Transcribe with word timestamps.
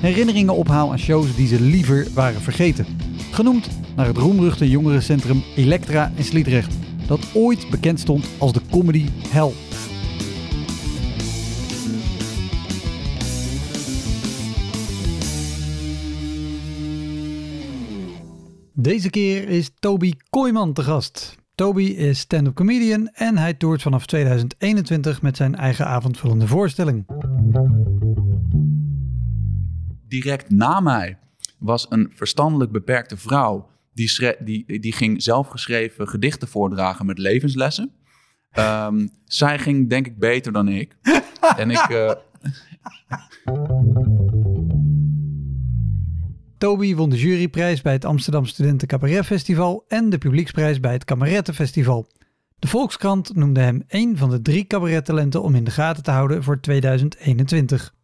herinneringen 0.00 0.54
ophaal 0.54 0.90
aan 0.90 0.98
shows 0.98 1.36
die 1.36 1.46
ze 1.46 1.60
liever 1.60 2.06
waren 2.14 2.40
vergeten. 2.40 2.86
Genoemd 3.30 3.68
naar 3.96 4.06
het 4.06 4.16
roemruchte 4.16 4.70
jongerencentrum 4.70 5.42
Elektra 5.56 6.12
in 6.14 6.24
Sliedrecht, 6.24 6.74
dat 7.06 7.20
ooit 7.34 7.70
bekend 7.70 8.00
stond 8.00 8.28
als 8.38 8.52
de 8.52 8.60
comedy 8.70 9.06
hell. 9.28 9.52
Deze 18.72 19.10
keer 19.10 19.48
is 19.48 19.70
Toby 19.78 20.12
Kooijman 20.30 20.72
te 20.72 20.82
gast. 20.82 21.36
Toby 21.54 21.82
is 21.82 22.18
stand-up 22.18 22.54
comedian 22.54 23.08
en 23.12 23.38
hij 23.38 23.54
toert 23.54 23.82
vanaf 23.82 24.06
2021 24.06 25.22
met 25.22 25.36
zijn 25.36 25.54
eigen 25.54 25.86
avondvullende 25.86 26.46
voorstelling. 26.46 27.04
Direct 30.08 30.50
na 30.50 30.80
mij 30.80 31.18
was 31.58 31.86
een 31.88 32.12
verstandelijk 32.14 32.72
beperkte 32.72 33.16
vrouw. 33.16 33.68
Die, 33.94 34.08
schre- 34.08 34.36
die, 34.40 34.80
die 34.80 34.92
ging 34.92 35.22
zelfgeschreven 35.22 36.08
gedichten 36.08 36.48
voordragen 36.48 37.06
met 37.06 37.18
levenslessen. 37.18 37.92
Ehm, 38.50 39.06
zij 39.24 39.58
ging 39.58 39.88
denk 39.88 40.06
ik 40.06 40.18
beter 40.18 40.52
dan 40.52 40.68
ik. 40.68 40.96
en 41.56 41.70
ik... 41.70 41.88
eh, 41.88 42.12
Toby 46.58 46.94
won 46.94 47.10
de 47.10 47.18
juryprijs 47.18 47.82
bij 47.82 47.92
het 47.92 48.04
Amsterdam 48.04 48.46
Studenten 48.46 48.88
Cabaret 48.88 49.26
Festival 49.26 49.84
en 49.88 50.10
de 50.10 50.18
publieksprijs 50.18 50.80
bij 50.80 50.92
het 50.92 51.04
Kamerettenfestival. 51.04 52.08
De 52.58 52.68
Volkskrant 52.68 53.34
noemde 53.34 53.60
hem 53.60 53.82
een 53.88 54.16
van 54.16 54.30
de 54.30 54.42
drie 54.42 54.66
cabarettalenten 54.66 55.42
om 55.42 55.54
in 55.54 55.64
de 55.64 55.70
gaten 55.70 56.02
te 56.02 56.10
houden 56.10 56.42
voor 56.42 56.60
2021. 56.60 57.94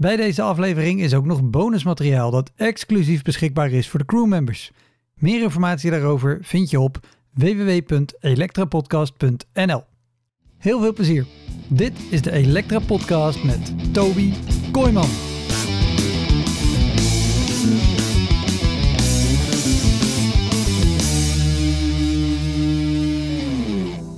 Bij 0.00 0.16
deze 0.16 0.42
aflevering 0.42 1.00
is 1.00 1.14
ook 1.14 1.24
nog 1.24 1.50
bonusmateriaal 1.50 2.30
dat 2.30 2.50
exclusief 2.56 3.22
beschikbaar 3.22 3.70
is 3.70 3.88
voor 3.88 3.98
de 3.98 4.06
crewmembers. 4.06 4.70
Meer 5.14 5.42
informatie 5.42 5.90
daarover 5.90 6.38
vind 6.42 6.70
je 6.70 6.80
op 6.80 6.98
www.elektrapodcast.nl. 7.30 9.84
Heel 10.58 10.80
veel 10.80 10.92
plezier. 10.92 11.26
Dit 11.68 11.92
is 12.10 12.22
de 12.22 12.32
Elektra 12.32 12.78
Podcast 12.78 13.44
met 13.44 13.92
Toby 13.92 14.32
Kooijman. 14.72 15.08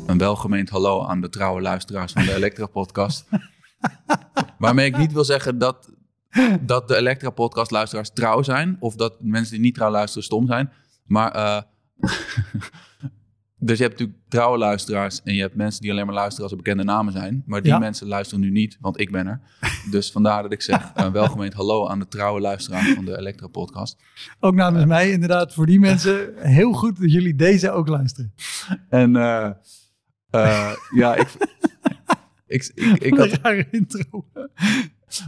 een 0.07 0.19
welgemeend 0.19 0.71
hallo 0.71 1.05
aan 1.05 1.21
de 1.21 1.29
trouwe 1.29 1.61
luisteraars 1.61 2.13
van 2.13 2.25
de 2.25 2.35
Elektra-podcast. 2.43 3.25
Waarmee 4.59 4.87
ik 4.87 4.97
niet 4.97 5.13
wil 5.13 5.25
zeggen 5.25 5.59
dat, 5.59 5.91
dat 6.61 6.89
de 6.89 6.97
Elektra-podcast-luisteraars 6.97 8.11
trouw 8.13 8.43
zijn. 8.43 8.77
Of 8.81 8.95
dat 8.97 9.17
mensen 9.21 9.53
die 9.53 9.61
niet 9.63 9.75
trouw 9.75 9.91
luisteren 9.91 10.25
stom 10.25 10.47
zijn. 10.47 10.71
Maar, 11.07 11.31
eh, 11.33 11.63
dus 13.59 13.79
je 13.79 13.85
hebt 13.85 13.99
natuurlijk 13.99 14.29
trouwe 14.29 14.59
luisteraars 14.59 15.23
en 15.23 15.35
je 15.35 15.41
hebt 15.41 15.55
mensen 15.55 15.81
die 15.83 15.91
alleen 15.91 16.07
maar 16.07 16.15
luisteren 16.15 16.43
als 16.43 16.51
er 16.53 16.57
bekende 16.57 16.85
namen 16.85 17.13
zijn. 17.13 17.43
Maar 17.47 17.63
die 17.63 17.73
Ja. 17.73 17.79
mensen 17.79 18.07
luisteren 18.07 18.45
nu 18.45 18.51
niet, 18.51 18.79
want 18.81 19.01
ik 19.01 19.11
ben 19.11 19.27
er. 19.27 19.41
Dus 19.91 20.13
vandaar 20.13 20.43
dat 20.43 20.53
ik 20.53 20.63
zeg 20.63 20.91
een 20.95 21.13
welgemeend 21.13 21.53
hallo 21.53 21.89
aan 21.89 21.99
de 21.99 22.09
trouwe 22.09 22.41
luisteraars 22.41 22.93
van 22.95 23.05
de 23.05 23.19
Elektra-podcast. 23.19 23.97
Ook 24.41 24.55
namens 24.55 24.85
mij 24.85 25.11
inderdaad 25.11 25.55
voor 25.55 25.67
die 25.67 25.81
mensen 25.81 26.33
heel 26.37 26.73
goed 26.73 27.01
dat 27.01 27.13
jullie 27.13 27.35
deze 27.35 27.71
ook 27.71 27.89
luisteren. 27.89 28.35
En 28.89 29.17
eh, 29.17 29.51
eh, 30.31 30.73
ja, 30.95 31.15
ik, 31.15 31.29
ik, 32.53 32.71
ik, 32.75 33.03
ik 33.03 33.15
Wat 33.17 33.25
een 33.25 33.31
had... 33.31 33.41
rare 33.43 33.67
intro. 33.71 34.25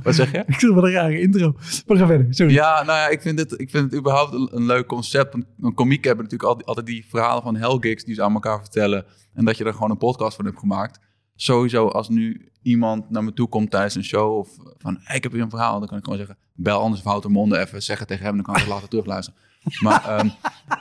Wat 0.03 0.15
zeg 0.15 0.33
je? 0.33 0.45
Ik 0.47 0.61
zeg 0.61 0.71
wat 0.71 0.85
een 0.85 0.91
rare 0.91 1.21
intro. 1.21 1.55
Maar 1.87 1.97
ga 1.97 2.07
verder, 2.07 2.35
sorry. 2.35 2.53
Ja, 2.53 2.83
nou 2.83 2.99
ja, 2.99 3.09
ik 3.09 3.23
vind 3.23 3.39
het, 3.39 3.61
ik 3.61 3.71
vind 3.71 3.85
het 3.91 4.01
überhaupt 4.01 4.33
een, 4.33 4.49
een 4.53 4.67
leuk 4.67 4.87
concept. 4.87 5.35
Een, 5.35 5.47
een 5.61 5.75
komiek 5.75 6.05
hebben 6.05 6.25
natuurlijk 6.25 6.51
altijd, 6.51 6.69
altijd 6.69 6.87
die 6.87 7.07
verhalen 7.09 7.43
van 7.43 7.57
hellgigs 7.57 8.05
die 8.05 8.15
ze 8.15 8.23
aan 8.23 8.35
elkaar 8.35 8.61
vertellen. 8.61 9.05
En 9.35 9.45
dat 9.45 9.57
je 9.57 9.65
er 9.65 9.73
gewoon 9.73 9.91
een 9.91 9.99
podcast 9.99 10.37
van 10.37 10.45
hebt 10.45 10.59
gemaakt. 10.59 11.01
Sowieso, 11.37 11.89
als 11.89 12.09
nu 12.09 12.49
iemand 12.63 13.11
naar 13.11 13.25
me 13.25 13.33
toe 13.33 13.49
komt 13.49 13.71
tijdens 13.71 13.95
een 13.95 14.05
show 14.05 14.39
of 14.39 14.49
van, 14.79 14.99
hey, 15.01 15.17
ik 15.17 15.23
heb 15.23 15.33
hier 15.33 15.43
een 15.43 15.51
verhaal. 15.51 15.79
Dan 15.79 15.89
kan 15.89 15.99
ik 15.99 16.05
gewoon 16.05 16.19
zeggen, 16.19 16.39
bel 16.55 16.81
anders 16.81 17.03
Wouter 17.03 17.31
Monde 17.31 17.59
even, 17.59 17.83
zeg 17.83 17.99
het 17.99 18.09
tegen 18.09 18.25
hem. 18.25 18.35
Dan 18.35 18.45
kan 18.45 18.57
ik 18.57 18.67
later 18.67 18.89
terugluisteren. 18.89 19.41
Maar 19.81 20.05
ehm, 20.05 20.29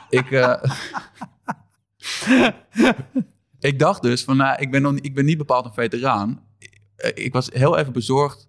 ik... 0.08 0.30
eh, 0.30 0.62
ik 3.64 3.78
dacht 3.78 4.02
dus 4.02 4.24
van, 4.24 4.36
nou, 4.36 4.60
ik 4.60 4.70
ben, 4.70 4.82
nog, 4.82 4.92
niet- 4.92 5.04
ik 5.06 5.14
ben 5.14 5.24
niet 5.24 5.38
bepaald 5.38 5.64
een 5.64 5.72
veteraan. 5.72 6.40
Ik, 6.58 6.80
ik 7.14 7.32
was 7.32 7.48
heel 7.52 7.76
even 7.78 7.92
bezorgd. 7.92 8.48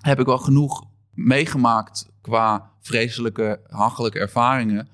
Heb 0.00 0.20
ik 0.20 0.26
wel 0.26 0.38
genoeg 0.38 0.84
meegemaakt 1.14 2.10
qua 2.20 2.70
vreselijke, 2.80 3.60
hachelijke 3.68 4.18
ervaringen 4.18 4.88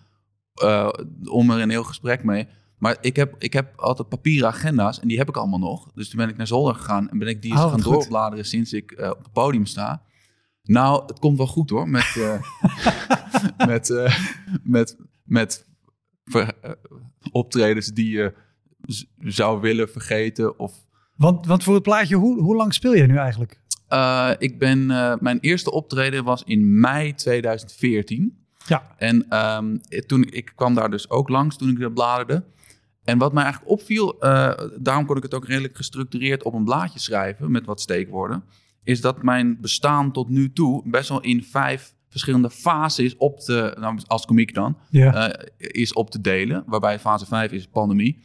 eh, 0.55 0.89
om 1.25 1.51
er 1.51 1.61
een 1.61 1.71
heel 1.71 1.85
gesprek 1.85 2.25
mee. 2.25 2.47
Maar 2.79 2.97
ik 3.01 3.17
heb, 3.17 3.35
ik 3.39 3.53
heb 3.53 3.79
altijd 3.81 4.09
papieren 4.09 4.49
agenda's 4.49 5.01
en 5.01 5.09
die 5.09 5.19
heb 5.19 5.29
ik 5.29 5.37
allemaal 5.37 5.59
nog. 5.59 5.91
Dus 5.95 6.09
toen 6.09 6.19
ben 6.19 6.29
ik 6.29 6.37
naar 6.37 6.47
zolder 6.47 6.75
gegaan 6.75 7.11
en 7.11 7.19
ben 7.19 7.29
ik 7.29 7.43
die 7.43 7.51
eens 7.53 7.61
Oh, 7.61 7.71
gaan 7.71 7.83
goed. 7.83 7.93
doorbladeren 7.93 8.45
sinds 8.45 8.73
ik 8.73 8.93
eh, 8.93 9.11
op 9.11 9.19
het 9.19 9.33
podium 9.33 9.67
sta. 9.67 10.03
Nou, 10.63 11.03
het 11.07 11.19
komt 11.19 11.37
wel 11.37 11.47
goed 11.47 11.71
hoor. 11.71 11.89
Met, 11.89 12.17
eh, 12.17 12.43
met, 13.67 13.91
eh, 13.91 14.19
met, 14.63 14.97
met 15.25 15.67
eh, 16.33 16.49
optredens 17.33 17.87
die 17.87 18.11
je 18.11 18.35
zou 19.19 19.61
willen 19.61 19.89
vergeten. 19.91 20.59
Of, 20.59 20.73
Want, 21.17 21.47
want 21.47 21.63
voor 21.63 21.75
het 21.75 21.83
plaatje, 21.83 22.17
hoe, 22.17 22.41
hoe 22.41 22.57
lang 22.57 22.75
speel 22.75 22.95
je 22.95 23.07
nu 23.07 23.17
eigenlijk? 23.17 23.61
Eh, 23.89 24.31
ik 24.39 24.59
ben, 24.59 24.91
eh, 24.91 25.15
mijn 25.21 25.39
eerste 25.41 25.71
optreden 25.71 26.25
was 26.25 26.43
in 26.45 26.81
mei 26.81 27.15
2014. 27.15 28.39
Ja. 28.67 28.95
En 28.99 29.29
ehm, 29.29 29.77
toen, 30.07 30.25
ik 30.31 30.53
kwam 30.55 30.75
daar 30.75 30.91
dus 30.91 31.11
ook 31.11 31.29
langs 31.29 31.57
toen 31.57 31.69
ik 31.71 31.81
er 31.81 31.93
bladerde. 31.93 32.45
En 33.05 33.19
wat 33.19 33.33
mij 33.33 33.43
eigenlijk 33.43 33.73
opviel, 33.73 34.21
eh, 34.21 34.53
daarom 34.81 35.07
kon 35.07 35.17
ik 35.17 35.23
het 35.23 35.35
ook 35.35 35.47
redelijk 35.47 35.77
gestructureerd 35.77 36.43
op 36.43 36.55
een 36.55 36.65
blaadje 36.65 36.99
schrijven 36.99 37.51
met 37.51 37.67
wat 37.67 37.81
steekwoorden, 37.81 38.45
is 38.85 39.01
dat 39.01 39.23
mijn 39.23 39.59
bestaan 39.61 40.13
tot 40.13 40.29
nu 40.29 40.53
toe 40.53 40.83
best 40.85 41.09
wel 41.09 41.21
in 41.21 41.43
vijf 41.43 41.95
verschillende 42.09 42.51
fases 42.51 43.17
op 43.17 43.41
te, 43.41 43.77
nou, 43.81 43.99
als 44.07 44.27
komiek 44.27 44.55
dan, 44.55 44.77
Ja. 44.91 45.31
eh, 45.31 45.47
is 45.57 45.93
op 45.93 46.11
te 46.11 46.21
delen. 46.21 46.63
Waarbij 46.67 46.99
fase 46.99 47.27
5 47.27 47.53
is 47.53 47.67
pandemie. 47.67 48.19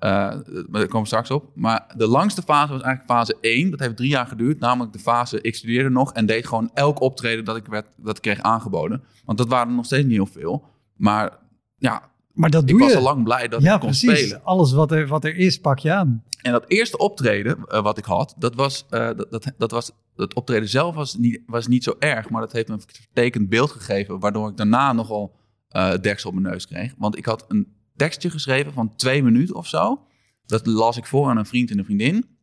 Maar 0.00 0.42
daar 0.70 0.86
komen 0.86 1.00
we 1.00 1.06
straks 1.06 1.30
op. 1.30 1.50
Maar 1.54 1.86
de 1.96 2.06
langste 2.06 2.42
fase 2.42 2.72
was 2.72 2.82
eigenlijk 2.82 3.12
fase 3.12 3.36
1. 3.40 3.70
Dat 3.70 3.80
heeft 3.80 3.96
drie 3.96 4.08
jaar 4.08 4.26
geduurd. 4.26 4.60
Namelijk 4.60 4.92
de 4.92 4.98
fase, 4.98 5.40
ik 5.40 5.54
studeerde 5.54 5.90
nog 5.90 6.12
en 6.12 6.26
deed 6.26 6.46
gewoon 6.46 6.70
elk 6.74 7.00
optreden 7.00 7.44
dat 7.44 7.56
ik, 7.56 7.66
werd, 7.66 7.86
dat 7.96 8.16
ik 8.16 8.22
kreeg 8.22 8.40
aangeboden. 8.40 9.02
Want 9.24 9.38
dat 9.38 9.48
waren 9.48 9.68
er 9.68 9.74
nog 9.74 9.84
steeds 9.84 10.04
niet 10.04 10.12
heel 10.12 10.26
veel. 10.26 10.64
Maar 10.96 11.38
ja, 11.76 12.02
maar 12.38 12.50
dat 12.50 12.62
ik 12.62 12.68
doe 12.68 12.78
was 12.78 12.90
je. 12.90 12.96
al 12.96 13.02
lang 13.02 13.24
blij 13.24 13.48
dat 13.48 13.62
ja, 13.62 13.74
ik 13.74 13.80
kon 13.80 13.88
precies. 13.88 14.18
spelen. 14.18 14.44
Alles 14.44 14.72
wat 14.72 14.92
er, 14.92 15.06
wat 15.06 15.24
er 15.24 15.36
is, 15.36 15.60
pak 15.60 15.78
je 15.78 15.92
aan. 15.92 16.22
En 16.42 16.52
dat 16.52 16.64
eerste 16.68 16.98
optreden 16.98 17.64
eh, 17.66 17.82
wat 17.82 17.98
ik 17.98 18.04
had, 18.04 18.34
dat 18.38 18.54
was, 18.54 18.86
eh, 18.90 19.06
dat, 19.16 19.26
dat, 19.30 19.52
dat 19.58 19.70
was, 19.70 19.90
het 20.16 20.34
optreden 20.34 20.68
zelf 20.68 20.94
was 20.94 21.16
niet, 21.16 21.42
was 21.46 21.66
niet 21.66 21.84
zo 21.84 21.94
erg, 21.98 22.30
maar 22.30 22.40
dat 22.40 22.52
heeft 22.52 22.68
me 22.68 22.74
een 22.74 22.82
vertekend 22.86 23.48
beeld 23.48 23.70
gegeven, 23.70 24.18
waardoor 24.18 24.48
ik 24.48 24.56
daarna 24.56 24.92
nogal 24.92 25.36
eh 25.68 25.94
deksel 26.00 26.30
op 26.30 26.36
mijn 26.36 26.52
neus 26.52 26.66
kreeg. 26.66 26.94
Want 26.98 27.16
ik 27.16 27.24
had 27.24 27.44
een 27.48 27.76
tekstje 27.98 28.30
geschreven 28.30 28.72
van 28.72 28.96
twee 28.96 29.22
minuten 29.22 29.54
of 29.54 29.66
zo. 29.66 30.06
Dat 30.46 30.66
las 30.66 30.96
ik 30.96 31.06
voor 31.06 31.28
aan 31.28 31.36
een 31.36 31.46
vriend 31.46 31.70
en 31.70 31.78
een 31.78 31.84
vriendin. 31.84 32.36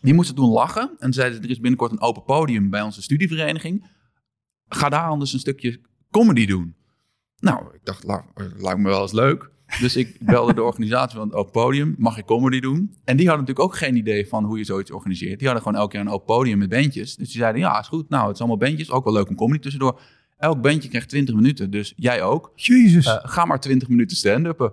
Die 0.00 0.14
moesten 0.14 0.34
toen 0.34 0.50
lachen 0.50 0.90
en 0.98 1.12
zeiden, 1.12 1.42
er 1.42 1.50
is 1.50 1.60
binnenkort 1.60 1.92
een 1.92 2.00
open 2.00 2.24
podium 2.24 2.70
bij 2.70 2.82
onze 2.82 3.02
studievereniging. 3.02 3.86
Ga 4.68 4.88
daar 4.88 5.08
anders 5.08 5.32
een 5.32 5.38
stukje 5.38 5.80
comedy 6.10 6.46
doen. 6.46 6.74
Nou, 7.38 7.74
ik 7.74 7.80
dacht, 7.84 8.04
lijkt 8.56 8.78
me 8.78 8.88
wel 8.88 9.02
eens 9.02 9.12
leuk. 9.12 9.50
Dus 9.80 9.96
ik 9.96 10.16
belde 10.20 10.54
de 10.54 10.62
organisatie 10.62 11.18
van 11.18 11.26
het 11.26 11.36
Open 11.36 11.52
Podium. 11.52 11.94
Mag 11.98 12.18
ik 12.18 12.24
comedy 12.24 12.60
doen? 12.60 12.96
En 13.04 13.16
die 13.16 13.26
hadden 13.28 13.46
natuurlijk 13.46 13.60
ook 13.60 13.76
geen 13.76 13.96
idee 13.96 14.28
van 14.28 14.44
hoe 14.44 14.58
je 14.58 14.64
zoiets 14.64 14.90
organiseert. 14.90 15.38
Die 15.38 15.48
hadden 15.48 15.66
gewoon 15.66 15.80
elke 15.80 15.92
keer 15.92 16.00
een 16.00 16.12
Open 16.12 16.26
Podium 16.26 16.58
met 16.58 16.68
bandjes. 16.68 17.16
Dus 17.16 17.28
die 17.28 17.40
zeiden, 17.40 17.60
ja, 17.60 17.78
is 17.78 17.88
goed. 17.88 18.08
Nou, 18.08 18.24
het 18.24 18.34
is 18.34 18.40
allemaal 18.40 18.58
bandjes. 18.58 18.90
Ook 18.90 19.04
wel 19.04 19.12
leuk 19.12 19.28
om 19.28 19.36
comedy 19.36 19.58
tussendoor. 19.60 20.00
Elk 20.42 20.60
bandje 20.62 20.88
krijgt 20.88 21.08
20 21.08 21.34
minuten, 21.34 21.70
dus 21.70 21.92
jij 21.96 22.22
ook. 22.22 22.52
Jezus. 22.54 23.06
Uh, 23.06 23.16
ga 23.22 23.44
maar 23.44 23.60
20 23.60 23.88
minuten 23.88 24.16
stand-uppen. 24.16 24.72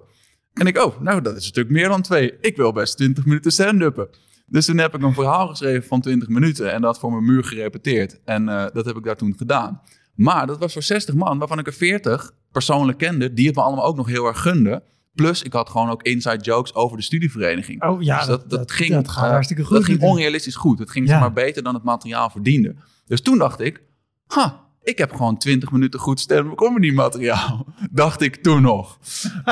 En 0.54 0.68
ik, 0.68 0.78
oh, 0.78 1.02
nou, 1.02 1.22
dat 1.22 1.38
is 1.38 1.46
natuurlijk 1.46 1.76
meer 1.76 1.88
dan 1.88 2.02
twee. 2.02 2.34
Ik 2.42 2.56
wil 2.56 2.72
best 2.72 2.98
20 2.98 3.26
minuten 3.26 3.52
stand-uppen. 3.52 4.08
Dus 4.46 4.66
toen 4.66 4.78
heb 4.78 4.96
ik 4.96 5.02
een 5.02 5.14
verhaal 5.14 5.48
geschreven 5.48 5.88
van 5.88 6.02
20 6.02 6.28
minuten 6.28 6.72
en 6.74 6.82
dat 6.82 7.00
voor 7.00 7.12
mijn 7.12 7.26
muur 7.26 7.44
gerepeteerd. 7.44 8.20
En 8.26 8.44
uh, 8.44 8.66
dat 8.74 8.86
heb 8.86 8.98
ik 8.98 9.04
daar 9.04 9.16
toen 9.16 9.34
gedaan. 9.38 9.82
Maar 10.16 10.48
dat 10.48 10.58
was 10.60 10.74
voor 10.74 10.84
60 10.84 11.16
man, 11.16 11.38
waarvan 11.38 11.60
ik 11.60 11.68
er 11.68 11.74
40 11.74 12.32
persoonlijk 12.52 12.98
kende, 12.98 13.34
die 13.34 13.48
het 13.48 13.56
me 13.56 13.62
allemaal 13.62 13.86
ook 13.86 13.96
nog 13.98 14.08
heel 14.08 14.26
erg 14.26 14.42
gunden. 14.42 14.84
Plus, 15.14 15.44
ik 15.44 15.54
had 15.54 15.70
gewoon 15.70 15.90
ook 15.90 16.04
inside 16.04 16.44
jokes 16.44 16.74
over 16.76 16.98
de 16.98 17.04
studievereniging. 17.04 17.84
Oh 17.84 18.02
ja, 18.02 18.18
dus 18.18 18.28
dat, 18.28 18.50
dat, 18.50 18.60
dat, 18.60 18.72
ging, 18.72 18.94
dat 18.94 19.10
gaat 19.10 19.24
uh, 19.26 19.30
hartstikke 19.30 19.64
goed. 19.64 19.76
Dat 19.76 19.86
ging 19.86 20.02
onrealistisch 20.02 20.56
goed. 20.56 20.80
Het 20.80 20.92
ging 20.92 21.06
Ja. 21.06 21.12
zeg 21.12 21.20
maar 21.22 21.34
beter 21.34 21.64
dan 21.64 21.74
het 21.74 21.84
materiaal 21.84 22.30
verdiende. 22.30 22.76
Dus 23.06 23.22
toen 23.22 23.38
dacht 23.38 23.60
ik, 23.60 23.82
ha, 24.28 24.68
ik 24.84 24.98
heb 24.98 25.12
gewoon 25.12 25.38
20 25.38 25.72
minuten 25.72 26.00
goed 26.00 26.20
stand-up 26.20 26.56
comedy 26.56 26.92
materiaal. 26.92 27.66
Dacht 27.92 28.22
ik 28.22 28.36
toen 28.36 28.62
nog. 28.62 29.00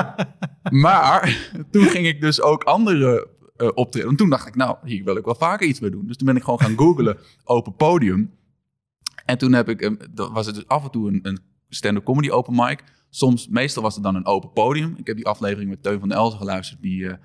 maar 0.83 1.49
toen 1.71 1.83
ging 1.85 2.05
ik 2.07 2.21
dus 2.21 2.41
ook 2.41 2.63
andere 2.63 3.27
eh 3.57 3.69
optreden. 3.73 4.09
En 4.09 4.15
toen 4.15 4.29
dacht 4.29 4.47
ik, 4.47 4.55
nou, 4.55 4.77
hier 4.83 5.03
wil 5.03 5.17
ik 5.17 5.25
wel 5.25 5.35
vaker 5.35 5.67
iets 5.67 5.79
mee 5.79 5.89
doen. 5.89 6.07
Dus 6.07 6.17
toen 6.17 6.27
ben 6.27 6.35
ik 6.35 6.43
gewoon 6.43 6.59
gaan 6.59 6.77
googlen, 6.77 7.17
open 7.43 7.75
podium. 7.75 8.31
En 9.25 9.37
toen 9.37 9.53
heb 9.53 9.69
ik, 9.69 9.81
een- 9.81 10.01
dat 10.11 10.31
was 10.31 10.45
het 10.45 10.55
dus 10.55 10.67
af 10.67 10.83
en 10.83 10.91
toe 10.91 11.07
een, 11.09 11.19
een 11.23 11.39
stand-up 11.69 12.03
comedy 12.03 12.29
open 12.29 12.55
mic. 12.55 12.83
Soms, 13.09 13.47
meestal 13.47 13.83
was 13.83 13.93
het 13.95 14.03
dan 14.03 14.15
een 14.15 14.25
open 14.25 14.51
podium. 14.51 14.93
Ik 14.97 15.07
heb 15.07 15.15
die 15.15 15.25
aflevering 15.25 15.69
met 15.69 15.83
Teun 15.83 15.99
van 15.99 16.11
Elzen 16.11 16.39
geluisterd. 16.39 16.81
Die, 16.81 17.07
eh, 17.07 17.17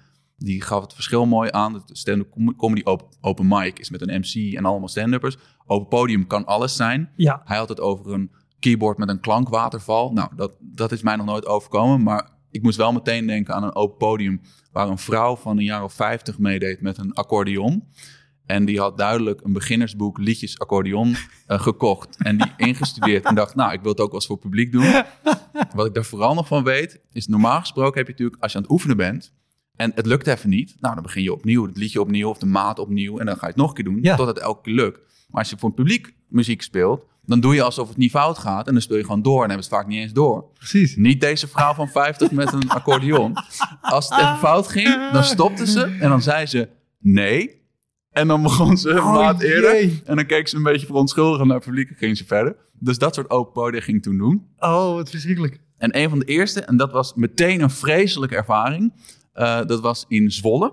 die 0.44 0.62
gaf 0.62 0.82
het 0.82 0.94
verschil 0.94 1.26
mooi 1.26 1.50
aan. 1.52 1.74
Het 1.74 1.90
stand-up 1.92 2.30
com- 2.30 2.56
comedy 2.56 2.80
open, 2.84 3.06
open 3.20 3.48
mic 3.48 3.78
is 3.78 3.90
met 3.90 4.00
een 4.00 4.20
MC 4.20 4.54
en 4.54 4.64
allemaal 4.64 4.88
stand-uppers. 4.88 5.36
Open 5.66 5.88
podium 5.88 6.26
kan 6.26 6.46
alles 6.46 6.76
zijn. 6.76 7.10
Ja, 7.16 7.42
Hij 7.44 7.56
had 7.56 7.68
het 7.68 7.80
over 7.80 8.12
een 8.12 8.30
keyboard 8.58 8.98
met 8.98 9.08
een 9.08 9.20
klankwaterval. 9.20 10.12
Nou, 10.12 10.28
dat, 10.36 10.56
dat 10.60 10.92
is 10.92 11.02
mij 11.02 11.16
nog 11.16 11.26
nooit 11.26 11.46
overkomen. 11.46 12.02
Maar 12.02 12.30
ik 12.50 12.62
moest 12.62 12.76
wel 12.76 12.92
meteen 12.92 13.26
denken 13.26 13.54
aan 13.54 13.62
een 13.62 13.74
open 13.74 13.96
podium... 13.96 14.40
waar 14.72 14.88
een 14.88 14.98
vrouw 14.98 15.36
van 15.36 15.58
een 15.58 15.64
jaar 15.64 15.84
of 15.84 15.92
50 15.92 16.38
meedeed 16.38 16.80
met 16.80 16.98
een 16.98 17.12
accordeon. 17.12 17.84
En 18.46 18.64
die 18.64 18.80
had 18.80 18.98
duidelijk 18.98 19.40
een 19.40 19.52
beginnersboek 19.52 20.18
liedjes 20.18 20.58
accordeon 20.58 21.16
eh, 21.46 21.60
gekocht. 21.60 22.16
En 22.18 22.36
die 22.36 22.52
ingestudeerd. 22.56 23.24
En 23.24 23.34
dacht, 23.34 23.54
nou, 23.54 23.72
ik 23.72 23.80
wil 23.80 23.90
het 23.90 24.00
ook 24.00 24.06
wel 24.06 24.14
eens 24.14 24.26
voor 24.26 24.36
het 24.36 24.44
publiek 24.44 24.72
doen. 24.72 25.02
Wat 25.74 25.86
ik 25.86 25.94
daar 25.94 26.04
vooral 26.04 26.34
nog 26.34 26.46
van 26.46 26.64
weet, 26.64 27.00
is 27.12 27.26
normaal 27.26 27.60
gesproken 27.60 27.96
heb 27.96 28.06
je 28.06 28.12
natuurlijk... 28.12 28.42
als 28.42 28.52
je 28.52 28.58
aan 28.58 28.64
het 28.64 28.72
oefenen 28.72 28.96
bent 28.96 29.32
en 29.82 29.92
het 29.94 30.06
lukt 30.06 30.26
even 30.26 30.50
niet... 30.50 30.76
nou, 30.80 30.94
dan 30.94 31.02
begin 31.02 31.22
je 31.22 31.32
opnieuw, 31.32 31.66
het 31.66 31.76
liedje 31.76 32.00
opnieuw 32.00 32.28
of 32.28 32.38
de 32.38 32.46
maat 32.46 32.78
opnieuw... 32.78 33.18
en 33.18 33.26
dan 33.26 33.34
ga 33.34 33.40
je 33.40 33.46
het 33.52 33.56
nog 33.56 33.68
een 33.68 33.74
keer 33.74 33.84
doen, 33.84 33.98
Ja. 34.02 34.16
tot 34.16 34.26
het 34.26 34.38
elke 34.38 34.62
keer 34.62 34.74
lukt. 34.74 34.98
Maar 35.28 35.40
als 35.40 35.50
je 35.50 35.56
voor 35.58 35.68
het 35.68 35.78
publiek 35.78 36.14
muziek 36.28 36.62
speelt... 36.62 37.06
dan 37.26 37.40
doe 37.40 37.54
je 37.54 37.62
alsof 37.62 37.88
het 37.88 37.96
niet 37.96 38.10
fout 38.10 38.38
gaat... 38.38 38.66
en 38.66 38.72
dan 38.72 38.82
speel 38.82 38.96
je 38.96 39.04
gewoon 39.04 39.22
door 39.22 39.42
en 39.42 39.48
hebben 39.48 39.64
ze 39.64 39.70
het 39.74 39.78
vaak 39.78 39.88
niet 39.90 40.00
eens 40.02 40.12
door. 40.12 40.44
precies. 40.54 40.96
Niet 40.96 41.20
deze 41.20 41.48
vrouw 41.48 41.74
van 41.74 41.88
50 41.88 42.30
met 42.30 42.52
een 42.52 42.68
accordeon. 42.70 43.32
Als 43.80 44.08
het 44.08 44.18
even 44.18 44.36
fout 44.38 44.68
ging, 44.68 45.10
dan 45.12 45.24
stopte 45.24 45.66
ze 45.66 45.82
en 46.00 46.08
dan 46.08 46.22
zei 46.22 46.46
ze 46.46 46.68
nee. 46.98 47.60
En 48.10 48.28
dan 48.28 48.42
begon 48.42 48.76
ze 48.76 48.90
een 48.90 48.98
Oh, 48.98 49.12
maat 49.12 49.40
eerder. 49.42 49.74
jee. 49.74 50.02
En 50.04 50.16
dan 50.16 50.26
keek 50.26 50.48
ze 50.48 50.56
een 50.56 50.62
beetje 50.62 50.86
verontschuldigend 50.86 51.46
naar 51.48 51.56
het 51.56 51.64
publiek 51.66 51.88
en 51.90 51.96
ging 51.96 52.16
ze 52.16 52.24
verder. 52.24 52.56
Dus 52.78 52.98
dat 52.98 53.14
soort 53.14 53.30
open 53.30 53.52
podia 53.52 53.80
ging 53.80 54.02
toen 54.02 54.18
doen. 54.18 54.46
Oh, 54.58 54.94
wat 54.94 55.10
verschrikkelijk. 55.10 55.60
En 55.78 55.98
een 55.98 56.08
van 56.08 56.18
de 56.18 56.24
eerste, 56.24 56.60
en 56.60 56.76
dat 56.76 56.92
was 56.92 57.14
meteen 57.14 57.60
een 57.62 57.70
vreselijke 57.70 58.36
ervaring. 58.36 58.92
Eh, 59.32 59.64
dat 59.66 59.80
was 59.80 60.04
in 60.08 60.30
Zwolle. 60.30 60.72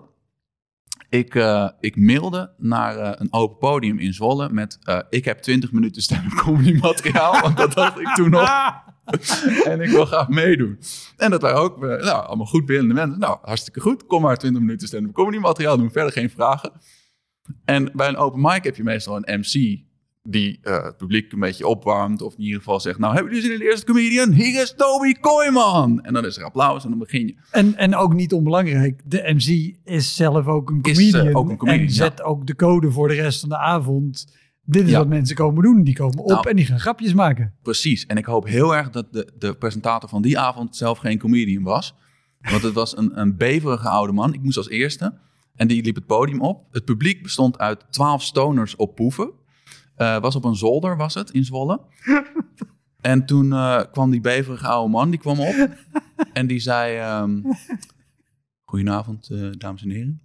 Ik, 1.10 1.36
eh, 1.36 1.70
ik 1.80 1.96
mailde 1.96 2.54
naar 2.58 2.98
eh, 2.98 3.12
een 3.16 3.34
open 3.34 3.58
podium 3.58 4.00
in 4.00 4.14
Zwolle 4.14 4.50
met... 4.50 4.80
ik 5.10 5.26
heb 5.26 5.40
20 5.40 5.72
minuten 5.72 6.02
stand-up 6.02 6.32
comedy 6.32 6.80
materiaal, 6.80 7.42
want 7.42 7.58
dat 7.58 7.74
dacht 7.74 8.00
ik 8.00 8.08
toen 8.16 8.30
nog. 8.30 8.72
en 9.66 9.82
ik 9.82 9.90
wil 9.90 10.06
graag 10.06 10.28
meedoen. 10.28 10.80
En 11.18 11.32
dat 11.32 11.42
waren 11.42 11.60
ook 11.60 11.80
nou, 11.80 12.26
allemaal 12.26 12.46
goed 12.46 12.66
beeldende 12.66 12.94
mensen. 12.94 13.20
Nou, 13.20 13.38
hartstikke 13.42 13.80
goed. 13.80 14.06
Kom 14.06 14.22
maar 14.22 14.38
20 14.38 14.62
minuten 14.62 14.88
stand-up 14.88 15.14
comedy 15.14 15.38
materiaal 15.38 15.78
doen. 15.78 15.92
Verder 15.92 16.12
geen 16.12 16.30
vragen. 16.30 16.72
En 17.66 17.92
bij 17.94 18.08
een 18.08 18.18
open 18.18 18.42
mic 18.42 18.64
heb 18.64 18.76
je 18.76 18.84
meestal 18.84 19.16
een 19.16 19.40
MC 19.40 19.88
die 20.30 20.60
eh, 20.62 20.84
het 20.84 20.98
publiek 20.98 21.32
een 21.32 21.40
beetje 21.40 21.68
opwarmt. 21.68 22.22
Of 22.22 22.34
in 22.34 22.42
ieder 22.44 22.58
geval 22.58 22.80
zegt, 22.80 23.00
nou 23.00 23.14
hebben 23.14 23.34
jullie 23.34 23.48
zin 23.48 23.54
in 23.58 23.64
de 23.64 23.70
eerste 23.70 23.86
comedian? 23.86 24.32
Hier 24.32 24.62
is 24.62 24.74
Toby 24.78 25.14
Kooijman. 25.14 26.02
En 26.04 26.14
dan 26.14 26.26
is 26.26 26.38
er 26.38 26.44
applaus 26.44 26.84
en 26.84 26.90
dan 26.90 27.00
begin 27.00 27.28
je. 27.28 27.36
En, 27.52 27.76
en 27.76 27.96
ook 27.96 28.14
niet 28.14 28.34
onbelangrijk, 28.34 29.02
de 29.06 29.22
MC 29.36 29.76
is 29.84 30.16
zelf 30.16 30.48
ook 30.48 30.70
een 30.70 30.80
Is, 30.82 30.98
comedian. 30.98 31.28
eh, 31.28 31.36
ook 31.38 31.50
een 31.50 31.58
comedian, 31.58 31.86
en 31.88 31.94
zet 31.94 32.22
ook 32.22 32.48
de 32.48 32.56
code 32.56 32.92
voor 32.92 33.08
de 33.08 33.14
rest 33.14 33.40
van 33.40 33.50
de 33.50 33.58
avond. 33.58 34.38
Dit 34.64 34.84
is 34.84 34.90
Ja. 34.92 34.98
wat 34.98 35.08
mensen 35.08 35.36
komen 35.36 35.64
doen. 35.64 35.84
Die 35.84 35.96
komen 35.96 36.18
op 36.18 36.30
Nou. 36.30 36.50
en 36.50 36.56
die 36.56 36.66
gaan 36.66 36.80
grapjes 36.80 37.14
maken. 37.14 37.54
Precies. 37.62 38.06
En 38.06 38.18
ik 38.18 38.26
hoop 38.26 38.46
heel 38.48 38.76
erg 38.76 38.90
dat 38.90 39.14
de, 39.14 39.32
de 39.40 39.54
presentator 39.56 40.10
van 40.10 40.22
die 40.22 40.40
avond 40.40 40.76
zelf 40.76 40.98
geen 40.98 41.18
comedian 41.20 41.64
was. 41.64 41.96
Want 42.52 42.62
het 42.62 42.74
was 42.74 42.98
een, 42.98 43.20
een 43.20 43.38
beverige 43.38 43.90
oude 43.90 44.14
man. 44.14 44.34
Ik 44.34 44.42
moest 44.44 44.58
als 44.58 44.70
eerste. 44.70 45.14
En 45.56 45.68
die 45.68 45.84
liep 45.84 45.96
het 45.96 46.06
podium 46.06 46.42
op. 46.42 46.66
Het 46.72 46.86
publiek 46.86 47.24
bestond 47.24 47.58
uit 47.58 47.86
twaalf 47.90 48.24
stoners 48.24 48.76
op 48.76 48.96
poeven. 48.96 49.32
Eh, 50.00 50.20
was 50.20 50.36
op 50.36 50.44
een 50.44 50.56
zolder, 50.56 50.98
was 50.98 51.14
het, 51.14 51.30
in 51.32 51.46
Zwolle. 51.46 51.82
En 53.02 53.26
toen 53.26 53.54
eh, 53.54 53.82
kwam 53.92 54.12
die 54.12 54.22
beverige 54.22 54.68
oude 54.68 54.92
man, 54.92 55.10
die 55.10 55.20
kwam 55.20 55.40
op. 55.40 55.70
En 56.34 56.48
die 56.48 56.60
zei... 56.60 56.98
ehm, 56.98 57.42
Goedenavond, 58.64 59.30
eh, 59.30 59.50
dames 59.58 59.84
en 59.84 59.90
heren. 59.90 60.22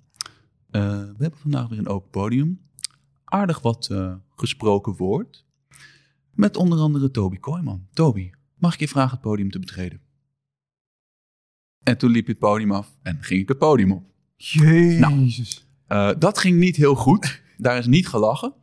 We 0.71 1.15
hebben 1.19 1.39
vandaag 1.39 1.69
weer 1.69 1.79
een 1.79 1.89
open 1.89 2.11
podium. 2.11 2.61
Aardig 3.25 3.61
wat 3.61 3.95
gesproken 4.35 4.97
woord. 4.97 5.47
Met 6.31 6.57
onder 6.57 6.79
andere 6.79 7.11
Toby 7.11 7.39
Kooijman. 7.39 7.87
Toby, 7.93 8.31
mag 8.59 8.75
ik 8.75 8.81
je 8.81 8.89
vragen 8.89 9.11
het 9.11 9.21
podium 9.21 9.51
te 9.51 9.59
betreden? 9.59 10.01
En 11.83 11.99
toen 11.99 12.11
liep 12.11 12.27
je 12.27 12.33
het 12.33 12.41
podium 12.41 12.73
af 12.73 12.97
en 13.03 13.19
ging 13.21 13.41
ik 13.41 13.49
het 13.49 13.59
podium 13.59 13.93
op. 13.93 14.05
Jezus. 14.37 15.67
Eh, 15.87 16.11
dat 16.19 16.39
ging 16.39 16.59
niet 16.59 16.77
heel 16.77 16.95
goed. 16.95 17.43
Daar 17.57 17.79
is 17.79 17.87
niet 17.87 18.09
gelachen. 18.09 18.55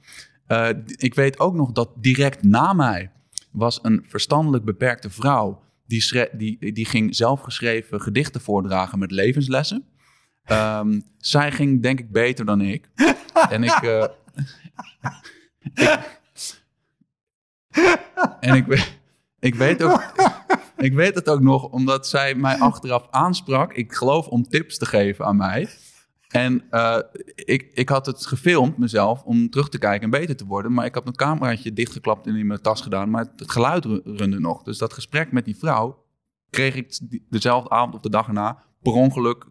Eh, 0.51 0.69
ik 0.98 1.13
weet 1.15 1.39
ook 1.39 1.53
nog 1.53 1.71
dat 1.71 1.89
direct 1.95 2.44
na 2.44 2.74
mij 2.74 3.12
was 3.51 3.80
een 3.81 4.06
verstandelijk 4.07 4.65
beperkte 4.65 5.09
vrouw. 5.09 5.62
Die, 5.88 6.27
die, 6.31 6.74
die 6.74 6.86
ging 6.86 7.15
zelfgeschreven 7.15 8.01
gedichten 8.01 8.42
voordragen 8.42 9.00
met 9.00 9.12
levenslessen. 9.12 9.86
Ehm, 10.44 11.00
zij 11.17 11.51
ging 11.51 11.81
denk 11.81 12.00
ik 12.00 12.12
beter 12.12 12.46
dan 12.46 12.62
ik. 12.62 12.89
En 13.50 13.63
ik... 13.63 13.81
eh, 13.81 14.03
ik- 15.74 16.10
en 18.39 18.55
ik, 18.55 18.96
ik 19.39 19.55
weet 19.55 19.84
ook... 19.84 20.13
Ik 20.77 20.93
weet 20.93 21.15
het 21.15 21.29
ook 21.29 21.41
nog, 21.41 21.63
omdat 21.65 22.08
zij 22.08 22.36
mij 22.36 22.58
achteraf 22.58 23.08
aansprak. 23.10 23.74
Ik 23.74 23.93
geloof 23.93 24.27
om 24.27 24.43
tips 24.48 24.77
te 24.77 24.86
geven 24.86 25.25
aan 25.25 25.36
mij. 25.36 25.70
En 26.32 26.64
eh, 26.70 26.98
ik, 27.36 27.72
ik 27.74 27.90
had 27.90 28.06
het 28.06 28.26
gefilmd 28.26 28.78
mezelf 28.78 29.24
om 29.24 29.50
terug 29.50 29.70
te 29.70 29.78
kijken 29.78 30.04
en 30.04 30.10
beter 30.10 30.36
te 30.36 30.46
worden. 30.46 30.74
Maar 30.74 30.86
ik 30.86 30.94
had 30.94 31.04
mijn 31.04 31.16
cameraatje 31.16 31.74
dichtgeklapt 31.74 32.28
en 32.28 32.36
in 32.36 32.48
mijn 32.48 32.62
tas 32.62 32.82
gedaan. 32.82 33.10
Maar 33.10 33.26
het 33.36 33.52
geluid 33.52 33.86
ru- 33.86 34.02
runde 34.04 34.40
nog. 34.40 34.64
Dus 34.64 34.78
dat 34.78 34.94
gesprek 34.94 35.32
met 35.32 35.46
die 35.46 35.58
vrouw 35.58 36.06
kreeg 36.50 36.76
ik 36.76 37.00
dezelfde 37.30 37.70
avond 37.70 37.96
of 37.96 38.02
de 38.02 38.10
dag 38.10 38.28
erna 38.28 38.64
per 38.82 38.94
ongeluk, 38.94 39.46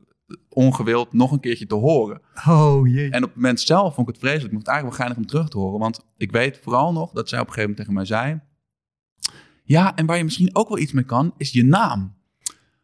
ongewild, 0.48 1.12
nog 1.12 1.32
een 1.32 1.40
keertje 1.40 1.66
te 1.66 1.74
horen. 1.74 2.20
Oh 2.48 2.88
jee. 2.88 3.10
En 3.10 3.22
op 3.22 3.28
het 3.28 3.36
moment 3.36 3.60
zelf 3.60 3.94
vond 3.94 4.08
ik 4.08 4.14
het 4.14 4.22
vreselijk. 4.22 4.52
Ik 4.52 4.52
vond 4.52 4.66
het 4.66 4.74
eigenlijk 4.74 4.98
wel 4.98 5.06
geinig 5.06 5.16
om 5.16 5.26
terug 5.26 5.48
te 5.48 5.58
horen. 5.58 5.80
Want 5.80 6.06
ik 6.16 6.30
weet 6.32 6.60
vooral 6.62 6.92
nog 6.92 7.12
dat 7.12 7.28
zij 7.28 7.40
op 7.40 7.46
een 7.46 7.52
gegeven 7.52 7.74
moment 7.76 7.76
tegen 7.76 7.94
mij 7.94 8.04
zei... 8.04 8.40
Ja, 9.64 9.96
en 9.96 10.06
waar 10.06 10.16
je 10.16 10.24
misschien 10.24 10.56
ook 10.56 10.68
wel 10.68 10.78
iets 10.78 10.92
mee 10.92 11.04
kan, 11.04 11.34
is 11.36 11.52
je 11.52 11.64
naam. 11.64 12.16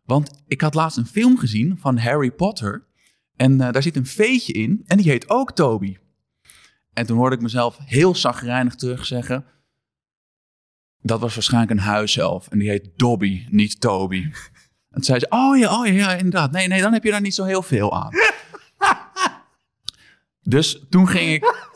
Want 0.04 0.42
ik 0.46 0.60
had 0.60 0.74
laatst 0.74 0.98
een 0.98 1.06
film 1.06 1.38
gezien 1.38 1.78
van 1.78 1.98
Harry 1.98 2.30
Potter. 2.30 2.86
En 3.36 3.60
eh, 3.60 3.72
daar 3.72 3.82
zit 3.82 3.96
een 3.96 4.06
veetje 4.06 4.52
in 4.52 4.82
en 4.86 4.96
die 4.96 5.10
heet 5.10 5.30
ook 5.30 5.52
Toby. 5.52 5.96
En 6.92 7.06
toen 7.06 7.16
hoorde 7.16 7.36
ik 7.36 7.42
mezelf 7.42 7.78
heel 7.84 8.14
zagrijnig 8.14 8.74
terug 8.74 9.06
zeggen... 9.06 9.44
Dat 11.02 11.20
was 11.20 11.34
waarschijnlijk 11.34 11.72
een 11.72 11.78
huiself 11.78 12.48
en 12.48 12.58
die 12.58 12.68
heet 12.68 12.90
Dobby, 12.96 13.46
niet 13.50 13.80
Toby. 13.80 14.24
En 14.90 15.02
toen 15.02 15.16
zei 15.16 15.18
ze, 15.18 15.26
oh 15.28 15.58
ja, 15.58 15.80
oh 15.80 15.86
ja, 15.86 15.92
ja, 15.92 16.12
inderdaad. 16.12 16.50
Nee, 16.50 16.68
nee, 16.68 16.80
dan 16.80 16.92
heb 16.92 17.04
je 17.04 17.10
daar 17.10 17.20
niet 17.20 17.34
zo 17.34 17.44
heel 17.44 17.62
veel 17.62 17.94
aan. 17.94 18.10
Dus 20.42 20.84
toen 20.90 21.08
ging 21.08 21.32
ik 21.32 21.70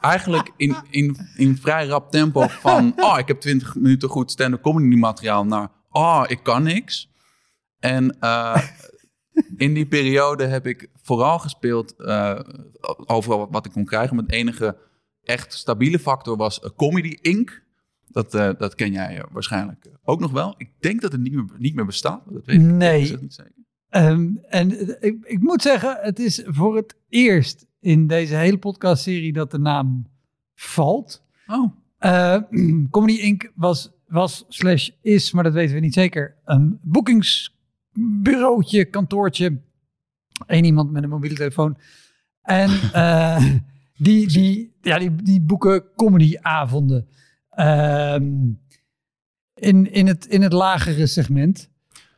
eigenlijk 0.00 0.52
in, 0.56 0.76
in, 0.90 1.16
in 1.36 1.56
vrij 1.56 1.86
rap 1.86 2.10
tempo 2.10 2.46
van... 2.48 2.92
oh, 3.04 3.18
ik 3.18 3.28
heb 3.28 3.40
20 3.40 3.74
minuten 3.74 4.08
goed 4.08 4.30
stand-up 4.30 4.62
comedy 4.62 4.96
materiaal... 4.96 5.44
naar 5.44 5.68
oh, 5.90 6.24
ik 6.26 6.42
kan 6.42 6.62
niks. 6.62 7.10
En 7.78 8.16
eh, 8.20 8.62
in 9.56 9.74
die 9.74 9.86
periode 9.86 10.44
heb 10.46 10.66
ik 10.66 10.88
vooral 11.02 11.38
gespeeld... 11.38 11.94
eh, 11.96 12.40
overal 13.06 13.48
wat 13.50 13.66
ik 13.66 13.72
kon 13.72 13.84
krijgen. 13.84 14.16
Mijn 14.16 14.28
enige 14.28 14.76
echt 15.24 15.52
stabiele 15.52 15.98
factor 15.98 16.36
was 16.36 16.60
eh, 16.60 16.70
Comedy 16.76 17.16
Inc. 17.20 17.62
Dat, 18.08 18.34
eh, 18.34 18.50
dat 18.58 18.74
ken 18.74 18.92
jij 18.92 19.24
waarschijnlijk 19.30 19.86
ook 20.04 20.20
nog 20.20 20.30
wel. 20.32 20.54
Ik 20.56 20.70
denk 20.80 21.00
dat 21.00 21.12
het 21.12 21.20
niet 21.20 21.32
meer, 21.32 21.44
niet 21.58 21.74
meer 21.74 21.86
bestaat. 21.86 22.24
maar 22.24 22.34
Dat 22.34 22.44
weet 22.44 22.56
ik 22.60 22.62
Nee. 22.66 23.16
niet 23.20 23.34
zeker. 23.34 23.52
Ehm, 23.88 24.28
en 24.48 24.88
ik, 25.04 25.16
ik 25.22 25.38
moet 25.40 25.62
zeggen, 25.62 25.98
het 26.00 26.18
is 26.18 26.42
voor 26.46 26.76
het 26.76 26.96
eerst 27.08 27.66
in 27.80 28.06
deze 28.06 28.34
hele 28.34 28.58
podcastserie 28.58 29.32
dat 29.32 29.50
de 29.50 29.58
naam 29.58 30.06
valt. 30.54 31.22
Oh, 31.46 31.72
Comedy 32.90 33.20
Inc. 33.20 33.50
was, 33.54 33.90
was 34.06 34.44
slash 34.48 34.88
is, 35.02 35.32
maar 35.32 35.44
dat 35.44 35.52
weten 35.52 35.74
we 35.74 35.80
niet 35.80 35.94
zeker, 35.94 36.34
een 36.44 36.78
boekingsbureautje, 37.92 38.84
kantoortje. 38.84 39.60
Eén 40.46 40.64
iemand 40.64 40.90
met 40.90 41.02
een 41.02 41.08
mobiele 41.08 41.36
telefoon. 41.36 41.76
En 42.42 42.70
eh, 42.92 43.44
die, 43.96 44.28
die, 44.28 44.76
ja, 44.80 44.98
die, 44.98 45.14
die 45.14 45.40
boeken 45.40 45.84
comedyavonden. 45.96 47.08
Ehm 47.50 48.24
in, 49.54 49.92
in, 49.92 50.06
het, 50.06 50.26
in 50.26 50.42
het 50.42 50.52
lagere 50.52 51.06
segment. 51.06 51.70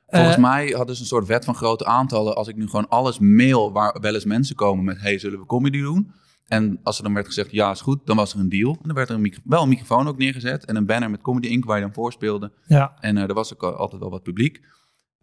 volgens 0.06 0.36
Eh, 0.36 0.42
mij 0.42 0.68
hadden 0.68 0.94
ze 0.94 1.00
een 1.00 1.08
soort 1.08 1.26
wet 1.26 1.44
van 1.44 1.54
grote 1.54 1.84
aantallen. 1.84 2.36
Als 2.36 2.48
ik 2.48 2.56
nu 2.56 2.66
gewoon 2.66 2.88
alles 2.88 3.18
mail 3.18 3.72
waar 3.72 4.00
wel 4.00 4.14
eens 4.14 4.24
mensen 4.24 4.56
komen 4.56 4.84
met... 4.84 5.00
hey, 5.00 5.18
zullen 5.18 5.38
we 5.38 5.46
comedy 5.46 5.80
doen? 5.80 6.12
En 6.46 6.80
als 6.82 6.98
er 6.98 7.04
dan 7.04 7.14
werd 7.14 7.26
gezegd, 7.26 7.50
ja, 7.50 7.70
is 7.70 7.80
goed, 7.80 8.06
dan 8.06 8.16
was 8.16 8.34
er 8.34 8.40
een 8.40 8.48
deal. 8.48 8.72
En 8.72 8.80
dan 8.82 8.94
werd 8.94 9.08
er 9.08 9.14
een 9.14 9.34
wel 9.44 9.62
een 9.62 9.68
microfoon 9.68 10.08
ook 10.08 10.18
neergezet. 10.18 10.64
En 10.64 10.76
een 10.76 10.86
banner 10.86 11.10
met 11.10 11.20
Comedy 11.20 11.48
Inc. 11.48 11.64
waar 11.64 11.76
je 11.76 11.82
dan 11.82 11.92
voorspeelde. 11.92 12.52
Ja, 12.66 12.96
En 13.00 13.16
eh, 13.16 13.22
er 13.22 13.34
was 13.34 13.52
ook 13.52 13.62
al- 13.62 13.74
altijd 13.76 14.00
wel 14.00 14.10
wat 14.10 14.22
publiek. 14.22 14.60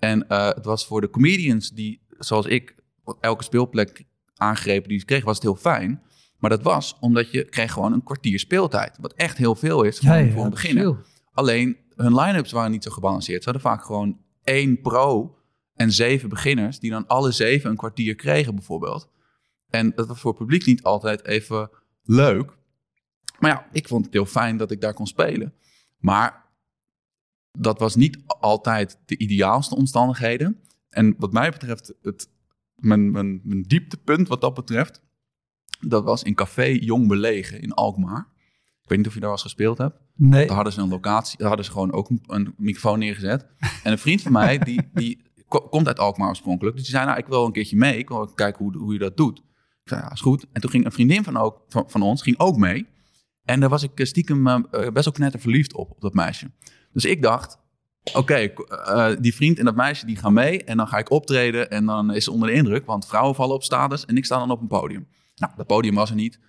En 0.02 0.28
eh, 0.28 0.48
het 0.48 0.66
was 0.66 0.86
voor 0.86 1.02
de 1.02 1.10
comedians 1.10 1.70
die, 1.70 2.02
zoals 2.10 2.46
ik, 2.46 2.76
elke 3.20 3.44
speelplek 3.44 4.04
aangrepen 4.36 4.90
die 4.90 5.00
ze 5.00 5.06
kregen, 5.06 5.26
was 5.26 5.36
het 5.36 5.44
heel 5.44 5.56
fijn. 5.56 6.02
Maar 6.38 6.50
dat 6.50 6.62
was 6.62 6.98
omdat 7.00 7.32
je 7.32 7.44
kreeg 7.44 7.72
gewoon 7.72 7.94
een 7.94 8.04
kwartier 8.04 8.40
speeltijd. 8.40 8.98
Wat 9.02 9.14
echt 9.14 9.38
heel 9.38 9.56
veel 9.56 9.84
is 9.84 10.00
voor, 10.00 10.10
ja, 10.10 10.16
ja, 10.16 10.32
voor 10.32 10.44
een 10.44 10.50
beginner. 10.50 11.06
Alleen 11.34 11.78
hun 11.96 12.16
line-ups 12.16 12.52
waren 12.52 12.72
niet 12.72 12.84
zo 12.84 12.92
gebalanceerd. 12.92 13.44
Ze 13.44 13.50
hadden 13.50 13.70
vaak 13.72 13.86
gewoon 13.86 14.18
één 14.44 14.82
pro 14.82 15.38
en 15.76 15.92
zeven 15.92 16.30
beginners, 16.30 16.80
die 16.80 16.92
dan 16.92 17.08
alle 17.08 17.32
zeven 17.32 17.70
een 17.70 17.78
kwartier 17.78 18.16
kregen, 18.16 18.56
bijvoorbeeld. 18.56 19.10
En 19.70 19.92
dat 19.96 20.08
was 20.08 20.20
voor 20.20 20.32
het 20.32 20.40
publiek 20.40 20.66
niet 20.66 20.84
altijd 20.84 21.26
even 21.26 21.70
leuk. 22.04 22.58
Maar 23.40 23.52
ja, 23.52 23.68
ik 23.72 23.88
vond 23.88 24.06
het 24.06 24.14
heel 24.14 24.26
fijn 24.26 24.58
dat 24.58 24.72
ik 24.72 24.82
daar 24.82 24.94
kon 24.94 25.08
spelen. 25.08 25.54
Maar 25.98 26.46
dat 27.52 27.80
was 27.80 27.96
niet 27.96 28.24
altijd 28.28 29.00
de 29.06 29.18
ideaalste 29.18 29.76
omstandigheden. 29.76 30.60
En 30.90 31.16
wat 31.18 31.34
mij 31.34 31.50
betreft, 31.52 31.94
het, 32.02 32.30
mijn, 32.76 33.12
mijn, 33.12 33.42
mijn 33.44 33.62
dieptepunt 33.62 34.28
wat 34.28 34.42
dat 34.42 34.54
betreft, 34.54 35.02
dat 35.88 36.04
was 36.04 36.24
in 36.24 36.36
Café 36.36 36.66
Jong 36.66 37.08
Belegen 37.08 37.62
in 37.62 37.74
Alkmaar. 37.74 38.28
Ik 38.82 38.90
weet 38.90 38.98
niet 38.98 39.08
of 39.08 39.14
je 39.14 39.20
daar 39.20 39.30
wel 39.30 39.38
eens 39.38 39.48
gespeeld 39.48 39.78
hebt. 39.78 40.00
Nee. 40.16 40.46
Daar 40.48 40.56
hadden 40.56 40.74
ze 40.74 40.82
een 40.82 40.90
locatie, 40.90 41.38
daar 41.38 41.48
hadden 41.48 41.66
ze 41.66 41.72
gewoon 41.72 41.92
ook 41.92 42.10
een, 42.10 42.24
een 42.28 42.54
microfoon 42.58 43.00
neergezet. 43.00 43.48
En 43.84 43.92
een 43.92 43.98
vriend 43.98 44.22
van 44.22 44.32
mij, 44.32 44.58
die, 44.58 44.90
die 44.94 45.22
ko- 45.48 45.68
komt 45.68 45.88
uit 45.88 46.00
Alkmaar 46.00 46.28
oorspronkelijk. 46.28 46.76
Dus 46.76 46.86
die 46.86 46.96
zei, 46.96 47.06
nou, 47.06 47.18
ik 47.18 47.28
wil 47.28 47.46
een 47.46 47.52
keertje 47.52 47.76
mee. 47.76 47.98
Ik 47.98 48.08
wil 48.10 48.26
kijken 48.26 48.64
hoe, 48.66 48.78
hoe 48.78 48.94
je 48.94 49.00
dat 49.00 49.18
doet. 49.18 49.38
Ik 49.38 49.44
zei, 49.90 50.02
ja, 50.02 50.12
is 50.12 50.22
goed. 50.22 50.46
En 50.52 50.62
toen 50.62 50.70
ging 50.70 50.86
een 50.86 50.92
vriendin 50.92 51.24
van, 51.24 51.38
ook, 51.38 51.64
van, 51.68 51.84
van 51.88 52.02
ons, 52.02 52.22
ging 52.22 52.40
ook 52.40 52.58
mee. 52.58 52.88
En 53.46 53.60
daar 53.60 53.70
was 53.70 53.84
ik 53.84 54.00
eh, 54.00 54.06
stiekem 54.06 54.48
eh, 54.48 54.54
eh, 54.72 54.92
best 54.92 55.06
wel 55.06 55.14
knetter 55.14 55.40
verliefd 55.40 55.74
op, 55.74 55.92
op 55.92 56.02
dat 56.02 56.14
meisje. 56.14 56.52
Dus 56.94 57.06
ik 57.06 57.22
dacht, 57.22 57.58
oké, 58.14 58.54
die 59.20 59.36
vriend 59.36 59.60
en 59.60 59.66
dat 59.66 59.76
meisje 59.76 60.06
die 60.06 60.16
gaan 60.16 60.34
mee. 60.34 60.64
En 60.64 60.78
dan 60.78 60.88
ga 60.88 60.98
ik 60.98 61.12
optreden 61.12 61.70
en 61.70 61.86
dan 61.86 62.14
is 62.14 62.24
ze 62.24 62.32
onder 62.32 62.48
de 62.50 62.54
indruk. 62.56 62.86
Want 62.86 63.08
vrouwen 63.08 63.36
vallen 63.36 63.56
op 63.56 63.64
status 63.64 64.06
en 64.06 64.18
ik 64.18 64.26
sta 64.26 64.38
dan 64.38 64.52
op 64.52 64.62
een 64.62 64.68
podium. 64.68 65.08
Nou, 65.36 65.54
dat 65.56 65.68
podium 65.68 65.96
was 65.96 66.10
er 66.10 66.16
niet. 66.16 66.40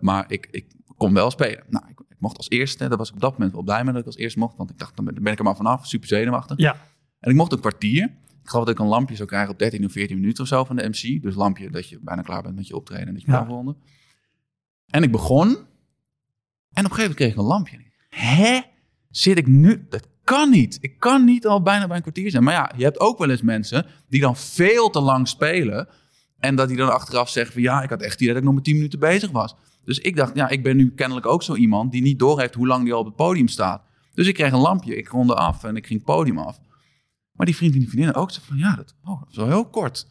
maar 0.00 0.24
ik, 0.28 0.48
ik 0.50 0.66
kon 0.96 1.14
wel 1.14 1.30
spelen. 1.30 1.64
Nou, 1.68 1.84
ik, 1.88 2.00
ik 2.08 2.16
mocht 2.18 2.36
als 2.36 2.48
eerste. 2.50 2.88
Daar 2.88 2.98
was 2.98 3.08
ik 3.08 3.14
op 3.14 3.20
dat 3.20 3.32
moment 3.32 3.52
wel 3.52 3.62
blij 3.62 3.84
mee 3.84 3.92
dat 3.92 4.00
ik 4.00 4.06
als 4.06 4.16
eerste 4.16 4.38
mocht. 4.38 4.56
Want 4.56 4.70
ik 4.70 4.78
dacht, 4.78 4.96
dan 4.96 5.04
ben 5.04 5.32
ik 5.32 5.38
er 5.38 5.44
maar 5.44 5.56
vanaf. 5.56 5.86
Super 5.86 6.08
zenuwachtig. 6.08 6.58
Ja. 6.58 6.76
En 7.20 7.30
ik 7.30 7.36
mocht 7.36 7.52
een 7.52 7.60
kwartier. 7.60 8.04
Ik 8.42 8.48
geloof 8.48 8.64
dat 8.64 8.74
ik 8.74 8.80
een 8.80 8.86
lampje 8.88 9.16
zou 9.16 9.28
krijgen 9.28 9.50
op 9.52 9.58
13 9.58 9.84
of 9.84 9.92
14 9.92 10.16
minuten 10.16 10.42
of 10.42 10.48
zo 10.48 10.64
van 10.64 10.76
de 10.76 10.88
MC. 10.88 11.22
Dus 11.22 11.34
lampje 11.34 11.70
dat 11.70 11.88
je 11.88 11.98
bijna 12.02 12.22
klaar 12.22 12.42
bent 12.42 12.54
met 12.54 12.66
je 12.66 12.76
optreden 12.76 13.06
en 13.06 13.12
dat 13.12 13.22
je 13.22 13.30
Ja. 13.30 13.36
kan 13.36 13.46
afronden. 13.46 13.76
En 14.86 15.02
ik 15.02 15.10
begon. 15.12 15.56
En 16.72 16.84
op 16.84 16.90
een 16.90 16.96
gegeven 16.96 17.00
moment 17.00 17.14
kreeg 17.14 17.30
ik 17.30 17.36
een 17.36 17.44
lampje. 17.44 17.78
Hè? 18.08 18.60
Zit 19.10 19.38
ik 19.38 19.46
nu? 19.46 19.86
Dat 19.88 20.08
kan 20.24 20.50
niet. 20.50 20.78
Ik 20.80 20.98
kan 20.98 21.24
niet 21.24 21.46
al 21.46 21.62
bijna 21.62 21.86
bij 21.86 21.96
een 21.96 22.02
kwartier 22.02 22.30
zijn. 22.30 22.44
Maar 22.44 22.54
ja, 22.54 22.72
je 22.76 22.84
hebt 22.84 23.00
ook 23.00 23.18
wel 23.18 23.30
eens 23.30 23.42
mensen 23.42 23.86
die 24.08 24.20
dan 24.20 24.36
veel 24.36 24.90
te 24.90 25.00
lang 25.00 25.28
spelen. 25.28 25.88
En 26.38 26.56
dat 26.56 26.68
die 26.68 26.76
dan 26.76 26.92
achteraf 26.92 27.28
zeggen 27.28 27.52
van 27.52 27.62
ja, 27.62 27.82
ik 27.82 27.90
had 27.90 28.02
echt 28.02 28.14
idee 28.14 28.28
dat 28.28 28.36
ik 28.36 28.44
nog 28.44 28.54
maar 28.54 28.62
10 28.62 28.74
minuten 28.74 28.98
bezig 28.98 29.30
was. 29.30 29.54
Dus 29.84 29.98
ik 29.98 30.16
dacht, 30.16 30.34
ja, 30.34 30.48
ik 30.48 30.62
ben 30.62 30.76
nu 30.76 30.90
kennelijk 30.94 31.26
ook 31.26 31.42
zo 31.42 31.54
iemand 31.54 31.92
die 31.92 32.02
niet 32.02 32.18
doorheeft 32.18 32.54
hoe 32.54 32.66
lang 32.66 32.84
die 32.84 32.92
al 32.92 33.00
op 33.00 33.06
het 33.06 33.16
podium 33.16 33.48
staat. 33.48 33.82
Dus 34.14 34.26
ik 34.26 34.34
kreeg 34.34 34.52
een 34.52 34.58
lampje, 34.58 34.96
ik 34.96 35.08
ronde 35.08 35.34
af 35.34 35.64
en 35.64 35.76
ik 35.76 35.86
ging 35.86 35.98
het 35.98 36.08
podium 36.08 36.38
af. 36.38 36.58
Maar 37.32 37.46
die 37.46 37.56
vriend 37.56 37.72
en 37.72 37.78
die 37.78 37.88
vriendin 37.88 38.14
ook 38.14 38.30
zei 38.30 38.46
van 38.46 38.56
ja, 38.56 38.76
dat, 38.76 38.94
oh, 39.04 39.20
dat 39.20 39.30
is 39.30 39.36
wel 39.36 39.46
heel 39.46 39.66
kort. 39.66 40.06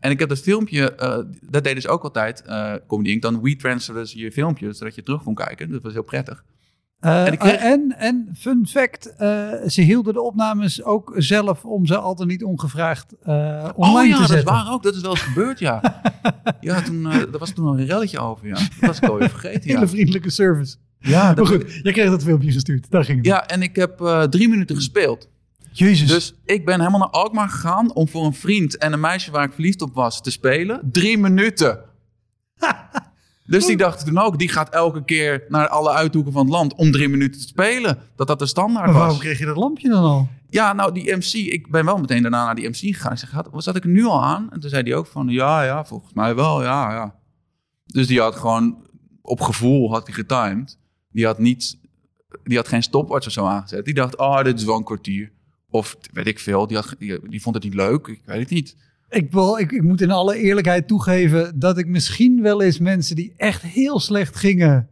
En 0.00 0.10
ik 0.10 0.18
heb 0.18 0.28
dat 0.28 0.38
filmpje, 0.40 0.94
eh, 0.94 1.18
dat 1.40 1.64
deden 1.64 1.82
ze 1.82 1.88
ook 1.88 2.02
altijd, 2.02 2.42
eh 2.42 2.72
Comedy 2.86 3.10
Inc. 3.10 3.22
Dan 3.22 3.42
WeTransferden 3.42 4.08
ze 4.08 4.18
je 4.18 4.32
filmpje, 4.32 4.72
zodat 4.72 4.94
je 4.94 5.02
terug 5.02 5.22
kon 5.22 5.34
kijken. 5.34 5.70
Dat 5.70 5.82
was 5.82 5.92
heel 5.92 6.02
prettig. 6.02 6.44
Eh, 7.00 7.26
En 7.26 7.38
kreeg- 7.38 7.54
en, 7.56 7.94
en 7.98 8.28
fun 8.38 8.66
fact, 8.66 9.14
ze 9.72 9.80
hielden 9.82 10.12
de 10.14 10.20
opnames 10.22 10.84
ook 10.84 11.12
zelf 11.16 11.64
om 11.64 11.86
ze 11.86 11.96
al 11.96 12.14
dan 12.16 12.26
niet 12.26 12.44
ongevraagd 12.44 13.14
eh, 13.22 13.68
online 13.74 14.14
oh 14.14 14.20
ja, 14.20 14.26
te 14.26 14.32
dat 14.32 14.38
is 14.38 14.42
waar 14.44 14.72
ook. 14.72 14.82
Dat 14.82 14.94
is 14.94 15.00
wel 15.00 15.10
eens 15.10 15.20
gebeurd, 15.20 15.58
ja. 15.58 16.00
ja, 16.60 16.82
toen, 16.82 17.02
daar 17.02 17.38
was 17.38 17.50
toen 17.50 17.64
nog 17.64 17.76
een 17.76 17.86
relletje 17.86 18.18
over, 18.18 18.46
ja. 18.46 18.54
Dat 18.54 18.68
was 18.80 18.98
ik 19.00 19.08
alweer 19.08 19.30
vergeten, 19.30 19.62
Hele 19.68 19.80
ja. 19.80 19.88
vriendelijke 19.88 20.30
service. 20.30 20.76
Ja, 20.98 21.22
Maar 21.24 21.34
dat, 21.34 21.48
goed, 21.48 21.78
jij 21.82 21.92
kreeg 21.92 22.10
dat 22.10 22.22
filmpje 22.22 22.52
gestuurd. 22.52 22.90
Daar 22.90 23.04
ging 23.04 23.16
het. 23.18 23.26
ja, 23.26 23.46
en 23.46 23.62
ik 23.62 23.76
heb 23.76 24.26
drie 24.30 24.48
minuten 24.48 24.76
gespeeld. 24.76 25.28
Jezus. 25.72 26.08
Dus 26.08 26.34
ik 26.44 26.64
ben 26.64 26.78
helemaal 26.78 27.00
naar 27.00 27.08
Alkmaar 27.10 27.48
gegaan 27.48 27.94
om 27.94 28.08
voor 28.08 28.24
een 28.24 28.34
vriend 28.34 28.76
en 28.76 28.92
een 28.92 29.00
meisje 29.00 29.30
waar 29.30 29.44
ik 29.44 29.52
verliefd 29.52 29.82
op 29.82 29.94
was 29.94 30.22
te 30.22 30.30
spelen. 30.30 30.80
Drie 30.92 31.18
minuten. 31.18 31.78
Dus 33.46 33.66
die 33.66 33.76
dachten 33.76 34.06
toen 34.06 34.18
ook, 34.18 34.38
die 34.38 34.48
gaat 34.48 34.68
elke 34.68 35.04
keer 35.04 35.44
naar 35.48 35.68
alle 35.68 35.90
uithoeken 35.90 36.32
van 36.32 36.42
het 36.42 36.50
land 36.52 36.74
om 36.74 36.90
drie 36.90 37.08
minuten 37.08 37.40
te 37.40 37.46
spelen. 37.46 37.98
Dat 38.16 38.26
dat 38.26 38.38
de 38.38 38.46
standaard 38.46 38.84
maar 38.84 38.94
waarom 38.94 39.12
was. 39.14 39.22
kreeg 39.24 39.38
je 39.38 39.44
dat 39.44 39.56
lampje 39.56 39.88
dan 39.88 40.04
al? 40.04 40.28
Ja, 40.48 40.72
nou 40.72 40.92
die 40.92 41.16
MC, 41.16 41.32
ik 41.32 41.70
ben 41.70 41.84
wel 41.84 41.98
meteen 41.98 42.22
daarna 42.22 42.44
naar 42.44 42.54
die 42.54 42.68
MC 42.68 42.74
gegaan. 42.76 43.12
Ik 43.12 43.18
zeg, 43.18 43.30
"Had- 43.30 43.48
zat 43.56 43.76
ik 43.76 43.82
er 43.84 43.88
nu 43.90 44.04
al 44.04 44.22
aan? 44.24 44.50
En 44.52 44.60
toen 44.60 44.70
zei 44.70 44.82
hij 44.82 44.94
ook 44.94 45.06
van, 45.06 45.28
ja, 45.28 45.62
ja, 45.64 45.84
volgens 45.84 46.12
mij 46.12 46.34
wel, 46.34 46.62
ja, 46.62 46.92
ja. 46.92 47.14
Dus 47.86 48.06
die 48.06 48.20
had 48.20 48.36
gewoon, 48.36 48.76
op 49.22 49.40
gevoel 49.40 49.90
had 49.90 50.06
hij 50.06 50.14
getimed. 50.14 50.78
Die 51.12 51.26
had 51.26 51.38
niet, 51.38 51.78
die 52.44 52.56
had 52.56 52.68
geen 52.68 52.82
stopwatch 52.82 53.26
of 53.26 53.32
zo 53.32 53.46
aangezet. 53.46 53.84
Die 53.84 53.94
dacht, 53.94 54.16
oh, 54.16 54.42
dit 54.42 54.58
is 54.58 54.64
wel 54.64 54.76
een 54.76 54.84
kwartier. 54.84 55.32
Of 55.70 55.96
weet 56.12 56.26
ik 56.26 56.38
veel, 56.38 56.66
die, 56.66 56.76
had, 56.76 56.94
die, 56.98 57.28
die 57.28 57.42
vond 57.42 57.54
het 57.54 57.64
niet 57.64 57.74
leuk, 57.74 58.06
ik 58.06 58.20
weet 58.24 58.40
het 58.40 58.50
niet. 58.50 58.76
Ik, 59.08 59.32
wil, 59.32 59.56
ik, 59.58 59.72
ik 59.72 59.82
moet 59.82 60.00
in 60.00 60.10
alle 60.10 60.36
eerlijkheid 60.38 60.88
toegeven 60.88 61.58
dat 61.58 61.78
ik 61.78 61.86
misschien 61.86 62.42
wel 62.42 62.62
eens 62.62 62.78
mensen 62.78 63.16
die 63.16 63.32
echt 63.36 63.62
heel 63.62 64.00
slecht 64.00 64.36
gingen, 64.36 64.88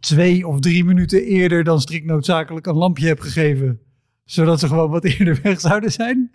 twee 0.00 0.46
of 0.46 0.60
drie 0.60 0.84
minuten 0.84 1.22
eerder 1.24 1.64
dan 1.64 1.80
strikt 1.80 2.06
noodzakelijk 2.06 2.66
een 2.66 2.74
lampje 2.74 3.06
heb 3.06 3.20
gegeven. 3.20 3.80
Zodat 4.24 4.60
ze 4.60 4.66
gewoon 4.68 4.90
wat 4.90 5.04
eerder 5.04 5.40
weg 5.42 5.60
zouden 5.60 5.92
zijn. 5.92 6.30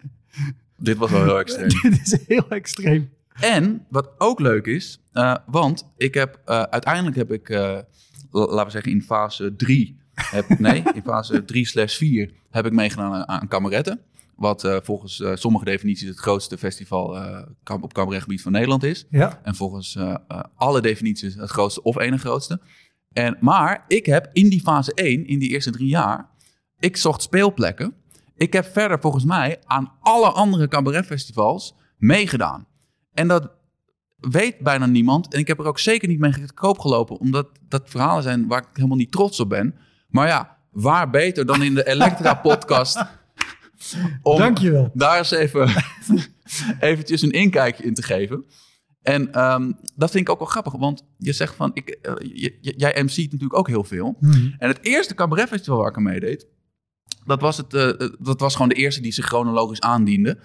Dit 0.77 0.97
was 0.97 1.11
wel 1.11 1.23
heel 1.23 1.39
extreem. 1.45 1.69
Dit 1.81 2.01
is 2.01 2.17
heel 2.27 2.49
extreem. 2.49 3.09
En 3.39 3.85
wat 3.89 4.09
ook 4.17 4.39
leuk 4.39 4.65
is, 4.65 4.99
eh, 5.11 5.35
want 5.45 5.87
ik 5.97 6.13
heb 6.13 6.41
eh, 6.45 6.61
uiteindelijk 6.61 7.15
heb 7.15 7.31
ik, 7.31 7.49
eh, 7.49 7.59
la- 8.31 8.45
laten 8.45 8.65
we 8.65 8.71
zeggen 8.71 8.91
in 8.91 9.01
fase 9.01 9.55
3, 9.55 9.97
heb, 10.21 10.59
nee, 10.59 10.83
in 10.93 11.01
fase 11.03 11.45
3 11.45 11.65
slash 11.65 11.97
4 11.97 12.31
heb 12.50 12.65
ik 12.65 12.71
meegedaan 12.71 13.13
aan, 13.13 13.27
aan 13.27 13.47
kameretten. 13.47 14.00
Wat 14.36 14.63
eh, 14.63 14.77
volgens 14.83 15.21
eh, 15.21 15.36
sommige 15.36 15.65
definities 15.65 16.07
het 16.07 16.17
grootste 16.17 16.57
festival 16.57 17.17
eh, 17.17 17.47
op 17.81 17.93
cabaretgebied 17.93 18.41
van 18.41 18.51
Nederland 18.51 18.83
is. 18.83 19.05
Ja. 19.09 19.39
En 19.43 19.55
volgens 19.55 19.97
alle 20.55 20.81
definities 20.81 21.36
het 21.36 21.50
grootste 21.50 21.81
of 21.81 21.97
ene 21.97 22.17
grootste. 22.17 22.62
En, 23.13 23.38
maar 23.39 23.86
ik 23.88 24.05
heb 24.05 24.29
in 24.33 24.50
die 24.50 24.62
fase 24.62 24.93
1, 24.93 25.27
in 25.27 25.39
die 25.39 25.50
eerste 25.50 25.71
drie 25.71 25.88
jaar, 25.88 26.29
ik 26.79 26.97
zocht 26.97 27.21
speelplekken. 27.21 27.93
Ik 28.36 28.53
heb 28.53 28.65
verder 28.65 29.00
volgens 29.00 29.24
mij 29.24 29.59
aan 29.65 29.91
alle 30.00 30.29
andere 30.29 30.67
cabaretfestivals 30.67 31.75
meegedaan. 31.97 32.67
En 33.13 33.27
dat 33.27 33.51
weet 34.17 34.59
bijna 34.59 34.86
niemand. 34.86 35.33
En 35.33 35.39
ik 35.39 35.47
heb 35.47 35.59
er 35.59 35.65
ook 35.65 35.79
zeker 35.79 36.07
niet 36.07 36.19
mee 36.19 36.31
te 36.31 36.53
koop 36.53 36.79
gelopen, 36.79 37.19
omdat 37.19 37.47
dat 37.67 37.89
verhalen 37.89 38.24
zijn 38.24 38.47
waar 38.47 38.62
ik 38.62 38.67
helemaal 38.74 38.97
niet 38.97 39.12
trots 39.12 39.39
op 39.39 39.50
ben. 39.50 39.75
Maar 40.07 40.27
ja, 40.27 40.57
waar 40.71 41.09
beter 41.09 41.45
dan 41.45 41.63
in 41.63 41.73
de 41.73 41.87
Elektra-podcast 41.87 43.05
om 44.21 44.37
Dankjewel. 44.37 44.91
daar 44.93 45.17
eens 45.17 45.31
even 45.31 45.69
eventjes 46.79 47.21
een 47.21 47.31
inkijkje 47.31 47.83
in 47.83 47.93
te 47.93 48.03
geven. 48.03 48.45
En 49.01 49.31
ehm, 49.31 49.71
dat 49.95 50.11
vind 50.11 50.23
ik 50.23 50.29
ook 50.29 50.39
wel 50.39 50.47
grappig, 50.47 50.73
want 50.73 51.03
je 51.17 51.33
zegt 51.33 51.55
van, 51.55 51.71
ik, 51.73 51.89
eh, 51.89 52.13
jij 52.59 53.03
MC't 53.03 53.17
natuurlijk 53.31 53.57
ook 53.57 53.67
heel 53.67 53.83
veel. 53.83 54.17
Mhm. 54.19 54.49
En 54.57 54.67
het 54.67 54.79
eerste 54.81 55.13
cabaretfestival 55.13 55.77
waar 55.77 55.89
ik 55.89 55.97
aan 55.97 56.03
meedeed, 56.03 56.47
dat 57.25 57.41
was, 57.41 57.57
het, 57.57 57.73
eh, 57.73 57.89
eh, 57.89 58.13
dat 58.19 58.39
was 58.39 58.53
gewoon 58.53 58.69
de 58.69 58.75
eerste 58.75 59.01
die 59.01 59.11
zich 59.11 59.25
chronologisch 59.25 59.81
aandiende. 59.81 60.39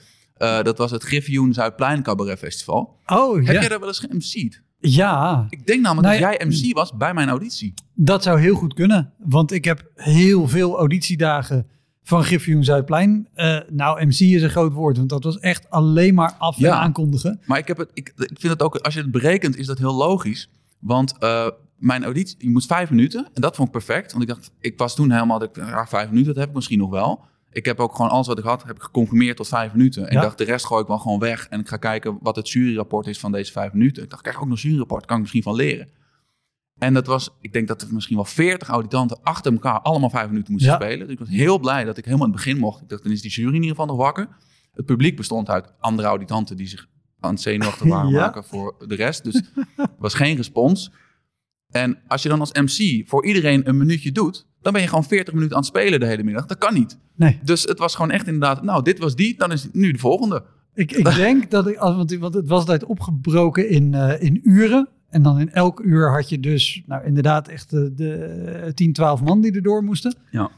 Dat 0.62 0.78
was 0.78 0.90
het 0.90 1.02
Griffioen 1.02 1.52
Zuidplein 1.52 2.02
Cabaret 2.02 2.38
Festival. 2.38 2.98
Oh, 3.06 3.36
Heb 3.36 3.44
ja. 3.46 3.52
jij 3.52 3.68
daar 3.68 3.78
wel 3.78 3.88
eens 3.88 3.98
ge-MC'd? 3.98 4.62
Ja. 4.90 5.46
Ik 5.48 5.66
denk 5.66 5.80
namelijk 5.82 6.08
Nou 6.20 6.20
dat 6.32 6.40
jij 6.40 6.46
MC 6.48 6.74
was 6.74 6.96
bij 6.96 7.14
mijn 7.14 7.28
auditie. 7.28 7.74
Dat 7.94 8.22
zou 8.22 8.40
heel 8.40 8.54
goed 8.54 8.74
kunnen. 8.74 9.12
Want 9.18 9.52
ik 9.52 9.64
heb 9.64 9.90
heel 9.94 10.48
veel 10.48 10.78
auditiedagen 10.78 11.66
van 12.02 12.24
Griffioen 12.24 12.64
Zuidplein. 12.64 13.28
Uh, 13.34 13.58
nou, 13.70 14.04
MC 14.06 14.18
is 14.20 14.42
een 14.42 14.50
groot 14.50 14.72
woord, 14.72 14.96
want 14.96 15.08
dat 15.08 15.24
was 15.24 15.38
echt 15.38 15.70
alleen 15.70 16.14
maar 16.14 16.34
af 16.38 16.56
en 16.56 16.62
Ja. 16.62 16.80
aankondigen. 16.80 17.40
Maar 17.46 17.58
ik, 17.58 17.66
heb 17.68 17.76
het, 17.76 17.90
ik, 17.94 18.12
ik 18.16 18.40
vind 18.40 18.52
het 18.52 18.62
ook, 18.62 18.76
als 18.76 18.94
je 18.94 19.00
het 19.00 19.10
berekent, 19.10 19.56
is 19.56 19.66
dat 19.66 19.78
heel 19.78 19.94
logisch. 19.94 20.50
Want 20.78 21.18
eh, 21.18 21.46
mijn 21.76 22.04
auditie, 22.04 22.36
je 22.38 22.50
moet 22.50 22.66
vijf 22.66 22.90
minuten. 22.90 23.28
En 23.34 23.40
dat 23.42 23.56
vond 23.56 23.68
ik 23.68 23.74
perfect. 23.74 24.12
Want 24.12 24.22
ik 24.22 24.28
dacht, 24.28 24.50
ik 24.60 24.78
was 24.78 24.94
toen 24.94 25.10
helemaal, 25.10 25.38
dat 25.38 25.56
ik, 25.56 25.64
ja, 25.64 25.86
vijf 25.86 26.08
minuten, 26.08 26.28
dat 26.32 26.40
heb 26.40 26.48
ik 26.48 26.54
misschien 26.54 26.78
nog 26.78 26.90
wel. 26.90 27.24
Ik 27.52 27.64
heb 27.64 27.80
ook 27.80 27.94
gewoon 27.94 28.10
alles 28.10 28.26
wat 28.26 28.38
ik 28.38 28.44
had, 28.44 28.62
heb 28.62 28.76
ik 28.76 28.82
gecomprimeerd 28.82 29.36
tot 29.36 29.48
vijf 29.48 29.72
minuten. 29.72 30.02
En 30.06 30.12
Ja. 30.12 30.16
ik 30.18 30.24
dacht, 30.24 30.38
de 30.38 30.44
rest 30.44 30.66
gooi 30.66 30.82
ik 30.82 30.88
wel 30.88 30.98
gewoon 30.98 31.18
weg. 31.18 31.46
En 31.48 31.60
ik 31.60 31.68
ga 31.68 31.76
kijken 31.76 32.18
wat 32.20 32.36
het 32.36 32.50
juryrapport 32.50 33.06
is 33.06 33.18
van 33.18 33.32
deze 33.32 33.52
vijf 33.52 33.72
minuten. 33.72 34.02
Ik 34.02 34.10
dacht, 34.10 34.22
kijk 34.22 34.36
ook 34.36 34.48
nog 34.48 34.56
een 34.56 34.62
juryrapport, 34.62 35.04
kan 35.06 35.14
ik 35.16 35.20
misschien 35.22 35.42
van 35.42 35.54
leren. 35.54 35.88
En 36.78 36.94
dat 36.94 37.06
was, 37.06 37.30
ik 37.40 37.52
denk 37.52 37.68
dat 37.68 37.82
er 37.82 37.94
misschien 37.94 38.16
wel 38.16 38.24
veertig 38.24 38.68
auditanten 38.68 39.18
achter 39.22 39.52
elkaar 39.52 39.80
allemaal 39.80 40.10
vijf 40.10 40.28
minuten 40.28 40.52
moesten 40.52 40.70
Ja. 40.70 40.76
spelen. 40.76 40.98
Dus 40.98 41.08
ik 41.12 41.18
was 41.18 41.28
heel 41.28 41.58
blij 41.58 41.84
dat 41.84 41.96
ik 41.96 42.04
helemaal 42.04 42.26
in 42.26 42.32
het 42.32 42.42
begin 42.44 42.58
mocht. 42.60 42.82
Ik 42.82 42.88
dacht, 42.88 43.02
dan 43.02 43.12
is 43.12 43.22
die 43.22 43.30
jury 43.30 43.48
in 43.48 43.54
ieder 43.54 43.70
geval 43.70 43.86
nog 43.86 43.96
wakker. 43.96 44.28
Het 44.72 44.86
publiek 44.86 45.16
bestond 45.16 45.48
uit 45.48 45.72
andere 45.80 46.08
auditanten 46.08 46.56
die 46.56 46.66
zich 46.68 46.88
aan 47.20 47.30
het 47.32 47.40
zenuwachtig 47.40 47.86
waren 47.88 48.10
Ja. 48.16 48.20
maken 48.20 48.44
voor 48.44 48.74
de 48.86 48.94
rest. 48.94 49.24
Dus 49.24 49.34
er 49.76 49.88
was 49.98 50.14
geen 50.14 50.36
respons. 50.36 50.90
En 51.70 51.98
als 52.08 52.22
je 52.22 52.28
dan 52.28 52.40
als 52.40 52.52
MC 52.52 53.08
voor 53.08 53.26
iedereen 53.26 53.68
een 53.68 53.76
minuutje 53.76 54.12
doet, 54.12 54.46
dan 54.62 54.72
ben 54.72 54.82
je 54.82 54.88
gewoon 54.88 55.04
40 55.04 55.34
minuten 55.34 55.56
aan 55.56 55.62
het 55.62 55.70
spelen 55.70 56.00
de 56.00 56.06
hele 56.06 56.22
middag. 56.22 56.46
Dat 56.46 56.58
kan 56.58 56.74
niet. 56.74 56.98
Nee, 57.14 57.38
Dus 57.44 57.62
het 57.62 57.78
was 57.78 57.94
gewoon 57.94 58.10
echt 58.10 58.26
inderdaad, 58.26 58.62
nou, 58.62 58.82
dit 58.82 58.98
was 58.98 59.14
die, 59.16 59.36
dan 59.36 59.52
is 59.52 59.68
nu 59.72 59.92
de 59.92 59.98
volgende. 59.98 60.44
ik, 60.74 60.92
ik 60.92 61.14
denk 61.24 61.50
dat 61.50 61.66
ik, 61.66 61.78
want, 61.78 62.14
want 62.14 62.34
het 62.34 62.48
was 62.48 62.58
altijd 62.58 62.84
opgebroken 62.84 63.68
in, 63.68 63.94
eh, 63.94 64.22
in 64.22 64.40
uren. 64.44 64.88
En 65.08 65.22
dan 65.22 65.40
in 65.40 65.52
elk 65.52 65.80
uur 65.80 66.10
had 66.10 66.28
je 66.28 66.40
dus, 66.40 66.82
nou 66.86 67.04
inderdaad, 67.04 67.48
echt 67.48 67.70
de, 67.70 67.94
de 67.94 68.72
10, 68.74 68.92
12 68.92 69.22
man 69.22 69.40
die 69.40 69.52
erdoor 69.52 69.82
moesten. 69.84 70.14
Ja. 70.30 70.50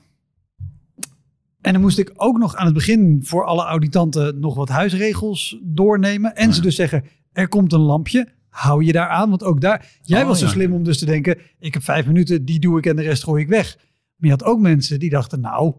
En 1.60 1.72
dan 1.72 1.82
moest 1.82 1.98
ik 1.98 2.12
ook 2.16 2.38
nog 2.38 2.54
aan 2.56 2.64
het 2.64 2.74
begin 2.74 3.20
voor 3.22 3.44
alle 3.44 3.64
auditanten 3.64 4.38
nog 4.40 4.54
wat 4.54 4.68
huisregels 4.68 5.58
doornemen. 5.62 6.36
En 6.36 6.46
Oh 6.46 6.52
ze 6.52 6.56
ja. 6.58 6.62
dus 6.62 6.74
zeggen, 6.74 7.04
er 7.32 7.48
komt 7.48 7.72
een 7.72 7.80
lampje. 7.80 8.28
Hou 8.48 8.84
je 8.84 8.92
daar 8.92 9.08
aan? 9.08 9.28
Want 9.28 9.42
ook 9.44 9.60
daar, 9.60 9.98
jij 10.02 10.22
Oh, 10.22 10.28
was 10.28 10.38
zo 10.38 10.44
ja. 10.44 10.50
slim 10.50 10.72
om 10.72 10.82
dus 10.82 10.98
te 10.98 11.06
denken, 11.06 11.38
ik 11.58 11.74
heb 11.74 11.82
vijf 11.82 12.06
minuten, 12.06 12.44
die 12.44 12.58
doe 12.58 12.78
ik 12.78 12.86
en 12.86 12.96
de 12.96 13.02
rest 13.02 13.24
gooi 13.24 13.42
ik 13.42 13.48
weg. 13.48 13.78
Maar 14.16 14.30
je 14.30 14.36
had 14.36 14.44
ook 14.44 14.60
mensen 14.60 14.98
die 14.98 15.10
dachten, 15.10 15.40
nou, 15.40 15.74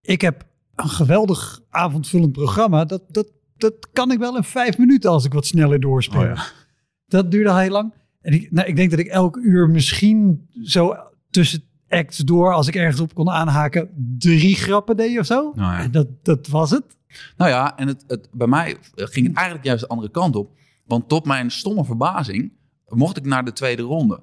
ik 0.00 0.20
heb 0.20 0.46
een 0.74 0.88
geweldig 0.88 1.60
avondvullend 1.70 2.32
programma. 2.32 2.84
Dat, 2.84 3.02
dat, 3.08 3.32
dat 3.56 3.88
kan 3.92 4.10
ik 4.10 4.18
wel 4.18 4.36
in 4.36 4.44
vijf 4.44 4.78
minuten 4.78 5.10
als 5.10 5.24
ik 5.24 5.32
wat 5.32 5.46
sneller 5.46 5.80
doorspeel. 5.80 6.20
Oh 6.20 6.26
ja. 6.26 6.44
Dat 7.06 7.30
duurde 7.30 7.54
heel 7.54 7.70
lang. 7.70 7.92
En 8.20 8.32
ik, 8.32 8.50
nou, 8.50 8.68
ik 8.68 8.76
denk 8.76 8.90
dat 8.90 8.98
ik 8.98 9.06
elk 9.06 9.36
uur 9.36 9.68
misschien 9.68 10.48
zo 10.62 10.96
tussen 11.30 11.62
acts 11.88 12.18
door, 12.18 12.52
als 12.54 12.68
ik 12.68 12.74
ergens 12.74 13.00
op 13.00 13.14
kon 13.14 13.30
aanhaken, 13.30 13.90
drie 14.18 14.54
grappen 14.54 14.96
deed 14.96 15.18
of 15.18 15.26
zo. 15.26 15.52
Nou 15.54 15.72
ja. 15.72 15.80
En 15.80 15.90
dat, 15.90 16.06
dat 16.22 16.46
was 16.46 16.70
het. 16.70 16.96
Nou 17.36 17.50
ja, 17.50 17.76
en 17.76 17.88
het, 17.88 18.04
het, 18.06 18.28
bij 18.32 18.46
mij 18.46 18.76
ging 18.94 19.26
het 19.26 19.36
eigenlijk 19.36 19.66
juist 19.66 19.82
de 19.82 19.88
andere 19.88 20.10
kant 20.10 20.36
op. 20.36 20.58
Want 20.84 21.08
tot 21.08 21.24
mijn 21.26 21.50
stomme 21.50 21.84
verbazing 21.84 22.52
mocht 22.88 23.16
ik 23.16 23.24
naar 23.24 23.44
de 23.44 23.52
tweede 23.52 23.82
ronde. 23.82 24.20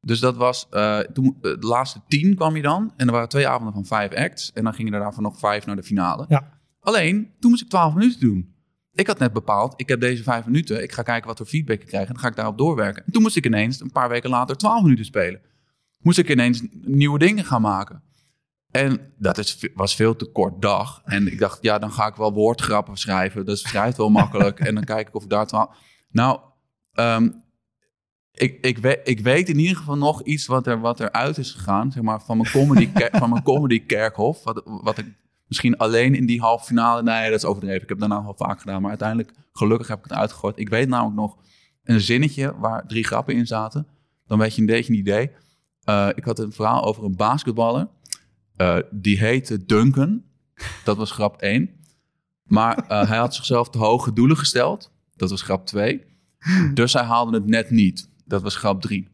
Dus 0.00 0.20
dat 0.20 0.36
was, 0.36 0.66
eh, 0.70 0.98
toen, 0.98 1.36
eh, 1.36 1.40
de 1.42 1.66
laatste 1.66 2.00
tien 2.08 2.34
kwam 2.34 2.56
je 2.56 2.62
dan. 2.62 2.92
En 2.96 3.06
er 3.06 3.12
waren 3.12 3.28
twee 3.28 3.48
avonden 3.48 3.74
van 3.74 3.84
vijf 3.84 4.14
acts. 4.14 4.52
En 4.52 4.64
dan 4.64 4.74
gingen 4.74 4.92
er 4.92 5.00
daarvan 5.00 5.22
nog 5.22 5.38
vijf 5.38 5.66
naar 5.66 5.76
de 5.76 5.82
finale. 5.82 6.24
Ja. 6.28 6.58
Alleen, 6.80 7.30
toen 7.38 7.50
moest 7.50 7.62
ik 7.62 7.68
twaalf 7.68 7.94
minuten 7.94 8.20
doen. 8.20 8.54
Ik 8.92 9.06
had 9.06 9.18
net 9.18 9.32
bepaald, 9.32 9.74
ik 9.76 9.88
heb 9.88 10.00
deze 10.00 10.22
vijf 10.22 10.44
minuten. 10.44 10.82
Ik 10.82 10.92
ga 10.92 11.02
kijken 11.02 11.28
wat 11.28 11.36
voor 11.36 11.46
feedback 11.46 11.80
ik 11.80 11.86
krijg. 11.86 12.06
En 12.06 12.12
dan 12.12 12.22
ga 12.22 12.28
ik 12.28 12.36
daarop 12.36 12.58
doorwerken. 12.58 13.04
En 13.06 13.12
toen 13.12 13.22
moest 13.22 13.36
ik 13.36 13.46
ineens, 13.46 13.80
een 13.80 13.92
paar 13.92 14.08
weken 14.08 14.30
later, 14.30 14.56
twaalf 14.56 14.82
minuten 14.82 15.04
spelen. 15.04 15.40
Moest 15.98 16.18
ik 16.18 16.28
ineens 16.28 16.62
nieuwe 16.72 17.18
dingen 17.18 17.44
gaan 17.44 17.60
maken. 17.60 18.02
En 18.70 19.12
dat 19.18 19.38
is, 19.38 19.68
was 19.74 19.94
veel 19.94 20.16
te 20.16 20.30
kort 20.30 20.62
dag. 20.62 21.02
En 21.04 21.26
ik 21.26 21.38
dacht, 21.38 21.58
ja, 21.62 21.78
dan 21.78 21.92
ga 21.92 22.06
ik 22.06 22.14
wel 22.14 22.32
woordgrappen 22.32 22.96
schrijven. 22.96 23.46
Dat 23.46 23.58
schrijft 23.58 23.96
wel 23.96 24.10
makkelijk. 24.10 24.60
en 24.68 24.74
dan 24.74 24.84
kijk 24.84 25.08
ik 25.08 25.14
of 25.14 25.22
ik 25.22 25.30
daar 25.30 25.46
twaalf... 25.46 25.76
Nou, 26.10 26.40
ehm, 26.92 27.28
ik, 28.32 28.58
ik, 28.60 28.78
weet, 28.78 29.00
ik 29.04 29.20
weet 29.20 29.48
in 29.48 29.58
ieder 29.58 29.76
geval 29.76 29.96
nog 29.96 30.22
iets 30.22 30.46
wat 30.46 30.66
er, 30.66 30.80
wat 30.80 31.00
er 31.00 31.12
uit 31.12 31.38
is 31.38 31.50
gegaan. 31.50 31.92
Zeg 31.92 32.02
maar, 32.02 32.22
van 32.22 32.36
mijn 32.36 32.50
comedy, 32.50 32.90
van 33.12 33.30
mijn 33.30 33.42
comedy 33.42 33.86
kerkhof. 33.86 34.44
Wat, 34.44 34.62
wat 34.64 34.98
ik 34.98 35.06
misschien 35.46 35.76
alleen 35.76 36.14
in 36.14 36.26
die 36.26 36.40
halve 36.40 36.64
finale... 36.64 37.02
Nee, 37.02 37.30
dat 37.30 37.38
is 37.38 37.44
overdreven. 37.44 37.82
Ik 37.82 37.88
heb 37.88 37.98
daarna 37.98 38.22
wel 38.22 38.34
vaak 38.36 38.60
gedaan. 38.60 38.80
Maar 38.80 38.90
uiteindelijk, 38.90 39.32
gelukkig 39.52 39.88
heb 39.88 39.98
ik 39.98 40.04
het 40.04 40.12
uitgegooid. 40.12 40.58
Ik 40.58 40.68
weet 40.68 40.88
namelijk 40.88 41.16
nog 41.16 41.36
een 41.84 42.00
zinnetje 42.00 42.58
waar 42.58 42.86
drie 42.86 43.04
grappen 43.04 43.34
in 43.34 43.46
zaten. 43.46 43.86
Dan 44.26 44.38
weet 44.38 44.54
je 44.54 44.60
een 44.60 44.66
beetje 44.66 44.92
een 44.92 44.98
idee. 44.98 45.30
Eh, 45.84 46.08
ik 46.14 46.24
had 46.24 46.38
een 46.38 46.52
verhaal 46.52 46.84
over 46.84 47.04
een 47.04 47.16
basketballer. 47.16 47.88
Eh, 48.56 48.76
die 48.90 49.18
heette 49.18 49.64
Duncan. 49.64 50.22
Dat 50.84 50.96
was 50.96 51.10
grap 51.10 51.40
1. 51.40 51.70
Maar 52.42 52.76
eh, 52.76 53.08
hij 53.08 53.18
had 53.18 53.34
zichzelf 53.34 53.70
te 53.70 53.78
hoge 53.78 54.12
doelen 54.12 54.36
gesteld. 54.36 54.92
Dat 55.16 55.30
was 55.30 55.42
grap 55.42 55.66
2. 55.66 56.04
Dus 56.74 56.92
hij 56.92 57.02
haalde 57.02 57.36
het 57.36 57.46
net 57.46 57.70
niet. 57.70 58.09
Dat 58.30 58.42
was 58.42 58.56
grap 58.56 58.80
3. 58.80 59.08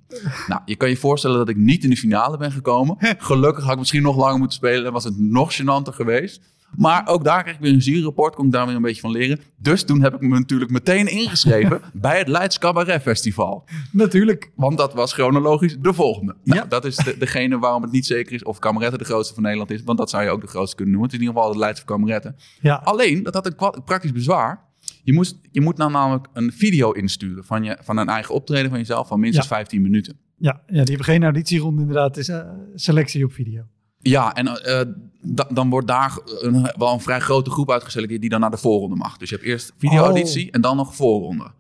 Nou, 0.47 0.61
je 0.65 0.77
kan 0.77 0.89
je 0.89 0.97
voorstellen 0.97 1.39
dat 1.39 1.49
ik 1.49 1.57
niet 1.57 1.85
in 1.85 1.91
de 1.91 1.97
finale 1.97 2.37
ben 2.37 2.53
gekomen. 2.53 2.97
Gelukkig 3.19 3.63
had 3.65 3.73
ik 3.73 3.79
misschien 3.79 4.03
nog 4.03 4.17
langer 4.17 4.39
moeten 4.39 4.57
spelen. 4.57 4.87
En 4.87 4.93
was 4.93 5.05
het 5.05 5.19
nog 5.19 5.61
gênanter 5.61 5.95
geweest. 5.95 6.41
Maar 6.77 7.07
ook 7.09 7.25
daar 7.25 7.43
kreeg 7.43 7.55
ik 7.55 7.61
weer 7.61 7.73
een 7.73 7.79
juryrapport. 7.79 8.35
Kon 8.35 8.47
ik 8.47 8.53
daar 8.53 8.67
weer 8.67 8.75
een 8.77 8.83
beetje 8.83 9.01
van 9.01 9.11
leren. 9.11 9.41
Dus 9.57 9.85
toen 9.85 10.03
heb 10.03 10.15
ik 10.15 10.21
me 10.21 10.39
natuurlijk 10.39 10.71
meteen 10.71 11.07
ingeschreven 11.07 11.81
bij 11.93 12.19
het 12.19 12.29
Leids 12.29 12.59
Cabaret 12.59 13.03
Festival. 13.03 13.65
Natuurlijk. 13.93 14.51
Want 14.55 14.79
dat 14.79 14.95
was 14.95 15.13
chronologisch 15.13 15.77
de 15.81 15.93
volgende. 15.93 16.35
Nou, 16.45 16.61
Ja. 16.61 16.67
Dat 16.67 16.85
is 16.85 16.97
de, 16.97 17.19
degene 17.19 17.59
waarom 17.59 17.83
het 17.83 17.93
niet 17.93 18.07
zeker 18.07 18.33
is 18.33 18.45
of 18.45 18.59
Kameretten 18.59 18.99
de 18.99 19.05
grootste 19.05 19.35
van 19.35 19.43
Nederland 19.43 19.71
is. 19.71 19.83
Want 19.83 19.99
dat 19.99 20.11
zou 20.11 20.23
je 20.23 20.31
ook 20.31 20.41
de 20.41 20.47
grootste 20.47 20.77
kunnen 20.77 20.95
noemen. 20.95 21.11
Het 21.11 21.21
is 21.21 21.27
in 21.27 21.33
ieder 21.33 21.43
geval 21.43 21.57
het 21.57 21.65
Leidse 21.65 21.85
Kameretten. 21.85 22.37
Ja. 22.61 22.81
Alleen, 22.85 23.23
dat 23.23 23.35
had 23.35 23.47
een 23.47 23.83
praktisch 23.85 24.13
bezwaar. 24.13 24.66
Je, 25.07 25.12
moest, 25.12 25.37
je 25.51 25.61
moet 25.61 25.77
nou 25.77 25.90
namelijk 25.90 26.27
een 26.33 26.53
video 26.53 26.90
insturen 26.90 27.45
van, 27.45 27.62
je, 27.64 27.77
van 27.83 27.97
een 27.97 28.09
eigen 28.09 28.35
optreden 28.35 28.71
van 28.71 28.79
jezelf 28.79 29.09
van 29.09 29.21
minstens 29.21 29.49
Ja. 29.49 29.55
15 29.55 29.83
minuten. 29.83 30.16
Ja, 30.38 30.53
ja, 30.53 30.62
die 30.66 30.77
hebben 30.85 31.05
geen 31.05 31.23
auditieronde 31.23 31.81
inderdaad. 31.81 32.09
Het 32.09 32.16
is 32.16 32.29
eh, 32.29 32.49
selectie 32.75 33.25
op 33.25 33.33
video. 33.33 33.62
Ja, 33.99 34.35
en 34.35 34.47
eh, 34.47 34.81
da- 35.23 35.49
dan 35.53 35.71
wordt 35.71 35.87
daar 35.87 36.19
een, 36.40 36.71
wel 36.77 36.92
een 36.92 37.01
vrij 37.01 37.21
grote 37.21 37.51
groep 37.51 37.71
uitgeselecteerd 37.71 38.21
die 38.21 38.31
dan 38.31 38.40
naar 38.40 38.51
de 38.51 38.57
voorronde 38.57 38.97
mag. 38.97 39.16
Dus 39.16 39.29
je 39.29 39.35
hebt 39.35 39.47
eerst 39.49 39.73
video-auditie 39.77 40.51
en 40.51 40.61
dan 40.61 40.77
nog 40.77 40.95
voorronde. 40.95 41.51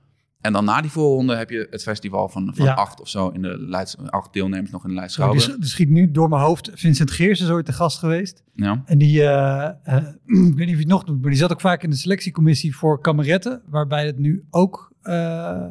En 0.46 0.52
dan 0.52 0.64
na 0.64 0.80
die 0.80 0.90
voorronde 0.90 1.36
heb 1.36 1.50
je 1.50 1.66
het 1.70 1.82
festival 1.82 2.28
van, 2.28 2.52
van 2.54 2.64
Ja. 2.64 2.72
acht 2.74 3.00
of 3.00 3.08
zo 3.08 3.28
in 3.28 3.42
de 3.42 3.58
Leids, 3.58 3.96
acht 3.98 4.32
deelnemers 4.32 4.70
nog 4.70 4.82
in 4.82 4.88
de 4.88 4.94
Leids 4.94 5.16
Nou, 5.16 5.40
sch- 5.40 5.54
die 5.56 5.64
schiet 5.68 5.88
nu 5.88 6.10
door 6.10 6.28
mijn 6.28 6.42
hoofd. 6.42 6.70
Vincent 6.74 7.10
Geers 7.10 7.40
is 7.40 7.48
ooit 7.50 7.66
de 7.66 7.72
gast 7.72 7.98
geweest. 7.98 8.42
Ja. 8.54 8.82
En 8.84 8.98
die, 8.98 9.22
eh, 9.22 9.70
eh, 9.82 9.96
ik 10.50 10.54
weet 10.54 10.56
niet 10.56 10.58
of 10.58 10.66
hij 10.66 10.76
het 10.78 10.86
nog 10.86 11.04
doet, 11.04 11.20
maar 11.20 11.30
die 11.30 11.38
zat 11.38 11.52
ook 11.52 11.60
vaak 11.60 11.82
in 11.82 11.90
de 11.90 11.96
selectiecommissie 11.96 12.76
voor 12.76 13.00
kameretten. 13.00 13.62
Waarbij 13.68 14.06
het 14.06 14.18
nu 14.18 14.44
ook 14.50 14.92
eh, 15.02 15.64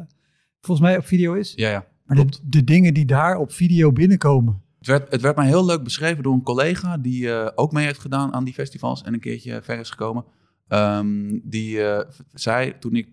volgens 0.60 0.86
mij 0.86 0.96
op 0.96 1.06
video 1.06 1.32
is. 1.32 1.52
Ja, 1.56 1.70
ja. 1.70 1.84
Maar 2.04 2.16
de, 2.16 2.38
de 2.44 2.64
dingen 2.64 2.94
die 2.94 3.06
daar 3.06 3.36
op 3.36 3.52
video 3.52 3.92
binnenkomen. 3.92 4.62
Het 4.78 4.86
werd, 4.86 5.10
het 5.10 5.20
werd 5.20 5.36
mij 5.36 5.46
heel 5.46 5.64
leuk 5.66 5.82
beschreven 5.82 6.22
door 6.22 6.34
een 6.34 6.42
collega 6.42 6.98
die 6.98 7.54
ook 7.56 7.72
mee 7.72 7.84
heeft 7.84 8.00
gedaan 8.00 8.32
aan 8.34 8.44
die 8.44 8.54
festivals 8.54 9.02
en 9.02 9.14
een 9.14 9.20
keertje 9.20 9.62
ver 9.62 9.78
is 9.78 9.90
gekomen. 9.90 10.24
Ehm, 10.68 11.38
die 11.42 11.82
eh, 11.82 12.10
zei 12.32 12.78
toen 12.78 12.96
ik 12.96 13.08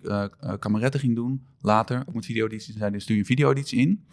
kameretten 0.59 0.99
ging 0.99 1.15
doen, 1.15 1.47
later, 1.61 2.03
ook 2.07 2.15
met 2.15 2.25
video-audities, 2.25 2.75
zei 2.75 2.99
stuur 2.99 3.15
je 3.15 3.21
een 3.21 3.27
video-auditie 3.27 3.79
in. 3.79 4.05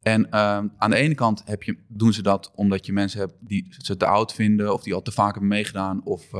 En 0.00 0.30
ehm, 0.30 0.68
aan 0.76 0.90
de 0.90 0.96
ene 0.96 1.14
kant 1.14 1.42
heb 1.44 1.62
je, 1.62 1.76
doen 1.88 2.12
ze 2.12 2.22
dat 2.22 2.52
omdat 2.54 2.86
je 2.86 2.92
mensen 2.92 3.20
hebt 3.20 3.34
die 3.40 3.66
ze 3.78 3.96
te 3.96 4.06
oud 4.06 4.34
vinden 4.34 4.72
of 4.72 4.82
die 4.82 4.94
al 4.94 5.02
te 5.02 5.12
vaak 5.12 5.30
hebben 5.30 5.48
meegedaan 5.48 6.04
of 6.04 6.30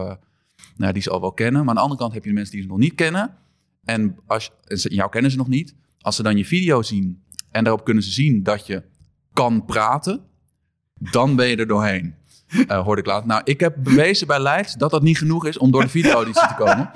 nou, 0.77 0.93
die 0.93 1.03
ze 1.03 1.11
al 1.11 1.21
wel 1.21 1.33
kennen. 1.33 1.61
Maar 1.61 1.69
aan 1.69 1.75
de 1.75 1.81
andere 1.81 2.01
kant 2.01 2.13
heb 2.13 2.23
je 2.23 2.29
de 2.29 2.35
mensen 2.35 2.55
die 2.55 2.63
ze 2.63 2.69
nog 2.69 2.79
niet 2.79 2.95
kennen. 2.95 3.37
En 3.85 4.17
als, 4.27 4.51
jou 4.67 5.11
kennen 5.11 5.31
ze 5.31 5.37
nog 5.37 5.49
niet. 5.49 5.75
Als 5.99 6.17
ze 6.17 6.23
dan 6.23 6.37
je 6.37 6.45
video 6.45 6.83
zien 6.83 7.23
en 7.51 7.65
daarop 7.65 7.85
kunnen 7.85 8.03
ze 8.03 8.11
zien 8.11 8.43
dat 8.43 8.67
je 8.67 8.83
kan 9.33 9.65
praten, 9.65 10.25
dan 10.95 11.37
ben 11.37 11.49
je 11.49 11.57
er 11.57 11.67
doorheen. 11.67 12.15
Eh, 12.69 12.83
hoorde 12.85 13.01
ik 13.01 13.07
later. 13.07 13.27
Nou, 13.27 13.41
ik 13.45 13.61
heb 13.61 13.75
bewezen 13.79 14.27
bij 14.27 14.41
Leids 14.41 14.75
dat 14.75 14.91
dat 14.91 15.03
niet 15.03 15.19
genoeg 15.19 15.47
is 15.47 15.59
om 15.59 15.71
door 15.71 15.83
de 15.83 15.89
video-auditie 15.89 16.49
te 16.49 16.55
komen. 16.55 16.91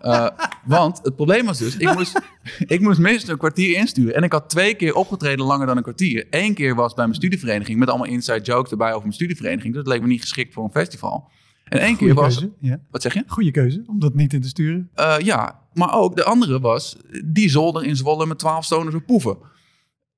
Eh, 0.00 0.28
want 0.64 1.00
het 1.02 1.16
probleem 1.16 1.44
was 1.46 1.58
dus, 1.58 1.76
ik 1.76 1.94
moest, 1.94 2.20
ik 2.66 2.80
moest 2.80 2.98
minstens 2.98 3.30
een 3.30 3.38
kwartier 3.38 3.76
insturen. 3.76 4.14
En 4.14 4.22
ik 4.22 4.32
had 4.32 4.48
twee 4.50 4.74
keer 4.74 4.94
opgetreden 4.94 5.44
langer 5.44 5.66
dan 5.66 5.76
een 5.76 5.82
kwartier. 5.82 6.26
Eén 6.30 6.54
keer 6.54 6.74
was 6.74 6.94
bij 6.94 7.04
mijn 7.04 7.16
studievereniging 7.16 7.78
met 7.78 7.88
allemaal 7.88 8.06
inside 8.06 8.40
jokes 8.40 8.70
erbij 8.70 8.88
over 8.90 9.00
mijn 9.02 9.12
studievereniging. 9.12 9.74
Dus 9.74 9.82
dat 9.84 9.92
leek 9.92 10.02
me 10.02 10.06
niet 10.08 10.20
geschikt 10.20 10.52
voor 10.54 10.64
een 10.64 10.70
festival. 10.70 11.30
En 11.64 11.78
één 11.78 11.96
keer 11.96 12.14
was... 12.14 12.38
keuze. 12.38 12.52
Ja. 12.60 12.80
Wat 12.90 13.02
zeg 13.02 13.14
je? 13.14 13.22
Goeie 13.26 13.50
keuze 13.50 13.82
om 13.86 14.00
dat 14.00 14.14
niet 14.14 14.32
in 14.32 14.40
te 14.40 14.48
sturen. 14.48 14.90
Eh, 14.94 15.14
ja, 15.18 15.60
maar 15.72 15.94
ook 15.94 16.16
de 16.16 16.24
andere 16.24 16.60
was 16.60 16.96
die 17.24 17.48
zolder 17.50 17.84
in 17.84 17.96
Zwolle 17.96 18.26
met 18.26 18.38
12 18.38 18.64
stoners 18.64 18.94
op 18.94 19.06
poeven. 19.06 19.36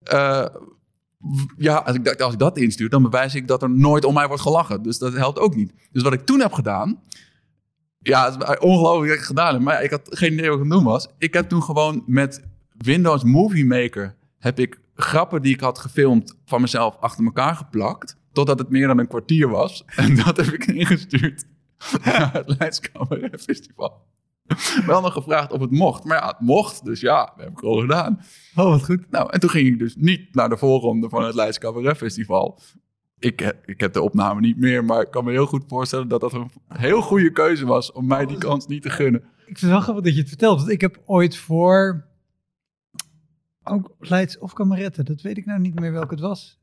Eh, 0.03 0.41
w- 0.41 0.47
ja, 1.57 1.77
als 1.77 1.97
ik, 1.97 2.21
als 2.21 2.33
ik 2.33 2.39
dat 2.39 2.59
instuur, 2.59 2.89
dan 2.89 3.03
bewijs 3.03 3.35
ik 3.35 3.49
dat 3.49 3.63
er 3.63 3.71
nooit 3.71 4.05
om 4.05 4.15
mij 4.15 4.27
wordt 4.27 4.43
gelachen. 4.43 4.83
Dus 4.83 4.99
dat 4.99 5.13
helpt 5.13 5.39
ook 5.39 5.57
niet. 5.57 5.73
Dus 5.93 6.03
wat 6.03 6.13
ik 6.13 6.21
toen 6.21 6.41
heb 6.41 6.53
gedaan, 6.53 7.01
ja, 7.99 8.37
ongelooflijk 8.61 9.21
gedaan 9.21 9.63
maar 9.63 9.83
ik 9.83 9.91
had 9.91 10.01
geen 10.11 10.33
idee 10.33 10.49
wat 10.49 10.59
ik 10.59 10.65
aan 10.65 10.71
het 10.71 10.79
doen 10.79 10.93
was. 10.93 11.09
Ik 11.19 11.35
heb 11.35 11.49
toen 11.49 11.63
gewoon 11.63 12.03
met 12.07 12.43
Windows 12.77 13.25
Movie 13.25 13.67
Maker 13.67 14.17
heb 14.39 14.59
ik 14.59 14.81
grappen 14.95 15.43
die 15.43 15.55
ik 15.55 15.61
had 15.61 15.79
gefilmd 15.79 16.37
van 16.45 16.61
mezelf 16.61 16.97
achter 17.01 17.25
elkaar 17.25 17.57
geplakt. 17.57 18.17
Totdat 18.33 18.59
het 18.59 18.71
meer 18.71 18.87
dan 18.87 18.99
een 18.99 19.09
kwartier 19.09 19.49
was. 19.49 19.85
En 19.97 20.17
dat 20.17 20.37
heb 20.37 20.47
ik 20.47 20.67
ingestuurd 20.67 21.45
naar 22.05 22.33
het 22.33 22.55
Leids 22.59 22.81
Cabaret 22.81 23.43
Festival. 23.43 24.03
Wel 24.87 25.01
nog 25.01 25.13
gevraagd 25.13 25.53
of 25.53 25.61
het 25.61 25.71
mocht. 25.71 26.05
Maar 26.05 26.17
ja, 26.17 26.27
het 26.27 26.41
mocht. 26.41 26.85
Dus 26.85 27.01
ja, 27.01 27.25
dat 27.25 27.45
heb 27.45 27.49
ik 27.53 27.63
al 27.63 27.81
gedaan. 27.81 28.21
Oh, 28.57 28.65
wat 28.71 28.85
goed. 28.85 29.11
Nou, 29.11 29.31
en 29.31 29.41
toen 29.41 29.51
ging 29.51 29.69
ik 29.69 29.79
dus 29.79 29.97
niet 29.97 30.35
naar 30.35 30.49
de 30.49 30.57
voorronde 30.57 31.09
van 31.09 31.25
het 31.25 31.35
Leids 31.35 31.59
Cabaret 31.59 31.97
Festival. 31.97 32.61
Ik, 33.19 33.41
he- 33.41 33.53
ik 33.65 33.81
heb 33.81 33.93
de 33.93 34.03
opname 34.03 34.41
niet 34.41 34.57
meer, 34.59 34.85
maar 34.85 35.01
ik 35.01 35.11
kan 35.11 35.25
me 35.25 35.31
heel 35.31 35.47
goed 35.47 35.65
voorstellen 35.69 36.09
dat 36.09 36.21
dat 36.21 36.33
een 36.33 36.51
heel 36.69 37.01
goede 37.03 37.33
keuze 37.33 37.67
was 37.67 37.93
om 37.93 38.07
mij 38.07 38.27
die 38.27 38.39
kans 38.39 38.67
niet 38.67 38.83
te 38.83 38.91
gunnen. 38.91 39.21
Ik 39.21 39.59
vind 39.59 39.61
het 39.61 39.71
wel 39.71 39.81
grappig 39.81 40.05
dat 40.05 40.15
je 40.15 40.21
het 40.21 40.29
vertelt. 40.29 40.59
Want 40.59 40.71
ik 40.71 40.81
heb 40.81 41.03
ooit 41.05 41.37
voor... 41.37 42.07
Ook 43.63 43.95
Leids 43.99 44.39
of 44.39 44.53
Kameretten. 44.53 45.05
Dat 45.05 45.21
weet 45.21 45.37
ik 45.37 45.47
nou 45.47 45.61
niet 45.61 45.81
meer 45.81 45.93
welke 45.93 46.15
het 46.15 46.23
was. 46.23 46.61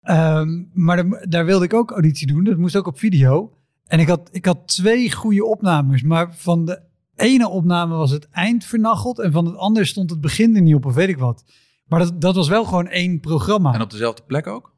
Ehm, 0.00 0.64
maar 0.72 1.28
daar 1.28 1.44
wilde 1.44 1.64
ik 1.64 1.74
ook 1.74 1.90
auditie 1.90 2.26
doen. 2.26 2.44
Dat 2.44 2.56
moest 2.56 2.76
ook 2.76 2.86
op 2.86 2.98
video. 2.98 3.55
En 3.86 4.00
ik 4.00 4.08
had, 4.08 4.28
ik 4.32 4.44
had 4.44 4.68
twee 4.68 5.12
goede 5.12 5.44
opnames. 5.44 6.02
Maar 6.02 6.34
van 6.34 6.64
de 6.64 6.80
ene 7.16 7.48
opname 7.48 7.96
was 7.96 8.10
het 8.10 8.28
eind 8.30 8.64
vernacheld. 8.64 9.18
En 9.18 9.32
van 9.32 9.44
het 9.46 9.56
andere 9.56 9.86
stond 9.86 10.10
het 10.10 10.20
begin 10.20 10.56
er 10.56 10.62
niet 10.62 10.74
op 10.74 10.86
of 10.86 10.94
weet 10.94 11.08
ik 11.08 11.18
wat. 11.18 11.44
Maar 11.86 11.98
dat, 11.98 12.20
dat 12.20 12.34
was 12.34 12.48
wel 12.48 12.64
gewoon 12.64 12.86
één 12.88 13.20
programma. 13.20 13.74
En 13.74 13.80
op 13.80 13.90
dezelfde 13.90 14.22
plek 14.26 14.46
ook? 14.46 14.74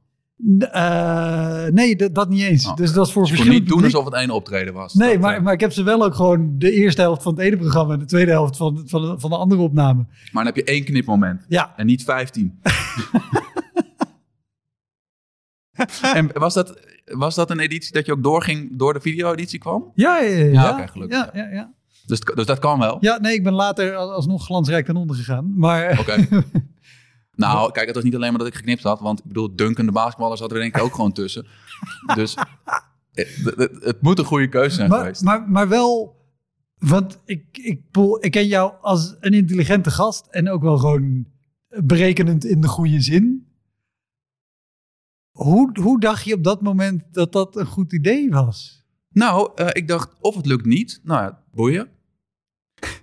Eh, 0.59 1.65
nee, 1.67 1.97
dat, 1.97 2.15
dat 2.15 2.29
niet 2.29 2.43
eens. 2.43 2.67
Oh. 2.67 2.77
Dus 2.77 2.93
dat 2.93 3.07
is 3.07 3.13
voor 3.13 3.23
Dus 3.23 3.31
je 3.31 3.37
kon 3.37 3.45
verschillende 3.47 3.59
niet 3.59 3.69
doen 3.69 3.85
alsof 3.85 4.05
het 4.05 4.15
één 4.15 4.31
optreden 4.31 4.75
was. 4.75 4.95
Nee, 4.95 5.13
Dat, 5.13 5.21
maar, 5.21 5.37
eh, 5.37 5.43
maar 5.43 5.53
ik 5.53 5.61
heb 5.61 5.73
ze 5.73 5.83
wel 5.83 6.05
ook 6.05 6.15
gewoon 6.15 6.55
de 6.59 6.73
eerste 6.73 7.01
helft 7.01 7.23
van 7.23 7.35
het 7.35 7.43
ene 7.43 7.57
programma 7.57 7.93
en 7.93 7.99
de 7.99 8.05
tweede 8.05 8.31
helft 8.31 8.57
van, 8.57 8.83
van, 8.87 9.03
de, 9.03 9.19
van 9.19 9.31
de 9.31 9.37
andere 9.37 9.61
opname. 9.61 10.07
maar 10.33 10.45
dan 10.45 10.55
heb 10.55 10.57
je 10.57 10.65
één 10.73 10.85
knipmoment. 10.85 11.45
Ja, 11.49 11.73
En 11.77 11.87
niet 11.87 12.05
15. 12.05 12.59
en 16.15 16.31
was 16.33 16.55
dat, 16.55 16.81
was 17.05 17.35
dat 17.35 17.51
een 17.51 17.59
editie 17.59 17.93
dat 17.93 18.07
je 18.07 18.13
ook 18.13 18.23
doorging 18.23 18.79
door 18.79 18.93
de 18.93 19.01
video-editie 19.01 19.59
kwam? 19.59 19.93
ja, 19.95 20.19
ja. 20.21 20.37
ja, 20.37 20.45
Ja, 20.51 20.73
oké, 20.73 20.89
gelukkig, 20.89 21.19
Ja, 21.19 21.31
ja, 21.33 21.49
ja. 21.51 21.73
Dus, 22.07 22.21
dus 22.21 22.47
dat 22.47 22.59
kan 22.59 22.79
wel. 22.79 22.97
Ja, 23.01 23.19
nee, 23.19 23.35
ik 23.35 23.43
ben 23.43 23.53
later 23.53 23.95
al- 23.97 24.13
alsnog 24.13 24.45
glansrijk 24.45 24.87
ten 24.87 24.97
onder 24.97 25.17
gegaan. 25.17 25.53
Maar 25.59 25.99
Oké. 25.99 26.27
nou, 27.35 27.73
kijk, 27.73 27.87
het 27.87 27.95
was 27.95 28.05
niet 28.05 28.15
alleen 28.15 28.31
maar 28.31 28.39
dat 28.39 28.49
ik 28.49 28.55
geknipt 28.55 28.83
had. 28.83 29.01
Want 29.01 29.19
ik 29.19 29.25
bedoel, 29.25 29.57
Duncan 29.57 29.87
de 29.87 29.93
basketballer 29.93 30.37
zat 30.37 30.53
er 30.53 30.59
denk 30.59 30.77
ik 30.77 30.83
ook 30.83 30.95
gewoon 30.95 31.13
tussen. 31.13 31.47
Dus 32.15 32.35
eh, 32.35 32.45
het, 33.13 33.55
het, 33.57 33.85
het 33.85 34.03
moet 34.03 34.19
een 34.19 34.25
goede 34.25 34.49
keuze 34.49 34.75
zijn 34.77 34.89
maar, 34.91 34.99
geweest. 34.99 35.23
maar, 35.23 35.49
maar 35.51 35.69
wel, 35.69 36.17
want 36.79 37.21
ik, 37.25 37.45
ik, 37.53 37.81
ik 38.21 38.31
ken 38.31 38.47
jou 38.47 38.73
als 38.81 39.17
een 39.21 39.33
intelligente 39.35 39.91
gast 39.91 40.27
en 40.31 40.51
ook 40.51 40.63
wel 40.63 40.79
gewoon 40.79 41.27
berekenend 41.85 42.45
in 42.45 42.61
de 42.61 42.69
goede 42.69 43.01
zin. 43.01 43.48
Hoe, 45.39 45.71
hoe 45.83 46.01
dacht 46.01 46.25
je 46.25 46.35
op 46.35 46.45
dat 46.45 46.63
moment 46.63 47.03
dat 47.13 47.33
dat 47.33 47.57
een 47.57 47.67
goed 47.67 47.93
idee 47.93 48.31
was? 48.31 48.85
Nou, 49.11 49.51
eh, 49.55 49.67
ik 49.73 49.89
dacht, 49.89 50.15
of 50.21 50.37
het 50.37 50.47
lukt 50.47 50.65
niet. 50.67 51.01
Nou 51.03 51.23
ja, 51.23 51.43
boeien. 51.53 51.89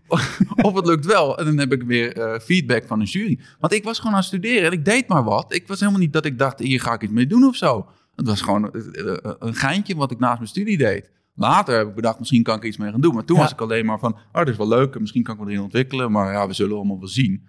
of 0.68 0.74
het 0.76 0.86
lukt 0.86 1.06
wel. 1.06 1.38
En 1.38 1.46
dan 1.46 1.58
heb 1.58 1.72
ik 1.74 1.84
weer 1.84 2.18
eh, 2.18 2.40
feedback 2.40 2.88
van 2.88 3.00
een 3.00 3.06
jury. 3.06 3.40
Want 3.60 3.74
ik 3.74 3.84
was 3.84 3.98
gewoon 3.98 4.12
aan 4.14 4.18
het 4.20 4.28
studeren 4.28 4.66
en 4.66 4.72
ik 4.72 4.86
deed 4.86 5.08
maar 5.08 5.24
wat. 5.24 5.54
Ik 5.54 5.68
was 5.68 5.80
helemaal 5.80 6.00
niet 6.00 6.14
dat 6.14 6.26
ik 6.26 6.38
dacht, 6.38 6.60
hier 6.60 6.82
ga 6.82 6.94
ik 6.94 7.02
iets 7.02 7.12
mee 7.12 7.28
doen 7.28 7.44
of 7.44 7.56
zo. 7.56 7.88
Het 8.16 8.28
was 8.28 8.42
gewoon 8.42 8.74
eh, 8.74 9.16
een 9.40 9.56
geintje 9.56 9.96
wat 9.96 10.12
ik 10.12 10.20
naast 10.20 10.38
mijn 10.38 10.50
studie 10.50 10.78
deed. 10.78 11.12
Later 11.36 11.78
heb 11.78 11.88
ik 11.88 11.96
bedacht, 11.96 12.20
misschien 12.20 12.44
kan 12.44 12.56
ik 12.56 12.62
er 12.62 12.68
iets 12.68 12.78
mee 12.78 12.92
gaan 12.92 13.02
doen. 13.02 13.14
Maar 13.14 13.26
toen 13.26 13.36
Ja. 13.36 13.42
was 13.42 13.52
ik 13.52 13.62
alleen 13.62 13.86
maar 13.86 14.00
van, 14.00 14.14
oh, 14.14 14.40
dit 14.40 14.48
is 14.48 14.58
wel 14.58 14.68
leuk. 14.68 14.96
en 14.96 15.02
Misschien 15.02 15.24
kan 15.24 15.36
ik 15.36 15.42
me 15.42 15.48
erin 15.50 15.62
ontwikkelen. 15.64 16.12
Maar 16.12 16.32
ja, 16.32 16.48
we 16.48 16.54
zullen 16.54 16.76
allemaal 16.76 17.00
wel 17.00 17.08
zien. 17.08 17.48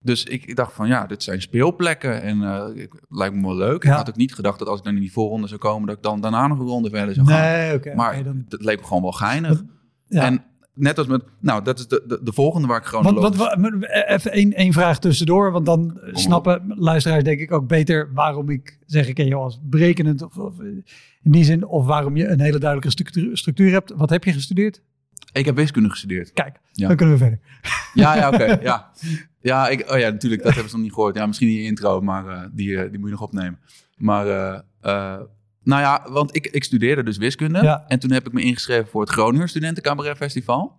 Dus 0.00 0.24
ik, 0.24 0.44
ik 0.46 0.56
dacht 0.56 0.72
van, 0.72 0.88
ja, 0.88 1.06
dit 1.06 1.22
zijn 1.22 1.40
speelplekken. 1.42 2.22
En 2.22 2.42
eh, 2.42 2.82
ik, 2.82 3.02
lijkt 3.08 3.34
me 3.34 3.42
wel 3.42 3.56
leuk. 3.56 3.82
Ja. 3.84 3.90
Ik 3.90 3.96
had 3.96 4.08
ook 4.08 4.16
niet 4.16 4.34
gedacht 4.34 4.58
dat 4.58 4.68
als 4.68 4.78
ik 4.78 4.84
dan 4.84 4.94
in 4.94 5.00
die 5.00 5.12
voorronde 5.12 5.46
zou 5.48 5.60
komen... 5.60 5.86
dat 5.86 5.96
ik 5.96 6.02
dan 6.02 6.20
daarna 6.20 6.46
nog 6.46 6.58
een 6.58 6.66
ronde 6.66 6.90
verder 6.90 7.14
zou 7.14 7.26
gaan. 7.26 7.40
Nee, 7.42 7.74
oké. 7.74 7.94
Maar 7.94 8.24
dan, 8.24 8.44
het 8.48 8.64
leek 8.64 8.80
me 8.80 8.86
gewoon 8.86 9.02
wel 9.02 9.12
geinig. 9.12 9.62
ja. 10.06 10.24
En 10.24 10.44
net 10.74 10.98
als 10.98 11.06
met... 11.06 11.22
Nou, 11.40 11.64
dat 11.64 11.78
is 11.78 11.88
de, 11.88 12.04
de, 12.06 12.20
de 12.22 12.32
volgende 12.32 12.66
waar 12.68 12.78
ik 12.80 12.84
gewoon... 12.84 13.04
Want, 13.04 13.18
want, 13.18 13.36
wa- 13.36 13.56
even 14.06 14.32
één, 14.32 14.52
één 14.52 14.72
vraag 14.72 14.98
tussendoor, 14.98 15.52
want 15.52 15.66
dan 15.66 15.98
snappen 16.12 16.72
luisteraars 16.76 17.24
denk 17.24 17.40
ik 17.40 17.52
ook 17.52 17.66
beter 17.68 18.10
waarom 18.14 18.48
ik 18.50 18.78
zeg 18.86 19.08
ik 19.08 19.14
ken 19.14 19.26
jou 19.26 19.42
als 19.42 19.60
berekenend 19.62 20.22
of, 20.22 20.36
of 20.38 20.60
in 21.22 21.30
die 21.30 21.44
zin, 21.44 21.66
of 21.66 21.86
waarom 21.86 22.16
je 22.16 22.26
een 22.28 22.40
hele 22.40 22.58
duidelijke 22.58 22.90
structuur, 22.90 23.36
structuur 23.36 23.70
hebt. 23.70 23.92
Wat 23.96 24.10
heb 24.10 24.24
je 24.24 24.32
gestudeerd? 24.32 24.82
Ik 25.32 25.44
heb 25.44 25.56
wiskunde 25.56 25.90
gestudeerd. 25.90 26.32
Kijk, 26.32 26.60
Ja. 26.72 26.86
dan 26.88 26.96
kunnen 26.96 27.14
we 27.14 27.20
verder. 27.20 27.40
Ja, 27.94 28.16
ja, 28.16 28.28
oké. 28.28 28.58
ja. 28.70 28.90
Ja, 29.40 29.68
ik, 29.68 29.90
oh 29.90 29.98
ja, 29.98 30.10
natuurlijk. 30.10 30.42
Dat 30.42 30.52
hebben 30.52 30.70
ze 30.70 30.76
nog 30.76 30.84
niet 30.84 30.94
gehoord. 30.94 31.14
Ja, 31.16 31.26
misschien 31.26 31.48
in 31.48 31.54
je 31.54 31.62
intro, 31.62 32.00
maar 32.00 32.26
eh, 32.26 32.42
die, 32.52 32.76
eh, 32.76 32.90
die 32.90 32.98
moet 32.98 33.08
je 33.08 33.14
nog 33.14 33.22
opnemen. 33.24 33.58
Maar, 33.96 34.26
eh, 34.80 35.20
nou 35.62 35.82
ja, 35.82 36.06
want 36.10 36.36
ik, 36.36 36.46
ik 36.46 36.64
studeerde 36.64 37.02
dus 37.02 37.16
wiskunde. 37.16 37.62
Ja. 37.62 37.84
En 37.88 37.98
toen 37.98 38.10
heb 38.10 38.26
ik 38.26 38.32
me 38.32 38.42
ingeschreven 38.42 38.88
voor 38.88 39.00
het 39.00 39.10
Groninger 39.10 39.48
Studenten 39.48 39.82
Cabaret 39.82 40.16
Festival. 40.16 40.78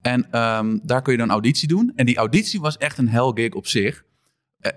En 0.00 0.30
ehm, 0.30 0.78
daar 0.82 1.02
kun 1.02 1.12
je 1.12 1.18
dan 1.18 1.30
auditie 1.30 1.68
doen. 1.68 1.92
En 1.96 2.06
die 2.06 2.16
auditie 2.16 2.60
was 2.60 2.76
echt 2.76 2.98
een 2.98 3.08
hell 3.08 3.30
gig 3.34 3.52
op 3.52 3.66
zich. 3.66 4.04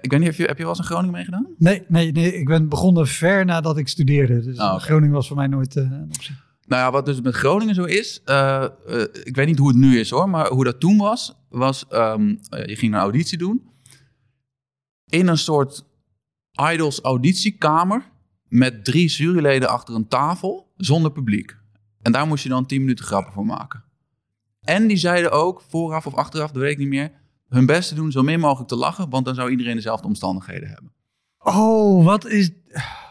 Ik 0.01 0.11
weet 0.11 0.19
niet, 0.19 0.27
heb 0.29 0.35
je, 0.37 0.45
heb 0.45 0.57
je 0.57 0.63
wel 0.63 0.71
eens 0.71 0.79
een 0.79 0.85
Groningen 0.85 1.11
meegedaan? 1.11 1.47
Nee, 1.57 1.83
nee, 1.87 2.11
nee, 2.11 2.33
ik 2.39 2.45
ben 2.45 2.69
begonnen 2.69 3.07
ver 3.07 3.45
nadat 3.45 3.77
ik 3.77 3.87
studeerde. 3.87 4.41
Dus 4.41 4.57
Ah. 4.57 4.79
Groningen 4.81 5.15
was 5.15 5.27
voor 5.27 5.37
mij 5.37 5.47
nooit 5.47 5.75
een 5.75 6.03
optie. 6.07 6.35
Nou 6.65 6.81
ja, 6.81 6.91
wat 6.91 7.05
dus 7.05 7.21
met 7.21 7.35
Groningen 7.35 7.75
zo 7.75 7.83
is, 7.83 8.21
eh, 8.23 8.63
eh, 8.63 8.71
ik 9.23 9.35
weet 9.35 9.47
niet 9.47 9.57
hoe 9.57 9.67
het 9.67 9.77
nu 9.77 9.99
is 9.99 10.09
hoor, 10.09 10.29
maar 10.29 10.47
hoe 10.47 10.63
dat 10.63 10.79
toen 10.79 10.97
was, 10.97 11.35
was 11.49 11.87
ehm, 11.87 12.35
eh, 12.49 12.65
je 12.65 12.75
ging 12.75 12.93
een 12.93 12.99
auditie 12.99 13.37
doen 13.37 13.69
in 15.05 15.27
een 15.27 15.37
soort 15.37 15.85
idols 16.71 17.01
auditiekamer 17.01 18.11
met 18.47 18.85
drie 18.85 19.07
juryleden 19.07 19.69
achter 19.69 19.95
een 19.95 20.07
tafel 20.07 20.73
zonder 20.77 21.11
publiek. 21.11 21.57
En 22.01 22.11
daar 22.11 22.27
moest 22.27 22.43
je 22.43 22.49
dan 22.49 22.65
10 22.65 22.81
minuten 22.81 23.05
grappen 23.05 23.33
voor 23.33 23.45
maken. 23.45 23.83
En 24.61 24.87
die 24.87 24.97
zeiden 24.97 25.31
ook, 25.31 25.61
vooraf 25.69 26.05
of 26.05 26.13
achteraf, 26.13 26.51
dat 26.51 26.61
weet 26.61 26.71
ik 26.71 26.77
niet 26.77 26.87
meer, 26.87 27.11
hun 27.49 27.65
best 27.65 27.89
te 27.89 27.95
doen 27.95 28.11
zo 28.11 28.21
min 28.21 28.39
mogelijk 28.39 28.69
te 28.69 28.75
lachen, 28.75 29.09
want 29.09 29.25
dan 29.25 29.35
zou 29.35 29.49
iedereen 29.49 29.75
dezelfde 29.75 30.07
omstandigheden 30.07 30.69
hebben. 30.69 30.91
Oh, 31.37 32.05
wat 32.05 32.25
is... 32.25 32.51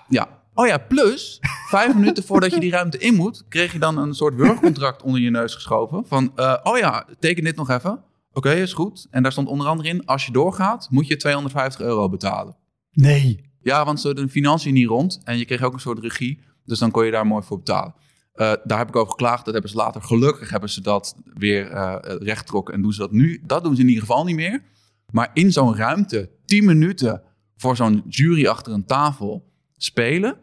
Ja. 0.08 0.42
Oh 0.54 0.66
ja, 0.66 0.78
plus 0.78 1.38
vijf 1.68 1.94
minuten 1.98 2.24
voordat 2.24 2.50
je 2.50 2.60
die 2.60 2.70
ruimte 2.70 2.98
in 2.98 3.14
moet, 3.14 3.44
kreeg 3.48 3.72
je 3.72 3.78
dan 3.78 3.98
een 3.98 4.14
soort 4.14 4.34
workcontract 4.34 5.02
onder 5.02 5.20
je 5.20 5.30
neus 5.30 5.54
geschoven. 5.54 6.06
Van, 6.06 6.32
eh, 6.36 6.56
oh 6.62 6.78
ja, 6.78 7.06
teken 7.18 7.44
dit 7.44 7.56
nog 7.56 7.70
even. 7.70 8.02
Oké, 8.32 8.50
is 8.52 8.72
goed. 8.72 9.06
En 9.10 9.22
daar 9.22 9.32
stond 9.32 9.48
onder 9.48 9.66
andere 9.66 9.88
in, 9.88 10.06
als 10.06 10.26
je 10.26 10.32
doorgaat, 10.32 10.88
moet 10.90 11.06
je 11.06 11.16
250 11.16 11.80
euro 11.80 12.08
betalen. 12.08 12.56
Nee. 12.90 13.50
Ja, 13.60 13.84
want 13.84 14.00
ze 14.00 14.14
de 14.14 14.28
financiën 14.28 14.74
niet 14.74 14.88
rond 14.88 15.20
en 15.24 15.38
je 15.38 15.44
kreeg 15.44 15.62
ook 15.62 15.72
een 15.72 15.80
soort 15.80 15.98
regie. 15.98 16.40
Dus 16.64 16.78
dan 16.78 16.90
kon 16.90 17.04
je 17.04 17.10
daar 17.10 17.26
mooi 17.26 17.42
voor 17.42 17.58
betalen. 17.58 17.94
Eh, 18.32 18.52
daar 18.64 18.78
heb 18.78 18.88
ik 18.88 18.96
over 18.96 19.10
geklaagd. 19.10 19.44
Dat 19.44 19.52
hebben 19.52 19.70
ze 19.70 19.76
later, 19.76 20.02
gelukkig 20.02 20.50
hebben 20.50 20.70
ze 20.70 20.80
dat 20.80 21.16
weer 21.34 21.70
eh 21.70 21.96
recht 22.18 22.38
getrokken. 22.38 22.74
En 22.74 22.82
doen 22.82 22.92
ze 22.92 23.00
dat 23.00 23.12
nu. 23.12 23.42
Dat 23.46 23.64
doen 23.64 23.74
ze 23.74 23.80
in 23.82 23.88
ieder 23.88 24.02
geval 24.02 24.24
niet 24.24 24.36
meer. 24.36 24.62
Maar 25.10 25.30
in 25.32 25.52
zo'n 25.52 25.76
ruimte, 25.76 26.30
10 26.44 26.64
minuten 26.64 27.22
voor 27.56 27.76
zo'n 27.76 28.02
jury 28.08 28.46
achter 28.46 28.72
een 28.72 28.86
tafel 28.86 29.52
spelen. 29.76 30.36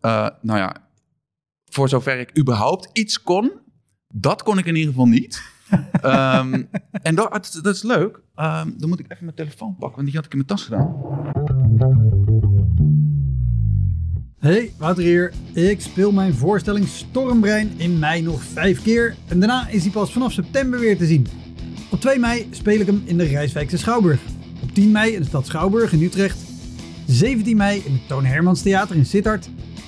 Eh, 0.00 0.28
nou 0.40 0.58
ja, 0.58 0.76
voor 1.64 1.88
zover 1.88 2.18
ik 2.18 2.38
überhaupt 2.38 2.90
iets 2.92 3.22
kon, 3.22 3.52
dat 4.08 4.42
kon 4.42 4.58
ik 4.58 4.66
in 4.66 4.74
ieder 4.76 4.90
geval 4.90 5.08
niet. 5.08 5.42
Ehm, 6.00 6.62
en 7.02 7.14
dat, 7.14 7.32
dat, 7.32 7.58
dat 7.62 7.74
is 7.74 7.82
leuk. 7.82 8.20
Ehm, 8.34 8.70
dan 8.76 8.88
moet 8.88 8.98
ik 8.98 9.12
even 9.12 9.24
mijn 9.24 9.36
telefoon 9.36 9.76
pakken, 9.78 9.96
want 9.96 10.06
die 10.06 10.16
had 10.16 10.24
ik 10.24 10.32
in 10.32 10.36
mijn 10.36 10.48
tas 10.48 10.62
gedaan. 10.62 11.06
Hey, 14.38 14.72
Wouter 14.76 15.04
hier. 15.04 15.32
Ik 15.52 15.80
speel 15.80 16.12
mijn 16.12 16.34
voorstelling 16.34 16.88
Stormbrein 16.88 17.72
in 17.76 17.98
mei 17.98 18.22
nog 18.22 18.42
vijf 18.42 18.82
keer. 18.82 19.16
En 19.28 19.40
daarna 19.40 19.68
is 19.68 19.82
hij 19.82 19.92
pas 19.92 20.12
vanaf 20.12 20.32
september 20.32 20.80
weer 20.80 20.96
te 20.96 21.06
zien. 21.06 21.26
Op 21.90 22.00
2 22.00 22.18
mei 22.18 22.48
speel 22.50 22.80
ik 22.80 22.86
hem 22.86 23.02
in 23.04 23.18
de 23.18 23.24
Rijswijkse 23.24 23.78
Schouwburg. 23.78 24.20
Op 24.62 24.74
10 24.74 24.90
mei 24.90 25.12
in 25.12 25.20
de 25.20 25.26
stad 25.26 25.46
Schouwburg 25.46 25.92
in 25.92 26.02
Utrecht. 26.02 26.38
17 27.06 27.56
mei 27.56 27.82
in 27.84 27.92
het 27.92 28.08
Toon 28.08 28.24
Hermans 28.24 28.62
Theater 28.62 28.96
in 28.96 29.06
Sittard. 29.06 29.48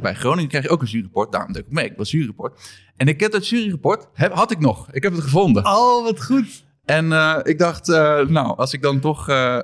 Bij 0.00 0.14
Groningen 0.14 0.48
krijg 0.48 0.64
je 0.64 0.70
ook 0.70 0.80
een 0.80 0.86
juryrapport. 0.88 1.32
Daarom 1.32 1.52
deed 1.52 1.66
ik 1.66 1.72
mee. 1.72 1.84
Ik 1.90 1.96
was 1.96 2.10
juryrapport. 2.10 2.60
En 2.96 3.08
ik 3.08 3.20
heb 3.20 3.32
dat 3.32 3.48
juryrapport, 3.48 4.06
heb, 4.14 4.32
had 4.32 4.50
ik 4.50 4.58
nog. 4.58 4.92
Ik 4.92 5.02
heb 5.02 5.12
het 5.12 5.22
gevonden. 5.22 5.66
Oh, 5.66 6.04
wat 6.04 6.24
goed. 6.24 6.64
En 6.84 7.12
eh, 7.12 7.38
ik 7.42 7.58
dacht, 7.58 7.88
eh, 7.88 8.26
nou, 8.26 8.56
als 8.56 8.72
ik 8.72 8.82
dan 8.82 9.00
toch 9.00 9.28
eh, 9.28 9.58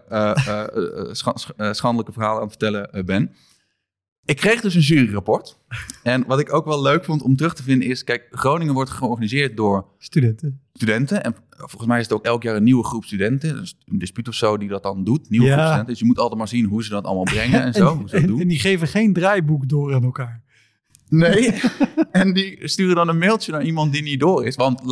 scha- 1.12 1.36
sch- 1.36 1.50
schandelijke 1.70 2.12
verhalen 2.12 2.36
aan 2.40 2.48
het 2.48 2.56
vertellen 2.58 3.04
ben. 3.06 3.34
Ik 4.24 4.36
kreeg 4.36 4.60
dus 4.60 4.74
een 4.74 4.80
juryrapport. 4.80 5.58
En 6.02 6.24
wat 6.26 6.40
ik 6.40 6.52
ook 6.52 6.64
wel 6.64 6.82
leuk 6.82 7.04
vond 7.04 7.22
om 7.22 7.36
terug 7.36 7.54
te 7.54 7.62
vinden 7.62 7.88
is... 7.88 8.04
Kijk, 8.04 8.26
Groningen 8.30 8.74
wordt 8.74 8.90
georganiseerd 8.90 9.56
door 9.56 9.86
Studenten. 9.98 10.60
studenten. 10.72 11.24
En 11.24 11.34
volgens 11.56 11.86
mij 11.86 11.98
is 11.98 12.04
het 12.04 12.12
ook 12.14 12.24
elk 12.24 12.42
jaar 12.42 12.56
een 12.56 12.62
nieuwe 12.62 12.84
groep 12.84 13.04
studenten. 13.04 13.56
Dus 13.56 13.76
een 13.84 13.98
dispuut 13.98 14.28
of 14.28 14.34
zo 14.34 14.56
die 14.58 14.68
dat 14.68 14.82
dan 14.82 15.04
doet. 15.04 15.30
Nieuwe 15.30 15.46
Ja. 15.46 15.52
groep 15.52 15.64
studenten. 15.66 15.90
Dus 15.92 15.98
je 15.98 16.04
moet 16.06 16.18
altijd 16.18 16.38
maar 16.38 16.48
zien 16.48 16.64
hoe 16.64 16.84
ze 16.84 16.90
dat 16.90 17.04
allemaal 17.04 17.24
brengen 17.24 17.62
en 17.62 17.72
zo. 17.82 17.94
hoe 17.96 18.08
ze 18.08 18.14
dat 18.14 18.22
en, 18.22 18.28
doen. 18.28 18.40
en 18.40 18.48
die 18.48 18.58
geven 18.58 18.88
geen 18.88 19.12
draaiboek 19.12 19.68
door 19.68 19.94
aan 19.94 20.04
elkaar. 20.04 20.42
Nee. 21.08 21.52
en 22.10 22.32
die 22.32 22.68
sturen 22.68 22.94
dan 22.94 23.08
een 23.08 23.18
mailtje 23.18 23.52
naar 23.52 23.62
iemand 23.64 23.92
die 23.92 24.02
niet 24.02 24.20
door 24.20 24.46
is. 24.46 24.56
Want 24.56 24.88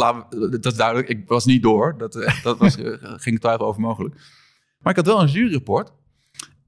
dat 0.50 0.66
is 0.66 0.74
duidelijk, 0.74 1.08
ik 1.08 1.28
was 1.28 1.44
niet 1.44 1.62
door. 1.62 1.94
Dat, 1.98 2.14
eh, 2.16 2.42
dat 2.42 2.58
was, 2.58 2.76
eh, 2.76 2.92
ging 3.00 3.40
twijfel 3.40 3.66
over 3.66 3.80
mogelijk. 3.80 4.14
Maar 4.78 4.90
ik 4.92 5.04
had 5.04 5.06
wel 5.14 5.22
een 5.22 5.28
juryrapport. 5.28 5.92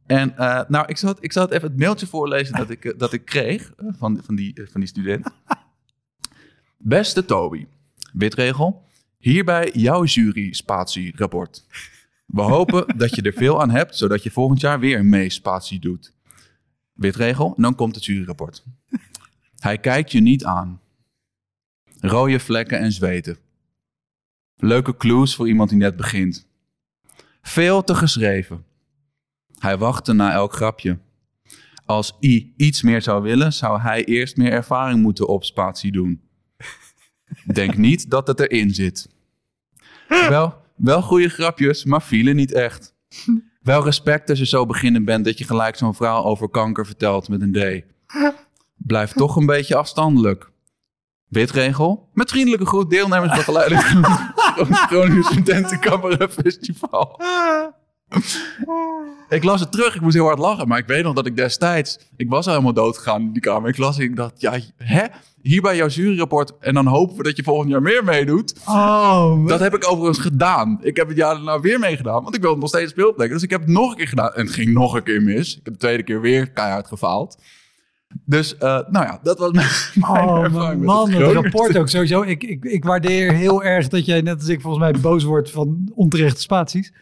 En 0.07 0.37
eh, 0.37 0.61
nou, 0.69 0.87
ik 0.87 0.97
zal, 0.97 1.09
het, 1.09 1.19
ik 1.21 1.33
zal 1.33 1.43
het 1.43 1.53
even 1.53 1.69
het 1.69 1.79
mailtje 1.79 2.07
voorlezen 2.07 2.57
dat 2.57 2.71
ik, 2.71 2.95
dat 2.99 3.13
ik 3.13 3.25
kreeg 3.25 3.73
van, 3.77 4.21
van, 4.25 4.35
die, 4.35 4.61
van 4.71 4.81
die 4.81 4.89
student. 4.89 5.27
Beste 6.79 7.25
Toby, 7.25 7.67
witregel. 8.13 8.85
Hierbij 9.19 9.71
jouw 9.73 10.05
jury-spatie-rapport. 10.05 11.67
We 12.27 12.43
hopen 12.57 12.99
dat 12.99 13.15
je 13.15 13.23
er 13.23 13.33
veel 13.33 13.61
aan 13.61 13.71
hebt, 13.71 13.97
zodat 13.97 14.23
je 14.23 14.31
volgend 14.31 14.61
jaar 14.61 14.81
weer 14.81 15.05
mee 15.05 15.31
spatie 15.31 15.81
doet. 15.81 16.15
Witregel, 16.93 17.55
dan 17.57 17.75
komt 17.75 17.95
het 17.95 18.05
juryrapport. 18.05 18.65
Hij 19.59 19.79
kijkt 19.79 20.13
je 20.13 20.21
niet 20.21 20.45
aan. 20.45 20.81
Rode 22.01 22.41
vlekken 22.41 22.79
en 22.79 22.93
zweten. 22.93 23.39
Leuke 24.57 24.97
clues 24.97 25.35
voor 25.35 25.49
iemand 25.49 25.69
die 25.69 25.79
net 25.79 25.97
begint. 25.97 26.47
Veel 27.43 27.85
te 27.85 27.95
geschreven. 27.95 28.65
Hij 29.59 29.79
wachtte 29.79 30.13
na 30.13 30.33
elk 30.33 30.53
grapje. 30.53 30.99
Als 31.85 32.17
I 32.21 32.53
iets 32.57 32.83
meer 32.83 33.03
zou 33.03 33.23
willen, 33.23 33.53
zou 33.53 33.81
hij 33.81 34.05
eerst 34.05 34.37
meer 34.37 34.53
ervaring 34.53 35.03
moeten 35.03 35.29
op 35.29 35.45
spatie 35.45 35.93
doen. 35.93 36.26
Denk 37.45 37.77
niet 37.77 38.11
dat 38.11 38.27
het 38.27 38.41
erin 38.41 38.71
zit. 38.71 39.09
Wel, 40.09 40.55
wel 40.77 41.03
goede 41.03 41.29
grapjes, 41.29 41.85
maar 41.85 42.03
vielen 42.03 42.37
niet 42.37 42.53
echt. 42.53 42.95
Wel 43.62 43.85
respect 43.85 44.31
als 44.31 44.39
je 44.39 44.47
zo 44.47 44.67
beginnen 44.67 45.05
bent 45.05 45.25
dat 45.25 45.39
je 45.39 45.45
gelijk 45.45 45.77
zo'n 45.77 45.95
verhaal 45.95 46.25
over 46.25 46.49
kanker 46.49 46.87
vertelt 46.87 47.29
met 47.29 47.41
een 47.41 47.53
D. 47.53 47.85
Blijf 48.77 49.12
toch 49.12 49.37
een 49.37 49.47
beetje 49.47 49.77
afstandelijk. 49.77 50.51
Witregel. 51.29 52.09
Met 52.12 52.31
vriendelijke 52.31 52.67
groet 52.67 52.91
deelnemers 52.91 53.37
begeleiding 53.37 53.83
van 53.83 54.03
het 54.03 54.79
Groningen 55.81 56.31
Festival. 56.31 57.21
Ik 59.29 59.45
las 59.45 59.61
het 59.61 59.73
terug, 59.73 59.95
ik 59.95 60.01
moest 60.01 60.14
heel 60.14 60.25
hard 60.25 60.38
lachen. 60.38 60.69
Maar 60.69 60.79
ik 60.79 60.87
weet 60.87 61.03
nog 61.03 61.14
dat 61.14 61.27
ik 61.27 61.37
destijds... 61.37 61.99
Ik 62.16 62.29
was 62.29 62.47
al 62.47 62.53
helemaal 62.53 62.73
dood 62.73 62.97
gegaan 62.97 63.21
in 63.21 63.33
die 63.33 63.42
kamer. 63.42 63.69
Ik 63.69 63.77
las 63.77 63.99
en 63.99 64.05
ik 64.05 64.16
dacht, 64.16 64.40
ja, 64.40 64.59
hè? 64.77 65.05
Hier 65.42 65.62
bij 65.62 65.77
jouw 65.77 65.88
juryrapport. 65.88 66.53
En 66.61 66.75
dan 66.75 66.87
hopen 66.87 67.16
we 67.16 67.23
dat 67.23 67.37
je 67.37 67.42
volgend 67.42 67.71
jaar 67.71 67.83
meer 67.83 68.05
meedoet. 68.05 68.55
Oh, 68.66 69.47
Dat 69.47 69.61
heb 69.61 69.75
ik 69.75 69.90
overigens 69.90 70.19
gedaan. 70.19 70.79
Ik 70.83 70.97
heb 70.97 71.09
het 71.09 71.16
jaar 71.16 71.35
daarna 71.35 71.61
weer 71.61 71.79
meegedaan. 71.79 72.23
Want 72.23 72.35
ik 72.35 72.42
wilde 72.42 72.61
nog 72.61 72.69
steeds 72.69 72.90
speelplek. 72.90 73.31
Dus 73.31 73.42
ik 73.42 73.51
heb 73.51 73.61
het 73.61 73.71
nog 73.71 73.90
een 73.90 73.97
keer 73.97 74.09
gedaan. 74.09 74.33
En 74.35 74.45
het 74.45 74.55
ging 74.55 74.73
nog 74.73 74.95
een 74.95 75.03
keer 75.03 75.23
mis. 75.23 75.57
Ik 75.57 75.61
heb 75.64 75.73
de 75.73 75.79
tweede 75.79 76.03
keer 76.03 76.21
weer 76.21 76.51
keihard 76.51 76.87
gefaald. 76.87 77.38
Dus, 78.25 78.57
eh, 78.57 78.81
nou 78.88 79.07
ja, 79.07 79.19
dat 79.23 79.38
was 79.38 79.53
mijn, 79.53 79.69
mijn 79.95 80.29
Oh, 80.29 80.45
ervaring 80.45 80.85
man, 80.85 81.11
het 81.11 81.33
rapport 81.33 81.79
ook 81.79 81.88
sowieso. 81.88 82.23
Ik, 82.23 82.45
ik, 82.45 82.64
ik 82.64 82.85
waardeer 82.85 83.33
heel 83.33 83.64
erg 83.64 83.88
dat 83.88 84.07
jij, 84.07 84.21
net 84.21 84.38
als 84.38 84.49
ik, 84.49 84.61
volgens 84.61 84.83
mij 84.83 85.01
boos 85.01 85.25
wordt 85.25 85.51
van 85.51 85.90
onterechte 85.95 86.40
spaties. 86.40 86.92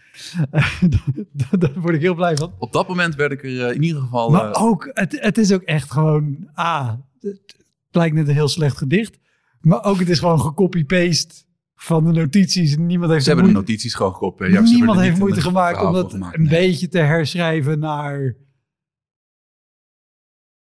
daar, 1.58 1.72
word 1.76 1.94
ik 1.94 2.00
heel 2.00 2.14
blij 2.14 2.36
van. 2.36 2.52
Op 2.58 2.72
dat 2.72 2.88
moment 2.88 3.14
werd 3.14 3.32
ik 3.32 3.42
er 3.42 3.66
eh, 3.66 3.74
in 3.74 3.82
ieder 3.82 4.02
geval... 4.02 4.30
Maar 4.30 4.50
eh, 4.50 4.62
ook, 4.62 4.90
het, 4.92 5.16
het 5.20 5.38
is 5.38 5.52
ook 5.52 5.62
echt 5.62 5.90
gewoon, 5.92 6.48
ah, 6.54 6.92
het 7.20 7.56
lijkt 7.90 8.14
net 8.14 8.28
een 8.28 8.34
heel 8.34 8.48
slecht 8.48 8.76
gedicht. 8.76 9.18
Maar 9.60 9.84
ook, 9.84 9.98
het 9.98 10.08
is 10.08 10.18
gewoon 10.18 10.40
gecopy-paste 10.40 11.34
van 11.74 12.04
de 12.04 12.12
notities. 12.12 12.76
Niemand 12.76 13.10
heeft 13.10 13.24
ze 13.24 13.30
hebben 13.30 13.46
de 13.48 13.54
notities 13.54 13.94
gewoon 13.94 14.12
gekopieerd. 14.12 14.52
Ja, 14.52 14.60
Niemand 14.60 15.00
heeft 15.00 15.18
moeite 15.18 15.40
gemaakt 15.40 15.82
om 15.82 15.92
dat 15.92 16.12
een 16.12 16.48
beetje 16.48 16.88
te 16.88 16.98
herschrijven 16.98 17.78
naar... 17.78 18.36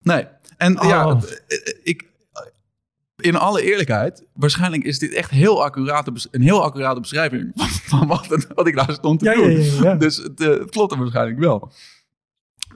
Nee. 0.05 0.27
En 0.57 0.81
Oh. 0.81 0.89
ja, 0.89 1.17
het- 1.17 1.45
eh, 1.49 1.75
ik... 1.83 2.13
In 3.17 3.37
alle 3.37 3.63
eerlijkheid, 3.63 4.25
waarschijnlijk 4.33 4.85
is 4.85 4.99
dit 4.99 5.13
echt 5.13 5.31
heel 5.31 5.65
accurate, 5.65 6.13
een 6.31 6.43
heel 6.43 6.63
accurate 6.63 7.01
beschrijving 7.01 7.51
van, 7.91 8.07
wat, 8.07 8.47
wat 8.55 8.67
ik 8.67 8.77
daar 8.77 8.93
stond 8.93 9.19
te 9.19 9.25
Ja, 9.25 9.35
doen. 9.35 9.51
ja, 9.51 9.83
ja. 9.83 9.95
Dus 9.95 10.17
het, 10.17 10.41
eh, 10.41 10.49
het 10.49 10.71
klopt 10.71 10.93
er 10.93 10.99
waarschijnlijk 10.99 11.39
wel. 11.39 11.73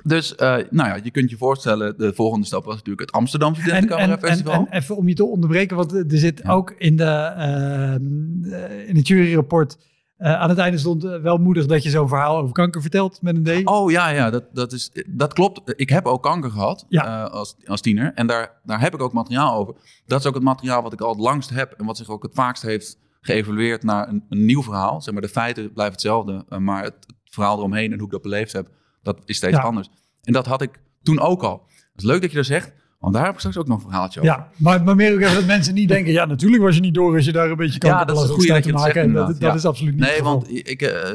Dus, 0.02 0.34
eh, 0.34 0.56
nou 0.70 0.88
ja, 0.88 0.98
je 1.02 1.10
kunt 1.10 1.30
je 1.30 1.36
voorstellen, 1.36 1.98
de 1.98 2.14
volgende 2.14 2.46
stap 2.46 2.64
was 2.64 2.74
natuurlijk 2.74 3.00
het 3.00 3.12
Amsterdam 3.12 3.54
En, 3.54 3.60
Studentencabaret 3.60 4.08
en, 4.22 4.22
en, 4.22 4.28
Festival. 4.28 4.66
en 4.70 4.78
even 4.78 4.96
om 4.96 5.08
je 5.08 5.14
te 5.14 5.24
onderbreken, 5.24 5.76
want 5.76 5.92
er 5.92 6.04
zit 6.08 6.48
ook 6.48 6.70
in, 6.70 6.96
de, 6.96 7.04
eh, 7.04 8.88
in 8.88 8.96
het 8.96 9.08
juryrapport... 9.08 9.78
eh, 10.18 10.35
aan 10.40 10.48
het 10.48 10.59
einde 10.59 10.78
stond 10.78 11.04
eh, 11.04 11.20
wel 11.20 11.37
moedig 11.37 11.66
dat 11.66 11.83
je 11.83 11.90
zo'n 11.90 12.09
verhaal 12.09 12.37
over 12.38 12.52
kanker 12.52 12.81
vertelt 12.81 13.22
met 13.22 13.37
een 13.46 13.64
D. 13.64 13.68
Oh 13.68 13.90
ja, 13.90 14.09
ja 14.09 14.31
dat, 14.31 14.44
dat, 14.52 14.72
is, 14.72 14.90
dat 15.07 15.33
klopt. 15.33 15.72
Ik 15.81 15.88
heb 15.88 16.07
ook 16.07 16.22
kanker 16.22 16.50
gehad 16.50 16.85
Ja. 16.88 17.24
eh, 17.24 17.33
als, 17.33 17.57
als 17.66 17.81
tiener. 17.81 18.12
En 18.14 18.26
daar, 18.26 18.61
daar 18.64 18.81
heb 18.81 18.94
ik 18.94 19.02
ook 19.02 19.12
materiaal 19.12 19.54
over. 19.59 19.74
Dat 20.07 20.20
is 20.20 20.26
ook 20.26 20.35
het 20.35 20.42
materiaal 20.42 20.83
wat 20.83 20.92
ik 20.92 21.00
al 21.00 21.11
het 21.11 21.20
langst 21.20 21.50
heb. 21.50 21.72
En 21.72 21.85
wat 21.87 21.96
zich 21.96 22.09
ook 22.09 22.22
het 22.22 22.35
vaakst 22.35 22.62
heeft 22.62 22.98
geëvalueerd 23.20 23.83
naar 23.83 24.09
een, 24.09 24.24
een 24.28 24.44
nieuw 24.44 24.62
verhaal. 24.62 25.00
Zeg 25.02 25.12
maar, 25.12 25.22
de 25.22 25.28
feiten 25.28 25.72
blijven 25.72 25.94
hetzelfde. 25.94 26.44
maar 26.59 26.83
het, 26.83 26.94
het 27.07 27.35
verhaal 27.35 27.57
eromheen 27.59 27.92
en 27.92 27.96
hoe 27.98 28.07
ik 28.07 28.12
dat 28.12 28.22
beleefd 28.22 28.52
heb, 28.52 28.68
dat 29.02 29.20
is 29.24 29.37
steeds 29.37 29.57
Ja. 29.57 29.62
anders. 29.62 29.88
En 30.22 30.33
dat 30.33 30.46
had 30.46 30.62
ik 30.62 30.81
toen 31.02 31.20
ook 31.20 31.42
al. 31.42 31.62
Het 31.92 32.02
is 32.02 32.04
leuk 32.04 32.20
dat 32.20 32.31
je 32.31 32.37
dat 32.37 32.46
zegt. 32.46 32.72
Want 32.98 33.14
daar 33.14 33.24
heb 33.24 33.32
ik 33.32 33.38
straks 33.38 33.56
ook 33.56 33.66
nog 33.66 33.76
een 33.76 33.88
verhaaltje 33.90 34.20
over. 34.20 34.32
Ja, 34.32 34.48
maar, 34.56 34.82
maar 34.82 34.96
meer 34.96 35.12
ook 35.14 35.20
even 35.20 35.34
dat 35.34 35.46
mensen 35.46 35.74
niet 35.74 35.88
denken... 35.88 36.12
ja, 36.12 36.24
natuurlijk 36.24 36.62
was 36.62 36.74
je 36.74 36.80
niet 36.80 36.94
door 36.94 37.14
als 37.14 37.24
je 37.24 37.32
daar 37.32 37.50
een 37.50 37.56
beetje 37.56 37.78
Ja, 37.87 38.04
dat 38.04 38.16
is 38.16 38.22
kanker 38.22 38.28
een 38.28 38.34
goeie 38.34 38.48
dat 38.48 38.56
je 38.56 38.62
te 38.62 38.68
het 38.68 38.87
maken. 38.87 39.02
zegt, 39.02 39.14
dat, 39.14 39.26
dat 39.26 39.50
ja. 39.50 39.54
is 39.54 39.64
absoluut 39.64 39.94
niet 39.94 40.02
Nee, 40.04 40.22
want 40.22 40.50
ik, 40.50 40.82
eh, 40.82 41.14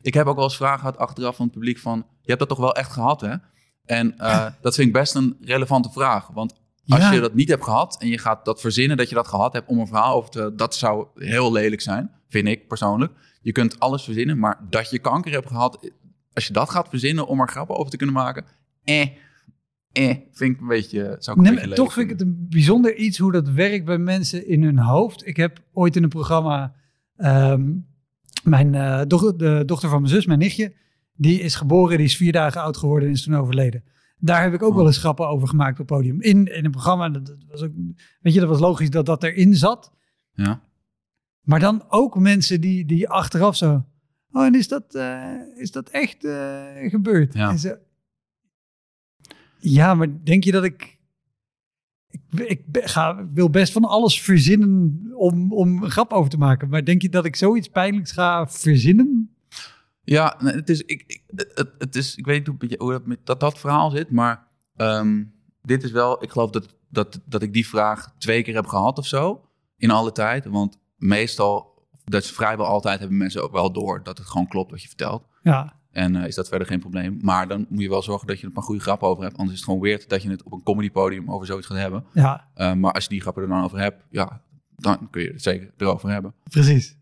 ik 0.00 0.14
heb 0.14 0.26
ook 0.26 0.34
wel 0.34 0.44
eens 0.44 0.56
vragen 0.56 0.78
gehad 0.78 0.98
achteraf 0.98 1.36
van 1.36 1.44
het 1.44 1.54
publiek 1.54 1.78
van... 1.78 1.96
je 1.98 2.26
hebt 2.26 2.38
dat 2.38 2.48
toch 2.48 2.58
wel 2.58 2.74
echt 2.74 2.92
gehad, 2.92 3.20
hè? 3.20 3.34
En 3.84 4.18
eh, 4.18 4.46
dat 4.60 4.74
vind 4.74 4.86
ik 4.86 4.92
best 4.92 5.14
een 5.14 5.36
relevante 5.40 5.90
vraag. 5.90 6.26
Want 6.32 6.54
als 6.88 7.00
Ja. 7.00 7.12
je 7.12 7.20
dat 7.20 7.34
niet 7.34 7.48
hebt 7.48 7.64
gehad 7.64 7.96
en 8.00 8.08
je 8.08 8.18
gaat 8.18 8.44
dat 8.44 8.60
verzinnen 8.60 8.96
dat 8.96 9.08
je 9.08 9.14
dat 9.14 9.28
gehad 9.28 9.52
hebt... 9.52 9.68
om 9.68 9.78
een 9.78 9.86
verhaal 9.86 10.14
over 10.14 10.30
te... 10.30 10.52
dat 10.56 10.74
zou 10.74 11.06
heel 11.14 11.52
lelijk 11.52 11.80
zijn, 11.82 12.10
vind 12.28 12.48
ik 12.48 12.68
persoonlijk. 12.68 13.12
Je 13.42 13.52
kunt 13.52 13.80
alles 13.80 14.02
verzinnen, 14.04 14.38
maar 14.38 14.58
dat 14.70 14.90
je 14.90 14.98
kanker 14.98 15.32
hebt 15.32 15.48
gehad... 15.48 15.90
als 16.32 16.46
je 16.46 16.52
dat 16.52 16.70
gaat 16.70 16.88
verzinnen 16.88 17.26
om 17.26 17.40
er 17.40 17.48
grappen 17.48 17.76
over 17.76 17.90
te 17.90 17.96
kunnen 17.96 18.14
maken... 18.14 18.44
eh, 18.84 19.06
eh, 19.92 20.16
vind 20.32 20.54
ik 20.54 20.60
een 20.60 20.66
beetje... 20.66 20.98
zou 20.98 21.06
ik 21.08 21.16
Nee, 21.16 21.26
een 21.26 21.34
beetje 21.36 21.54
maar 21.54 21.54
lelijk 21.62 21.76
toch 21.76 21.92
vind 21.92 22.10
ik 22.10 22.18
het 22.18 22.20
een 22.28 22.46
bijzonder 22.50 22.96
iets 22.96 23.18
hoe 23.18 23.32
dat 23.32 23.48
werkt 23.48 23.84
bij 23.84 23.98
mensen 23.98 24.46
in 24.48 24.62
hun 24.62 24.78
hoofd. 24.78 25.26
Ik 25.26 25.36
heb 25.36 25.62
ooit 25.72 25.96
in 25.96 26.02
een 26.02 26.08
programma 26.08 26.74
ehm, 27.16 27.72
mijn 28.42 28.72
doch- 29.08 29.36
de 29.36 29.62
dochter 29.66 29.88
van 29.88 30.00
mijn 30.00 30.12
zus, 30.12 30.26
mijn 30.26 30.38
nichtje, 30.38 30.74
die 31.14 31.40
is 31.40 31.54
geboren, 31.54 31.96
die 31.96 32.06
is 32.06 32.16
vier 32.16 32.32
dagen 32.32 32.60
oud 32.62 32.76
geworden 32.76 33.08
en 33.08 33.14
is 33.14 33.22
toen 33.22 33.34
overleden. 33.36 33.84
Daar 34.18 34.42
heb 34.42 34.52
ik 34.54 34.62
ook 34.62 34.70
Oh. 34.70 34.76
wel 34.76 34.86
eens 34.86 34.98
grappen 34.98 35.28
over 35.28 35.48
gemaakt 35.48 35.80
op 35.80 35.88
het 35.88 35.96
podium. 35.96 36.20
In, 36.20 36.54
in 36.56 36.64
een 36.64 36.70
programma, 36.70 37.08
dat, 37.08 37.36
was 37.48 37.62
ook, 37.62 37.72
weet 38.20 38.34
je, 38.34 38.40
dat 38.40 38.48
was 38.48 38.60
logisch 38.60 38.90
dat 38.90 39.06
dat 39.06 39.22
erin 39.22 39.54
zat. 39.54 39.92
Ja. 40.32 40.62
Maar 41.40 41.60
dan 41.60 41.84
ook 41.88 42.18
mensen 42.18 42.60
die, 42.60 42.84
die 42.86 43.08
achteraf 43.08 43.56
zo. 43.56 43.84
Oh, 44.32 44.44
en 44.44 44.54
is 44.54 44.68
dat, 44.68 44.94
eh, 44.94 45.32
is 45.56 45.70
dat 45.70 45.88
echt 45.88 46.24
eh, 46.24 46.62
gebeurd? 46.90 47.34
Ja. 47.34 47.50
En 47.50 47.58
ja, 49.60 49.94
maar 49.94 50.24
denk 50.24 50.44
je 50.44 50.52
dat 50.52 50.64
ik. 50.64 50.98
Ik, 52.30 52.64
ik 52.72 52.86
ga, 52.88 53.28
wil 53.32 53.50
best 53.50 53.72
van 53.72 53.84
alles 53.84 54.22
verzinnen 54.22 55.00
om, 55.14 55.52
om 55.52 55.82
een 55.82 55.90
grap 55.90 56.12
over 56.12 56.30
te 56.30 56.38
maken. 56.38 56.68
Maar 56.68 56.84
denk 56.84 57.02
je 57.02 57.08
dat 57.08 57.24
ik 57.24 57.36
zoiets 57.36 57.68
pijnlijks 57.68 58.12
ga 58.12 58.48
verzinnen? 58.48 59.34
Ja, 60.04 60.36
het 60.38 60.68
is, 60.68 60.82
ik, 60.82 61.04
ik, 61.06 61.22
het, 61.34 61.72
het 61.78 61.96
is, 61.96 62.16
ik 62.16 62.24
weet 62.24 62.60
niet 62.60 62.78
hoe, 62.78 62.92
dat, 62.92 63.16
dat, 63.24 63.40
dat 63.40 63.58
verhaal 63.58 63.90
zit, 63.90 64.10
maar 64.10 64.46
ehm, 64.76 65.24
dit 65.62 65.82
is 65.82 65.90
wel, 65.90 66.22
ik 66.22 66.30
geloof 66.30 66.50
dat, 66.50 66.74
dat, 66.88 67.20
dat 67.24 67.42
ik 67.42 67.52
die 67.52 67.66
vraag 67.66 68.14
twee 68.18 68.42
keer 68.42 68.54
heb 68.54 68.66
gehad 68.66 68.98
of 68.98 69.06
zo, 69.06 69.48
in 69.76 69.90
alle 69.90 70.12
tijd. 70.12 70.44
Want 70.44 70.78
meestal, 70.96 71.84
dat 72.04 72.22
is 72.22 72.30
vrijwel 72.30 72.66
altijd, 72.66 72.98
hebben 72.98 73.18
mensen 73.18 73.42
ook 73.42 73.52
wel 73.52 73.72
door 73.72 74.02
dat 74.02 74.18
het 74.18 74.26
gewoon 74.26 74.48
klopt 74.48 74.70
wat 74.70 74.82
je 74.82 74.88
vertelt. 74.88 75.26
Ja, 75.42 75.79
En 75.92 76.16
eh, 76.16 76.26
is 76.26 76.34
dat 76.34 76.48
verder 76.48 76.66
geen 76.66 76.80
probleem. 76.80 77.18
Maar 77.22 77.48
dan 77.48 77.66
moet 77.68 77.82
je 77.82 77.88
wel 77.88 78.02
zorgen 78.02 78.26
dat 78.26 78.40
je 78.40 78.46
er 78.46 78.52
een 78.56 78.62
goede 78.62 78.80
grap 78.80 79.02
over 79.02 79.22
hebt. 79.22 79.36
Anders 79.36 79.52
is 79.52 79.56
het 79.60 79.64
gewoon 79.68 79.80
weird 79.84 80.08
dat 80.08 80.22
je 80.22 80.30
het 80.30 80.42
op 80.42 80.52
een 80.52 80.62
comedypodium 80.62 81.30
over 81.30 81.46
zoiets 81.46 81.66
gaat 81.66 81.76
hebben. 81.78 82.04
ja, 82.12 82.48
Eh, 82.54 82.72
maar 82.74 82.92
als 82.92 83.02
je 83.04 83.10
die 83.10 83.20
grappen 83.20 83.42
er 83.42 83.48
dan 83.48 83.64
over 83.64 83.78
hebt, 83.78 84.04
ja, 84.10 84.42
dan 84.76 85.08
kun 85.10 85.22
je 85.22 85.28
het 85.30 85.42
zeker 85.42 85.70
erover 85.76 86.10
hebben. 86.10 86.34
precies. 86.50 86.96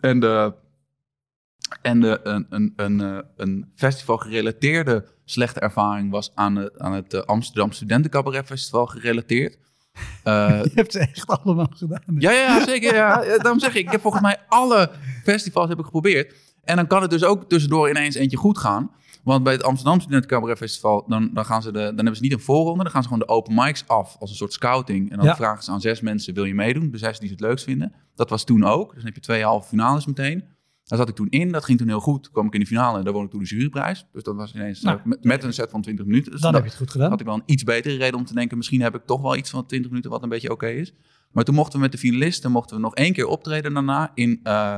En, 0.00 0.20
de, 0.20 0.54
en 1.82 2.00
de, 2.00 2.20
een, 2.22 2.46
een, 2.50 2.72
een, 2.76 3.00
eh, 3.00 3.18
een 3.36 3.72
festival 3.74 4.16
gerelateerde 4.16 5.04
slechte 5.24 5.60
ervaring 5.60 6.10
was 6.10 6.34
aan, 6.34 6.56
het- 6.56 6.78
aan 6.78 6.92
het 6.92 7.14
eh, 7.14 7.20
Amsterdam 7.20 7.72
Studentencabaret 7.72 8.46
Festival 8.46 8.86
gerelateerd. 8.86 9.58
Eh, 10.22 10.60
Je 10.64 10.70
hebt 10.74 10.92
ze 10.92 10.98
echt 10.98 11.26
allemaal 11.26 11.66
gedaan. 11.70 12.02
ja, 12.18 12.30
ja, 12.30 12.38
ja, 12.40 12.64
zeker. 12.64 12.94
Ja, 12.94 13.16
Daarom 13.36 13.58
zeg 13.60 13.74
ik, 13.74 13.84
ik 13.86 13.90
heb 13.90 14.00
volgens 14.00 14.22
mij 14.22 14.38
alle 14.48 14.90
festivals 15.22 15.68
heb 15.68 15.78
ik 15.78 15.84
geprobeerd. 15.84 16.34
En 16.64 16.76
dan 16.76 16.86
kan 16.86 17.02
het 17.02 17.10
dus 17.10 17.24
ook 17.24 17.48
tussendoor 17.48 17.90
ineens 17.90 18.14
eentje 18.14 18.36
goed 18.36 18.58
gaan. 18.58 18.90
Want 19.24 19.42
bij 19.44 19.52
het 19.52 19.62
Amsterdam 19.62 20.00
Student 20.00 20.26
Cabaret 20.26 20.56
Festival, 20.58 21.04
dan, 21.08 21.30
dan, 21.32 21.44
gaan 21.44 21.62
ze 21.62 21.72
de, 21.72 21.78
dan 21.78 21.94
hebben 21.96 22.16
ze 22.16 22.22
niet 22.22 22.32
een 22.32 22.40
voorronde. 22.40 22.82
Dan 22.82 22.92
gaan 22.92 23.02
ze 23.02 23.08
gewoon 23.08 23.26
de 23.26 23.32
open 23.32 23.54
mics 23.54 23.84
af 23.88 24.16
als 24.20 24.30
een 24.30 24.36
soort 24.36 24.52
scouting. 24.52 25.10
En 25.10 25.16
dan 25.16 25.26
Ja. 25.26 25.36
vragen 25.36 25.62
ze 25.64 25.70
aan 25.70 25.80
zes 25.80 26.00
mensen, 26.00 26.34
wil 26.34 26.44
je 26.44 26.54
meedoen? 26.54 26.90
De 26.90 26.98
zes 26.98 27.18
die 27.18 27.28
ze 27.28 27.34
het 27.34 27.42
leukst 27.42 27.64
vinden. 27.64 27.92
Dat 28.14 28.30
was 28.30 28.44
toen 28.44 28.64
ook. 28.64 28.86
Dus 28.86 28.96
dan 28.96 29.04
heb 29.04 29.14
je 29.14 29.20
twee 29.20 29.42
halve 29.44 29.68
finales 29.68 30.06
meteen. 30.06 30.44
Daar 30.84 30.98
zat 30.98 31.08
ik 31.08 31.14
toen 31.14 31.28
in. 31.28 31.52
Dat 31.52 31.64
ging 31.64 31.78
toen 31.78 31.88
heel 31.88 32.00
goed. 32.00 32.22
Toen 32.22 32.32
kwam 32.32 32.46
ik 32.46 32.54
in 32.54 32.60
de 32.60 32.66
finale 32.66 32.98
en 32.98 33.04
daar 33.04 33.12
won 33.12 33.24
ik 33.24 33.30
toen 33.30 33.40
de 33.40 33.46
juryprijs. 33.46 34.06
Dus 34.12 34.22
dat 34.22 34.36
was 34.36 34.54
ineens 34.54 34.80
Nou, 34.82 34.98
eh, 34.98 35.04
met, 35.04 35.24
met 35.24 35.44
een 35.44 35.52
set 35.54 35.70
van 35.70 35.82
20 35.82 36.06
minuten. 36.06 36.32
Dus 36.32 36.40
Dan 36.40 36.52
dat- 36.52 36.60
heb 36.62 36.70
je 36.70 36.76
het 36.76 36.84
goed 36.86 36.92
gedaan. 36.92 37.10
had 37.10 37.20
ik 37.20 37.26
wel 37.26 37.34
een 37.34 37.42
iets 37.46 37.62
betere 37.64 37.96
reden 37.96 38.18
om 38.18 38.24
te 38.24 38.34
denken... 38.34 38.56
misschien 38.56 38.80
heb 38.80 38.94
ik 38.94 39.06
toch 39.06 39.20
wel 39.22 39.36
iets 39.36 39.50
van 39.50 39.66
20 39.66 39.90
minuten 39.90 40.10
wat 40.10 40.22
een 40.22 40.28
beetje 40.28 40.50
oké 40.50 40.66
is. 40.68 40.92
Maar 41.32 41.44
toen 41.44 41.54
mochten 41.54 41.74
we 41.74 41.80
met 41.84 41.92
de 41.92 41.98
finalisten 41.98 42.50
mochten 42.50 42.76
we 42.76 42.82
nog 42.82 42.94
één 42.94 43.12
keer 43.12 43.26
optreden 43.26 43.74
daarna 43.74 44.10
in... 44.14 44.40
eh, 44.42 44.76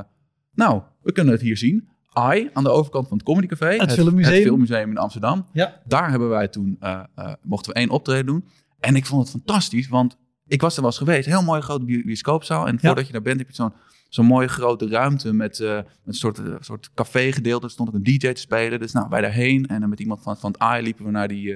nou, 0.56 0.82
we 1.02 1.12
kunnen 1.12 1.32
het 1.32 1.42
hier 1.42 1.56
zien. 1.56 1.88
I, 2.34 2.50
aan 2.52 2.62
de 2.64 2.70
overkant 2.70 3.08
van 3.08 3.16
het 3.16 3.26
Comedy 3.26 3.46
Café. 3.46 3.66
Het, 3.76 3.92
Filmmuseum. 3.92 4.34
Het 4.34 4.42
Filmmuseum 4.42 4.90
in 4.90 4.98
Amsterdam. 4.98 5.46
Ja. 5.52 5.80
Daar 5.84 6.10
hebben 6.10 6.28
wij 6.28 6.48
toen, 6.48 6.76
eh, 6.80 7.00
eh, 7.14 7.32
mochten 7.42 7.72
we 7.72 7.78
één 7.78 7.90
optreden 7.90 8.26
doen. 8.26 8.44
En 8.80 8.96
ik 8.96 9.06
vond 9.06 9.22
het 9.22 9.30
fantastisch, 9.30 9.88
want 9.88 10.16
ik 10.46 10.60
was 10.60 10.74
er 10.74 10.80
wel 10.80 10.90
eens 10.90 10.98
geweest. 10.98 11.26
Heel 11.26 11.42
mooie 11.42 11.60
grote 11.60 11.84
bi- 11.84 12.04
bioscoopzaal. 12.04 12.66
En 12.66 12.80
voordat 12.80 13.06
je 13.06 13.12
daar 13.12 13.22
bent 13.22 13.38
heb 13.38 13.48
je 13.48 13.54
zo'n 13.54 13.72
zo'n 14.08 14.26
mooie 14.26 14.48
grote 14.48 14.88
ruimte 14.88 15.32
met, 15.32 15.60
eh, 15.60 15.74
met 15.74 15.86
een 16.04 16.14
soort, 16.14 16.40
soort 16.60 16.90
café-gedeelte. 16.94 17.64
Er 17.64 17.70
stond 17.72 17.88
ook 17.88 17.94
een 17.94 18.02
DJ 18.02 18.32
te 18.32 18.40
spelen. 18.40 18.78
Dus 18.80 18.92
nou, 18.92 19.06
wij 19.10 19.20
daarheen. 19.20 19.66
En 19.66 19.80
dan 19.80 19.88
met 19.88 20.00
iemand 20.00 20.22
van, 20.22 20.36
van 20.36 20.50
het 20.52 20.60
AI 20.60 20.82
liepen 20.82 21.04
we 21.04 21.10
naar 21.10 21.28
die, 21.28 21.54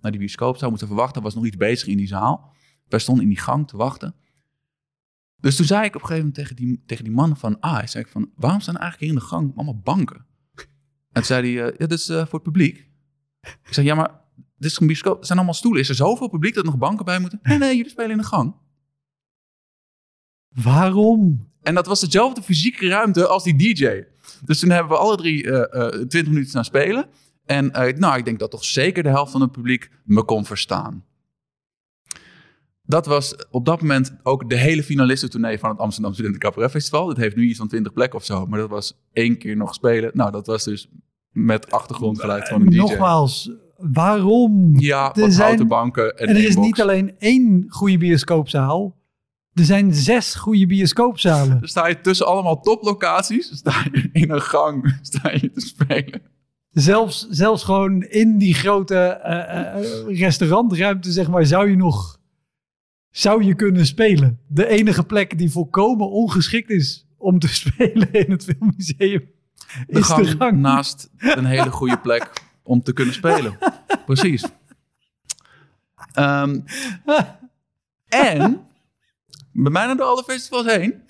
naar 0.00 0.10
die 0.10 0.20
bioscoopzaal. 0.20 0.68
Moesten 0.70 0.88
verwachten. 0.88 1.16
Er 1.16 1.22
was 1.22 1.34
nog 1.34 1.46
iets 1.46 1.56
bezig 1.56 1.88
in 1.88 1.96
die 1.96 2.06
zaal. 2.06 2.52
Wij 2.88 2.98
stonden 2.98 3.24
in 3.24 3.30
die 3.30 3.40
gang 3.40 3.68
te 3.68 3.76
wachten. 3.76 4.14
Dus 5.40 5.56
toen 5.56 5.66
zei 5.66 5.84
ik 5.84 5.94
op 5.94 6.00
een 6.00 6.06
gegeven 6.06 6.26
moment 6.26 6.34
tegen 6.34 6.56
die, 6.56 6.82
tegen 6.86 7.04
die 7.04 7.12
man 7.12 7.36
van 7.36 7.56
AI, 7.60 7.88
zei 7.88 8.04
ik 8.04 8.10
van, 8.10 8.30
waarom 8.34 8.60
staan 8.60 8.76
eigenlijk 8.76 9.10
hier 9.10 9.20
in 9.20 9.28
de 9.28 9.34
gang 9.34 9.52
allemaal 9.56 9.80
banken? 9.80 10.26
En 10.56 10.64
toen 11.12 11.24
zei 11.24 11.54
hij, 11.54 11.66
eh, 11.66 11.78
ja, 11.78 11.86
dit 11.86 11.98
is 11.98 12.08
eh, 12.08 12.16
voor 12.16 12.32
het 12.32 12.42
publiek. 12.42 12.86
Ik 13.40 13.74
zei, 13.74 13.86
ja, 13.86 13.94
maar 13.94 14.20
dit 14.34 14.70
is 14.70 14.80
een 14.80 14.86
bioscoop. 14.86 15.20
Er 15.20 15.26
zijn 15.26 15.38
allemaal 15.38 15.56
stoelen. 15.56 15.80
Is 15.80 15.88
er 15.88 15.94
zoveel 15.94 16.28
publiek 16.28 16.54
dat 16.54 16.64
er 16.64 16.70
nog 16.70 16.78
banken 16.78 17.04
bij 17.04 17.18
moeten? 17.18 17.38
Nee, 17.42 17.58
nee, 17.58 17.76
jullie 17.76 17.90
spelen 17.90 18.10
in 18.10 18.16
de 18.16 18.24
gang. 18.24 18.54
Waarom? 20.48 21.48
En 21.62 21.74
dat 21.74 21.86
was 21.86 22.00
dezelfde 22.00 22.42
fysieke 22.42 22.88
ruimte 22.88 23.26
als 23.26 23.44
die 23.44 23.56
DJ. 23.56 24.02
Dus 24.44 24.58
toen 24.58 24.70
hebben 24.70 24.92
we 24.92 24.98
alle 24.98 25.16
drie 25.16 25.50
eh, 25.50 25.86
eh, 25.86 25.88
20 25.88 26.26
minuten 26.26 26.48
staan 26.48 26.64
spelen. 26.64 27.06
En 27.44 27.66
nou, 27.98 28.16
ik 28.16 28.24
denk 28.24 28.38
dat 28.38 28.50
toch 28.50 28.64
zeker 28.64 29.02
de 29.02 29.08
helft 29.08 29.32
van 29.32 29.40
het 29.40 29.52
publiek 29.52 29.90
me 30.04 30.24
kon 30.24 30.44
verstaan. 30.44 31.04
Dat 32.90 33.06
was 33.06 33.34
op 33.50 33.64
dat 33.64 33.80
moment 33.80 34.16
ook 34.22 34.48
de 34.50 34.56
hele 34.56 34.82
finalistentournee 34.82 35.58
van 35.58 35.70
het 35.70 35.78
Amsterdam 35.78 36.12
Studenten 36.12 36.40
Cabaret 36.40 36.70
Festival. 36.70 37.06
Dat 37.06 37.16
heeft 37.16 37.36
nu 37.36 37.48
iets 37.48 37.58
van 37.58 37.68
20 37.68 37.92
plekken 37.92 38.18
of 38.18 38.24
zo. 38.24 38.46
Maar 38.46 38.58
dat 38.58 38.68
was 38.70 38.98
één 39.12 39.38
keer 39.38 39.56
nog 39.56 39.74
spelen. 39.74 40.10
Nou, 40.14 40.30
dat 40.30 40.46
was 40.46 40.64
dus 40.64 40.88
met 41.32 41.70
achtergrondgeluid 41.70 42.48
van 42.48 42.60
een 42.60 42.70
DJ. 42.70 42.76
Nogmaals, 42.76 43.50
waarom? 43.76 44.78
Ja, 44.78 45.14
Er 45.14 45.20
wat 45.20 45.32
zijn- 45.32 45.46
houten 45.46 45.66
banken 45.68 46.16
en, 46.18 46.28
En 46.28 46.36
er 46.36 46.44
is 46.44 46.54
box. 46.54 46.66
niet 46.66 46.80
alleen 46.80 47.14
één 47.18 47.64
goede 47.68 47.98
bioscoopzaal. 47.98 48.96
Er 49.54 49.64
zijn 49.64 49.94
zes 49.94 50.34
goede 50.34 50.66
bioscoopzalen. 50.66 51.58
Dan 51.58 51.68
sta 51.68 51.86
je 51.86 52.00
tussen 52.00 52.26
allemaal 52.26 52.60
toplocaties. 52.60 53.50
Sta 53.56 53.72
je 53.92 54.08
in 54.12 54.30
een 54.30 54.42
gang 54.42 54.94
sta 55.02 55.30
je 55.32 55.50
te 55.50 55.60
spelen. 55.60 56.20
Zelfs, 56.70 57.26
zelfs 57.30 57.64
gewoon 57.64 58.02
in 58.02 58.38
die 58.38 58.54
grote 58.54 58.96
eh, 58.96 59.74
eh, 59.76 60.18
restaurantruimte, 60.18 61.12
zeg 61.12 61.28
maar, 61.28 61.46
zou 61.46 61.70
je 61.70 61.76
nog 61.76 62.17
zou 63.18 63.44
je 63.44 63.54
kunnen 63.54 63.86
spelen. 63.86 64.40
De 64.46 64.66
enige 64.66 65.04
plek 65.04 65.38
die 65.38 65.50
volkomen 65.50 66.10
ongeschikt 66.10 66.70
is 66.70 67.06
om 67.16 67.38
te 67.38 67.48
spelen 67.64 68.12
in 68.12 68.30
het 68.30 68.44
filmmuseum 68.44 69.30
De 69.86 69.98
is 69.98 70.06
gang, 70.06 70.26
de 70.26 70.36
gang. 70.36 70.58
naast 70.58 71.10
een 71.18 71.44
hele 71.44 71.70
goede 71.70 71.98
plek 71.98 72.30
om 72.62 72.82
te 72.82 72.92
kunnen 72.92 73.14
spelen. 73.14 73.58
Precies. 74.06 74.44
Ehm, 76.12 76.60
en 78.08 78.66
bij 79.52 79.72
mij 79.72 79.86
naar 79.86 79.96
door 79.96 80.06
alle 80.06 80.24
festivals 80.24 80.66
heen. 80.66 81.02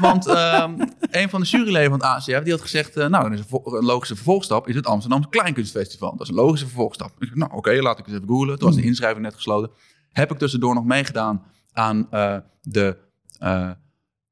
Want 0.00 0.26
ehm, 0.26 0.86
een 1.00 1.28
van 1.28 1.40
de 1.40 1.46
juryleden 1.46 1.90
van 1.90 2.00
het 2.00 2.08
ACF 2.08 2.42
die 2.42 2.52
had 2.52 2.60
gezegd... 2.60 2.96
eh, 2.96 3.08
nou, 3.08 3.22
dan 3.22 3.32
is 3.32 3.40
een, 3.40 3.60
een 3.64 3.84
logische 3.84 4.14
vervolgstap 4.14 4.68
is 4.68 4.74
het 4.74 4.86
Amsterdamse 4.86 5.28
Kleinkunstfestival. 5.28 6.10
Dat 6.10 6.20
is 6.20 6.28
een 6.28 6.34
logische 6.34 6.66
vervolgstap. 6.66 7.10
Ik 7.18 7.34
nou 7.34 7.52
oké, 7.52 7.72
laat 7.72 7.98
ik 7.98 8.06
eens 8.06 8.16
even 8.16 8.28
googlen. 8.28 8.58
Toen 8.58 8.68
was 8.68 8.76
de 8.76 8.84
inschrijving 8.84 9.22
net 9.24 9.34
gesloten. 9.34 9.70
Heb 10.14 10.30
ik 10.30 10.38
tussendoor 10.38 10.74
nog 10.74 10.84
meegedaan 10.84 11.42
aan 11.72 12.10
eh, 12.10 12.36
de 12.62 12.96
eh, 13.38 13.70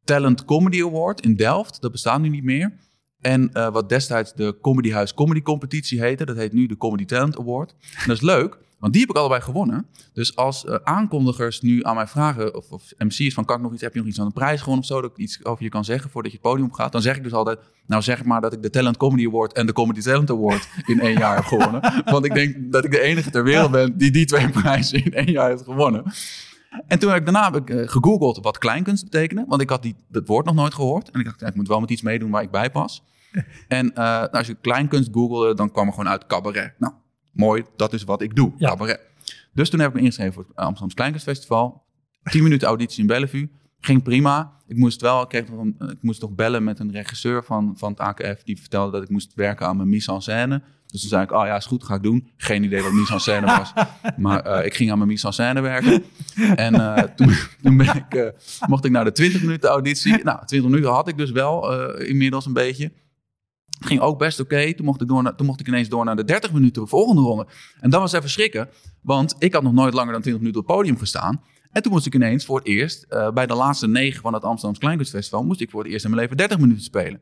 Talent 0.04 0.44
Comedy 0.44 0.82
Award 0.82 1.20
in 1.20 1.36
Delft. 1.36 1.80
Dat 1.80 1.92
bestaat 1.92 2.20
nu 2.20 2.28
niet 2.28 2.44
meer. 2.44 2.72
En 3.20 3.52
eh, 3.52 3.72
wat 3.72 3.88
destijds 3.88 4.34
de 4.34 4.58
Comedy 4.60 4.90
House 4.90 5.14
Comedy 5.14 5.42
Competitie 5.42 6.00
heette. 6.00 6.24
Dat 6.24 6.36
heet 6.36 6.52
nu 6.52 6.66
de 6.66 6.76
Comedy 6.76 7.04
Talent 7.04 7.38
Award. 7.38 7.74
En 7.80 8.06
dat 8.06 8.16
is 8.16 8.22
leuk, 8.22 8.58
want 8.82 8.94
die 8.94 9.02
heb 9.02 9.10
ik 9.10 9.16
allebei 9.16 9.40
gewonnen. 9.40 9.86
Dus 10.12 10.36
als 10.36 10.64
eh, 10.64 10.74
aankondigers 10.82 11.60
nu 11.60 11.84
aan 11.84 11.94
mij 11.94 12.06
vragen, 12.06 12.54
of, 12.54 12.70
of 12.70 12.82
MC's 12.98 13.34
van 13.34 13.44
kan 13.44 13.56
ik 13.56 13.62
nog 13.62 13.72
iets, 13.72 13.82
heb 13.82 13.92
je 13.92 13.98
nog 13.98 14.08
iets 14.08 14.20
aan 14.20 14.26
de 14.26 14.32
prijs 14.32 14.58
gewonnen 14.58 14.82
of 14.82 14.88
zo, 14.88 15.00
dat 15.00 15.10
ik 15.10 15.16
iets 15.16 15.44
over 15.44 15.64
je 15.64 15.68
kan 15.68 15.84
zeggen 15.84 16.10
voordat 16.10 16.32
je 16.32 16.38
het 16.42 16.46
podium 16.46 16.72
gaat. 16.72 16.92
Dan 16.92 17.02
zeg 17.02 17.16
ik 17.16 17.22
dus 17.22 17.32
altijd, 17.32 17.58
nou 17.86 18.02
zeg 18.02 18.24
maar 18.24 18.40
dat 18.40 18.52
ik 18.52 18.62
de 18.62 18.70
Talent 18.70 18.96
Comedy 18.96 19.26
Award 19.26 19.52
en 19.52 19.66
de 19.66 19.72
Comedy 19.72 20.00
Talent 20.00 20.30
Award 20.30 20.68
in 20.86 21.00
één 21.00 21.18
jaar 21.18 21.34
heb 21.34 21.44
gewonnen. 21.44 21.80
Want 22.12 22.24
ik 22.24 22.34
denk 22.34 22.72
dat 22.72 22.84
ik 22.84 22.90
de 22.90 23.00
enige 23.00 23.30
ter 23.30 23.44
wereld 23.44 23.70
ben 23.70 23.96
die 23.96 24.10
die 24.10 24.24
twee 24.24 24.48
prijzen 24.48 25.04
in 25.04 25.12
één 25.12 25.30
jaar 25.30 25.48
heeft 25.48 25.64
gewonnen. 25.64 26.12
En 26.86 26.98
toen 26.98 27.10
heb 27.10 27.18
ik 27.18 27.24
daarna 27.24 27.52
heb 27.52 27.68
ik, 27.68 27.70
eh, 27.70 27.88
gegoogeld 27.88 28.38
wat 28.42 28.58
kleinkunst 28.58 29.04
betekende. 29.04 29.44
Want 29.48 29.60
ik 29.60 29.70
had 29.70 29.82
die, 29.82 29.96
dat 30.08 30.26
woord 30.26 30.46
nog 30.46 30.54
nooit 30.54 30.74
gehoord. 30.74 31.10
En 31.10 31.20
ik 31.20 31.26
dacht, 31.26 31.40
ja, 31.40 31.46
ik 31.46 31.54
moet 31.54 31.68
wel 31.68 31.80
met 31.80 31.90
iets 31.90 32.02
meedoen 32.02 32.30
waar 32.30 32.42
ik 32.42 32.50
bij 32.50 32.70
pas. 32.70 33.02
En 33.68 33.94
eh, 33.94 34.04
nou, 34.04 34.30
als 34.30 34.46
je 34.46 34.54
kleinkunst 34.54 35.08
googelde, 35.12 35.54
dan 35.54 35.70
kwam 35.70 35.86
er 35.86 35.92
gewoon 35.92 36.08
uit 36.08 36.26
cabaret. 36.26 36.74
Nou, 36.78 36.92
mooi, 37.32 37.64
dat 37.76 37.92
is 37.92 38.04
wat 38.04 38.22
ik 38.22 38.34
doe, 38.36 38.52
Ja. 38.56 38.68
cabaret. 38.68 39.00
Dus 39.54 39.70
toen 39.70 39.80
heb 39.80 39.88
ik 39.88 39.94
me 39.94 40.00
ingeschreven 40.00 40.32
voor 40.34 40.44
het 40.48 40.56
Amsterdamse 40.56 40.96
Kleinkunstfestival. 40.96 41.82
10 42.22 42.42
minuten 42.42 42.68
auditie 42.68 43.00
in 43.00 43.06
Bellevue. 43.06 43.50
Ging 43.80 44.02
prima. 44.02 44.52
Ik 44.66 44.76
moest 44.76 45.00
wel, 45.00 45.22
ik, 45.22 45.28
kreeg 45.28 45.48
nog 45.48 45.60
een- 45.60 45.76
ik 45.90 46.02
moest 46.02 46.20
nog 46.20 46.30
bellen 46.30 46.64
met 46.64 46.78
een 46.78 46.90
regisseur 46.92 47.44
van, 47.44 47.74
van 47.76 47.90
het 47.90 48.00
AKF. 48.00 48.42
Die 48.42 48.58
vertelde 48.60 48.92
dat 48.92 49.02
ik 49.02 49.08
moest 49.08 49.34
werken 49.34 49.66
aan 49.66 49.76
mijn 49.76 49.88
mise 49.88 50.12
en 50.12 50.20
scène. 50.22 50.62
Dus 50.86 51.00
toen 51.00 51.10
zei 51.10 51.22
ik, 51.22 51.32
oh 51.32 51.46
ja, 51.46 51.56
is 51.56 51.66
goed, 51.66 51.84
ga 51.84 51.94
ik 51.94 52.02
doen. 52.02 52.28
Geen 52.36 52.62
idee 52.64 52.82
wat 52.82 52.92
mise 52.92 53.12
en 53.12 53.20
scène 53.20 53.46
was. 53.46 53.72
Maar 54.16 54.40
eh, 54.40 54.66
ik 54.66 54.74
ging 54.74 54.90
aan 54.90 54.96
mijn 54.98 55.08
mise 55.10 55.26
en 55.26 55.32
scène 55.32 55.60
werken. 55.60 56.04
En 56.56 56.74
eh, 56.74 57.02
toen, 57.02 57.34
toen 57.62 57.76
ben 57.76 57.96
ik, 57.96 58.14
eh, 58.14 58.26
mocht 58.68 58.84
ik 58.84 58.90
naar 58.90 59.04
de 59.04 59.12
20 59.12 59.42
minuten 59.42 59.68
auditie. 59.70 60.24
Nou, 60.24 60.46
20 60.46 60.70
minuten 60.70 60.90
had 60.92 61.08
ik 61.08 61.16
dus 61.18 61.30
wel 61.30 61.72
inmiddels 61.98 62.46
een 62.46 62.52
beetje. 62.52 62.92
Het 63.82 63.90
ging 63.90 64.00
ook 64.00 64.18
best 64.18 64.40
oké. 64.40 64.74
Toen, 64.74 64.86
mocht 64.86 65.00
ik 65.00 65.08
door 65.08 65.34
toen 65.36 65.46
mocht 65.46 65.60
ik 65.60 65.68
ineens 65.68 65.88
door 65.88 66.04
naar 66.04 66.16
de 66.16 66.24
30 66.24 66.52
minuten 66.52 66.82
de 66.82 66.88
volgende 66.88 67.22
ronde. 67.22 67.46
En 67.80 67.90
dat 67.90 68.00
was 68.00 68.12
even 68.12 68.30
schrikken. 68.30 68.68
Want 69.00 69.34
ik 69.38 69.52
had 69.52 69.62
nog 69.62 69.72
nooit 69.72 69.94
langer 69.94 70.12
dan 70.12 70.20
20 70.22 70.42
minuten 70.42 70.60
op 70.62 70.68
het 70.68 70.76
podium 70.76 70.98
gestaan. 70.98 71.42
En 71.72 71.82
toen 71.82 71.92
moest 71.92 72.06
ik 72.06 72.14
ineens 72.14 72.44
voor 72.44 72.58
het 72.58 72.66
eerst, 72.66 73.02
eh, 73.08 73.30
bij 73.30 73.46
de 73.46 73.54
laatste 73.54 73.88
negen 73.88 74.22
van 74.22 74.32
het 74.32 74.42
Amsterdamse 74.42 74.80
Kleinkunstfestival, 74.80 75.44
moest 75.44 75.60
ik 75.60 75.70
voor 75.70 75.82
het 75.82 75.92
eerst 75.92 76.04
in 76.04 76.10
mijn 76.10 76.22
leven 76.22 76.36
30 76.36 76.58
minuten 76.58 76.82
spelen. 76.82 77.20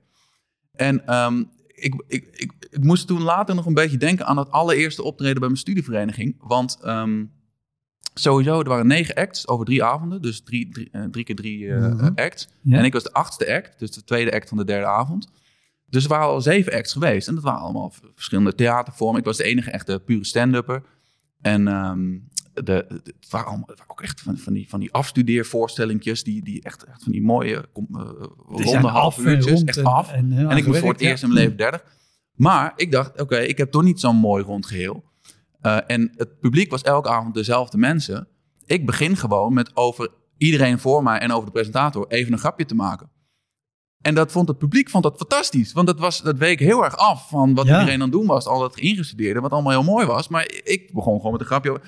En 0.73 1.07
ehm, 1.07 1.38
ik, 1.66 2.03
ik, 2.07 2.29
ik, 2.33 2.53
ik 2.70 2.85
moest 2.85 3.07
toen 3.07 3.23
later 3.23 3.55
nog 3.55 3.66
een 3.66 3.75
beetje 3.75 3.96
denken 3.96 4.27
aan 4.27 4.37
dat 4.37 4.51
allereerste 4.51 5.03
optreden 5.03 5.38
bij 5.38 5.49
mijn 5.49 5.61
studievereniging. 5.61 6.35
Want 6.38 6.79
ehm, 6.83 7.25
sowieso, 8.14 8.61
er 8.61 8.68
waren 8.68 8.87
negen 8.87 9.14
acts 9.14 9.49
over 9.49 9.64
drie 9.66 9.85
avonden. 9.85 10.23
Dus 10.23 10.42
drie, 10.42 10.68
drie, 10.73 10.88
eh, 10.92 11.05
drie 11.05 11.25
keer 11.25 11.37
drie 11.37 11.73
eh, 11.73 11.79
Mhm. 11.92 12.11
acts. 12.14 12.49
Ja. 12.62 12.79
En 12.79 12.85
ik 12.85 12.92
was 12.92 13.03
de 13.03 13.12
achtste 13.12 13.55
act, 13.55 13.79
dus 13.79 13.90
de 13.90 14.05
tweede 14.05 14.33
act 14.33 14.49
van 14.49 14.59
de 14.59 14.64
derde 14.64 14.87
avond. 14.87 15.29
Dus 15.90 16.03
er 16.03 16.09
waren 16.11 16.26
al 16.26 16.40
zeven 16.40 16.72
acts 16.72 16.92
geweest. 16.92 17.29
En 17.29 17.35
dat 17.35 17.44
waren 17.44 17.61
allemaal 17.61 17.92
verschillende 18.14 18.55
theatervormen. 18.55 19.18
Ik 19.18 19.24
was 19.26 19.37
de 19.37 19.44
enige 19.44 19.70
echte 19.70 20.03
pure 20.05 20.24
stand-upper. 20.24 20.83
En 21.40 21.68
ehm, 21.68 22.18
de, 22.55 22.62
de- 22.62 23.00
het 23.05 23.31
waren 23.31 23.46
allemaal 23.48 23.66
het 23.68 23.79
waren 23.79 23.92
ook 23.92 24.03
echt 24.03 24.20
van, 24.20 24.38
van 24.38 24.53
die, 24.53 24.68
van 24.68 24.81
die 24.81 24.92
afstudeervoorstellingjes. 24.92 26.22
Die, 26.24 26.42
die 26.44 26.62
echt, 26.62 26.85
echt 26.85 27.03
van 27.03 27.12
die 27.12 27.22
mooie 27.22 27.64
kom, 27.72 27.87
eh, 27.92 28.09
ronde 28.46 28.88
half 28.88 29.18
uurtjes. 29.18 29.53
rond 29.53 29.68
Echt 29.68 29.76
en- 29.79 29.85
af. 29.85 30.12
en, 30.12 30.33
eh, 30.33 30.38
En 30.50 30.57
ik 30.57 30.66
moest 30.66 30.79
voor 30.81 30.90
het 30.92 31.00
ja. 31.00 31.09
eerst 31.09 31.22
in 31.22 31.29
mijn 31.29 31.40
leven 31.40 31.57
30. 31.59 31.85
Maar 32.35 32.72
ik 32.76 32.92
dacht, 32.92 33.20
oké, 33.20 33.37
ik 33.38 33.59
heb 33.59 33.70
toch 33.70 33.83
niet 33.83 34.00
zo'n 34.00 34.16
mooi 34.16 34.44
rond 34.44 34.66
geheel. 34.66 35.05
Eh, 35.61 35.78
en 35.86 36.12
het 36.16 36.38
publiek 36.41 36.70
was 36.70 36.82
elke 36.82 37.09
avond 37.09 37.34
dezelfde 37.34 37.78
mensen. 37.78 38.28
Ik 38.66 38.86
begin 38.86 39.16
gewoon 39.16 39.53
met 39.55 39.76
over 39.76 40.09
iedereen 40.36 40.78
voor 40.78 41.03
mij 41.03 41.18
en 41.18 41.32
over 41.32 41.45
de 41.47 41.53
presentator 41.53 42.07
even 42.09 42.32
een 42.32 42.38
grapje 42.38 42.64
te 42.64 42.74
maken. 42.74 43.11
En 44.01 44.14
dat 44.14 44.32
vond 44.32 44.48
het 44.48 44.59
publiek 44.59 44.90
vond 44.90 45.03
dat 45.05 45.16
fantastisch. 45.16 45.72
Want 45.72 45.86
dat, 45.86 45.98
was, 45.98 46.20
dat 46.22 46.38
week 46.38 46.59
heel 46.59 46.84
erg 46.84 46.96
af 46.96 47.28
van 47.28 47.55
wat 47.55 47.66
Ja. 47.66 47.72
iedereen 47.78 47.94
aan 47.94 48.09
het 48.09 48.12
doen 48.12 48.26
was. 48.26 48.46
Al 48.46 48.61
dat 48.61 48.78
ingestudeerde, 48.78 49.40
wat 49.40 49.51
allemaal 49.53 49.72
heel 49.72 49.82
mooi 49.92 50.07
was. 50.07 50.28
Maar 50.28 50.51
ik 50.64 50.90
begon 50.92 51.16
gewoon 51.16 51.32
met 51.32 51.40
een 51.40 51.46
grapje. 51.46 51.80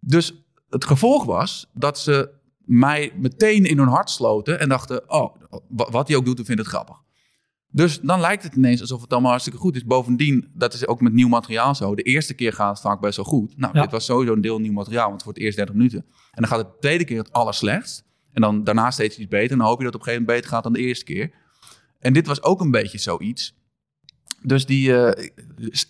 Dus 0.00 0.32
het 0.70 0.84
gevolg 0.84 1.24
was 1.24 1.66
dat 1.74 1.98
ze 1.98 2.30
mij 2.64 3.12
meteen 3.16 3.64
in 3.64 3.78
hun 3.78 3.88
hart 3.88 4.10
sloten. 4.10 4.60
En 4.60 4.68
dachten, 4.68 5.10
oh, 5.10 5.36
wa- 5.68 5.90
wat 5.90 6.08
hij 6.08 6.16
ook 6.16 6.24
doet, 6.24 6.38
we 6.38 6.44
vinden 6.44 6.64
het 6.64 6.74
grappig. 6.74 6.96
Dus 7.70 8.00
dan 8.00 8.20
lijkt 8.20 8.42
het 8.42 8.54
ineens 8.54 8.80
alsof 8.80 9.00
het 9.00 9.10
allemaal 9.12 9.30
hartstikke 9.30 9.58
goed 9.60 9.76
is. 9.76 9.84
Bovendien, 9.84 10.50
dat 10.54 10.74
is 10.74 10.86
ook 10.86 11.00
met 11.00 11.12
nieuw 11.12 11.28
materiaal 11.28 11.74
zo. 11.74 11.94
De 11.94 12.02
eerste 12.02 12.34
keer 12.34 12.52
gaat 12.52 12.70
het 12.70 12.80
vaak 12.80 13.00
best 13.00 13.16
wel 13.16 13.24
goed. 13.24 13.56
Nou, 13.56 13.74
Ja. 13.76 13.82
dit 13.82 13.90
was 13.90 14.04
sowieso 14.04 14.32
een 14.32 14.40
deel 14.40 14.58
nieuw 14.58 14.72
materiaal, 14.72 15.08
want 15.08 15.22
voor 15.22 15.32
het 15.32 15.42
eerst 15.42 15.56
30 15.56 15.74
minuten. 15.74 15.98
En 16.08 16.42
dan 16.42 16.46
gaat 16.48 16.58
het 16.58 16.66
de 16.66 16.76
tweede 16.80 17.04
keer 17.04 17.18
het 17.18 17.32
allerslechtst. 17.32 18.04
En 18.32 18.42
dan 18.42 18.64
daarna 18.64 18.90
steeds 18.90 19.18
iets 19.18 19.28
beter. 19.28 19.50
En 19.52 19.58
dan 19.58 19.66
hoop 19.66 19.78
je 19.78 19.84
dat 19.84 19.92
het 19.92 20.02
op 20.02 20.06
een 20.08 20.12
gegeven 20.12 20.26
moment 20.26 20.40
beter 20.44 20.50
gaat 20.56 20.62
dan 20.62 20.72
de 20.72 20.88
eerste 20.88 21.04
keer. 21.04 21.30
En 21.98 22.12
dit 22.12 22.26
was 22.26 22.42
ook 22.42 22.60
een 22.60 22.70
beetje 22.70 22.98
zoiets. 22.98 23.56
Dus 24.42 24.66
die, 24.66 24.96
eh, 25.06 25.28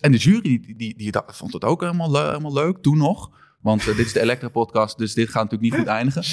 en 0.01 0.11
de 0.11 0.17
jury 0.17 0.41
die, 0.41 0.75
die, 0.77 0.97
die, 0.97 1.11
vond 1.27 1.53
het 1.53 1.63
ook 1.63 1.81
helemaal, 1.81 2.11
le- 2.11 2.27
helemaal 2.27 2.53
leuk, 2.53 2.77
toen 2.81 2.97
nog. 2.97 3.37
Want 3.61 3.79
eh, 3.87 3.95
dit 3.95 4.05
is 4.05 4.13
de 4.13 4.19
Elektra-podcast, 4.21 4.97
dus 4.97 5.13
dit 5.13 5.29
gaat 5.29 5.43
natuurlijk 5.43 5.71
niet 5.71 5.79
goed 5.79 5.89
eindigen. 5.89 6.23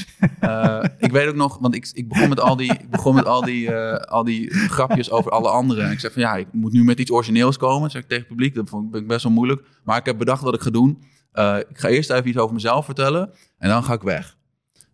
Eh, 0.40 0.84
ik 0.98 1.10
weet 1.10 1.28
ook 1.28 1.34
nog, 1.34 1.58
want 1.58 1.74
ik, 1.74 1.90
ik 1.92 2.08
begon 2.08 2.28
met 2.28 2.40
al 2.40 2.56
die, 2.56 2.72
ik 2.72 2.90
begon 2.90 3.14
met 3.14 3.24
al 3.26 3.44
die, 3.44 3.72
eh, 3.74 4.10
al 4.12 4.24
die 4.24 4.50
grapjes 4.54 5.10
over 5.10 5.30
alle 5.30 5.48
anderen. 5.48 5.84
En 5.84 5.90
ik 5.90 6.00
zei 6.00 6.12
van 6.12 6.22
ja, 6.22 6.36
ik 6.36 6.46
moet 6.52 6.72
nu 6.72 6.84
met 6.84 7.00
iets 7.00 7.10
origineels 7.10 7.56
komen, 7.56 7.90
zeg 7.90 8.02
ik 8.02 8.08
tegen 8.08 8.22
het 8.24 8.32
publiek. 8.32 8.54
Dat 8.54 8.68
vond 8.68 8.94
ik 8.94 9.06
best 9.06 9.22
wel 9.22 9.32
moeilijk. 9.32 9.62
Maar 9.84 9.98
ik 9.98 10.04
heb 10.06 10.18
bedacht 10.18 10.42
wat 10.42 10.54
ik 10.54 10.60
ga 10.60 10.70
doen. 10.70 11.02
Eh, 11.32 11.56
ik 11.68 11.78
ga 11.78 11.88
eerst 11.88 12.10
even 12.10 12.28
iets 12.28 12.38
over 12.38 12.54
mezelf 12.54 12.84
vertellen 12.84 13.30
en 13.58 13.68
dan 13.68 13.84
ga 13.84 13.92
ik 13.92 14.02
weg. 14.02 14.36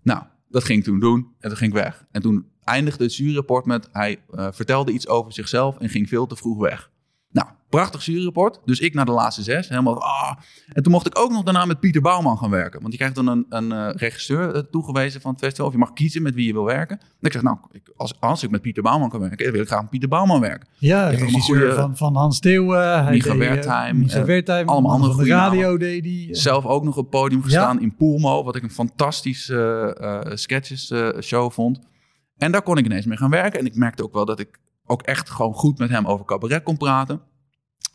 Nou, 0.02 0.22
dat 0.48 0.64
ging 0.64 0.78
ik 0.78 0.84
toen 0.84 1.00
doen 1.00 1.26
en 1.38 1.48
toen 1.48 1.58
ging 1.58 1.72
ik 1.72 1.78
weg. 1.82 2.04
En 2.10 2.22
toen 2.22 2.46
eindigde 2.64 3.04
het 3.04 3.16
juryrapport 3.16 3.64
met 3.66 3.88
hij 3.92 4.18
eh, 4.34 4.46
vertelde 4.50 4.92
iets 4.92 5.08
over 5.08 5.32
zichzelf 5.32 5.78
en 5.78 5.88
ging 5.88 6.08
veel 6.08 6.26
te 6.26 6.36
vroeg 6.36 6.58
weg. 6.58 6.90
Nou, 7.30 7.48
prachtig 7.68 8.04
juryrapport. 8.04 8.60
Dus 8.64 8.80
ik 8.80 8.94
naar 8.94 9.04
de 9.04 9.12
laatste 9.12 9.42
zes. 9.42 9.68
Helemaal, 9.68 10.02
ah. 10.02 10.32
En 10.72 10.82
toen 10.82 10.92
mocht 10.92 11.06
ik 11.06 11.18
ook 11.18 11.30
nog 11.30 11.42
daarna 11.42 11.64
met 11.64 11.80
Pieter 11.80 12.02
Bouwman 12.02 12.38
gaan 12.38 12.50
werken. 12.50 12.80
Want 12.80 12.92
je 12.92 12.98
krijgt 12.98 13.16
dan 13.16 13.26
een, 13.26 13.46
een 13.48 13.72
eh, 13.72 13.88
regisseur 13.94 14.54
eh, 14.54 14.62
toegewezen 14.70 15.20
van 15.20 15.30
het 15.30 15.40
festival. 15.40 15.66
Of 15.66 15.72
je 15.72 15.78
mag 15.78 15.92
kiezen 15.92 16.22
met 16.22 16.34
wie 16.34 16.46
je 16.46 16.52
wil 16.52 16.64
werken. 16.64 16.98
En 17.00 17.06
ik 17.20 17.32
zeg, 17.32 17.42
nou, 17.42 17.56
ik, 17.70 17.82
als, 17.96 18.14
als 18.20 18.42
ik 18.42 18.50
met 18.50 18.60
Pieter 18.62 18.82
Bouwman 18.82 19.08
kan 19.08 19.20
werken, 19.20 19.52
wil 19.52 19.60
ik 19.60 19.66
graag 19.66 19.80
met 19.80 19.90
Pieter 19.90 20.08
Bouwman 20.08 20.40
werken. 20.40 20.68
Ja, 20.78 21.00
allemaal 21.02 21.18
regisseur 21.20 21.74
van, 21.74 21.96
van 21.96 22.16
Hans 22.16 22.40
Theeuwen. 22.40 23.10
Micha 23.10 23.36
Wertheim, 23.36 23.98
Micha 23.98 24.24
Wertheim. 24.24 24.68
allemaal 24.68 24.92
andere 24.92 25.10
de 25.10 25.16
goede 25.16 25.30
radio 25.30 25.76
deed 25.76 26.04
hij. 26.04 26.26
eh. 26.28 26.34
Zelf 26.34 26.64
ook 26.66 26.84
nog 26.84 26.96
op 26.96 27.02
het 27.02 27.10
podium 27.10 27.42
gestaan 27.42 27.80
in 27.80 27.94
Poelmo. 27.96 28.44
Wat 28.44 28.56
ik 28.56 28.62
een 28.62 28.70
fantastische 28.70 30.30
sketches 30.34 30.92
show 31.20 31.50
vond. 31.50 31.78
En 32.36 32.52
daar 32.52 32.62
kon 32.62 32.78
ik 32.78 32.84
ineens 32.84 33.06
mee 33.06 33.16
gaan 33.16 33.30
werken. 33.30 33.60
En 33.60 33.66
ik 33.66 33.74
merkte 33.74 34.02
ook 34.02 34.12
wel 34.12 34.24
dat 34.24 34.40
ik 34.40 34.58
ook 34.84 35.02
echt 35.02 35.30
gewoon 35.30 35.54
goed 35.54 35.78
met 35.78 35.90
hem 35.90 36.06
over 36.06 36.24
cabaret 36.26 36.62
kon 36.62 36.76
praten. 36.76 37.20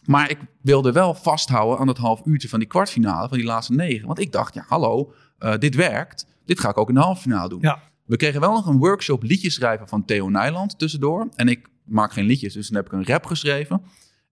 Maar 0.05 0.29
ik 0.29 0.37
wilde 0.61 0.91
wel 0.91 1.13
vasthouden 1.13 1.79
aan 1.79 1.85
dat 1.87 1.97
half 1.97 2.21
uurtje 2.25 2.49
van 2.49 2.59
die 2.59 2.67
kwartfinale, 2.67 3.27
van 3.27 3.37
die 3.37 3.47
laatste 3.47 3.73
negen. 3.73 4.07
Want 4.07 4.19
ik 4.19 4.31
dacht, 4.31 4.53
ja, 4.53 4.63
hallo, 4.67 5.13
eh, 5.37 5.57
dit 5.57 5.75
werkt. 5.75 6.27
Dit 6.45 6.59
ga 6.59 6.69
ik 6.69 6.77
ook 6.77 6.89
in 6.89 6.95
de 6.95 7.01
halve 7.01 7.21
finale 7.21 7.49
doen. 7.49 7.59
Ja. 7.61 7.79
We 8.05 8.15
kregen 8.17 8.39
wel 8.39 8.51
nog 8.53 8.65
een 8.67 8.77
workshop 8.77 9.23
liedjes 9.23 9.53
schrijven 9.53 9.87
van 9.87 10.05
Theo 10.05 10.29
Nijland 10.29 10.79
tussendoor. 10.79 11.27
En 11.35 11.47
ik 11.47 11.67
maak 11.85 12.11
geen 12.13 12.25
liedjes, 12.25 12.53
dus 12.53 12.67
dan 12.67 12.77
heb 12.77 12.85
ik 12.85 12.91
een 12.91 13.05
rap 13.05 13.25
geschreven. 13.25 13.81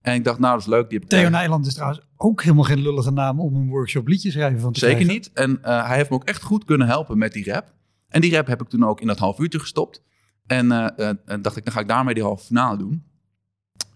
En 0.01 0.13
ik 0.15 0.23
dacht, 0.23 0.39
nou, 0.39 0.51
dat 0.53 0.61
is 0.61 0.67
leuk. 0.67 0.89
Die 0.89 0.99
heb 0.99 1.07
Theo 1.07 1.19
tegen- 1.19 1.33
Nijland 1.33 1.65
is 1.65 1.73
trouwens 1.73 2.01
ook 2.17 2.41
helemaal 2.43 2.63
geen 2.63 2.81
lullige 2.81 3.11
naam 3.11 3.39
om 3.39 3.55
een 3.55 3.67
workshop 3.67 4.07
liedjes 4.07 4.33
schrijven 4.33 4.59
van 4.59 4.71
te 4.73 4.79
Zeker 4.79 4.95
krijgen. 4.95 5.15
niet. 5.15 5.31
En 5.33 5.63
eh, 5.63 5.87
hij 5.87 5.95
heeft 5.97 6.09
me 6.09 6.15
ook 6.15 6.23
echt 6.23 6.41
goed 6.43 6.63
kunnen 6.65 6.87
helpen 6.87 7.17
met 7.17 7.33
die 7.33 7.51
rap. 7.51 7.73
En 8.07 8.21
die 8.21 8.31
rap 8.31 8.47
heb 8.47 8.61
ik 8.61 8.67
toen 8.67 8.83
ook 8.83 9.01
in 9.01 9.07
dat 9.07 9.19
half 9.19 9.39
uurtje 9.39 9.59
gestopt. 9.59 10.03
En 10.47 10.71
eh, 10.71 11.09
eh, 11.09 11.41
dacht 11.41 11.57
ik, 11.57 11.63
dan 11.63 11.73
ga 11.73 11.79
ik 11.79 11.87
daarmee 11.87 12.13
die 12.13 12.23
halve 12.23 12.45
finale 12.45 12.77
doen. 12.77 13.03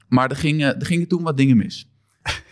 Maar 0.08 0.30
er 0.30 0.36
gingen, 0.36 0.80
er 0.80 0.86
gingen 0.86 1.08
toen 1.08 1.24
wat 1.24 1.38
dingen 1.38 1.58
mis. 1.58 1.90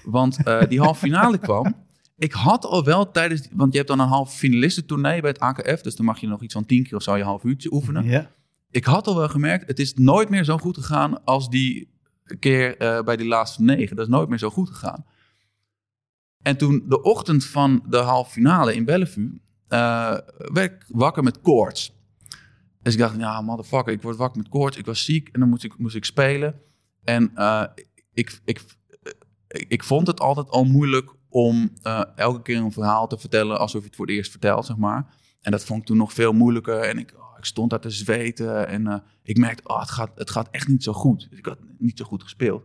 Want 0.03 0.43
eh, 0.43 0.67
die 0.69 0.79
halve 0.79 0.99
finale 0.99 1.37
kwam. 1.37 1.75
Ik 2.17 2.31
had 2.31 2.65
al 2.65 2.83
wel 2.83 3.11
tijdens... 3.11 3.47
Want 3.51 3.71
je 3.71 3.77
hebt 3.77 3.89
dan 3.89 3.99
een 3.99 4.07
halve 4.07 4.37
finalistentournee 4.37 5.21
bij 5.21 5.29
het 5.29 5.39
AKF. 5.39 5.81
Dus 5.81 5.95
dan 5.95 6.05
mag 6.05 6.19
je 6.19 6.27
nog 6.27 6.41
iets 6.41 6.53
van 6.53 6.65
tien 6.65 6.83
keer 6.83 6.95
of 6.95 7.03
zo 7.03 7.15
je 7.15 7.23
half 7.23 7.43
uurtje 7.43 7.73
oefenen. 7.73 8.05
Ja. 8.05 8.31
Ik 8.71 8.85
had 8.85 9.07
al 9.07 9.15
wel 9.15 9.29
gemerkt, 9.29 9.67
het 9.67 9.79
is 9.79 9.93
nooit 9.93 10.29
meer 10.29 10.43
zo 10.43 10.57
goed 10.57 10.77
gegaan 10.77 11.23
als 11.23 11.49
die 11.49 11.89
keer 12.39 12.75
bij 13.03 13.17
die 13.17 13.27
laatste 13.27 13.63
negen. 13.63 13.95
Dat 13.95 14.05
is 14.05 14.11
nooit 14.11 14.29
meer 14.29 14.37
zo 14.37 14.49
goed 14.49 14.69
gegaan. 14.69 15.05
En 16.41 16.57
toen 16.57 16.85
de 16.87 17.01
ochtend 17.01 17.45
van 17.45 17.83
de 17.89 17.97
halve 17.97 18.31
finale 18.31 18.75
in 18.75 18.85
Bellevue, 18.85 19.41
eh, 19.67 20.17
werd 20.37 20.71
ik 20.71 20.85
wakker 20.87 21.23
met 21.23 21.41
koorts. 21.41 21.95
Dus 22.81 22.93
ik 22.93 22.99
dacht, 22.99 23.17
ja, 23.17 23.41
motherfucker, 23.41 23.93
ik 23.93 24.01
word 24.01 24.15
wakker 24.15 24.41
met 24.41 24.49
koorts. 24.49 24.77
Ik 24.77 24.85
was 24.85 25.05
ziek 25.05 25.29
en 25.29 25.39
dan 25.39 25.49
moest 25.49 25.63
ik, 25.63 25.77
moest 25.77 25.95
ik 25.95 26.05
spelen. 26.05 26.61
En 27.03 27.31
eh, 27.35 27.63
ik, 28.13 28.39
ik, 28.45 28.61
ik, 29.47 29.65
ik 29.67 29.83
vond 29.83 30.07
het 30.07 30.19
altijd 30.19 30.49
al 30.49 30.63
moeilijk 30.63 31.15
om 31.29 31.71
eh, 31.81 32.01
elke 32.15 32.41
keer 32.41 32.57
een 32.57 32.71
verhaal 32.71 33.07
te 33.07 33.17
vertellen 33.17 33.59
alsof 33.59 33.81
je 33.81 33.87
het 33.87 33.95
voor 33.95 34.05
het 34.05 34.15
eerst 34.15 34.31
vertelt, 34.31 34.65
zeg 34.65 34.77
maar. 34.77 35.15
En 35.41 35.51
dat 35.51 35.65
vond 35.65 35.79
ik 35.79 35.85
toen 35.85 35.97
nog 35.97 36.13
veel 36.13 36.33
moeilijker. 36.33 36.79
En 36.79 36.97
ik, 36.97 37.13
oh, 37.15 37.37
ik 37.37 37.45
stond 37.45 37.69
daar 37.69 37.79
te 37.79 37.89
zweten. 37.89 38.67
En 38.67 38.87
eh, 38.87 38.97
ik 39.23 39.37
merkte, 39.37 39.67
oh, 39.67 39.79
het, 39.79 39.89
gaat, 39.89 40.11
het 40.15 40.29
gaat 40.29 40.47
echt 40.51 40.67
niet 40.67 40.83
zo 40.83 40.93
goed. 40.93 41.27
Dus 41.29 41.39
ik 41.39 41.45
had 41.45 41.59
niet 41.77 41.97
zo 41.97 42.05
goed 42.05 42.23
gespeeld. 42.23 42.63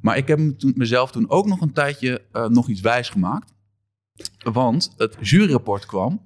Maar 0.00 0.16
ik 0.16 0.28
heb 0.28 0.40
mezelf 0.74 1.10
toen 1.10 1.30
ook 1.30 1.46
nog 1.46 1.60
een 1.60 1.72
tijdje 1.72 2.22
eh, 2.32 2.46
nog 2.46 2.68
iets 2.68 2.80
wijs 2.80 3.08
gemaakt. 3.08 3.54
Want 4.52 4.94
het 4.96 5.16
juryrapport 5.20 5.86
kwam. 5.86 6.22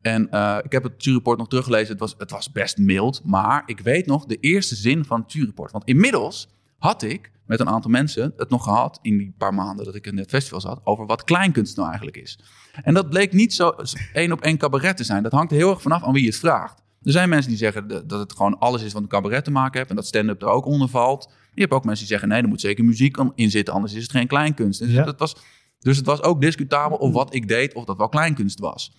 En 0.00 0.30
eh, 0.30 0.58
ik 0.62 0.72
heb 0.72 0.82
het 0.82 1.04
juryrapport 1.04 1.38
nog 1.38 1.48
teruggelezen. 1.48 1.88
Het 1.88 2.00
was, 2.00 2.14
het 2.18 2.30
was 2.30 2.52
best 2.52 2.78
mild. 2.78 3.20
Maar 3.24 3.62
ik 3.66 3.80
weet 3.80 4.06
nog 4.06 4.24
de 4.26 4.36
eerste 4.36 4.74
zin 4.74 5.04
van 5.04 5.20
het 5.20 5.32
juryrapport. 5.32 5.72
Want 5.72 5.84
inmiddels 5.84 6.48
had 6.78 7.02
ik 7.02 7.30
met 7.46 7.60
een 7.60 7.68
aantal 7.68 7.90
mensen 7.90 8.32
het 8.36 8.50
nog 8.50 8.64
gehad... 8.64 8.98
in 9.02 9.18
die 9.18 9.34
paar 9.38 9.54
maanden 9.54 9.84
dat 9.84 9.94
ik 9.94 10.06
in 10.06 10.18
het 10.18 10.28
festival 10.28 10.60
zat... 10.60 10.80
over 10.84 11.06
wat 11.06 11.24
kleinkunst 11.24 11.76
nou 11.76 11.88
eigenlijk 11.88 12.16
is. 12.16 12.38
En 12.82 12.94
dat 12.94 13.08
bleek 13.08 13.32
niet 13.32 13.54
zo 13.54 13.72
één 14.12 14.32
op 14.32 14.40
één 14.40 14.58
cabaret 14.58 14.96
te 14.96 15.04
zijn. 15.04 15.22
Dat 15.22 15.32
hangt 15.32 15.50
er 15.50 15.56
heel 15.56 15.70
erg 15.70 15.82
vanaf 15.82 16.02
aan 16.02 16.12
wie 16.12 16.22
je 16.22 16.28
het 16.28 16.38
vraagt. 16.38 16.82
Er 17.02 17.12
zijn 17.12 17.28
mensen 17.28 17.48
die 17.48 17.58
zeggen 17.58 17.88
dat 17.88 18.08
dat 18.08 18.20
het 18.20 18.32
gewoon 18.32 18.58
alles 18.58 18.82
is 18.82 18.92
wat 18.92 19.02
een 19.02 19.08
cabaret 19.08 19.44
te 19.44 19.50
maken 19.50 19.78
heeft... 19.78 19.90
en 19.90 19.96
dat 19.96 20.06
stand-up 20.06 20.42
er 20.42 20.48
ook 20.48 20.64
onder 20.66 20.88
valt. 20.88 21.30
Je 21.54 21.60
hebt 21.60 21.72
ook 21.72 21.84
mensen 21.84 22.06
die 22.06 22.12
zeggen... 22.12 22.28
nee, 22.28 22.42
er 22.42 22.48
moet 22.48 22.60
zeker 22.60 22.84
muziek 22.84 23.16
in 23.34 23.50
zitten... 23.50 23.74
anders 23.74 23.94
is 23.94 24.02
het 24.02 24.10
geen 24.10 24.26
kleinkunst. 24.26 24.80
Dus, 24.80 24.90
Ja. 24.90 25.04
dat 25.04 25.18
was, 25.18 25.36
dus 25.78 25.96
het 25.96 26.06
was 26.06 26.22
ook 26.22 26.40
discutabel 26.40 26.96
of 26.96 27.12
wat 27.12 27.34
ik 27.34 27.48
deed... 27.48 27.74
of 27.74 27.84
dat 27.84 27.96
wel 27.96 28.08
kleinkunst 28.08 28.58
was. 28.58 28.92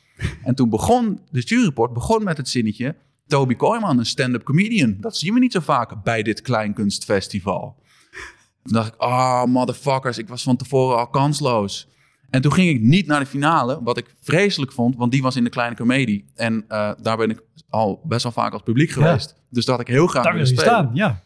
En 0.43 0.55
toen 0.55 0.69
begon 0.69 1.21
de 1.31 1.39
juryrapport 1.39 1.93
begon 1.93 2.23
met 2.23 2.37
het 2.37 2.49
zinnetje... 2.49 2.95
Toby 3.29 3.55
Koyman, 3.55 3.97
een 3.97 4.05
stand-up 4.05 4.43
comedian. 4.43 4.97
Dat 4.99 5.17
zien 5.17 5.33
we 5.33 5.39
niet 5.39 5.51
zo 5.51 5.59
vaak 5.59 6.03
bij 6.03 6.23
dit 6.23 6.41
kleinkunstfestival. 6.41 7.75
Toen 8.63 8.73
dacht 8.73 8.93
ik, 8.93 8.99
ah, 8.99 9.43
motherfuckers, 9.43 10.17
ik 10.17 10.27
was 10.27 10.43
van 10.43 10.57
tevoren 10.57 10.97
al 10.97 11.07
kansloos. 11.07 11.87
En 12.29 12.41
toen 12.41 12.53
ging 12.53 12.69
ik 12.69 12.81
niet 12.81 13.07
naar 13.07 13.19
de 13.19 13.25
finale, 13.25 13.83
wat 13.83 13.97
ik 13.97 14.15
vreselijk 14.21 14.71
vond, 14.71 14.95
want 14.95 15.11
die 15.11 15.21
was 15.21 15.35
in 15.35 15.43
de 15.43 15.49
kleine 15.49 15.75
comedie. 15.75 16.25
En 16.35 16.65
eh, 16.67 16.91
daar 17.01 17.17
ben 17.17 17.29
ik 17.29 17.43
al 17.69 18.01
best 18.03 18.23
wel 18.23 18.31
vaak 18.31 18.53
als 18.53 18.61
publiek 18.61 18.89
geweest. 18.89 19.35
Dus 19.49 19.65
dat 19.65 19.77
had 19.77 19.87
ik 19.87 19.93
heel 19.93 20.07
graag 20.07 20.23
Daar 20.23 20.33
wil 20.33 20.43
willen 20.43 20.59
staan, 20.59 20.89
ja. 20.93 21.23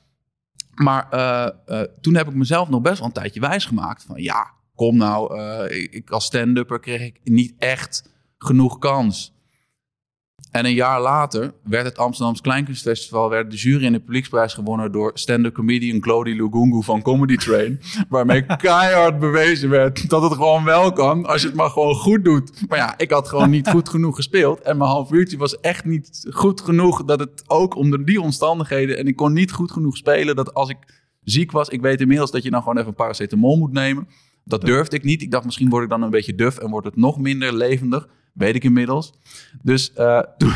Maar 0.74 1.10
eh, 1.10 1.47
eh, 1.66 1.88
toen 2.01 2.16
heb 2.16 2.28
ik 2.28 2.34
mezelf 2.34 2.70
nog 2.70 2.82
best 2.82 2.97
wel 2.97 3.08
een 3.08 3.14
tijdje 3.14 3.39
wijsgemaakt. 3.39 4.04
Van 4.04 4.22
ja, 4.22 4.51
nou, 4.91 5.38
eh, 5.39 5.81
ik, 5.81 5.93
ik 5.93 6.09
als 6.09 6.25
stand-upper 6.25 6.79
kreeg 6.79 7.01
ik 7.01 7.19
niet 7.23 7.53
echt 7.57 8.11
genoeg 8.38 8.79
kans. 8.79 9.34
En 10.53 10.65
een 10.65 10.73
jaar 10.73 11.01
later 11.01 11.53
werd 11.63 11.86
het 11.86 11.97
Amsterdamse 11.97 12.41
Kleinkunstfestival... 12.41 13.29
werd 13.29 13.51
de 13.51 13.57
jury 13.57 13.86
in 13.86 13.91
de 13.91 13.99
publieksprijs 13.99 14.53
gewonnen... 14.53 14.91
door 14.91 15.11
stand-up 15.13 15.53
comedian 15.53 15.99
Claudie 15.99 16.36
Lugungu 16.36 16.84
van 16.84 17.01
Comedy 17.01 17.36
Train. 17.36 17.79
Waarmee 18.09 18.45
keihard 18.45 19.19
bewezen 19.19 19.69
werd 19.69 20.09
dat 20.09 20.21
het 20.21 20.34
gewoon 20.34 20.63
wel 20.63 20.91
kan... 20.91 21.25
als 21.25 21.41
je 21.41 21.47
het 21.47 21.55
maar 21.55 21.69
gewoon 21.69 21.95
goed 21.95 22.23
doet. 22.23 22.67
Maar 22.69 22.77
ja, 22.77 22.97
ik 22.97 23.11
had 23.11 23.27
gewoon 23.29 23.49
niet 23.49 23.69
goed 23.69 23.89
genoeg 23.89 24.15
gespeeld. 24.15 24.61
En 24.61 24.77
mijn 24.77 24.89
half 24.89 25.11
uurtje 25.11 25.38
was 25.38 25.59
echt 25.59 25.86
niet 25.86 26.27
goed 26.29 26.61
genoeg... 26.61 27.03
dat 27.03 27.19
het 27.19 27.43
ook 27.47 27.75
onder 27.75 28.05
die 28.05 28.21
omstandigheden... 28.21 28.97
en 28.97 29.07
ik 29.07 29.15
kon 29.15 29.34
niet 29.34 29.51
goed 29.51 29.71
genoeg 29.71 29.97
spelen... 29.97 30.36
dat 30.36 30.53
als 30.53 30.69
ik 30.69 30.77
ziek 31.23 31.51
was... 31.51 31.69
ik 31.69 31.81
weet 31.81 32.01
inmiddels 32.01 32.31
dat 32.31 32.43
je 32.43 32.49
dan 32.49 32.61
gewoon 32.61 32.77
even 32.77 32.89
een 32.89 32.95
paracetamol 32.95 33.57
moet 33.57 33.73
nemen... 33.73 34.07
Dat 34.43 34.61
durfde 34.61 34.95
ik 34.95 35.03
niet. 35.03 35.21
Ik 35.21 35.31
dacht, 35.31 35.45
misschien 35.45 35.69
word 35.69 35.83
ik 35.83 35.89
dan 35.89 36.01
een 36.01 36.09
beetje 36.09 36.35
duf 36.35 36.57
en 36.57 36.69
wordt 36.69 36.85
het 36.85 36.95
nog 36.95 37.17
minder 37.19 37.53
levendig. 37.55 38.07
Weet 38.33 38.55
ik 38.55 38.63
inmiddels. 38.63 39.13
Dus 39.61 39.93
eh, 39.93 40.19
toen, 40.37 40.53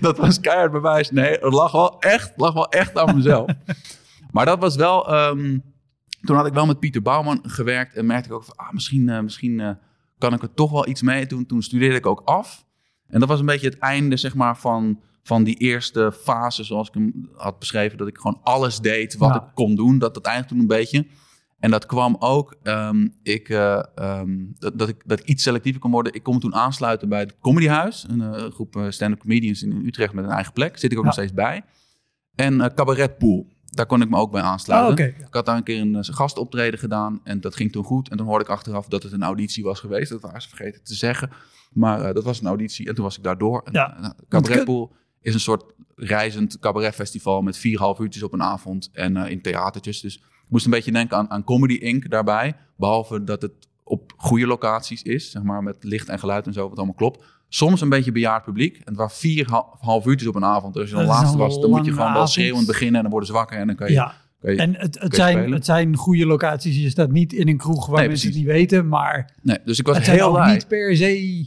dat 0.00 0.18
was 0.18 0.40
keihard 0.40 0.72
bewijs. 0.72 1.10
Nee, 1.10 1.30
het 1.30 1.52
lag 1.52 1.72
wel 1.72 2.00
echt, 2.00 2.32
lag 2.36 2.52
wel 2.54 2.68
echt 2.68 2.98
aan 2.98 3.14
mezelf. 3.16 3.50
maar 4.32 4.46
dat 4.46 4.58
was 4.58 4.76
wel... 4.76 5.08
ehm, 5.12 5.58
toen 6.20 6.36
had 6.36 6.46
ik 6.46 6.52
wel 6.52 6.66
met 6.66 6.78
Pieter 6.80 7.02
Bouwman 7.02 7.40
gewerkt 7.42 7.94
en 7.94 8.06
merkte 8.06 8.28
ik 8.28 8.34
ook 8.34 8.44
van... 8.44 8.56
Ah, 8.56 8.72
misschien 8.72 9.08
eh, 9.08 9.20
misschien 9.20 9.60
eh, 9.60 9.70
kan 10.18 10.32
ik 10.34 10.42
er 10.42 10.54
toch 10.54 10.70
wel 10.70 10.88
iets 10.88 11.02
mee. 11.02 11.26
Toen, 11.26 11.46
toen 11.46 11.62
studeerde 11.62 11.96
ik 11.96 12.06
ook 12.06 12.22
af. 12.24 12.66
En 13.08 13.20
dat 13.20 13.28
was 13.28 13.40
een 13.40 13.46
beetje 13.46 13.68
het 13.68 13.78
einde 13.78 14.16
zeg 14.16 14.34
maar, 14.34 14.58
van, 14.58 15.00
van 15.22 15.44
die 15.44 15.56
eerste 15.56 16.12
fase... 16.22 16.64
zoals 16.64 16.88
ik 16.88 16.94
hem 16.94 17.28
had 17.36 17.58
beschreven. 17.58 17.98
Dat 17.98 18.08
ik 18.08 18.16
gewoon 18.18 18.40
alles 18.42 18.80
deed 18.80 19.16
wat 19.16 19.28
Ja. 19.28 19.36
ik 19.36 19.54
kon 19.54 19.74
doen. 19.74 19.98
Dat, 19.98 20.14
dat 20.14 20.26
eindigde 20.26 20.48
toen 20.50 20.60
een 20.60 20.66
beetje... 20.66 21.06
En 21.58 21.70
dat 21.70 21.86
kwam 21.86 22.16
ook, 22.18 22.56
ehm, 22.62 23.08
ik, 23.22 23.48
eh, 23.48 23.82
ehm, 23.94 24.36
dat, 24.58 24.78
dat, 24.78 24.88
ik, 24.88 25.02
dat 25.06 25.18
ik 25.18 25.26
iets 25.26 25.42
selectiever 25.42 25.80
kon 25.80 25.90
worden. 25.90 26.14
Ik 26.14 26.22
kon 26.22 26.34
me 26.34 26.40
toen 26.40 26.54
aansluiten 26.54 27.08
bij 27.08 27.20
het 27.20 27.38
Comedyhuis. 27.40 28.06
Een 28.08 28.20
eh, 28.20 28.50
groep 28.50 28.76
eh, 28.76 28.84
stand-up 28.88 29.18
comedians 29.20 29.62
in 29.62 29.86
Utrecht 29.86 30.12
met 30.12 30.24
een 30.24 30.30
eigen 30.30 30.52
plek. 30.52 30.78
Zit 30.78 30.92
ik 30.92 30.98
ook 30.98 31.04
Ja. 31.04 31.10
nog 31.10 31.18
steeds 31.18 31.32
bij. 31.32 31.62
En 32.34 32.74
Cabaret 32.74 33.18
Pool. 33.18 33.46
Daar 33.64 33.86
kon 33.86 34.02
ik 34.02 34.10
me 34.10 34.16
ook 34.16 34.30
bij 34.30 34.40
Oh, 34.40 34.46
aansluiten. 34.46 34.92
oké. 34.92 35.04
Ik 35.24 35.26
had 35.34 35.46
daar 35.46 35.56
een 35.56 35.62
keer 35.62 35.80
een 35.80 36.04
gastoptreden 36.04 36.78
gedaan. 36.78 37.20
En 37.24 37.40
dat 37.40 37.56
ging 37.56 37.72
toen 37.72 37.84
goed. 37.84 38.08
En 38.08 38.16
toen 38.16 38.26
hoorde 38.26 38.44
ik 38.44 38.50
achteraf 38.50 38.86
dat 38.88 39.02
het 39.02 39.12
een 39.12 39.22
auditie 39.22 39.64
was 39.64 39.80
geweest. 39.80 40.10
Dat 40.10 40.20
waren 40.20 40.42
ze 40.42 40.48
vergeten 40.48 40.82
te 40.84 40.94
zeggen. 40.94 41.30
Maar 41.72 42.14
dat 42.14 42.24
was 42.24 42.40
een 42.40 42.46
auditie. 42.46 42.88
En 42.88 42.94
toen 42.94 43.04
was 43.04 43.16
ik 43.16 43.22
daardoor. 43.22 43.62
En, 43.64 43.72
Ja. 43.72 43.96
nou, 44.00 44.14
Cabaret 44.28 44.64
Pool 44.64 44.92
is 45.20 45.34
een 45.34 45.40
soort 45.40 45.64
reizend 45.94 46.58
cabaretfestival 46.58 47.42
met 47.42 47.56
vier 47.56 47.78
half 47.78 47.98
uurtjes 47.98 48.22
op 48.22 48.32
een 48.32 48.42
avond 48.42 48.88
en 48.92 49.16
in 49.16 49.42
theatertjes. 49.42 50.00
Dus 50.00 50.22
ik 50.48 50.54
moest 50.54 50.64
een 50.64 50.70
beetje 50.70 50.92
denken 50.92 51.16
aan, 51.16 51.30
aan 51.30 51.44
Comedy 51.44 51.74
Inc. 51.74 52.10
daarbij. 52.10 52.54
Behalve 52.76 53.24
dat 53.24 53.42
het 53.42 53.52
op 53.84 54.12
goede 54.16 54.46
locaties 54.46 55.02
is, 55.02 55.30
zeg 55.30 55.42
maar, 55.42 55.62
met 55.62 55.76
licht 55.80 56.08
en 56.08 56.18
geluid 56.18 56.46
en 56.46 56.52
zo, 56.52 56.68
wat 56.68 56.76
allemaal 56.76 56.94
klopt. 56.94 57.24
Soms 57.48 57.80
een 57.80 57.88
beetje 57.88 58.12
bejaard 58.12 58.44
publiek. 58.44 58.76
En 58.76 58.82
het 58.84 58.96
waren 58.96 59.14
vier 59.14 59.50
ha- 59.50 59.66
half 59.78 60.06
uurtjes 60.06 60.28
op 60.28 60.34
een 60.34 60.44
avond. 60.44 60.72
Dus 60.74 60.82
als 60.82 60.90
je 60.90 60.96
dan 60.96 61.06
laatste 61.06 61.36
was, 61.38 61.60
dan 61.60 61.70
moet 61.70 61.84
je 61.84 61.92
gewoon 61.92 62.12
wel 62.12 62.26
schreeuwend 62.26 62.66
beginnen 62.66 62.94
en 62.96 63.00
dan 63.02 63.10
worden 63.10 63.28
ze 63.28 63.34
wakker 63.34 63.58
en 63.58 63.66
dan 63.66 63.76
kan 63.76 63.86
je 63.86 63.92
Ja, 63.92 64.14
kan 64.40 64.52
je, 64.52 64.58
En 64.60 64.74
het, 64.74 64.98
het, 65.00 65.14
zijn, 65.14 65.32
spelen. 65.36 65.52
het 65.52 65.64
zijn 65.64 65.96
goede 65.96 66.26
locaties. 66.26 66.76
Je 66.76 66.90
staat 66.90 67.10
niet 67.12 67.32
in 67.32 67.48
een 67.48 67.56
kroeg 67.56 67.86
waar 67.86 67.98
Nee, 67.98 68.08
mensen 68.08 68.28
het 68.28 68.36
niet 68.36 68.46
weten. 68.46 68.88
Maar 68.88 69.34
nee, 69.42 69.58
dus 69.64 69.78
ik 69.78 69.86
was 69.86 69.96
het 69.96 70.04
zijn 70.04 70.16
heel 70.16 70.28
ook 70.28 70.34
blij. 70.34 70.52
niet 70.52 70.68
per 70.68 70.96
se 70.96 71.46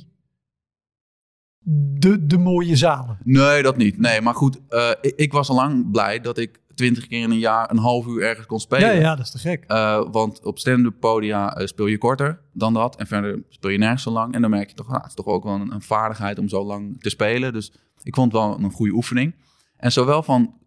de, 2.00 2.26
de 2.28 2.38
mooie 2.38 2.76
zalen. 2.76 3.18
Nee, 3.24 3.64
dat 3.64 3.78
niet. 3.78 3.98
Nee, 4.00 4.22
maar 4.22 4.36
goed, 4.36 4.60
eh, 4.70 4.90
ik, 5.02 5.14
ik 5.16 5.32
was 5.32 5.50
al 5.50 5.56
lang 5.56 5.92
blij 5.92 6.20
dat 6.20 6.38
ik 6.38 6.60
twintig 6.76 7.08
keer 7.08 7.22
in 7.22 7.32
een 7.32 7.40
jaar 7.40 7.72
een 7.72 7.78
half 7.78 8.06
uur 8.06 8.24
ergens 8.24 8.48
kon 8.48 8.60
spelen. 8.60 8.94
Ja, 8.94 9.02
ja, 9.02 9.16
dat 9.16 9.26
is 9.26 9.32
te 9.32 9.38
gek. 9.38 9.64
Eh, 9.68 10.04
want 10.12 10.46
op 10.46 10.60
stand-up 10.60 11.00
podia 11.00 11.56
eh, 11.56 11.68
speel 11.68 11.86
je 11.86 11.98
korter 11.98 12.42
dan 12.54 12.74
dat. 12.74 12.96
En 12.96 13.08
verder 13.08 13.44
speel 13.50 13.70
je 13.70 13.78
nergens 13.78 14.04
zo 14.04 14.12
lang. 14.12 14.34
En 14.34 14.42
dan 14.42 14.50
merk 14.50 14.70
je 14.70 14.76
toch, 14.76 14.88
nou, 14.88 15.00
het 15.00 15.10
is 15.10 15.16
toch 15.16 15.26
ook 15.26 15.44
wel 15.44 15.54
een, 15.54 15.74
een 15.74 15.82
vaardigheid 15.82 16.40
om 16.40 16.48
zo 16.48 16.64
lang 16.66 17.02
te 17.02 17.10
spelen. 17.10 17.54
Dus 17.54 17.74
ik 18.04 18.16
vond 18.16 18.32
het 18.32 18.42
wel 18.42 18.60
een 18.60 18.72
goede 18.72 18.94
oefening. 18.94 19.36
En 19.78 19.92
zowel 19.92 20.24
van 20.24 20.60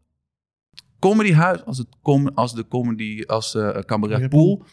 comedyhuis 0.99 1.65
als, 1.65 1.79
het 1.79 1.89
com 2.03 2.29
als 2.29 2.55
de 2.55 2.69
comedy, 2.69 3.23
als 3.27 3.55
eh 3.55 3.79
cabaret 3.79 4.29
pool, 4.29 4.65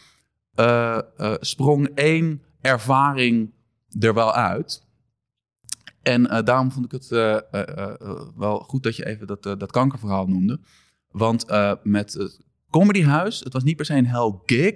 sprong 1.39 1.87
één 1.95 2.41
ervaring 2.61 3.53
er 3.99 4.13
wel 4.13 4.33
uit. 4.33 4.89
En 6.01 6.23
daarom 6.23 6.71
vond 6.71 6.85
ik 6.85 6.91
het 6.91 7.07
wel 8.35 8.59
goed 8.59 8.83
dat 8.83 8.95
je 8.95 9.05
even 9.05 9.27
dat, 9.27 9.43
dat 9.43 9.71
kankerverhaal 9.71 10.27
noemde. 10.27 10.59
Want 11.11 11.45
eh, 11.45 11.73
met 11.83 12.13
het 12.13 12.39
comedyhuis, 12.69 13.39
het 13.39 13.53
was 13.53 13.63
niet 13.63 13.75
per 13.75 13.85
se 13.85 13.93
een 13.95 14.05
hel 14.07 14.41
gig, 14.45 14.73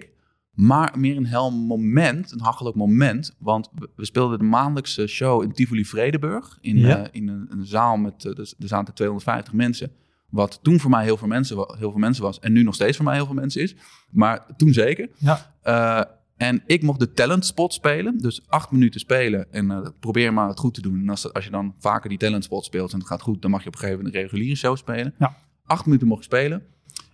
maar 0.51 0.99
meer 0.99 1.17
een 1.17 1.25
hel 1.25 1.51
moment, 1.51 2.31
een 2.31 2.41
hachelijk 2.41 2.75
moment. 2.75 3.35
Want 3.39 3.69
we, 3.95 4.05
speelden 4.05 4.39
de 4.39 4.45
maandelijkse 4.45 5.07
show 5.07 5.43
in 5.43 5.51
Tivoli 5.53 5.85
Vredenburg, 5.85 6.57
in, 6.61 6.77
Ja. 6.77 6.97
eh, 6.97 7.07
in 7.11 7.27
een, 7.27 7.47
een 7.49 7.65
zaal 7.65 7.97
met, 7.97 8.23
uh, 8.25 8.37
er 8.37 8.53
zaten 8.57 8.93
250 8.93 9.53
mensen. 9.53 9.91
Wat 10.29 10.59
toen 10.61 10.79
voor 10.79 10.89
mij 10.89 11.03
heel 11.03 11.17
veel, 11.17 11.27
mensen, 11.27 11.55
heel 11.57 11.91
veel 11.91 11.99
mensen 11.99 12.23
was 12.23 12.39
en 12.39 12.53
nu 12.53 12.63
nog 12.63 12.73
steeds 12.75 12.95
voor 12.95 13.05
mij 13.05 13.15
heel 13.15 13.25
veel 13.25 13.35
mensen 13.35 13.61
is. 13.61 13.75
Maar 14.11 14.45
toen 14.57 14.73
zeker. 14.73 15.09
Ja. 15.17 16.13
En 16.37 16.63
ik 16.65 16.81
mocht 16.83 16.99
de 16.99 17.11
talent 17.11 17.45
spot 17.45 17.73
spelen. 17.73 18.17
Dus 18.17 18.41
acht 18.47 18.71
minuten 18.71 18.99
spelen 18.99 19.53
en 19.53 19.93
probeer 19.99 20.33
maar 20.33 20.47
het 20.47 20.59
goed 20.59 20.73
te 20.73 20.81
doen. 20.81 20.99
En 20.99 21.09
als, 21.09 21.33
als 21.33 21.43
je 21.45 21.49
dan 21.51 21.75
vaker 21.79 22.09
die 22.09 22.17
talent 22.17 22.43
spot 22.43 22.65
speelt 22.65 22.93
en 22.93 22.99
het 22.99 23.07
gaat 23.07 23.21
goed, 23.21 23.41
dan 23.41 23.51
mag 23.51 23.61
je 23.61 23.67
op 23.67 23.73
een 23.73 23.79
gegeven 23.79 24.03
moment 24.03 24.15
een 24.15 24.21
reguliere 24.21 24.55
show 24.55 24.77
spelen. 24.77 25.13
Ja. 25.19 25.37
Acht 25.65 25.85
minuten 25.85 26.07
mocht 26.07 26.19
ik 26.19 26.25
spelen. 26.25 26.63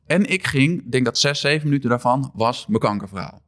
En 0.06 0.26
ik 0.26 0.48
ging, 0.48 0.92
denk 0.92 1.06
dat 1.06 1.18
zes, 1.18 1.40
zeven 1.40 1.68
minuten 1.68 1.90
daarvan 1.90 2.32
was 2.34 2.68
mijn 2.68 2.80
kankerverhaal. 2.80 3.42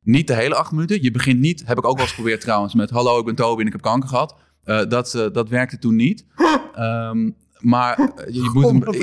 Niet 0.00 0.26
de 0.26 0.34
hele 0.34 0.54
acht 0.54 0.72
minuten. 0.72 1.02
Je 1.02 1.10
begint 1.10 1.40
niet, 1.40 1.66
heb 1.66 1.78
ik 1.78 1.84
ook 1.84 1.96
wel 1.96 2.02
eens 2.02 2.14
geprobeerd 2.14 2.40
trouwens, 2.40 2.74
met 2.74 2.90
hallo, 2.90 3.18
ik 3.18 3.24
ben 3.24 3.34
Toby 3.34 3.60
en 3.60 3.66
ik 3.66 3.72
heb 3.72 3.82
kanker 3.82 4.08
gehad. 4.08 4.36
Eh, 4.64 4.88
dat, 4.88 5.14
eh, 5.14 5.26
dat 5.32 5.48
werkte 5.48 5.78
toen 5.78 5.96
niet. 5.96 6.26
Ehm, 6.74 7.30
maar 7.58 7.98
eh, 7.98 8.34
je 8.34 8.50
moet... 8.52 8.94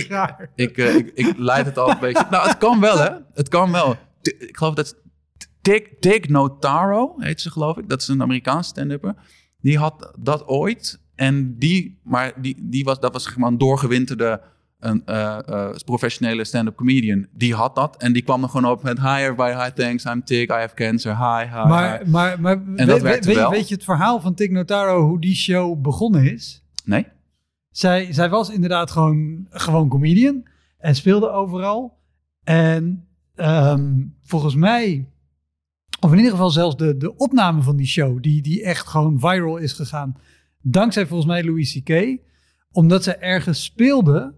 Ik, 0.56 0.78
ik, 0.78 0.78
ik, 0.78 1.12
ik 1.14 1.38
leid 1.38 1.66
het 1.66 1.78
al 1.78 1.89
een 1.89 2.00
beetje. 2.00 2.26
Nou, 2.30 2.48
het 2.48 2.58
kan 2.58 2.80
wel, 2.80 2.98
hè? 2.98 3.10
Het 3.34 3.50
kan 3.50 3.72
wel. 3.72 3.96
Ik 4.22 4.58
geloof 4.58 4.74
dat 4.74 4.96
Dick, 5.62 6.02
Dick 6.02 6.30
Notaro 6.30 7.16
heet 7.18 7.41
ze, 7.41 7.52
geloof 7.52 7.78
ik. 7.78 7.89
Dat 7.89 8.02
is 8.02 8.08
een 8.08 8.22
Amerikaanse 8.22 8.70
stand-upper. 8.70 9.16
Die 9.62 9.78
had 9.78 10.14
dat 10.20 10.48
ooit. 10.48 11.02
En 11.16 11.58
die, 11.58 12.00
maar 12.04 12.41
die, 12.41 12.58
die 12.60 12.84
was, 12.84 13.00
dat 13.00 13.14
was 13.14 13.24
zeg 13.24 13.38
maar 13.38 13.50
een 13.50 13.58
doorgewinterde 13.58 14.41
een, 14.86 15.05
eh, 15.05 15.39
eh, 15.47 15.75
professionele 15.86 16.43
stand-up 16.43 16.75
comedian. 16.75 17.27
Die 17.31 17.53
had 17.53 17.75
dat. 17.75 17.97
En 17.97 18.13
die 18.13 18.21
kwam 18.21 18.43
er 18.43 18.49
gewoon 18.49 18.71
op 18.71 18.84
met 18.84 18.99
hi 18.99 19.07
everybody, 19.07 19.63
hi 19.63 19.69
thanks, 19.71 20.05
I'm 20.05 20.21
Dick, 20.25 20.49
I 20.49 20.53
have 20.53 20.75
cancer, 20.75 21.17
hi, 21.17 21.45
hi, 21.45 21.67
Maar, 21.67 21.99
hi. 21.99 22.09
maar, 22.09 22.41
maar 22.41 22.65
dat 22.65 22.88
weet, 22.88 23.01
werkte 23.01 23.27
weet, 23.27 23.36
wel. 23.36 23.49
weet 23.49 23.67
je 23.67 23.75
het 23.75 23.84
verhaal 23.84 24.21
van 24.21 24.34
Tig 24.34 24.49
Notaro, 24.49 25.01
hoe 25.07 25.21
die 25.21 25.36
show 25.36 25.81
begonnen 25.81 26.34
is? 26.34 26.63
Nee? 26.86 27.07
Zij, 27.71 28.13
zij 28.13 28.29
was 28.29 28.49
inderdaad 28.49 28.91
gewoon, 28.91 29.47
gewoon 29.49 29.89
comedian 29.89 30.43
en 30.77 30.95
speelde 30.95 31.29
overal. 31.29 31.97
En 32.43 33.07
ehm, 33.36 33.91
volgens 34.23 34.55
mij, 34.55 35.07
of 35.99 36.11
in 36.11 36.17
ieder 36.17 36.31
geval 36.31 36.49
zelfs 36.49 36.77
de, 36.77 36.97
de 36.97 37.15
opname 37.15 37.61
van 37.61 37.75
die 37.75 37.88
show, 37.88 38.21
die, 38.23 38.41
die 38.41 38.63
echt 38.63 38.88
gewoon 38.88 39.19
viral 39.19 39.57
is 39.57 39.73
gegaan, 39.73 40.17
dankzij 40.61 41.05
volgens 41.05 41.29
mij 41.29 41.43
Louis 41.43 41.73
C.K., 41.73 42.17
omdat 42.71 43.03
ze 43.03 43.15
ergens 43.15 43.63
speelde 43.63 44.34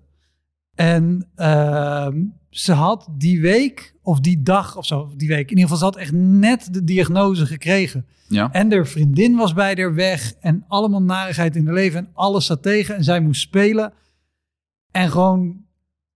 en 0.75 1.27
ehm, 1.35 2.21
ze 2.49 2.73
had 2.73 3.07
die 3.17 3.41
week 3.41 3.95
of 4.01 4.19
die 4.19 4.41
dag 4.43 4.77
of 4.77 4.85
zo, 4.85 5.13
die 5.17 5.27
week, 5.27 5.43
in 5.51 5.57
ieder 5.57 5.61
geval, 5.63 5.77
ze 5.77 5.83
had 5.83 5.95
echt 5.95 6.11
net 6.11 6.73
de 6.73 6.83
diagnose 6.83 7.45
gekregen. 7.45 8.05
Ja. 8.27 8.51
En 8.51 8.71
haar 8.71 8.87
vriendin 8.87 9.35
was 9.35 9.53
bij 9.53 9.73
haar 9.75 9.93
weg. 9.93 10.33
En 10.39 10.65
allemaal 10.67 11.01
narigheid 11.01 11.55
in 11.55 11.65
haar 11.65 11.73
leven. 11.73 11.99
En 11.99 12.09
alles 12.13 12.45
zat 12.45 12.61
tegen. 12.63 12.95
En 12.95 13.03
zij 13.03 13.19
moest 13.19 13.41
spelen. 13.41 13.93
En 14.91 15.09
gewoon 15.11 15.63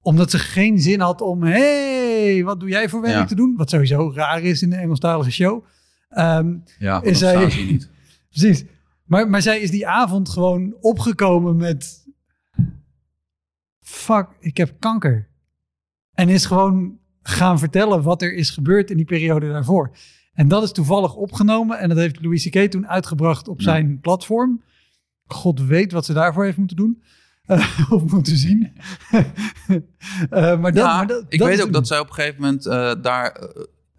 omdat 0.02 0.32
ze 0.32 0.40
geen 0.40 0.80
zin 0.80 1.00
had 1.00 1.22
om... 1.22 1.44
hey, 1.44 2.44
wat 2.44 2.60
doe 2.60 2.70
jij 2.70 2.90
voor 2.90 3.02
werk 3.02 3.14
Ja. 3.14 3.26
te 3.26 3.36
doen? 3.36 3.54
Wat 3.58 3.70
sowieso 3.70 4.12
raar 4.16 4.42
is 4.42 4.62
in 4.62 4.74
een 4.74 4.80
Engelstalige 4.80 5.32
show. 5.32 5.64
Ehm, 6.10 6.54
Ja, 6.80 7.02
Is 7.02 7.20
je 7.20 7.66
niet. 7.70 7.90
precies. 8.32 8.66
Maar, 9.06 9.30
maar 9.30 9.42
zij 9.42 9.60
is 9.60 9.72
die 9.72 9.88
avond 9.88 10.30
gewoon 10.30 10.76
opgekomen 10.82 11.56
met... 11.56 12.08
Fuck, 13.90 14.28
ik 14.40 14.58
heb 14.58 14.80
kanker. 14.80 15.28
En 16.14 16.30
is 16.30 16.46
gewoon 16.46 16.98
gaan 17.22 17.60
vertellen 17.60 18.04
wat 18.04 18.22
er 18.22 18.34
is 18.34 18.50
gebeurd 18.50 18.92
in 18.92 18.98
die 18.98 19.06
periode 19.06 19.48
daarvoor. 19.50 19.92
En 20.34 20.48
dat 20.48 20.64
is 20.64 20.72
toevallig 20.72 21.16
opgenomen. 21.16 21.80
En 21.80 21.90
dat 21.90 21.98
heeft 21.98 22.22
Louis 22.22 22.50
C.K. 22.50 22.72
toen 22.72 22.88
uitgebracht 22.88 23.48
op 23.48 23.58
Ja. 23.60 23.64
zijn 23.64 24.00
platform. 24.00 24.62
God 25.26 25.62
weet 25.62 25.92
wat 25.92 26.06
ze 26.06 26.14
daarvoor 26.14 26.44
heeft 26.44 26.58
moeten 26.58 26.78
doen. 26.78 27.02
Eh, 27.50 27.92
of 27.92 28.12
moeten 28.12 28.38
zien. 28.38 28.72
Eh, 30.30 30.60
maar 30.60 30.74
dat, 30.74 30.84
ja, 30.84 30.96
maar 30.98 31.08
dat, 31.08 31.26
ik 31.30 31.40
dat 31.40 31.48
weet 31.48 31.62
ook 31.62 31.74
dat 31.74 31.88
zij 31.88 32.00
op 32.00 32.08
een 32.08 32.14
gegeven 32.14 32.42
moment 32.42 32.66
eh, 32.66 32.96
daar 33.02 33.50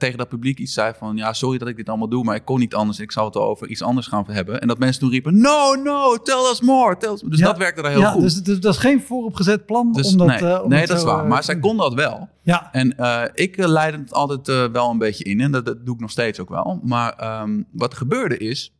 tegen 0.01 0.19
dat 0.19 0.29
publiek 0.29 0.59
iets 0.59 0.73
zei 0.73 0.93
van... 0.99 1.17
ja, 1.17 1.33
sorry 1.33 1.59
dat 1.59 1.69
ik 1.69 1.77
dit 1.77 1.89
allemaal 1.89 2.09
doe, 2.09 2.25
maar 2.25 2.35
ik 2.37 2.45
kon 2.45 2.59
niet 2.59 2.75
anders. 2.75 3.01
Ik 3.01 3.13
zou 3.13 3.27
het 3.27 3.37
over 3.37 3.69
iets 3.69 3.83
anders 3.83 4.07
gaan 4.07 4.25
hebben. 4.27 4.61
En 4.61 4.69
dat 4.69 4.79
mensen 4.79 5.01
toen 5.01 5.11
riepen, 5.11 5.41
no, 5.41 5.75
no, 5.75 6.17
tell 6.17 6.49
us 6.53 6.61
more. 6.61 6.97
Tell 6.97 7.13
us 7.13 7.21
more. 7.23 7.31
Dus 7.31 7.39
Ja. 7.41 7.47
dat 7.47 7.59
werkte 7.59 7.83
daar 7.83 7.91
heel 7.91 8.01
ja, 8.01 8.11
goed. 8.11 8.23
Dus, 8.23 8.35
dus 8.43 8.61
dat 8.61 8.75
is 8.75 8.81
geen 8.81 9.01
vooropgezet 9.03 9.67
plan. 9.67 9.93
Dus 9.93 10.11
om 10.13 10.19
dat, 10.19 10.27
nee, 10.27 10.39
eh, 10.39 10.63
om 10.63 10.69
nee 10.71 10.87
dat 10.87 10.97
is 10.99 11.05
waar. 11.05 11.23
eh, 11.23 11.29
Maar 11.29 11.45
zij 11.45 11.59
kon 11.59 11.77
dat 11.77 11.95
wel. 11.95 12.29
Ja, 12.43 12.73
En 12.73 12.97
eh, 12.97 13.23
ik 13.35 13.57
leidde 13.67 13.99
het 13.99 14.13
altijd 14.13 14.47
wel 14.73 14.91
een 14.91 14.99
beetje 14.99 15.25
in. 15.25 15.41
En 15.41 15.53
dat, 15.53 15.67
dat 15.67 15.87
doe 15.87 15.95
ik 15.95 16.01
nog 16.01 16.11
steeds 16.11 16.41
ook 16.41 16.49
wel. 16.49 16.81
Maar 16.83 17.13
ehm, 17.13 17.63
wat 17.73 17.93
er 17.93 17.99
gebeurde 17.99 18.37
is... 18.37 18.75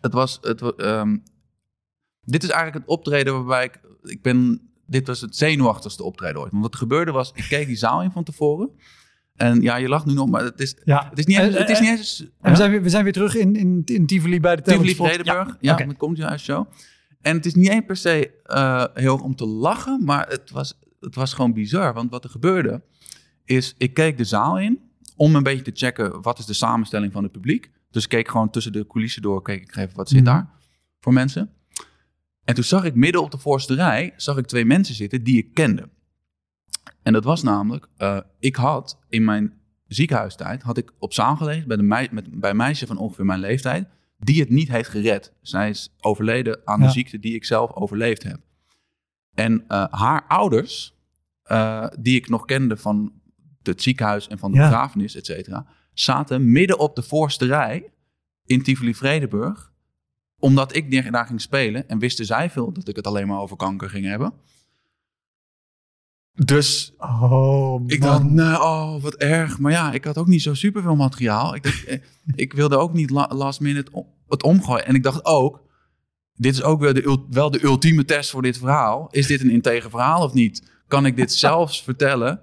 Het 0.00 0.12
was... 0.12 0.38
Het, 0.40 0.76
ehm, 0.76 1.16
dit 2.20 2.42
is 2.42 2.48
eigenlijk 2.50 2.78
het 2.84 2.96
optreden 2.96 3.32
waarbij 3.34 3.64
ik... 3.64 3.80
ik 4.02 4.22
ben, 4.22 4.60
dit 4.86 5.06
was 5.06 5.20
het 5.20 5.36
zenuwachtigste 5.36 6.02
optreden 6.02 6.40
ooit. 6.40 6.50
Want 6.50 6.62
wat 6.62 6.72
er 6.72 6.78
gebeurde 6.78 7.10
was... 7.12 7.30
Ik 7.34 7.46
keek 7.48 7.66
die 7.66 7.76
zaal 7.76 8.02
in 8.02 8.10
van 8.10 8.24
tevoren. 8.24 8.70
En 9.36 9.60
ja, 9.62 9.76
je 9.76 9.88
lacht 9.88 10.06
nu 10.06 10.12
nog, 10.12 10.28
maar 10.28 10.44
het 10.44 10.60
is, 10.60 10.76
ja. 10.84 11.06
het 11.10 11.18
is 11.18 11.26
niet 11.26 11.36
Het 11.36 11.68
is 11.70 11.80
niet 11.80 11.90
eens 11.90 12.20
En 12.20 12.28
ja? 12.42 12.50
we, 12.50 12.56
zijn 12.56 12.70
weer, 12.70 12.82
we 12.82 12.88
zijn 12.88 13.04
weer 13.04 13.12
terug 13.12 13.34
in, 13.36 13.54
in, 13.56 13.82
in 13.84 14.06
Tivoli 14.06 14.40
bij 14.40 14.56
de 14.56 14.62
Tivoli. 14.62 14.94
Vredenburg. 14.94 15.56
Ja, 15.60 15.72
oké. 15.72 15.84
met 15.84 15.96
Comedy 15.96 16.22
House 16.22 16.44
Show. 16.44 16.66
En 17.20 17.36
het 17.36 17.46
is 17.46 17.54
niet 17.54 17.68
eens 17.68 17.84
per 17.86 17.96
se 17.96 18.30
eh, 18.42 18.84
heel 18.94 19.12
erg 19.12 19.22
om 19.22 19.36
te 19.36 19.46
lachen, 19.46 20.04
maar 20.04 20.28
het 20.28 20.50
was, 20.50 20.78
het 21.00 21.14
was 21.14 21.32
gewoon 21.34 21.52
bizar. 21.52 21.94
Want 21.94 22.10
wat 22.10 22.24
er 22.24 22.30
gebeurde, 22.30 22.82
is 23.44 23.74
ik 23.78 23.94
keek 23.94 24.16
de 24.16 24.24
zaal 24.24 24.58
in 24.58 24.80
om 25.16 25.34
een 25.36 25.42
beetje 25.42 25.62
te 25.62 25.70
checken 25.74 26.22
wat 26.22 26.38
is 26.38 26.46
de 26.46 26.52
samenstelling 26.54 27.12
van 27.12 27.22
het 27.22 27.32
publiek. 27.32 27.70
Dus 27.90 28.02
ik 28.02 28.08
keek 28.08 28.28
gewoon 28.28 28.50
tussen 28.50 28.72
de 28.72 28.86
coulissen 28.86 29.22
door, 29.22 29.42
keek 29.42 29.62
ik 29.62 29.76
even 29.76 29.96
wat 29.96 30.08
zit 30.08 30.18
Mhm. 30.22 30.26
daar 30.26 30.50
voor 31.00 31.12
mensen. 31.12 31.50
En 32.44 32.54
toen 32.54 32.64
zag 32.64 32.84
ik 32.84 32.94
midden 32.94 33.22
op 33.22 33.30
de 33.30 33.38
voorste 33.38 33.74
rij, 33.74 34.12
zag 34.16 34.36
ik 34.36 34.46
twee 34.46 34.64
mensen 34.64 34.94
zitten 34.94 35.24
die 35.24 35.38
ik 35.38 35.54
kende. 35.54 35.88
En 37.06 37.12
dat 37.12 37.24
was 37.24 37.42
namelijk, 37.42 37.88
eh, 37.96 38.18
ik 38.38 38.56
had 38.56 38.98
in 39.08 39.24
mijn 39.24 39.52
ziekenhuistijd, 39.86 40.62
had 40.62 40.76
ik 40.76 40.92
op 40.98 41.12
zaal 41.12 41.36
gelegen 41.36 41.68
bij, 41.68 41.76
de 41.76 41.82
mei- 41.82 42.08
met, 42.10 42.40
bij 42.40 42.50
een 42.50 42.56
meisje 42.56 42.86
van 42.86 42.96
ongeveer 42.98 43.24
mijn 43.24 43.40
leeftijd, 43.40 43.88
die 44.18 44.40
het 44.40 44.50
niet 44.50 44.68
heeft 44.68 44.88
gered. 44.88 45.32
Zij 45.40 45.68
is 45.68 45.92
overleden 46.00 46.60
aan 46.64 46.80
Ja. 46.80 46.86
de 46.86 46.92
ziekte 46.92 47.18
die 47.18 47.34
ik 47.34 47.44
zelf 47.44 47.72
overleefd 47.72 48.22
heb. 48.22 48.40
En 49.34 49.64
eh, 49.68 49.84
haar 49.90 50.24
ouders, 50.28 50.94
eh, 51.42 51.86
die 51.98 52.16
ik 52.16 52.28
nog 52.28 52.44
kende 52.44 52.76
van 52.76 53.12
het 53.62 53.82
ziekenhuis 53.82 54.28
en 54.28 54.38
van 54.38 54.52
de 54.52 54.58
Ja. 54.58 54.68
begrafenis, 54.68 55.14
et 55.16 55.26
cetera, 55.26 55.66
zaten 55.92 56.52
midden 56.52 56.78
op 56.78 56.96
de 56.96 57.02
voorste 57.02 57.46
rij 57.46 57.90
in 58.44 58.62
Tivoli-Vredenburg. 58.62 59.72
Omdat 60.38 60.74
ik 60.76 61.12
daar 61.12 61.26
ging 61.26 61.40
spelen 61.40 61.88
en 61.88 61.98
wisten 61.98 62.26
zij 62.26 62.50
veel 62.50 62.72
dat 62.72 62.88
ik 62.88 62.96
het 62.96 63.06
alleen 63.06 63.26
maar 63.26 63.40
over 63.40 63.56
kanker 63.56 63.90
ging 63.90 64.04
hebben. 64.06 64.32
Dus 66.44 66.94
Oh, 66.98 67.82
ik 67.86 68.00
dacht, 68.02 68.22
nou, 68.24 68.62
oh, 68.62 69.02
wat 69.02 69.14
erg. 69.14 69.58
Maar 69.58 69.72
ja, 69.72 69.92
ik 69.92 70.04
had 70.04 70.18
ook 70.18 70.26
niet 70.26 70.42
zo 70.42 70.54
superveel 70.54 70.96
materiaal. 70.96 71.54
Ik, 71.54 71.62
dacht, 71.62 71.84
eh, 71.86 71.98
ik 72.34 72.52
wilde 72.52 72.76
ook 72.76 72.92
niet 72.92 73.10
la- 73.10 73.30
last 73.34 73.60
minute 73.60 74.04
het 74.28 74.42
omgooien. 74.42 74.86
En 74.86 74.94
ik 74.94 75.02
dacht 75.02 75.24
ook, 75.24 75.62
dit 76.34 76.52
is 76.52 76.62
ook 76.62 76.80
wel 76.80 76.92
de, 76.92 77.24
wel 77.30 77.50
de 77.50 77.64
ultieme 77.64 78.04
test 78.04 78.30
voor 78.30 78.42
dit 78.42 78.58
verhaal. 78.58 79.08
Is 79.10 79.26
dit 79.26 79.40
een 79.40 79.50
integer 79.50 79.90
verhaal 79.90 80.22
of 80.22 80.32
niet? 80.32 80.70
Kan 80.86 81.06
ik 81.06 81.16
dit 81.16 81.32
zelfs 81.32 81.82
vertellen 81.82 82.40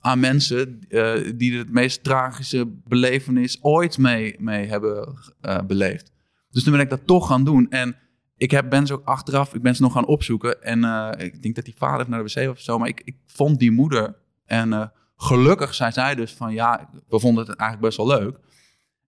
aan 0.00 0.20
mensen 0.20 0.78
eh, 0.88 1.12
die 1.34 1.58
het 1.58 1.72
meest 1.72 2.04
tragische 2.04 2.66
belevenis 2.84 3.58
ooit 3.62 3.98
mee, 3.98 4.34
mee 4.38 4.66
hebben 4.66 5.14
eh, 5.40 5.58
beleefd? 5.66 6.12
Dus 6.50 6.62
toen 6.62 6.72
ben 6.72 6.80
ik 6.82 6.90
dat 6.90 7.06
toch 7.06 7.26
gaan 7.26 7.44
doen. 7.44 7.70
En 7.70 7.96
ik 8.36 8.50
heb, 8.50 8.70
ben 8.70 8.86
ze 8.86 8.92
ook 8.92 9.04
achteraf, 9.04 9.54
ik 9.54 9.62
ben 9.62 9.76
ze 9.76 9.82
nog 9.82 9.92
gaan 9.92 10.06
opzoeken. 10.06 10.62
En 10.62 10.84
eh, 10.84 11.26
ik 11.26 11.42
denk 11.42 11.54
dat 11.54 11.64
die 11.64 11.76
vader 11.76 12.08
naar 12.08 12.24
de 12.24 12.32
wc 12.34 12.50
of 12.50 12.60
zo. 12.60 12.78
Maar 12.78 12.88
ik, 12.88 13.00
ik 13.04 13.16
vond 13.26 13.58
die 13.58 13.70
moeder 13.70 14.16
en 14.44 14.72
eh, 14.72 14.86
gelukkig 15.16 15.74
zei 15.74 15.92
zij 15.92 16.14
dus 16.14 16.32
van 16.32 16.52
ja, 16.52 16.90
we 17.08 17.20
vonden 17.20 17.46
het 17.46 17.56
eigenlijk 17.58 17.88
best 17.94 18.08
wel 18.08 18.18
leuk. 18.18 18.38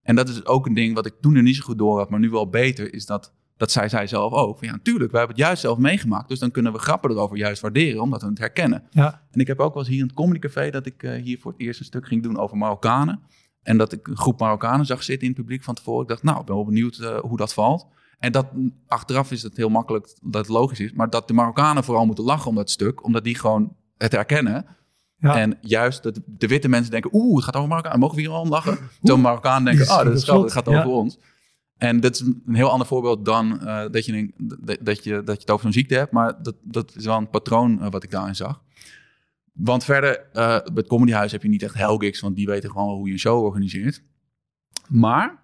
En 0.01 0.15
dat 0.15 0.29
is 0.29 0.45
ook 0.45 0.65
een 0.65 0.73
ding 0.73 0.95
wat 0.95 1.05
ik 1.05 1.13
toen 1.21 1.35
er 1.35 1.43
niet 1.43 1.55
zo 1.55 1.63
goed 1.63 1.77
door 1.77 1.97
had, 1.97 2.09
maar 2.09 2.19
nu 2.19 2.29
wel 2.29 2.49
beter, 2.49 2.93
is 2.93 3.05
dat, 3.05 3.33
dat 3.57 3.71
zij 3.71 3.89
zij 3.89 4.07
zelf 4.07 4.33
ook. 4.33 4.57
Van, 4.57 4.67
ja, 4.67 4.73
natuurlijk, 4.73 5.11
we 5.11 5.17
hebben 5.17 5.35
het 5.35 5.45
juist 5.45 5.61
zelf 5.61 5.77
meegemaakt. 5.77 6.29
Dus 6.29 6.39
dan 6.39 6.51
kunnen 6.51 6.71
we 6.71 6.79
grappen 6.79 7.11
erover 7.11 7.37
juist 7.37 7.61
waarderen, 7.61 8.01
omdat 8.01 8.21
we 8.21 8.27
het 8.27 8.37
herkennen. 8.37 8.83
Ja. 8.89 9.27
En 9.31 9.39
ik 9.39 9.47
heb 9.47 9.59
ook 9.59 9.73
wel 9.73 9.83
eens 9.83 9.91
hier 9.91 10.01
in 10.01 10.07
het 10.07 10.15
Comedy 10.15 10.39
Café 10.39 10.69
dat 10.69 10.85
ik 10.85 11.03
eh, 11.03 11.21
hier 11.23 11.39
voor 11.39 11.51
het 11.51 11.61
eerst 11.61 11.79
een 11.79 11.85
stuk 11.85 12.07
ging 12.07 12.23
doen 12.23 12.37
over 12.37 12.57
Marokkanen. 12.57 13.21
En 13.61 13.77
dat 13.77 13.91
ik 13.91 14.07
een 14.07 14.17
groep 14.17 14.39
Marokkanen 14.39 14.85
zag 14.85 15.03
zitten 15.03 15.27
in 15.27 15.33
het 15.33 15.41
publiek 15.41 15.63
van 15.63 15.73
tevoren. 15.73 16.01
Ik 16.01 16.07
dacht, 16.07 16.23
nou, 16.23 16.39
ik 16.39 16.45
ben 16.45 16.55
wel 16.55 16.65
benieuwd 16.65 16.95
hoe 17.21 17.37
dat 17.37 17.53
valt. 17.53 17.87
En 18.19 18.31
dat 18.31 18.45
achteraf 18.87 19.31
is 19.31 19.43
het 19.43 19.57
heel 19.57 19.69
makkelijk 19.69 20.17
dat 20.21 20.41
het 20.41 20.47
logisch 20.55 20.79
is. 20.79 20.91
Maar 20.93 21.09
dat 21.09 21.27
de 21.27 21.33
Marokkanen 21.33 21.83
vooral 21.83 22.05
moeten 22.05 22.23
lachen 22.23 22.49
om 22.49 22.55
dat 22.55 22.69
stuk, 22.69 23.03
omdat 23.03 23.23
die 23.23 23.35
gewoon 23.35 23.75
het 23.97 24.11
herkennen. 24.11 24.65
Ja. 25.15 25.35
En 25.37 25.57
juist 25.61 26.03
de, 26.03 26.13
de 26.25 26.47
witte 26.47 26.69
mensen 26.69 26.91
denken, 26.91 27.09
oeh, 27.13 27.35
het 27.35 27.45
gaat 27.45 27.55
over 27.55 27.69
Marokkaan. 27.69 27.99
Mogen 27.99 28.15
we 28.15 28.21
hier 28.21 28.31
om 28.31 28.49
lachen? 28.49 28.77
Terwijl 28.99 29.17
Marokkanen 29.21 29.75
denken, 29.75 29.93
oh, 29.95 30.03
dat 30.03 30.13
is 30.15 30.23
grappig, 30.23 30.43
het 30.43 30.53
gaat 30.53 30.67
over 30.67 30.81
Ja. 30.89 30.95
ons. 30.95 31.17
En 31.77 31.99
dat 31.99 32.13
is 32.13 32.19
een 32.19 32.43
heel 32.55 32.69
ander 32.69 32.87
voorbeeld 32.87 33.25
dan 33.25 33.59
eh, 33.67 33.85
dat, 33.91 34.05
je, 34.05 34.31
dat, 34.37 34.77
dat, 34.81 35.03
je, 35.03 35.11
dat 35.23 35.35
je 35.35 35.41
het 35.41 35.49
over 35.51 35.63
zo'n 35.63 35.73
ziekte 35.73 35.95
hebt. 35.95 36.11
Maar 36.11 36.43
dat, 36.43 36.55
dat 36.61 36.95
is 36.95 37.05
wel 37.05 37.17
een 37.17 37.29
patroon 37.29 37.81
eh, 37.81 37.89
wat 37.91 38.03
ik 38.03 38.11
daarin 38.11 38.35
zag. 38.35 38.61
Want 39.53 39.83
verder, 39.83 40.19
eh 40.33 40.43
bij 40.47 40.61
het 40.75 40.87
comedyhuis 40.87 41.31
heb 41.31 41.43
je 41.43 41.49
niet 41.49 41.63
echt 41.63 41.73
hellgigs, 41.73 42.19
want 42.19 42.35
die 42.35 42.45
weten 42.45 42.71
gewoon 42.71 42.95
hoe 42.95 43.07
je 43.07 43.13
een 43.13 43.19
show 43.19 43.43
organiseert. 43.43 44.03
Maar 44.87 45.43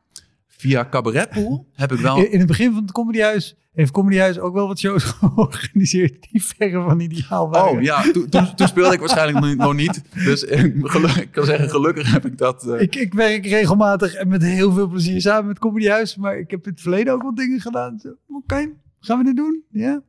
via 0.58 0.88
Cabaretpool 0.89 1.68
heb 1.74 1.91
ik 1.91 1.99
wel... 1.99 2.18
In, 2.18 2.32
in 2.32 2.38
het 2.39 2.47
begin 2.47 2.74
van 2.74 2.82
het 2.82 2.91
comedyhuis 2.91 3.56
heeft 3.74 3.91
comedyhuis 3.91 4.39
ook 4.39 4.53
wel 4.53 4.68
wat 4.68 4.80
shows 4.80 5.03
georganiseerd 5.20 6.28
die 6.32 6.43
verre 6.43 6.82
van 6.82 6.99
ideaal 6.99 7.49
waren. 7.49 7.78
Oh 7.78 7.82
ja, 7.82 8.01
toen, 8.12 8.30
toen, 8.30 8.56
toen 8.56 8.68
speelde 8.68 8.93
ik 8.93 8.99
waarschijnlijk 8.99 9.56
nog 9.58 9.74
niet-. 9.74 10.01
Dus 10.26 10.43
ik, 10.64 10.74
geluk- 10.82 11.16
ik 11.16 11.32
kan 11.32 11.45
zeggen, 11.45 11.70
gelukkig 11.70 12.12
heb 12.12 12.26
ik 12.26 12.38
dat... 12.38 12.68
eh, 12.68 12.82
Ik, 12.82 12.95
ik 12.95 13.14
werk 13.14 13.45
regelmatig 13.45 14.14
en 14.14 14.28
met 14.28 14.41
heel 14.43 14.72
veel 14.74 14.88
plezier 14.88 15.22
samen 15.22 15.45
met 15.47 15.60
Comedyhuis, 15.60 16.16
maar 16.16 16.38
ik 16.39 16.51
heb 16.51 16.66
in 16.66 16.72
het 16.72 16.82
verleden 16.82 17.14
ook 17.14 17.22
wel 17.22 17.36
dingen 17.36 17.60
gedaan. 17.62 18.01
Oké, 18.28 18.70
gaan 18.99 19.18
we 19.18 19.24
dit 19.24 19.36
doen? 19.36 19.64
Ja. 19.70 20.01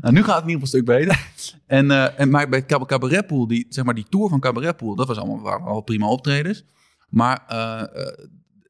Nou, 0.00 0.14
nu 0.14 0.22
gaat 0.24 0.34
het 0.34 0.44
in 0.44 0.50
ieder 0.50 0.66
geval 0.68 0.80
een 0.80 0.84
stuk 0.84 0.84
beter. 0.84 1.26
En, 1.66 1.90
eh, 1.90 2.20
en, 2.20 2.30
maar 2.30 2.48
bij 2.48 2.66
Cab- 2.66 2.88
Cabaretpool, 2.88 3.46
die, 3.46 3.66
zeg 3.68 3.84
maar 3.84 3.94
die 3.94 4.06
tour 4.08 4.28
van 4.28 4.40
Cabaretpool, 4.40 4.94
dat 4.94 5.06
was 5.08 5.16
allemaal 5.18 5.40
waren 5.40 5.64
wel 5.64 5.80
prima 5.80 6.06
optredens. 6.08 6.64
Maar 7.08 7.44
eh, 7.48 7.82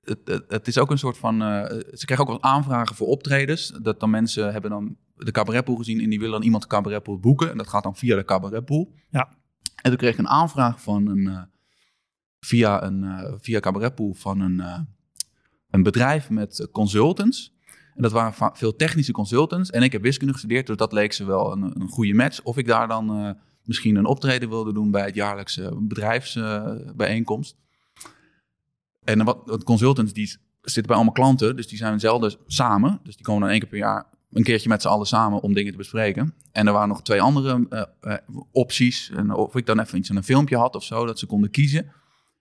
het, 0.04 0.18
het, 0.24 0.44
het 0.48 0.68
is 0.68 0.78
ook 0.78 0.90
een 0.90 0.98
soort 0.98 1.18
van... 1.18 1.42
eh, 1.42 1.64
ze 1.92 2.04
krijgen 2.04 2.26
ook 2.26 2.40
wel 2.40 2.50
aanvragen 2.50 2.96
voor 2.96 3.06
optredens. 3.06 3.78
Dat 3.82 4.00
dan 4.00 4.10
mensen 4.10 4.52
hebben 4.52 4.70
dan 4.70 4.96
de 5.14 5.30
Cabaretpool 5.30 5.76
gezien 5.76 6.00
en 6.00 6.10
die 6.10 6.18
willen 6.18 6.34
dan 6.34 6.42
iemand 6.42 6.62
de 6.62 6.68
Cabaretpool 6.68 7.18
boeken. 7.18 7.50
En 7.50 7.56
dat 7.56 7.68
gaat 7.68 7.82
dan 7.82 7.96
via 7.96 8.16
de 8.16 8.24
Cabaretpool. 8.24 8.92
Ja. 9.10 9.28
En 9.82 9.90
toen 9.90 9.96
kreeg 9.96 10.12
ik 10.12 10.18
een 10.18 10.28
aanvraag 10.28 10.82
van 10.82 11.06
een... 11.06 11.26
eh, 11.26 11.42
via 12.40 12.82
een 12.82 13.04
eh, 13.04 13.32
via 13.40 13.60
Cabaretpool 13.60 14.14
van 14.14 14.40
een, 14.40 14.86
een 15.70 15.82
bedrijf 15.82 16.30
met 16.30 16.68
consultants. 16.72 17.54
En 17.94 18.02
dat 18.02 18.12
waren 18.12 18.56
veel 18.56 18.76
technische 18.76 19.12
consultants. 19.12 19.70
En 19.70 19.82
ik 19.82 19.92
heb 19.92 20.02
wiskunde 20.02 20.32
gestudeerd, 20.32 20.66
dus 20.66 20.76
dat 20.76 20.92
leek 20.92 21.12
ze 21.12 21.24
wel 21.24 21.52
een, 21.52 21.80
een 21.80 21.88
goede 21.88 22.14
match. 22.14 22.42
Of 22.42 22.56
ik 22.56 22.66
daar 22.66 22.88
dan 22.88 23.36
misschien 23.64 23.96
een 23.96 24.06
optreden 24.06 24.48
wilde 24.48 24.72
doen 24.72 24.90
bij 24.90 25.04
het 25.04 25.14
jaarlijkse 25.14 25.76
bedrijfsbijeenkomst. 25.80 27.56
En 29.04 29.24
wat, 29.24 29.38
wat 29.44 29.64
consultants 29.64 30.12
die 30.12 30.36
zitten 30.60 30.86
bij 30.86 30.94
allemaal 30.94 31.14
klanten, 31.14 31.56
dus 31.56 31.68
die 31.68 31.78
zijn 31.78 32.00
zelden 32.00 32.34
samen. 32.46 33.00
Dus 33.02 33.16
die 33.16 33.24
komen 33.24 33.40
dan 33.40 33.50
één 33.50 33.60
keer 33.60 33.68
per 33.68 33.78
jaar 33.78 34.06
een 34.32 34.42
keertje 34.42 34.68
met 34.68 34.82
z'n 34.82 34.88
allen 34.88 35.06
samen 35.06 35.40
om 35.40 35.52
dingen 35.54 35.70
te 35.70 35.78
bespreken. 35.78 36.34
En 36.52 36.66
er 36.66 36.72
waren 36.72 36.88
nog 36.88 37.02
twee 37.02 37.20
andere 37.20 37.66
eh, 37.68 37.82
eh, 38.00 38.18
opties. 38.52 39.10
En 39.10 39.34
of 39.34 39.56
ik 39.56 39.66
dan 39.66 39.80
even 39.80 39.98
iets 39.98 40.10
aan 40.10 40.16
een 40.16 40.24
filmpje 40.24 40.56
had 40.56 40.74
of 40.74 40.84
zo, 40.84 41.06
dat 41.06 41.18
ze 41.18 41.26
konden 41.26 41.50
kiezen. 41.50 41.92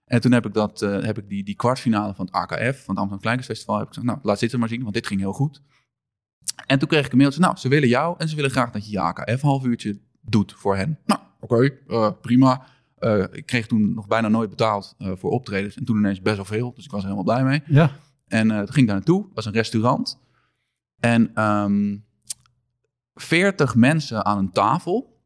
En 0.04 0.20
toen 0.20 0.32
heb 0.32 0.46
ik, 0.46 0.54
dat, 0.54 0.82
eh, 0.82 1.02
heb 1.02 1.18
ik 1.18 1.28
die, 1.28 1.44
die 1.44 1.54
kwartfinale 1.54 2.14
van 2.14 2.26
het 2.26 2.34
AKF, 2.34 2.54
van 2.54 2.64
het 2.64 2.88
Amsterdam 2.88 3.20
Kleinkunstfestival, 3.20 3.78
heb 3.78 3.86
ik 3.86 3.94
gezegd, 3.94 4.06
nou, 4.06 4.18
laat 4.22 4.40
dit 4.40 4.56
maar 4.56 4.68
zien, 4.68 4.82
want 4.82 4.94
dit 4.94 5.06
ging 5.06 5.20
heel 5.20 5.32
goed. 5.32 5.62
En 6.66 6.78
toen 6.78 6.88
kreeg 6.88 7.06
ik 7.06 7.12
een 7.12 7.18
mailtje, 7.18 7.40
nou, 7.40 7.56
ze 7.56 7.68
willen 7.68 7.88
jou 7.88 8.14
en 8.18 8.28
ze 8.28 8.36
willen 8.36 8.50
graag 8.50 8.70
dat 8.70 8.86
je 8.86 8.92
je 8.92 9.00
AKF 9.00 9.40
half 9.40 9.64
uurtje 9.64 10.00
doet 10.20 10.54
voor 10.56 10.76
hen. 10.76 10.98
Nou, 11.04 11.20
oké, 11.40 11.70
prima. 12.20 12.66
Eh, 13.02 13.24
ik 13.30 13.46
kreeg 13.46 13.66
toen 13.66 13.94
nog 13.94 14.06
bijna 14.06 14.28
nooit 14.28 14.50
betaald 14.50 14.94
eh, 14.98 15.10
voor 15.14 15.30
optredens 15.30 15.76
en 15.76 15.84
toen 15.84 15.96
ineens 15.96 16.20
best 16.20 16.36
wel 16.36 16.44
veel, 16.44 16.72
dus 16.74 16.84
ik 16.84 16.90
was 16.90 17.00
er 17.00 17.08
helemaal 17.10 17.34
blij 17.34 17.44
mee. 17.44 17.62
Ja. 17.66 17.90
En 18.26 18.50
eh, 18.50 18.56
toen 18.56 18.66
ging 18.66 18.78
ik 18.78 18.86
daar 18.86 18.96
naartoe. 18.96 19.24
Het 19.24 19.34
was 19.34 19.44
een 19.44 19.52
restaurant. 19.52 20.18
En 21.00 21.34
ehm 21.34 21.96
40 23.14 23.74
mensen 23.74 24.24
aan 24.24 24.38
een 24.38 24.52
tafel. 24.52 25.20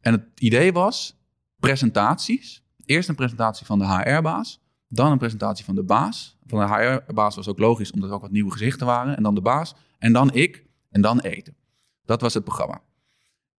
En 0.00 0.12
het 0.12 0.24
idee 0.34 0.72
was 0.72 1.18
presentaties. 1.58 2.64
Eerst 2.84 3.08
een 3.08 3.14
presentatie 3.14 3.66
van 3.66 3.78
de 3.78 3.86
HR-baas. 3.86 4.60
Dan 4.88 5.12
een 5.12 5.18
presentatie 5.18 5.64
van 5.64 5.74
de 5.74 5.82
baas. 5.82 6.38
Van 6.46 6.58
de 6.58 6.74
HR-baas 6.74 7.36
was 7.36 7.48
ook 7.48 7.58
logisch, 7.58 7.92
omdat 7.92 8.08
er 8.08 8.14
ook 8.14 8.22
wat 8.22 8.30
nieuwe 8.30 8.52
gezichten 8.52 8.86
waren. 8.86 9.16
En 9.16 9.22
dan 9.22 9.34
de 9.34 9.40
baas. 9.40 9.74
En 9.98 10.12
dan 10.12 10.32
ik. 10.32 10.66
En 10.90 11.00
dan 11.00 11.20
eten. 11.20 11.56
Dat 12.04 12.20
was 12.20 12.34
het 12.34 12.44
programma. 12.44 12.82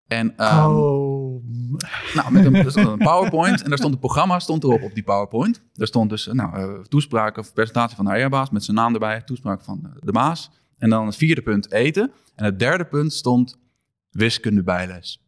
En 0.07 0.33
oh. 0.37 1.12
Nou, 2.13 2.31
met 2.31 2.45
een, 2.45 2.55
er 2.55 2.71
stond 2.71 2.87
een 2.87 2.97
PowerPoint 2.97 3.61
en 3.61 3.69
daar 3.69 3.77
stond 3.77 3.91
het 3.91 4.01
programma 4.01 4.39
stond 4.39 4.63
erop 4.63 4.81
op 4.81 4.93
die 4.93 5.03
PowerPoint. 5.03 5.61
Daar 5.73 5.87
stond 5.87 6.09
dus 6.09 6.25
nou, 6.25 6.57
eh, 6.57 6.79
toespraak 6.79 7.37
of 7.37 7.53
presentatie 7.53 7.95
van 7.95 8.05
de 8.05 8.11
HR-baas 8.11 8.49
met 8.49 8.63
zijn 8.63 8.77
naam 8.77 8.93
erbij, 8.93 9.21
toespraak 9.21 9.61
van 9.61 9.79
eh, 9.83 9.91
de 9.99 10.11
baas. 10.11 10.51
En 10.77 10.89
dan 10.89 11.05
het 11.05 11.15
vierde 11.15 11.41
punt 11.41 11.71
eten. 11.71 12.11
En 12.35 12.45
het 12.45 12.59
derde 12.59 12.85
punt 12.85 13.13
stond 13.13 13.59
wiskunde 14.09 14.63
bijles. 14.63 15.23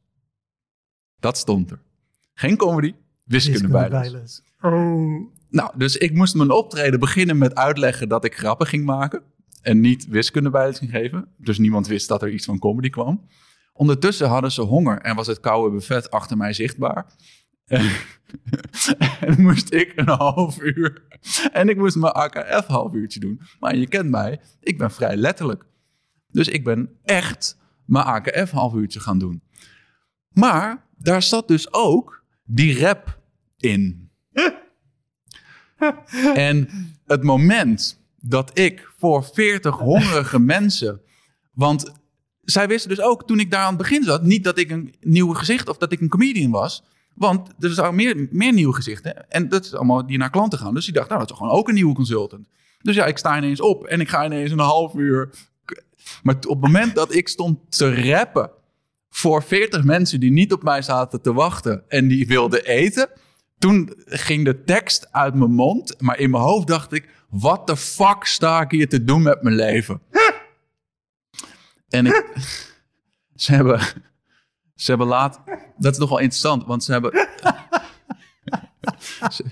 Dat 1.20 1.38
stond 1.38 1.72
er. 1.72 1.80
Geen 2.34 2.58
comedy, 2.58 2.94
wiskunde 3.24 3.68
bijles. 3.68 4.12
bijles. 4.12 4.44
Oh. 4.62 5.34
Nou, 5.50 5.72
dus 5.78 5.98
ik 5.98 6.14
moest 6.14 6.36
mijn 6.36 6.52
optreden 6.52 7.00
beginnen 7.00 7.38
met 7.38 7.56
uitleggen 7.56 8.10
dat 8.10 8.26
ik 8.26 8.38
grappen 8.38 8.68
ging 8.68 8.86
maken. 8.86 9.24
En 9.62 9.80
niet 9.80 10.08
wiskunde 10.08 10.50
bijles 10.50 10.78
ging 10.78 10.92
geven. 10.92 11.28
Dus 11.38 11.58
niemand 11.58 11.88
wist 11.88 12.08
dat 12.08 12.22
er 12.22 12.30
iets 12.30 12.46
van 12.46 12.60
comedy 12.60 12.90
kwam. 12.90 13.28
Ondertussen 13.78 14.28
hadden 14.28 14.52
ze 14.52 14.62
honger 14.62 15.02
en 15.02 15.16
was 15.16 15.28
het 15.28 15.40
koude 15.40 15.76
buffet 15.76 16.12
achter 16.12 16.38
mij 16.38 16.54
zichtbaar. 16.54 17.06
En, 17.66 17.92
en 19.20 19.42
moest 19.42 19.74
ik 19.74 19.92
een 19.96 20.08
half 20.08 20.62
uur. 20.62 21.04
En 21.52 21.70
ik 21.70 21.78
moest 21.78 21.96
mijn 21.96 22.14
AKF 22.14 22.66
half 22.66 22.94
uurtje 22.94 23.20
doen. 23.20 23.42
Maar 23.60 23.76
je 23.76 23.88
kent 23.88 24.10
mij, 24.10 24.42
ik 24.60 24.78
ben 24.78 24.92
vrij 24.92 25.16
letterlijk. 25.16 25.66
Dus 26.28 26.48
ik 26.48 26.64
ben 26.64 26.90
echt 27.04 27.58
mijn 27.86 28.06
AKF 28.06 28.52
half 28.52 28.74
uurtje 28.74 29.00
gaan 29.00 29.18
doen. 29.18 29.44
Maar 30.30 30.88
daar 30.98 31.22
zat 31.22 31.48
dus 31.48 31.74
ook 31.74 32.24
die 32.44 32.80
rap 32.80 33.20
in. 33.58 34.12
En 36.34 36.70
het 37.06 37.24
moment 37.24 38.06
dat 38.16 38.58
ik 38.58 38.92
voor 38.98 39.24
40 39.24 39.78
hongerige 39.78 40.40
mensen. 40.40 41.02
Want 41.52 41.94
zij 42.46 42.68
wisten 42.68 42.90
dus 42.90 43.02
ook 43.02 43.28
toen 43.28 43.40
ik 43.40 43.52
daar 43.52 43.62
aan 43.62 43.68
het 43.68 43.78
begin 43.78 44.04
zat. 44.04 44.24
niet 44.24 44.44
dat 44.44 44.58
ik 44.58 44.72
een 44.72 44.96
nieuw 45.02 45.34
gezicht 45.34 45.70
of 45.70 45.78
dat 45.78 45.92
ik 45.92 46.02
een 46.02 46.10
comedian 46.10 46.52
was. 46.52 46.84
Want 47.14 47.50
er 47.60 47.70
zijn 47.70 47.96
meer, 47.96 48.28
meer 48.32 48.54
nieuwe 48.54 48.74
gezichten. 48.74 49.30
En 49.30 49.50
dat 49.50 49.66
is 49.66 49.74
allemaal 49.74 50.08
die 50.08 50.18
naar 50.18 50.30
klanten 50.30 50.60
gaan. 50.60 50.74
Dus 50.74 50.86
die 50.86 50.94
dacht, 50.94 51.08
nou, 51.08 51.20
dat 51.20 51.30
is 51.30 51.38
gewoon 51.38 51.52
ook 51.52 51.68
een 51.68 51.74
nieuwe 51.74 51.94
consultant. 51.94 52.48
Dus 52.82 52.96
ja, 52.96 53.06
ik 53.06 53.18
sta 53.18 53.38
ineens 53.38 53.62
op 53.62 53.86
en 53.86 54.00
ik 54.00 54.10
ga 54.10 54.26
ineens 54.26 54.52
een 54.52 54.60
half 54.60 54.94
uur. 54.94 55.30
Maar 56.24 56.36
op 56.36 56.62
het 56.62 56.62
moment 56.62 56.96
dat 56.96 57.14
ik 57.14 57.28
stond 57.28 57.60
te 57.70 58.12
rappen 58.12 58.52
voor 59.10 59.44
40 59.44 59.84
mensen 59.84 60.20
die 60.20 60.32
niet 60.32 60.54
op 60.54 60.64
mij 60.64 60.82
zaten 60.82 61.22
te 61.22 61.34
wachten 61.34 61.84
en 61.88 62.08
die 62.08 62.28
wilden 62.28 62.66
eten. 62.66 63.10
Toen 63.58 63.94
ging 64.06 64.46
de 64.46 64.64
tekst 64.64 65.08
uit 65.12 65.34
mijn 65.34 65.52
mond, 65.52 66.02
maar 66.02 66.20
in 66.20 66.30
mijn 66.30 66.44
hoofd 66.44 66.68
dacht 66.68 66.94
ik: 66.94 67.10
wat 67.30 67.68
de 67.68 67.78
fuck 67.78 68.24
sta 68.24 68.62
ik 68.62 68.72
hier 68.72 68.90
te 68.90 69.04
doen 69.04 69.22
met 69.22 69.42
mijn 69.42 69.56
leven? 69.56 70.02
En 71.90 72.06
ik, 72.06 72.34
ze 73.36 73.54
hebben, 73.54 73.80
ze 74.76 74.90
hebben 74.90 75.08
laat, 75.08 75.42
dat 75.78 75.94
is 75.94 76.00
nog 76.00 76.10
wel 76.10 76.20
interessant, 76.20 76.66
want 76.66 76.84
ze 76.84 76.92
hebben, 76.92 77.12
ze, 79.36 79.46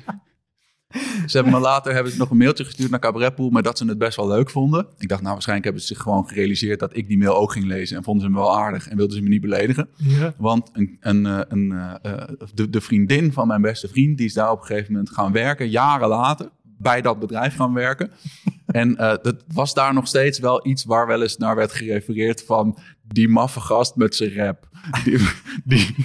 ze 1.25 1.37
hebben 1.37 1.53
me 1.53 1.59
later 1.59 1.93
hebben 1.93 2.11
ze 2.11 2.17
nog 2.17 2.29
een 2.29 2.37
mailtje 2.37 2.65
gestuurd 2.65 2.89
naar 2.89 2.99
Cabaretpool, 2.99 3.49
maar 3.49 3.63
dat 3.63 3.77
ze 3.77 3.85
het 3.85 3.97
best 3.97 4.15
wel 4.15 4.27
leuk 4.27 4.49
vonden. 4.49 4.87
Ik 4.97 5.07
dacht, 5.07 5.21
nou, 5.21 5.33
waarschijnlijk 5.33 5.63
hebben 5.67 5.87
ze 5.87 5.93
zich 5.93 6.03
gewoon 6.03 6.27
gerealiseerd 6.27 6.79
dat 6.79 6.95
ik 6.95 7.07
die 7.07 7.17
mail 7.17 7.35
ook 7.35 7.51
ging 7.51 7.65
lezen 7.65 7.97
en 7.97 8.03
vonden 8.03 8.23
ze 8.23 8.29
me 8.29 8.37
wel 8.37 8.57
aardig 8.57 8.87
en 8.87 8.97
wilden 8.97 9.15
ze 9.15 9.21
me 9.21 9.29
niet 9.29 9.41
beledigen. 9.41 9.89
Ja. 9.97 10.33
Want 10.37 10.69
een, 10.73 10.97
een, 10.99 11.25
eh, 11.25 11.39
een, 11.47 11.71
eh, 11.71 11.95
eh, 12.01 12.29
de, 12.53 12.69
de 12.69 12.81
vriendin 12.81 13.33
van 13.33 13.47
mijn 13.47 13.61
beste 13.61 13.87
vriend, 13.87 14.17
die 14.17 14.25
is 14.25 14.33
daar 14.33 14.51
op 14.51 14.59
een 14.59 14.65
gegeven 14.65 14.91
moment 14.91 15.11
gaan 15.11 15.31
werken, 15.31 15.69
jaren 15.69 16.07
later, 16.07 16.49
bij 16.83 17.01
dat 17.01 17.19
bedrijf 17.19 17.55
gaan 17.55 17.73
werken. 17.73 18.11
en 18.65 18.97
eh, 18.97 19.15
dat 19.21 19.43
was 19.47 19.73
daar 19.73 19.93
nog 19.93 20.07
steeds 20.07 20.39
wel 20.39 20.67
iets 20.67 20.83
waar 20.83 21.07
wel 21.07 21.21
eens 21.21 21.37
naar 21.37 21.55
werd 21.55 21.71
gerefereerd 21.71 22.43
van 22.43 22.77
die 23.01 23.27
maffe 23.27 23.59
gast 23.59 23.95
met 23.95 24.15
zijn 24.15 24.35
rap. 24.35 24.67
Die, 25.03 25.19
die, 25.63 25.95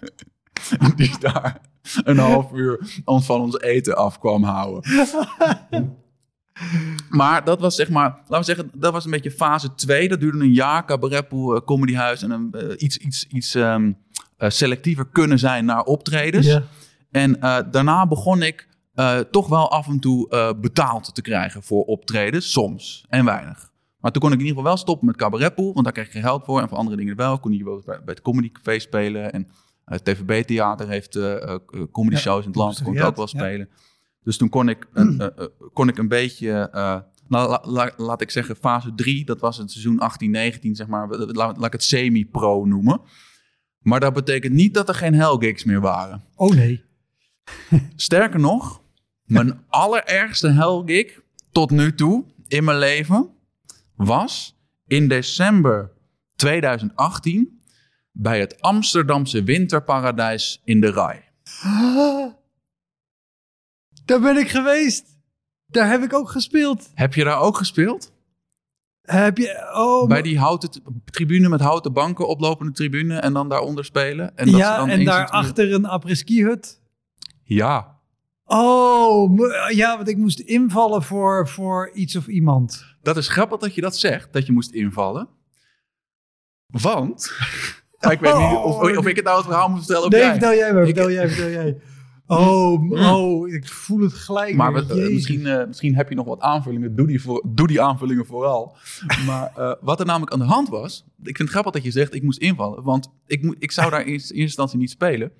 die 0.96 1.18
daar 1.18 1.60
een 2.04 2.18
half 2.18 2.52
uur 2.52 3.00
ons 3.04 3.26
van 3.26 3.40
ons 3.40 3.60
eten 3.60 3.96
af 3.96 4.18
kwam 4.18 4.42
houden. 4.42 4.90
Maar 7.08 7.44
dat 7.44 7.60
was 7.60 7.74
zeg 7.74 7.88
maar, 7.88 8.10
laten 8.10 8.38
we 8.38 8.44
zeggen, 8.44 8.70
dat 8.80 8.92
was 8.92 9.04
een 9.04 9.10
beetje 9.10 9.30
fase 9.30 9.74
2. 9.74 10.08
Dat 10.08 10.20
duurde 10.20 10.38
een 10.38 10.52
jaar, 10.52 10.84
cabaretpool, 10.84 11.54
eh, 11.54 11.60
comedyhuis 11.64 12.22
en 12.22 12.30
een, 12.30 12.52
eh, 12.52 12.68
iets, 12.76 12.96
iets, 12.96 13.26
iets 13.26 13.54
ehm, 13.54 13.92
eh, 14.36 14.50
selectiever 14.50 15.06
kunnen 15.06 15.38
zijn 15.38 15.64
naar 15.64 15.82
optredens. 15.82 16.58
En 17.10 17.40
daarna 17.70 18.06
begon 18.06 18.42
ik 18.42 18.68
eh, 18.96 19.18
toch 19.18 19.48
wel 19.48 19.70
af 19.70 19.88
en 19.88 20.00
toe 20.00 20.28
eh, 20.30 20.50
betaald 20.60 21.14
te 21.14 21.22
krijgen 21.22 21.62
voor 21.62 21.84
optreden. 21.84 22.42
Soms 22.42 23.04
en 23.08 23.24
weinig. 23.24 23.70
Maar 24.00 24.12
toen 24.12 24.22
kon 24.22 24.32
ik 24.32 24.38
in 24.38 24.44
ieder 24.44 24.56
geval 24.58 24.72
wel 24.74 24.82
stoppen 24.82 25.06
met 25.06 25.16
cabaretpool. 25.16 25.72
Want 25.72 25.84
daar 25.84 25.92
kreeg 25.92 26.06
ik 26.06 26.12
geen 26.12 26.22
geld 26.22 26.44
voor. 26.44 26.60
En 26.60 26.68
voor 26.68 26.78
andere 26.78 26.96
dingen 26.96 27.16
wel. 27.16 27.38
Kon 27.38 27.52
je 27.52 27.64
wel 27.64 27.82
bij, 27.84 27.96
bij 28.04 28.14
het 28.14 28.20
Comedy 28.22 28.50
Café 28.52 28.78
spelen. 28.78 29.32
En 29.32 29.48
het 29.84 30.04
TVB-theater 30.04 30.88
heeft 30.88 31.16
eh, 31.16 31.42
eh, 31.42 31.58
comedy 31.92 32.16
shows 32.16 32.40
in 32.42 32.46
het 32.48 32.56
land. 32.56 32.82
Kon 32.82 32.92
ik 32.94 32.98
ook 33.08 33.16
wel 33.16 33.26
spelen. 33.26 33.68
Dus 34.22 34.36
toen 34.36 34.48
kon 34.48 34.68
ik, 34.68 34.86
eh, 34.94 35.04
eh, 35.20 35.26
eh, 35.36 35.46
kon 35.72 35.88
ik 35.88 35.98
een 35.98 36.08
beetje... 36.08 36.50
eh, 36.72 36.98
nou, 37.28 37.48
la- 37.48 37.62
la- 37.64 37.92
laat 37.96 38.20
ik 38.20 38.30
zeggen, 38.30 38.56
fase 38.56 38.94
3, 38.94 39.24
dat 39.24 39.40
was 39.40 39.56
het 39.56 39.70
seizoen 39.70 40.00
18-19, 40.00 40.70
zeg 40.70 40.86
maar. 40.86 41.08
Laat, 41.08 41.56
laat 41.56 41.66
ik 41.66 41.72
het 41.72 41.82
semi-pro 41.82 42.64
noemen. 42.64 43.00
Maar 43.78 44.00
dat 44.00 44.12
betekent 44.12 44.52
niet 44.52 44.74
dat 44.74 44.88
er 44.88 44.94
geen 44.94 45.14
hellgigs 45.14 45.64
meer 45.64 45.80
waren. 45.80 46.24
Oh 46.34 46.50
nee. 46.54 46.84
Sterker 47.96 48.40
nog, 48.40 48.82
mijn 49.26 49.64
allerergste 49.68 50.48
hellgig 50.48 51.20
tot 51.52 51.70
nu 51.70 51.94
toe 51.94 52.24
in 52.48 52.64
mijn 52.64 52.78
leven 52.78 53.30
was 53.94 54.56
in 54.86 55.08
december 55.08 55.92
2018 56.36 57.60
bij 58.12 58.40
het 58.40 58.60
Amsterdamse 58.60 59.42
winterparadijs 59.42 60.60
in 60.64 60.80
de 60.80 60.90
Rai. 60.90 61.20
Daar 64.04 64.20
ben 64.20 64.36
ik 64.36 64.48
geweest. 64.48 65.04
Daar 65.66 65.90
heb 65.90 66.02
ik 66.02 66.12
ook 66.12 66.30
gespeeld. 66.30 66.90
Heb 66.94 67.14
je 67.14 67.24
daar 67.24 67.40
ook 67.40 67.56
gespeeld? 67.56 68.12
Heb 69.02 69.38
je... 69.38 69.70
Oh, 69.74 70.08
Bij 70.08 70.22
die 70.22 70.38
houten 70.38 70.70
tribune 71.04 71.48
met 71.48 71.60
houten 71.60 71.92
banken, 71.92 72.28
oplopende 72.28 72.72
tribune 72.72 73.18
en 73.18 73.32
dan 73.32 73.48
daaronder 73.48 73.84
spelen? 73.84 74.36
En 74.36 74.44
dat 74.44 74.54
ze 74.54 74.60
ja, 74.60 74.76
dan 74.76 74.88
en 74.88 75.04
daarachter 75.04 75.72
een 75.72 75.86
apres-ski 75.86 76.42
hut. 76.42 76.80
Ja, 77.42 77.95
Oh, 78.48 79.38
ja, 79.74 79.96
want 79.96 80.08
ik 80.08 80.16
moest 80.16 80.38
invallen 80.40 81.02
voor, 81.02 81.48
voor 81.48 81.90
iets 81.94 82.16
of 82.16 82.26
iemand. 82.26 82.84
dat 83.02 83.16
is 83.16 83.28
grappig 83.28 83.58
dat 83.58 83.74
je 83.74 83.80
dat 83.80 83.96
zegt, 83.96 84.32
dat 84.32 84.46
je 84.46 84.52
moest 84.52 84.70
invallen. 84.70 85.28
Want, 86.66 87.32
Ja, 88.00 88.10
ik 88.10 88.20
weet 88.20 88.36
niet 88.36 88.56
of, 88.58 88.96
of 88.96 89.06
ik 89.06 89.16
het 89.16 89.24
nou 89.24 89.36
het 89.36 89.46
verhaal 89.46 89.68
moet 89.68 89.78
vertellen 89.78 90.04
of 90.04 90.10
Nee, 90.10 90.20
jij. 90.20 90.30
vertel 90.30 90.54
jij 90.54 90.72
maar, 90.72 90.82
Ik- 90.82 90.94
vertel 90.94 91.10
jij, 91.12 91.28
vertel 91.28 91.50
jij. 91.50 91.78
Oh, 92.28 92.80
m- 92.82 92.92
oh, 92.92 93.48
ik 93.48 93.68
voel 93.68 94.00
het 94.00 94.12
gelijk. 94.12 94.54
Maar 94.54 94.74
eh, 94.74 95.12
misschien, 95.12 95.46
eh, 95.46 95.66
misschien 95.66 95.94
heb 95.96 96.08
je 96.08 96.14
nog 96.14 96.26
wat 96.26 96.40
aanvullingen. 96.40 96.96
Doe 96.96 97.06
die, 97.06 97.22
voor, 97.22 97.44
doe 97.48 97.66
die 97.66 97.80
aanvullingen 97.82 98.26
vooral. 98.26 98.76
Maar 99.26 99.52
eh, 99.56 99.72
wat 99.80 100.00
er 100.00 100.06
namelijk 100.06 100.32
aan 100.32 100.38
de 100.38 100.44
hand 100.44 100.68
was. 100.68 101.04
Ik 101.18 101.24
vind 101.36 101.38
het 101.38 101.48
grappig 101.48 101.72
dat 101.72 101.82
je 101.84 101.90
zegt: 101.90 102.14
ik 102.14 102.22
moest 102.22 102.38
invallen. 102.38 102.82
Want 102.82 103.08
ik, 103.26 103.42
moet, 103.42 103.56
ik 103.58 103.72
zou 103.72 103.90
daar 103.90 104.00
in 104.00 104.12
eerste 104.12 104.34
instantie 104.34 104.78
niet 104.78 104.90
spelen. 104.90 105.32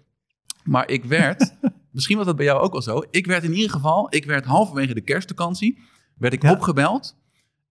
Maar 0.66 0.88
ik 0.90 1.04
werd. 1.04 1.54
misschien 1.92 2.16
was 2.16 2.26
dat 2.26 2.36
bij 2.36 2.44
jou 2.44 2.60
ook 2.60 2.72
wel 2.72 2.82
zo. 2.82 3.02
Ik 3.10 3.26
werd 3.26 3.44
in 3.44 3.54
ieder 3.54 3.70
geval. 3.70 4.06
Ik 4.10 4.24
werd 4.24 4.44
halverwege 4.44 4.94
de 4.94 5.00
kerstvakantie. 5.00 5.78
werd 6.16 6.32
ik 6.32 6.42
Ja. 6.42 6.50
opgebeld. 6.52 7.16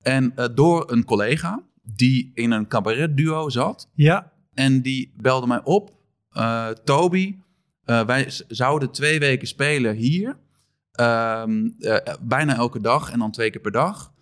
En 0.01 0.31
eh, 0.35 0.45
door 0.55 0.91
een 0.91 1.05
collega. 1.05 1.63
die 1.95 2.31
in 2.33 2.51
een 2.51 2.67
cabaretduo 2.67 3.49
zat. 3.49 3.89
Ja, 3.93 4.31
En 4.53 4.81
die 4.81 5.13
belde 5.17 5.47
mij 5.47 5.61
op. 5.63 5.93
eh, 6.31 6.67
Toby, 6.69 7.35
eh, 7.83 8.05
wij 8.05 8.25
zouden 8.47 8.91
twee 8.91 9.19
weken 9.19 9.47
spelen 9.47 9.95
hier. 9.95 10.37
Ehm, 10.91 11.67
eh, 11.79 12.13
bijna 12.21 12.55
elke 12.55 12.81
dag 12.81 13.11
en 13.11 13.19
dan 13.19 13.31
twee 13.31 13.49
keer 13.49 13.61
per 13.61 13.71
dag. 13.71 14.13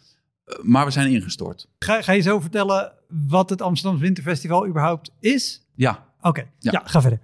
Maar 0.61 0.86
we 0.86 0.91
zijn 0.91 1.11
ingestort. 1.11 1.67
ga, 1.80 2.01
ga 2.01 2.11
je 2.11 2.21
zo 2.21 2.39
vertellen 2.39 2.91
wat 3.07 3.49
het 3.49 3.61
Amsterdam 3.61 3.99
Winterfestival 3.99 4.67
überhaupt 4.67 5.11
is? 5.19 5.67
Ja, 5.76 6.05
Oké, 6.21 6.41
ja. 6.59 6.71
Ja. 6.71 6.82
ga 6.86 7.01
verder. 7.01 7.19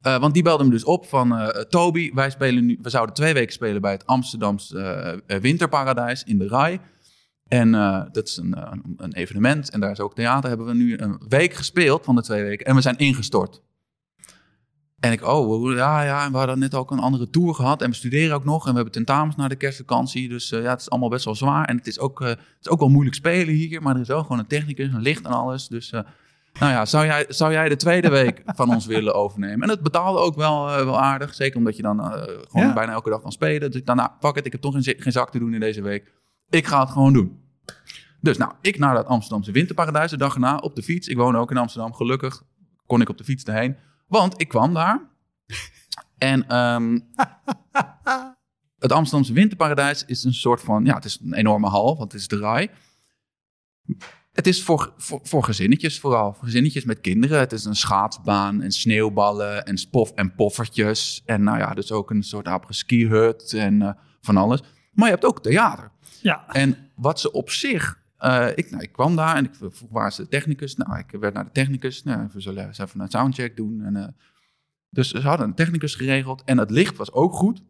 Eh, 0.00 0.20
want 0.20 0.34
die 0.34 0.42
belde 0.42 0.64
me 0.64 0.70
dus 0.70 0.84
op 0.84 1.06
van 1.06 1.36
eh, 1.36 1.62
Toby. 1.62 2.14
Wij 2.14 2.30
spelen 2.30 2.66
nu, 2.66 2.78
we 2.82 2.90
zouden 2.90 3.14
twee 3.14 3.32
weken 3.32 3.52
spelen 3.52 3.80
bij 3.80 3.92
het 3.92 4.06
Amsterdamse 4.06 5.22
eh, 5.26 5.38
Winterparadijs 5.38 6.24
in 6.24 6.38
de 6.38 6.48
Rai. 6.48 6.80
En 7.48 7.72
dat 8.12 8.26
is 8.26 8.36
een, 8.36 8.56
een, 8.96 9.12
evenement. 9.12 9.70
En 9.70 9.80
daar 9.80 9.90
is 9.90 10.00
ook 10.00 10.14
theater. 10.14 10.48
Hebben 10.48 10.66
we 10.66 10.74
nu 10.74 10.98
een 10.98 11.22
week 11.28 11.54
gespeeld 11.54 12.04
van 12.04 12.14
de 12.14 12.22
twee 12.22 12.42
weken. 12.42 12.66
En 12.66 12.74
we 12.74 12.80
zijn 12.80 12.96
ingestort. 12.96 13.62
En 15.00 15.12
ik, 15.12 15.26
oh, 15.26 15.74
ja, 15.74 16.02
ja. 16.02 16.24
En 16.24 16.32
we 16.32 16.38
hadden 16.38 16.58
net 16.58 16.74
ook 16.74 16.90
een 16.90 16.98
andere 16.98 17.30
tour 17.30 17.54
gehad. 17.54 17.82
En 17.82 17.90
we 17.90 17.96
studeren 17.96 18.34
ook 18.34 18.44
nog. 18.44 18.62
En 18.62 18.68
we 18.68 18.74
hebben 18.74 18.92
tentamens 18.92 19.36
na 19.36 19.48
de 19.48 19.56
kerstvakantie. 19.56 20.28
Dus 20.28 20.48
ja, 20.48 20.70
het 20.70 20.80
is 20.80 20.90
allemaal 20.90 21.08
best 21.08 21.24
wel 21.24 21.34
zwaar. 21.34 21.64
En 21.64 21.76
het 21.76 21.86
is, 21.86 21.98
ook, 21.98 22.18
het 22.20 22.38
is 22.60 22.68
ook 22.68 22.80
wel 22.80 22.88
moeilijk 22.88 23.16
spelen 23.16 23.54
hier. 23.54 23.82
Maar 23.82 23.94
er 23.94 24.00
is 24.00 24.08
wel 24.08 24.22
gewoon 24.22 24.38
een 24.38 24.46
technicus, 24.46 24.92
een 24.92 25.02
licht 25.02 25.24
en 25.24 25.32
alles. 25.32 25.68
Dus 25.68 25.92
nou 26.60 26.72
ja, 26.72 26.84
zou 26.84 27.04
jij, 27.06 27.24
zou 27.28 27.52
jij 27.52 27.68
de 27.68 27.76
tweede 27.76 28.08
week 28.08 28.42
van 28.46 28.68
ons 28.70 28.86
willen 28.86 29.14
overnemen? 29.14 29.62
En 29.62 29.68
het 29.68 29.82
betaalde 29.82 30.18
ook 30.18 30.34
wel, 30.34 30.68
eh, 30.68 30.84
wel 30.84 31.00
aardig. 31.00 31.34
Zeker 31.34 31.58
omdat 31.58 31.76
je 31.76 31.82
dan 31.82 32.00
eh, 32.00 32.10
gewoon 32.22 32.66
Ja. 32.66 32.72
bijna 32.72 32.92
elke 32.92 33.10
dag 33.10 33.20
kan 33.20 33.32
spelen. 33.32 33.70
Dus 33.70 33.80
ik 33.80 33.86
dacht, 33.86 33.98
nou, 33.98 34.10
pak 34.20 34.36
het. 34.36 34.46
Ik 34.46 34.52
heb 34.52 34.60
toch 34.60 34.72
geen, 34.72 34.94
geen 34.98 35.12
zak 35.12 35.30
te 35.30 35.38
doen 35.38 35.54
in 35.54 35.60
deze 35.60 35.82
week. 35.82 36.12
Ik 36.50 36.66
ga 36.66 36.80
het 36.80 36.90
gewoon 36.90 37.12
doen. 37.12 37.40
Dus 38.20 38.36
nou, 38.36 38.52
ik 38.60 38.78
naar 38.78 38.94
dat 38.94 39.06
Amsterdamse 39.06 39.52
winterparadijs 39.52 40.10
de 40.10 40.16
dag 40.16 40.34
erna 40.34 40.56
op 40.56 40.74
de 40.76 40.82
fiets. 40.82 41.08
Ik 41.08 41.16
woon 41.16 41.36
ook 41.36 41.50
in 41.50 41.56
Amsterdam. 41.56 41.94
Gelukkig 41.94 42.42
kon 42.86 43.00
ik 43.00 43.08
op 43.08 43.18
de 43.18 43.24
fiets 43.24 43.44
erheen. 43.44 43.76
Want 44.06 44.40
ik 44.40 44.48
kwam 44.48 44.74
daar. 44.74 45.00
En 46.18 46.48
ehm, 46.48 46.98
het 48.78 48.92
Amsterdamse 48.92 49.32
winterparadijs 49.32 50.04
is 50.04 50.24
een 50.24 50.34
soort 50.34 50.60
van... 50.60 50.84
Ja, 50.84 50.94
het 50.94 51.04
is 51.04 51.18
een 51.22 51.34
enorme 51.34 51.68
hal, 51.68 51.96
want 51.96 52.12
het 52.12 52.20
is 52.20 52.28
de 52.28 52.38
RAI. 52.38 52.70
Het 54.38 54.46
is 54.46 54.62
voor, 54.62 54.92
voor, 54.96 55.20
voor 55.22 55.44
gezinnetjes 55.44 56.00
vooral. 56.00 56.32
Voor 56.32 56.44
gezinnetjes 56.44 56.84
met 56.84 57.00
kinderen. 57.00 57.38
Het 57.38 57.52
is 57.52 57.64
een 57.64 57.76
schaatsbaan 57.76 58.62
en 58.62 58.72
sneeuwballen 58.72 59.64
en 59.64 59.78
spof 59.78 60.10
en 60.10 60.34
poffertjes. 60.34 61.22
En 61.24 61.42
nou 61.42 61.58
ja, 61.58 61.74
dus 61.74 61.92
ook 61.92 62.10
een 62.10 62.22
soort 62.22 62.46
apres-ski 62.46 63.06
hut 63.06 63.52
en 63.52 63.82
eh, 63.82 63.92
van 64.20 64.36
alles. 64.36 64.62
Maar 64.92 65.06
je 65.06 65.12
hebt 65.12 65.24
ook 65.24 65.42
theater. 65.42 65.90
Ja, 66.22 66.46
En 66.48 66.76
wat 66.94 67.20
ze 67.20 67.32
op 67.32 67.50
zich... 67.50 68.00
eh, 68.16 68.48
ik, 68.54 68.70
nou, 68.70 68.82
ik 68.82 68.92
kwam 68.92 69.16
daar 69.16 69.36
en 69.36 69.44
ik 69.44 69.54
vroeg 69.54 69.90
waar 69.90 70.06
is 70.08 70.16
de 70.16 70.28
technicus? 70.28 70.76
Nou, 70.76 70.98
ik 70.98 71.20
werd 71.20 71.34
naar 71.34 71.44
de 71.44 71.52
technicus. 71.52 72.02
Nou, 72.02 72.28
we 72.32 72.40
zullen 72.40 72.66
eens 72.66 72.78
even 72.78 73.00
een 73.00 73.08
soundcheck 73.08 73.56
doen. 73.56 73.82
En, 73.82 73.96
eh, 73.96 74.08
dus 74.90 75.08
ze 75.10 75.20
hadden 75.20 75.46
een 75.46 75.54
technicus 75.54 75.94
geregeld. 75.94 76.42
En 76.44 76.58
het 76.58 76.70
licht 76.70 76.96
was 76.96 77.12
ook 77.12 77.32
goed. 77.32 77.62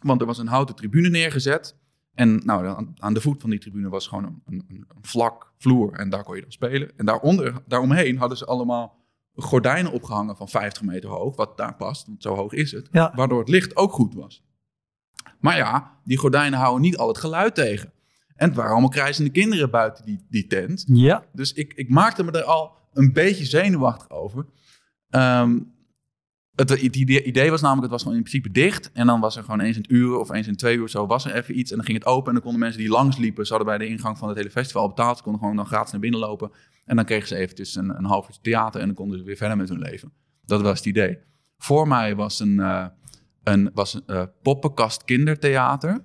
Want 0.00 0.20
er 0.20 0.26
was 0.26 0.38
een 0.38 0.46
houten 0.46 0.74
tribune 0.74 1.08
neergezet. 1.08 1.76
En 2.14 2.40
nou, 2.44 2.66
aan, 2.66 2.94
aan 2.98 3.14
de 3.14 3.20
voet 3.20 3.40
van 3.40 3.50
die 3.50 3.58
tribune 3.58 3.88
was 3.88 4.06
gewoon 4.06 4.24
een, 4.24 4.42
een, 4.46 4.64
een 4.68 4.86
vlak 5.00 5.52
vloer. 5.58 5.92
En 5.92 6.10
daar 6.10 6.24
kon 6.24 6.36
je 6.36 6.42
dan 6.42 6.52
spelen. 6.52 6.90
En 6.96 7.06
daaronder, 7.06 7.62
daaromheen 7.66 8.18
hadden 8.18 8.38
ze 8.38 8.44
allemaal 8.46 8.98
gordijnen 9.34 9.92
opgehangen 9.92 10.36
van 10.36 10.48
50 10.48 10.82
meter 10.82 11.10
hoog. 11.10 11.36
Wat 11.36 11.56
daar 11.56 11.76
past, 11.76 12.06
want 12.06 12.22
zo 12.22 12.34
hoog 12.34 12.52
is 12.52 12.72
het. 12.72 12.88
Ja. 12.92 13.12
Waardoor 13.14 13.38
het 13.38 13.48
licht 13.48 13.76
ook 13.76 13.92
goed 13.92 14.14
was. 14.14 14.44
Maar 15.40 15.56
ja, 15.56 15.98
die 16.04 16.18
gordijnen 16.18 16.58
houden 16.58 16.82
niet 16.82 16.96
al 16.96 17.08
het 17.08 17.18
geluid 17.18 17.54
tegen. 17.54 17.92
En 18.36 18.46
het 18.48 18.56
waren 18.56 18.70
allemaal 18.72 18.90
krijzende 18.90 19.30
kinderen 19.30 19.70
buiten 19.70 20.04
die, 20.04 20.26
die 20.28 20.46
tent. 20.46 20.84
ja. 20.86 21.24
Dus 21.32 21.52
ik, 21.52 21.72
ik 21.74 21.88
maakte 21.88 22.22
me 22.22 22.30
er 22.30 22.42
al 22.42 22.76
een 22.92 23.12
beetje 23.12 23.44
zenuwachtig 23.44 24.10
over. 24.10 24.46
Ehm, 25.08 25.58
het, 26.60 26.82
het 26.82 26.96
idee, 26.96 27.50
was 27.50 27.60
namelijk, 27.60 27.82
het 27.82 27.90
was 27.90 28.02
gewoon 28.02 28.16
in 28.16 28.22
principe 28.22 28.50
dicht. 28.50 28.90
En 28.92 29.06
dan 29.06 29.20
was 29.20 29.36
er 29.36 29.42
gewoon 29.44 29.60
eens 29.60 29.76
in 29.76 29.82
het 29.82 29.90
uur 29.90 30.16
of 30.18 30.30
eens 30.30 30.46
in 30.46 30.56
twee 30.56 30.76
uur 30.76 30.88
zo, 30.88 31.06
was 31.06 31.24
er 31.24 31.34
even 31.34 31.58
iets. 31.58 31.70
En 31.70 31.76
dan 31.76 31.86
ging 31.86 31.98
het 31.98 32.06
open 32.06 32.26
en 32.26 32.32
dan 32.32 32.42
konden 32.42 32.60
mensen 32.60 32.80
die 32.80 32.90
langs 32.90 33.16
liepen, 33.16 33.46
ze 33.46 33.54
hadden 33.54 33.76
bij 33.76 33.86
de 33.86 33.92
ingang 33.92 34.18
van 34.18 34.28
het 34.28 34.36
hele 34.36 34.50
festival 34.50 34.88
betaald. 34.88 35.16
Ze 35.16 35.22
konden 35.22 35.40
gewoon 35.40 35.56
dan 35.56 35.66
gratis 35.66 35.90
naar 35.92 36.00
binnen 36.00 36.20
lopen. 36.20 36.50
En 36.84 36.96
dan 36.96 37.04
kregen 37.04 37.28
ze 37.28 37.36
eventjes 37.36 37.74
een, 37.74 37.88
een 37.98 38.04
half 38.04 38.28
uur 38.28 38.38
theater 38.42 38.80
en 38.80 38.86
dan 38.86 38.94
konden 38.96 39.18
ze 39.18 39.24
weer 39.24 39.36
verder 39.36 39.56
met 39.56 39.68
hun 39.68 39.78
leven. 39.78 40.12
Dat 40.44 40.60
was 40.62 40.78
het 40.78 40.86
idee. 40.86 41.18
Voor 41.58 41.88
mij 41.88 42.16
was 42.16 42.40
een, 42.40 42.60
eh, 42.60 42.86
een, 43.42 43.70
was 43.74 43.94
een 43.94 44.02
eh, 44.06 44.22
poppenkast 44.42 45.04
kindertheater. 45.04 46.04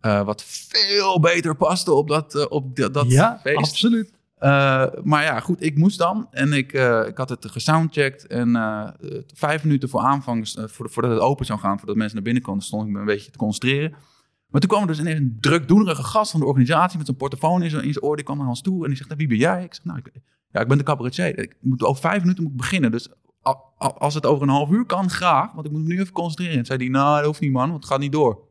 eh, 0.00 0.24
wat 0.24 0.42
veel 0.44 1.20
beter 1.20 1.56
paste 1.56 1.92
op 1.92 2.08
dat, 2.08 2.48
op 2.48 2.76
dat, 2.76 2.94
dat 2.94 3.10
ja, 3.10 3.38
feest. 3.42 3.56
absoluut. 3.56 4.10
Eh, 4.36 4.86
maar 5.02 5.22
ja, 5.22 5.40
goed, 5.40 5.62
ik 5.62 5.76
moest 5.76 5.98
dan. 5.98 6.26
En 6.30 6.52
ik, 6.52 6.72
eh, 6.72 7.06
ik 7.06 7.16
had 7.16 7.28
het 7.28 7.50
gesoundcheckt. 7.50 8.26
En 8.26 8.56
eh, 8.56 8.88
vijf 9.34 9.64
minuten 9.64 9.88
voor 9.88 10.00
aanvang, 10.00 10.48
voor, 10.48 10.90
voordat 10.90 11.10
het 11.10 11.20
open 11.20 11.46
zou 11.46 11.58
gaan, 11.58 11.78
voordat 11.78 11.96
mensen 11.96 12.14
naar 12.14 12.24
binnen 12.24 12.42
konden, 12.42 12.64
stond 12.64 12.86
ik 12.86 12.92
me 12.92 12.98
een 12.98 13.04
beetje 13.04 13.30
te 13.30 13.38
concentreren. 13.38 13.94
Maar 14.46 14.60
toen 14.60 14.70
kwam 14.70 14.82
er 14.82 14.88
dus 14.88 14.98
ineens 14.98 15.20
een 15.20 15.36
drukdoenerige 15.40 16.02
gast 16.02 16.30
van 16.30 16.40
de 16.40 16.46
organisatie 16.46 16.96
met 16.96 17.06
zijn 17.06 17.18
portofoon 17.18 17.62
in 17.62 17.70
zijn, 17.70 18.02
oor. 18.02 18.16
Die 18.16 18.24
kwam 18.24 18.38
naar 18.38 18.48
ons 18.48 18.62
toe 18.62 18.82
en 18.82 18.88
die 18.88 18.96
zegt, 18.96 19.08
"Nou, 19.08 19.20
wie 19.20 19.28
ben 19.28 19.38
jij? 19.38 19.64
Ik 19.64 19.74
zeg, 19.74 19.84
nou, 19.84 19.98
ik, 19.98 20.10
ja, 20.50 20.60
ik 20.60 20.68
ben 20.68 20.78
de 20.78 20.84
cabaretier. 20.84 21.38
Ik 21.38 21.56
moet, 21.60 21.82
over 21.82 22.00
vijf 22.00 22.20
minuten 22.20 22.42
moet 22.42 22.52
ik 22.52 22.58
beginnen. 22.58 22.90
Dus 22.90 23.08
als 23.98 24.14
het 24.14 24.26
over 24.26 24.42
een 24.42 24.48
half 24.48 24.70
uur 24.70 24.84
kan, 24.84 25.10
graag. 25.10 25.52
Want 25.52 25.66
ik 25.66 25.72
moet 25.72 25.82
me 25.82 25.88
nu 25.88 26.00
even 26.00 26.12
concentreren. 26.12 26.58
En 26.58 26.66
zei 26.66 26.78
hij, 26.78 26.88
nou, 26.88 27.16
dat 27.16 27.26
hoeft 27.26 27.40
niet 27.40 27.52
man, 27.52 27.68
want 27.70 27.82
het 27.82 27.92
gaat 27.92 28.00
niet 28.00 28.12
door. 28.12 28.48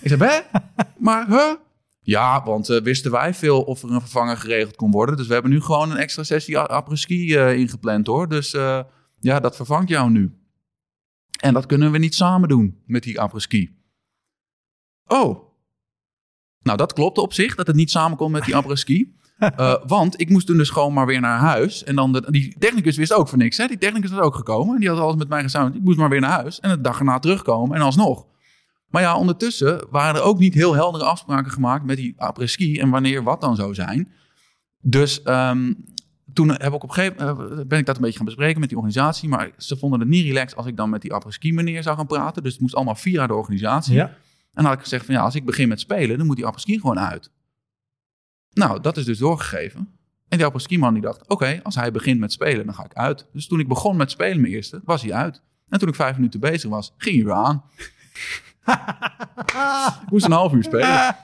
ik 0.00 0.08
zei, 0.08 0.24
hè? 0.24 0.40
Maar, 0.98 1.26
huh? 1.26 1.52
Ja, 2.06 2.42
want 2.44 2.68
eh, 2.68 2.80
wisten 2.82 3.10
wij 3.10 3.34
veel 3.34 3.62
of 3.62 3.82
er 3.82 3.90
een 3.90 4.00
vervanger 4.00 4.36
geregeld 4.36 4.76
kon 4.76 4.90
worden. 4.90 5.16
Dus 5.16 5.26
we 5.26 5.32
hebben 5.32 5.50
nu 5.50 5.60
gewoon 5.60 5.90
een 5.90 5.96
extra 5.96 6.22
sessie 6.22 6.58
a- 6.58 6.66
apres-ski 6.66 7.36
eh, 7.36 7.58
ingepland 7.58 8.06
hoor. 8.06 8.28
Dus 8.28 8.54
eh, 8.54 8.80
ja, 9.20 9.40
dat 9.40 9.56
vervangt 9.56 9.88
jou 9.88 10.10
nu. 10.10 10.32
En 11.40 11.54
dat 11.54 11.66
kunnen 11.66 11.92
we 11.92 11.98
niet 11.98 12.14
samen 12.14 12.48
doen 12.48 12.82
met 12.86 13.02
die 13.02 13.20
apres-ski. 13.20 13.76
Oh. 15.06 15.44
Nou, 16.62 16.76
dat 16.76 16.92
klopte 16.92 17.20
op 17.20 17.32
zich, 17.32 17.54
dat 17.54 17.66
het 17.66 17.76
niet 17.76 17.90
samen 17.90 18.16
kon 18.16 18.30
met 18.30 18.44
die 18.44 18.56
apres-ski. 18.56 19.14
Eh, 19.38 19.74
want 19.86 20.20
ik 20.20 20.30
moest 20.30 20.46
toen 20.46 20.56
dus 20.56 20.70
gewoon 20.70 20.92
maar 20.92 21.06
weer 21.06 21.20
naar 21.20 21.38
huis. 21.38 21.84
En 21.84 21.96
dan 21.96 22.12
de, 22.12 22.30
die 22.30 22.56
technicus 22.58 22.96
wist 22.96 23.12
ook 23.12 23.28
van 23.28 23.38
niks. 23.38 23.56
Hè? 23.56 23.66
Die 23.66 23.78
technicus 23.78 24.10
was 24.10 24.20
ook 24.20 24.34
gekomen. 24.34 24.74
En 24.74 24.80
die 24.80 24.88
had 24.88 24.98
alles 24.98 25.16
met 25.16 25.28
mij 25.28 25.42
gesamen. 25.42 25.74
Ik 25.74 25.82
moest 25.82 25.98
maar 25.98 26.08
weer 26.08 26.20
naar 26.20 26.30
huis. 26.30 26.60
En 26.60 26.70
de 26.70 26.80
dag 26.80 26.98
erna 26.98 27.18
terugkomen. 27.18 27.76
En 27.76 27.82
alsnog. 27.82 28.26
Maar 28.96 29.04
ja, 29.04 29.16
ondertussen 29.16 29.86
waren 29.90 30.20
er 30.20 30.26
ook 30.26 30.38
niet 30.38 30.54
heel 30.54 30.74
heldere 30.74 31.04
afspraken 31.04 31.52
gemaakt 31.52 31.84
met 31.84 31.96
die 31.96 32.14
après-ski. 32.16 32.78
En 32.78 32.90
wanneer 32.90 33.22
wat 33.22 33.40
dan 33.40 33.56
zou 33.56 33.74
zijn. 33.74 34.12
Dus 34.80 35.22
ehm, 35.22 35.72
toen 36.32 36.48
heb 36.48 36.72
ik 36.72 36.74
op 36.74 36.82
een 36.82 36.92
gegeven 36.92 37.26
moment 37.26 37.68
ben 37.68 37.78
ik 37.78 37.86
dat 37.86 37.96
een 37.96 38.02
beetje 38.02 38.16
gaan 38.16 38.26
bespreken 38.26 38.60
met 38.60 38.68
die 38.68 38.78
organisatie. 38.78 39.28
Maar 39.28 39.50
ze 39.56 39.76
vonden 39.76 40.00
het 40.00 40.08
niet 40.08 40.24
relaxed 40.24 40.56
als 40.56 40.66
ik 40.66 40.76
dan 40.76 40.90
met 40.90 41.02
die 41.02 41.12
après-ski 41.12 41.52
meneer 41.52 41.82
zou 41.82 41.96
gaan 41.96 42.06
praten. 42.06 42.42
Dus 42.42 42.52
het 42.52 42.60
moest 42.60 42.74
allemaal 42.74 42.94
via 42.94 43.26
de 43.26 43.34
organisatie. 43.34 43.94
Ja. 43.94 44.06
En 44.06 44.16
dan 44.52 44.64
had 44.64 44.74
ik 44.74 44.80
gezegd 44.80 45.04
van 45.04 45.14
ja, 45.14 45.20
als 45.20 45.34
ik 45.34 45.44
begin 45.44 45.68
met 45.68 45.80
spelen, 45.80 46.18
dan 46.18 46.26
moet 46.26 46.36
die 46.36 46.46
après-ski 46.46 46.80
gewoon 46.80 46.98
uit. 46.98 47.30
Nou, 48.52 48.80
dat 48.80 48.96
is 48.96 49.04
dus 49.04 49.18
doorgegeven. 49.18 49.88
En 50.28 50.36
die 50.36 50.46
après-ski 50.46 50.78
man 50.78 50.92
die 50.92 51.02
dacht, 51.02 51.28
oké, 51.28 51.60
als 51.62 51.74
hij 51.74 51.92
begint 51.92 52.20
met 52.20 52.32
spelen, 52.32 52.66
dan 52.66 52.74
ga 52.74 52.84
ik 52.84 52.94
uit. 52.94 53.26
Dus 53.32 53.46
toen 53.46 53.60
ik 53.60 53.68
begon 53.68 53.96
met 53.96 54.10
spelen, 54.10 54.40
mijn 54.40 54.52
eerste, 54.52 54.80
was 54.84 55.02
hij 55.02 55.12
uit. 55.12 55.42
En 55.68 55.78
toen 55.78 55.88
ik 55.88 55.94
vijf 55.94 56.16
minuten 56.16 56.40
bezig 56.40 56.70
was, 56.70 56.94
ging 56.96 57.16
hij 57.16 57.24
weer 57.24 57.34
aan. 57.34 57.64
Ik 58.66 60.10
moest 60.10 60.24
een 60.24 60.32
half 60.32 60.52
uur 60.52 60.64
spelen. 60.64 61.16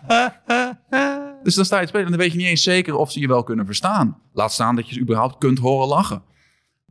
Dus 1.43 1.55
dan 1.55 1.65
sta 1.65 1.77
je 1.77 1.83
te 1.83 1.89
spelen 1.89 2.05
en 2.07 2.13
dan 2.13 2.21
weet 2.21 2.33
je 2.33 2.39
niet 2.39 2.47
eens 2.47 2.63
zeker 2.63 2.97
of 2.97 3.13
ze 3.13 3.21
je 3.21 3.29
wel 3.29 3.43
kunnen 3.43 3.67
verstaan. 3.67 4.19
Laat 4.33 4.53
staan 4.53 4.77
dat 4.77 4.89
je 4.89 4.95
ze 4.95 5.01
überhaupt 5.01 5.39
kunt 5.39 5.59
horen 5.59 5.89
lachen. 5.89 6.23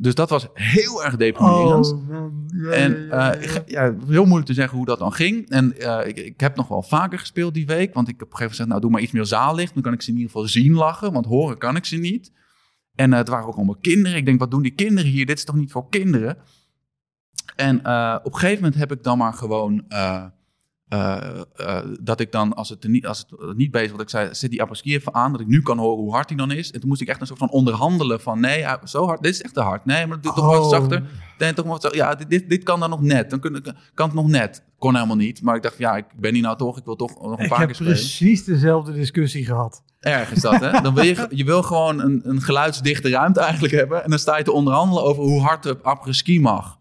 Dus 0.02 0.16
dat 0.16 0.30
was 0.30 0.48
heel 0.54 1.04
erg 1.04 1.16
deprimerend. 1.16 1.92
Oh. 1.94 2.10
Ja, 2.48 2.72
En 2.72 3.06
ja, 3.06 3.34
eh, 3.34 3.58
ja, 3.66 3.94
heel 4.08 4.24
moeilijk 4.24 4.46
te 4.46 4.54
zeggen 4.54 4.78
hoe 4.78 4.86
dat 4.86 5.00
dan 5.00 5.14
ging. 5.14 5.50
En 5.50 5.78
eh, 5.78 6.08
ik, 6.08 6.18
ik 6.18 6.40
heb 6.40 6.56
nog 6.56 6.68
wel 6.68 6.82
vaker 6.82 7.20
gespeeld 7.20 7.54
die 7.54 7.66
week. 7.66 7.94
Want 7.94 8.08
ik 8.08 8.20
heb 8.20 8.28
op 8.28 8.32
een 8.32 8.38
gegeven 8.38 8.40
moment 8.40 8.50
gezegd, 8.50 8.70
nou 8.70 8.82
doe 8.82 8.92
maar 8.92 9.02
iets 9.02 9.12
meer 9.12 9.26
zaallicht. 9.26 9.74
Dan 9.74 9.84
kan 9.84 9.94
ik 9.94 10.02
ze 10.02 10.10
in 10.10 10.16
ieder 10.16 10.32
geval 10.32 10.48
zien 10.48 10.74
lachen. 10.74 11.14
Want 11.14 11.26
horen 11.26 11.58
kan 11.58 11.76
ik 11.76 11.86
ze 11.86 11.98
niet. 11.98 12.32
En 12.96 13.12
eh, 13.12 13.18
het 13.18 13.28
waren 13.28 13.48
ook 13.48 13.56
allemaal 13.56 13.78
kinderen. 13.82 14.18
Ik 14.18 14.26
denk, 14.26 14.40
wat 14.40 14.52
doen 14.52 14.62
die 14.62 14.76
kinderen 14.76 15.12
hier? 15.12 15.26
Dit 15.26 15.38
is 15.38 15.46
toch 15.46 15.56
niet 15.56 15.72
voor 15.72 15.90
kinderen? 15.90 16.38
En 17.56 17.78
op 18.24 18.34
een 18.34 18.40
gegeven 18.40 18.64
moment 18.64 18.76
heb 18.76 18.92
ik 18.92 19.04
dan 19.04 19.18
maar 19.18 19.34
gewoon... 19.34 19.86
eh, 20.92 21.42
eh, 21.56 21.86
dat 22.02 22.20
ik 22.20 22.32
dan, 22.32 22.54
als 22.54 22.70
het, 22.70 22.88
niet, 22.88 23.08
als 23.08 23.26
het 23.30 23.58
niet 23.58 23.72
bezig 23.72 23.92
was, 23.92 24.02
ik 24.02 24.10
zei, 24.10 24.30
zet 24.36 24.50
die 24.50 24.62
apres-ski 24.62 24.94
even 24.94 25.14
aan, 25.14 25.32
dat 25.32 25.42
ik 25.42 25.48
nu 25.48 25.62
kan 25.62 25.78
horen 25.78 26.04
hoe 26.04 26.14
hard 26.14 26.30
hij 26.30 26.38
dan 26.38 26.52
is. 26.52 26.72
En 26.72 26.80
toen 26.80 26.90
moest 26.90 27.02
ik 27.02 27.08
echt 27.08 27.22
een 27.22 27.28
soort 27.28 27.40
van 27.40 27.50
onderhandelen 27.50 28.22
van, 28.22 28.40
nee, 28.40 28.66
zo 28.84 29.06
hard, 29.06 29.22
dit 29.24 29.34
is 29.34 29.42
echt 29.42 29.54
te 29.54 29.62
hard. 29.62 29.86
Nee, 29.86 30.08
maar 30.08 30.22
doe 30.22 30.34
toch 30.34 30.46
wat 30.46 30.60
Oh. 30.60 30.70
zachter. 30.70 31.04
Nee, 31.38 31.54
toch 31.54 31.66
wat, 31.66 31.90
ja, 31.94 32.16
dit, 32.16 32.30
dit, 32.30 32.50
dit 32.50 32.64
kan 32.64 32.80
dan 32.80 32.90
nog 32.90 33.02
net. 33.02 33.30
Dan 33.30 33.40
kun, 33.40 33.64
kan 33.94 34.06
het 34.06 34.16
nog 34.16 34.28
net. 34.28 34.64
Kon 34.78 34.96
helemaal 34.96 35.16
niet. 35.16 35.42
Maar 35.42 35.56
ik 35.56 35.62
dacht, 35.64 35.78
ja, 35.78 35.96
ik 35.98 36.06
ben 36.20 36.34
hier 36.34 36.44
nou 36.44 36.58
toch. 36.58 36.78
Ik 36.78 36.86
wil 36.86 36.96
toch 36.96 37.22
nog 37.22 37.38
een 37.38 37.44
Ik 37.44 37.50
paar 37.50 37.58
heb 37.60 37.68
keer 37.68 37.76
spelen. 37.76 37.94
precies 37.94 38.44
dezelfde 38.44 38.94
discussie 38.94 39.46
gehad. 39.46 39.84
Erg 40.00 40.32
is 40.32 40.42
dat, 40.42 40.60
hè? 40.60 40.72
Dan 40.82 40.94
wil 40.94 41.04
je, 41.04 41.28
je 41.30 41.44
wil 41.44 41.64
gewoon 41.64 42.00
een, 42.00 42.22
een 42.24 42.42
geluidsdichte 42.42 43.10
ruimte 43.10 43.40
eigenlijk 43.40 43.74
hebben. 43.74 44.04
En 44.04 44.10
dan 44.10 44.20
sta 44.20 44.38
je 44.38 44.44
te 44.44 44.52
onderhandelen 44.52 45.04
over 45.04 45.24
hoe 45.24 45.42
hard 45.42 45.64
de 45.64 45.78
après-ski 45.82 46.40
mag. 46.40 46.78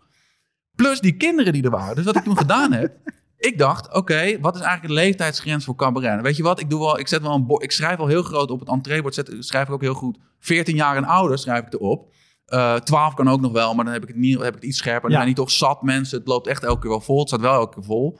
Plus 0.74 1.00
die 1.00 1.16
kinderen 1.16 1.52
die 1.52 1.62
er 1.62 1.70
waren. 1.70 1.96
Dus 1.96 2.04
wat 2.04 2.16
ik 2.16 2.24
toen 2.24 2.38
gedaan 2.38 2.72
heb. 2.72 2.92
Ik 3.40 3.58
dacht, 3.58 3.94
oké, 3.94 4.40
wat 4.40 4.54
is 4.54 4.60
eigenlijk 4.60 4.94
de 4.94 5.00
leeftijdsgrens 5.00 5.64
voor 5.64 5.74
cabaret? 5.74 6.20
Weet 6.20 6.36
je 6.36 6.42
wat, 6.42 6.60
ik, 6.60 6.70
doe 6.70 6.80
wel, 6.80 6.98
ik, 6.98 7.08
zet 7.08 7.22
wel 7.22 7.34
een 7.34 7.58
ik 7.58 7.72
schrijf 7.72 7.96
wel 7.96 8.06
heel 8.06 8.22
groot 8.22 8.50
op 8.50 8.60
het 8.60 8.68
entreebord. 8.68 9.14
Zet, 9.14 9.36
schrijf 9.38 9.66
ik 9.68 9.74
ook 9.74 9.80
heel 9.80 9.94
goed. 9.94 10.18
14 10.38 10.76
jaar 10.76 10.96
en 10.96 11.04
ouder 11.04 11.38
schrijf 11.38 11.66
ik 11.66 11.72
erop. 11.72 12.12
Eh 12.46 12.74
12 12.74 13.14
kan 13.14 13.28
ook 13.28 13.40
nog 13.40 13.52
wel, 13.52 13.74
maar 13.74 13.84
dan 13.84 13.94
heb 13.94 14.02
ik 14.02 14.08
het, 14.08 14.16
niet, 14.16 14.38
heb 14.38 14.48
ik 14.48 14.54
het 14.54 14.64
iets 14.64 14.78
scherper. 14.78 15.00
Dan 15.02 15.10
Ja. 15.10 15.16
zijn 15.16 15.26
die 15.26 15.44
toch 15.44 15.50
zat 15.50 15.82
mensen. 15.82 16.18
Het 16.18 16.26
loopt 16.28 16.46
echt 16.46 16.62
elke 16.62 16.80
keer 16.80 16.90
wel 16.90 17.00
vol. 17.00 17.18
Het 17.18 17.28
staat 17.28 17.40
wel 17.40 17.52
elke 17.54 17.74
keer 17.74 17.84
vol. 17.84 18.18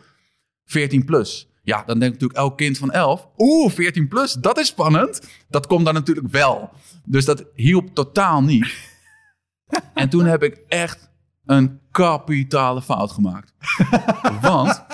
14 0.65 1.05
plus. 1.05 1.49
Ja, 1.63 1.77
dan 1.87 1.99
denkt 1.99 2.15
natuurlijk 2.15 2.39
elk 2.41 2.57
kind 2.57 2.79
van 2.79 2.91
11. 2.91 3.29
Oeh, 3.39 3.71
14 3.73 4.09
plus, 4.09 4.33
dat 4.33 4.59
is 4.59 4.67
spannend. 4.67 5.29
Dat 5.49 5.67
komt 5.67 5.85
dan 5.85 5.95
natuurlijk 5.95 6.29
wel. 6.29 6.71
Dus 7.05 7.25
dat 7.25 7.45
hielp 7.55 7.95
totaal 7.95 8.43
niet. 8.43 8.67
En 9.95 10.09
toen 10.09 10.25
heb 10.25 10.43
ik 10.43 10.61
echt 10.69 11.11
een 11.45 11.80
kapitale 11.91 12.83
fout 12.83 13.11
gemaakt. 13.13 13.53
Want 14.43 14.85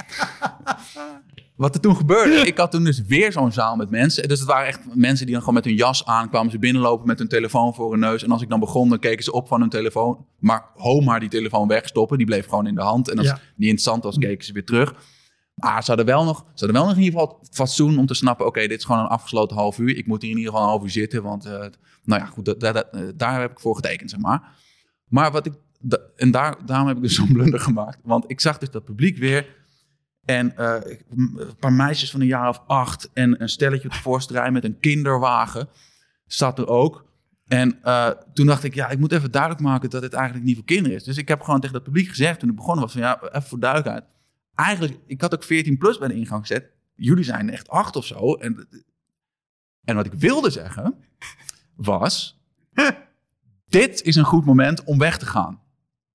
wat 1.56 1.74
er 1.74 1.80
toen 1.80 1.96
gebeurde, 1.96 2.46
ik 2.46 2.58
had 2.58 2.70
toen 2.70 2.84
dus 2.84 3.02
weer 3.02 3.32
zo'n 3.32 3.52
zaal 3.52 3.76
met 3.76 3.90
mensen. 3.90 4.28
Dus 4.28 4.38
het 4.38 4.48
waren 4.48 4.66
echt 4.66 4.80
mensen 4.94 5.24
die 5.24 5.34
dan 5.34 5.38
gewoon 5.40 5.54
met 5.54 5.64
hun 5.64 5.74
jas 5.74 6.04
aankwamen. 6.06 6.50
Ze 6.50 6.58
binnenlopen 6.58 7.06
met 7.06 7.18
hun 7.18 7.28
telefoon 7.28 7.74
voor 7.74 7.90
hun 7.90 8.00
neus. 8.00 8.22
En 8.22 8.30
als 8.30 8.42
ik 8.42 8.48
dan 8.48 8.60
begon, 8.60 8.88
dan 8.88 8.98
keken 8.98 9.24
ze 9.24 9.32
op 9.32 9.48
van 9.48 9.60
hun 9.60 9.68
telefoon. 9.70 10.26
Maar 10.38 10.64
ho 10.74 11.00
maar 11.00 11.20
die 11.20 11.28
telefoon 11.28 11.68
wegstoppen. 11.68 12.16
Die 12.18 12.26
bleef 12.26 12.46
gewoon 12.48 12.66
in 12.66 12.74
de 12.74 12.80
hand. 12.82 13.10
En 13.10 13.18
als 13.18 13.26
Ja. 13.26 13.32
het 13.32 13.42
niet 13.42 13.68
interessant 13.68 14.02
was, 14.02 14.18
keken 14.18 14.44
ze 14.44 14.52
weer 14.52 14.64
terug. 14.64 14.94
Maar 15.54 15.82
ze 15.82 15.86
hadden 15.88 16.06
wel 16.06 16.24
nog, 16.24 16.38
ze 16.38 16.64
hadden 16.64 16.72
wel 16.72 16.86
nog 16.86 16.96
in 16.96 17.02
ieder 17.02 17.20
geval 17.20 17.38
fatsoen 17.50 17.98
om 17.98 18.06
te 18.06 18.14
snappen... 18.14 18.46
oké, 18.46 18.60
dit 18.60 18.78
is 18.78 18.84
gewoon 18.84 19.00
een 19.00 19.06
afgesloten 19.06 19.56
half 19.56 19.78
uur. 19.78 19.96
Ik 19.96 20.06
moet 20.06 20.22
hier 20.22 20.30
in 20.30 20.36
ieder 20.36 20.52
geval 20.52 20.66
een 20.66 20.72
half 20.72 20.84
uur 20.84 20.90
zitten. 20.90 21.22
Want, 21.22 21.44
eh, 21.44 21.52
nou 22.04 22.20
ja, 22.22 22.24
goed, 22.26 22.44
dat- 22.44 22.62
eh, 22.62 23.00
daar 23.14 23.40
heb 23.40 23.50
ik 23.50 23.60
voor 23.60 23.74
getekend, 23.74 24.10
zeg 24.10 24.20
maar. 24.20 24.42
Maar 25.08 25.32
wat 25.32 25.46
ik... 25.46 25.52
en 26.16 26.30
daar, 26.30 26.66
daarom 26.66 26.88
heb 26.88 26.96
ik 26.96 27.02
dus 27.02 27.14
zo'n 27.14 27.32
blunder 27.32 27.60
gemaakt. 27.60 27.98
Want 28.02 28.24
ik 28.26 28.40
zag 28.40 28.58
dus 28.58 28.70
dat 28.70 28.84
publiek 28.84 29.18
weer... 29.18 29.64
En 30.24 30.56
eh, 30.56 30.96
een 31.10 31.56
paar 31.58 31.72
meisjes 31.72 32.10
van 32.10 32.20
een 32.20 32.26
jaar 32.26 32.48
of 32.48 32.62
acht... 32.66 33.10
en 33.12 33.42
een 33.42 33.48
stelletje 33.48 33.88
op 33.88 33.94
de 33.94 34.00
voorste 34.00 34.50
met 34.50 34.64
een 34.64 34.80
kinderwagen... 34.80 35.68
zat 36.26 36.58
er 36.58 36.66
ook. 36.66 37.04
En 37.46 37.82
eh, 37.82 38.08
toen 38.32 38.46
dacht 38.46 38.64
ik, 38.64 38.74
ja, 38.74 38.88
ik 38.88 38.98
moet 38.98 39.12
even 39.12 39.30
duidelijk 39.30 39.62
maken... 39.62 39.90
dat 39.90 40.02
het 40.02 40.12
eigenlijk 40.12 40.44
niet 40.44 40.56
voor 40.56 40.64
kinderen 40.64 40.96
is. 40.96 41.04
Dus 41.04 41.16
ik 41.16 41.28
heb 41.28 41.40
gewoon 41.40 41.60
tegen 41.60 41.74
dat 41.74 41.84
publiek 41.84 42.08
gezegd... 42.08 42.40
toen 42.40 42.48
ik 42.48 42.56
begonnen 42.56 42.84
was 42.84 42.92
van, 42.92 43.00
ja, 43.00 43.22
even 43.22 43.42
voor 43.42 43.60
duidelijkheid 43.60 44.04
eigenlijk, 44.56 44.98
ik 45.06 45.20
had 45.20 45.34
ook 45.34 45.44
14 45.44 45.78
plus 45.78 45.98
bij 45.98 46.08
de 46.08 46.14
ingang 46.14 46.40
gezet. 46.40 46.70
Jullie 46.94 47.24
zijn 47.24 47.50
echt 47.50 47.68
acht 47.68 47.96
of 47.96 48.04
zo. 48.04 48.34
En, 48.34 48.68
en 49.84 49.96
wat 49.96 50.06
ik 50.06 50.12
wilde 50.12 50.50
zeggen 50.50 50.94
was: 51.74 52.40
dit 53.68 54.02
is 54.02 54.16
een 54.16 54.24
goed 54.24 54.44
moment 54.44 54.84
om 54.84 54.98
weg 54.98 55.18
te 55.18 55.26
gaan. 55.26 55.60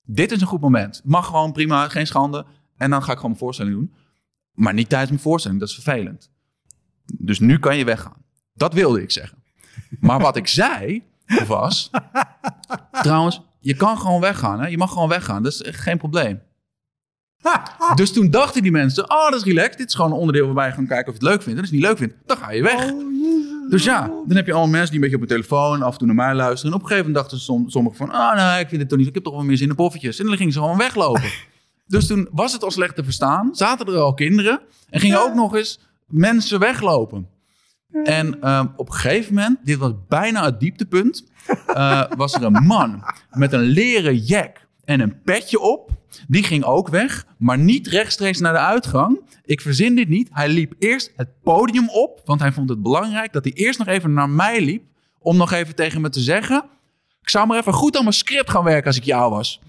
Dit 0.04 0.32
is 0.32 0.42
een 0.42 0.48
goed 0.48 0.62
moment. 0.62 1.02
Mag 1.04 1.26
gewoon 1.26 1.52
prima, 1.52 1.90
geen 1.90 2.08
schande. 2.08 2.46
En 2.78 2.90
dan 2.90 3.04
ga 3.04 3.12
ik 3.12 3.16
gewoon 3.16 3.30
mijn 3.30 3.44
voorstelling 3.44 3.76
doen. 3.76 3.94
Maar 4.54 4.74
niet 4.74 4.90
tijdens 4.90 5.10
mijn 5.10 5.24
voorstelling, 5.24 5.60
dat 5.60 5.70
is 5.70 5.76
vervelend. 5.76 6.32
Dus 7.18 7.40
nu 7.40 7.60
kan 7.60 7.78
je 7.78 7.86
weggaan. 7.86 8.24
Dat 8.54 8.74
wilde 8.74 9.02
ik 9.02 9.12
zeggen. 9.12 9.44
Maar 10.00 10.20
wat 10.20 10.36
ik 10.36 10.48
zei 10.48 11.04
was: 11.48 11.90
trouwens, 13.02 13.42
je 13.60 13.76
kan 13.76 13.98
gewoon 13.98 14.22
weggaan. 14.22 14.60
Hè? 14.60 14.68
Je 14.68 14.78
mag 14.78 14.92
gewoon 14.92 15.10
weggaan. 15.10 15.44
Dat 15.44 15.52
is 15.52 15.62
geen 15.64 15.98
probleem. 15.98 16.42
Dus 17.96 18.12
toen 18.14 18.30
dachten 18.30 18.62
die 18.62 18.72
mensen, 18.72 19.10
oh, 19.10 19.30
dat 19.30 19.36
is 19.36 19.44
relaxed. 19.44 19.78
Dit 19.78 19.88
is 19.88 19.96
gewoon 19.96 20.12
een 20.12 20.18
onderdeel 20.18 20.46
waarbij 20.46 20.68
je 20.68 20.74
gaan 20.74 20.88
kijken 20.88 21.14
of 21.14 21.20
je 21.20 21.26
het 21.26 21.34
leuk 21.34 21.42
vindt. 21.42 21.60
En 21.60 21.66
als 21.66 21.70
je 21.70 21.76
het 21.76 21.86
niet 21.86 22.00
leuk 22.00 22.10
vindt, 22.10 22.28
dan 22.28 22.38
ga 22.38 22.52
je 22.52 22.64
weg. 22.64 22.94
Dus 23.72 23.84
ja, 23.84 24.08
dan 24.28 24.36
heb 24.36 24.46
je 24.46 24.52
allemaal 24.54 24.70
mensen 24.72 24.92
die 24.92 24.96
een 24.96 25.02
beetje 25.10 25.16
op 25.24 25.30
hun 25.30 25.38
telefoon 25.38 25.82
af 25.82 25.92
en 25.92 25.98
toe 25.98 26.08
naar 26.08 26.16
mij 26.16 26.34
luisteren. 26.34 26.72
En 26.72 26.78
op 26.78 26.82
een 26.84 26.88
gegeven 26.88 27.12
moment 27.12 27.24
dachten 27.30 27.40
som- 27.46 27.70
sommigen 27.70 27.98
van, 27.98 28.12
ah, 28.12 28.36
nee, 28.36 28.60
ik 28.62 28.70
vind 28.70 28.82
het 28.82 28.90
toch 28.90 28.98
niet. 29.00 29.08
Ik 29.08 29.14
heb 29.14 29.24
toch 29.24 29.34
wel 29.34 29.44
meer 29.44 29.58
zin 29.58 29.70
in 29.70 29.76
poffertjes. 29.76 30.20
En 30.20 30.26
dan 30.26 30.38
gingen 30.38 30.54
ze 30.54 30.60
gewoon 30.60 30.78
weglopen. 30.78 31.32
dus 31.88 32.08
toen 32.08 32.28
was 32.32 32.54
het 32.54 32.64
al 32.64 32.72
slecht 32.72 32.96
te 32.96 33.04
verstaan. 33.04 33.50
Zaten 33.56 33.88
er 33.88 33.98
al 33.98 34.14
kinderen. 34.14 34.60
En 34.90 35.00
gingen 35.00 35.22
ook 35.22 35.34
nog 35.34 35.56
eens 35.56 35.80
mensen 36.08 36.60
weglopen. 36.60 37.28
En 38.04 38.42
ehm, 38.42 38.66
op 38.76 38.88
een 38.88 38.94
gegeven 38.94 39.34
moment, 39.34 39.60
dit 39.64 39.78
was 39.78 39.92
bijna 40.08 40.44
het 40.46 40.60
dieptepunt, 40.60 41.24
eh, 41.68 42.04
was 42.18 42.34
er 42.34 42.44
een 42.44 42.64
man 42.64 43.04
met 43.32 43.54
een 43.54 43.62
leren 43.62 44.16
jack 44.18 44.68
en 44.84 45.00
een 45.00 45.22
petje 45.22 45.60
op. 45.60 45.90
Die 46.28 46.44
ging 46.44 46.64
ook 46.64 46.88
weg, 46.90 47.26
maar 47.38 47.58
niet 47.58 47.88
rechtstreeks 47.88 48.40
naar 48.40 48.54
de 48.54 48.60
uitgang. 48.60 49.22
Ik 49.46 49.62
verzin 49.62 49.96
dit 49.96 50.10
niet. 50.10 50.30
Hij 50.32 50.50
liep 50.50 50.74
eerst 50.80 51.12
het 51.16 51.30
podium 51.44 51.90
op, 51.90 52.22
want 52.26 52.40
hij 52.40 52.52
vond 52.52 52.70
het 52.70 52.82
belangrijk 52.82 53.34
dat 53.34 53.44
hij 53.44 53.54
eerst 53.54 53.80
nog 53.80 53.88
even 53.88 54.14
naar 54.14 54.30
mij 54.30 54.62
liep. 54.62 54.84
Om 55.20 55.38
nog 55.38 55.52
even 55.52 55.76
tegen 55.76 56.02
me 56.02 56.10
te 56.10 56.20
zeggen: 56.20 56.64
Ik 57.22 57.30
zou 57.30 57.48
maar 57.48 57.58
even 57.58 57.74
goed 57.74 57.98
aan 57.98 58.04
mijn 58.04 58.16
script 58.16 58.50
gaan 58.50 58.64
werken 58.64 58.88
als 58.88 58.98
ik 58.98 59.04
jou 59.04 59.32
was. 59.32 59.62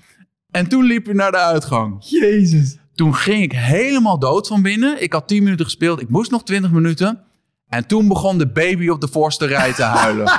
En 0.51 0.69
toen 0.69 0.85
liep 0.85 1.05
hij 1.05 1.15
naar 1.15 1.31
de 1.31 1.37
uitgang. 1.37 1.97
Jezus. 2.05 2.77
Toen 2.95 3.15
ging 3.15 3.43
ik 3.43 3.53
helemaal 3.53 4.19
dood 4.19 4.47
van 4.47 4.63
binnen. 4.63 5.03
Ik 5.03 5.13
had 5.13 5.29
10 5.29 5.43
minuten 5.43 5.65
gespeeld. 5.65 6.01
Ik 6.01 6.09
moest 6.09 6.31
nog 6.31 6.43
20 6.43 6.71
minuten. 6.71 7.21
En 7.69 7.87
toen 7.87 8.09
begon 8.09 8.39
de 8.39 8.49
baby 8.49 8.89
op 8.89 9.01
de 9.01 9.09
voorste 9.09 9.47
rij 9.47 9.73
te 9.73 9.83
huilen. 9.83 10.33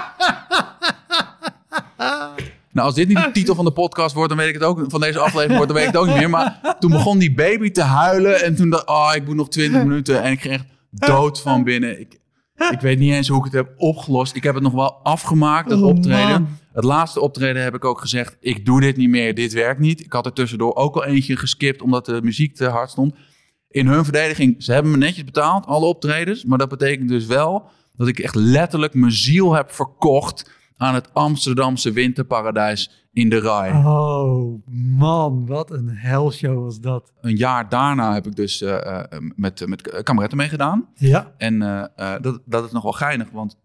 nou, 2.74 2.88
als 2.88 2.96
dit 2.96 3.08
niet 3.08 3.18
de 3.24 3.32
titel 3.32 3.56
van 3.56 3.66
de 3.66 3.72
podcast 3.72 4.16
wordt, 4.16 4.30
dan 4.30 4.38
weet 4.38 4.48
ik 4.48 4.54
het 4.54 4.64
ook. 4.64 4.84
Van 4.88 5.00
deze 5.02 5.20
aflevering 5.20 5.56
wordt, 5.58 5.68
dan 5.68 5.78
weet 5.78 5.88
ik 5.88 5.94
het 5.94 6.02
ook 6.02 6.08
niet 6.08 6.18
meer. 6.18 6.30
Maar 6.30 6.76
toen 6.80 6.92
begon 6.92 7.18
die 7.18 7.34
baby 7.34 7.72
te 7.72 7.82
huilen. 7.82 8.44
En 8.44 8.56
toen 8.56 8.70
dacht 8.70 8.84
ik, 8.84 8.90
oh, 8.90 9.12
ik 9.16 9.26
moet 9.26 9.36
nog 9.36 9.50
20 9.50 9.84
minuten. 9.88 10.22
En 10.24 10.32
ik 10.32 10.42
ging 10.42 10.54
echt 10.54 10.66
dood 10.92 11.42
van 11.42 11.64
binnen. 11.64 12.00
Ik, 12.00 12.20
ik 12.72 12.80
weet 12.82 13.00
niet 13.00 13.14
eens 13.14 13.28
hoe 13.28 13.38
ik 13.38 13.44
het 13.44 13.54
heb 13.54 13.74
opgelost. 13.78 14.36
Ik 14.36 14.44
heb 14.44 14.54
het 14.54 14.64
nog 14.64 14.74
wel 14.74 14.94
afgemaakt, 15.04 15.70
dat 15.70 15.80
Oh, 15.82 15.88
optreden. 15.88 16.28
man. 16.30 16.48
Het 16.74 16.84
laatste 16.84 17.20
optreden 17.22 17.64
heb 17.64 17.76
ik 17.76 17.86
ook 17.86 18.00
gezegd: 18.00 18.38
ik 18.40 18.66
doe 18.66 18.82
dit 18.82 18.98
niet 18.98 19.10
meer, 19.10 19.36
dit 19.36 19.54
werkt 19.54 19.80
niet. 19.80 20.00
Ik 20.06 20.14
had 20.14 20.26
er 20.26 20.34
tussendoor 20.34 20.76
ook 20.76 20.96
al 20.96 21.06
eentje 21.06 21.38
geskipt 21.38 21.82
omdat 21.82 22.06
de 22.06 22.20
muziek 22.24 22.56
te 22.56 22.66
hard 22.68 22.90
stond. 22.90 23.14
In 23.70 23.88
hun 23.88 24.04
verdediging, 24.04 24.56
ze 24.64 24.72
hebben 24.74 24.92
me 24.92 24.98
netjes 24.98 25.24
betaald, 25.24 25.66
alle 25.66 25.86
optredens. 25.86 26.46
Maar 26.46 26.58
dat 26.58 26.70
betekent 26.70 27.10
dus 27.10 27.26
wel 27.26 27.64
dat 27.96 28.08
ik 28.08 28.20
echt 28.20 28.36
letterlijk 28.36 28.94
mijn 28.94 29.12
ziel 29.12 29.54
heb 29.54 29.72
verkocht 29.72 30.52
aan 30.78 30.94
het 30.94 31.14
Amsterdamse 31.14 31.92
winterparadijs 31.92 33.08
in 33.14 33.30
de 33.30 33.40
Rai. 33.40 33.86
Oh 33.86 34.66
man, 34.98 35.46
wat 35.46 35.72
een 35.72 35.90
helshow 35.90 36.64
was 36.64 36.80
dat. 36.80 37.12
Een 37.22 37.36
jaar 37.36 37.70
daarna 37.70 38.14
heb 38.14 38.26
ik 38.26 38.36
dus 38.36 38.62
eh, 38.62 39.02
met, 39.36 39.68
met 39.68 40.04
kameretten 40.04 40.38
meegedaan. 40.38 40.90
Ja. 40.94 41.34
En 41.38 41.62
eh, 41.96 42.14
dat, 42.22 42.42
dat 42.46 42.66
is 42.66 42.72
nog 42.72 42.84
wel 42.84 42.92
geinig, 42.92 43.30
want 43.30 43.58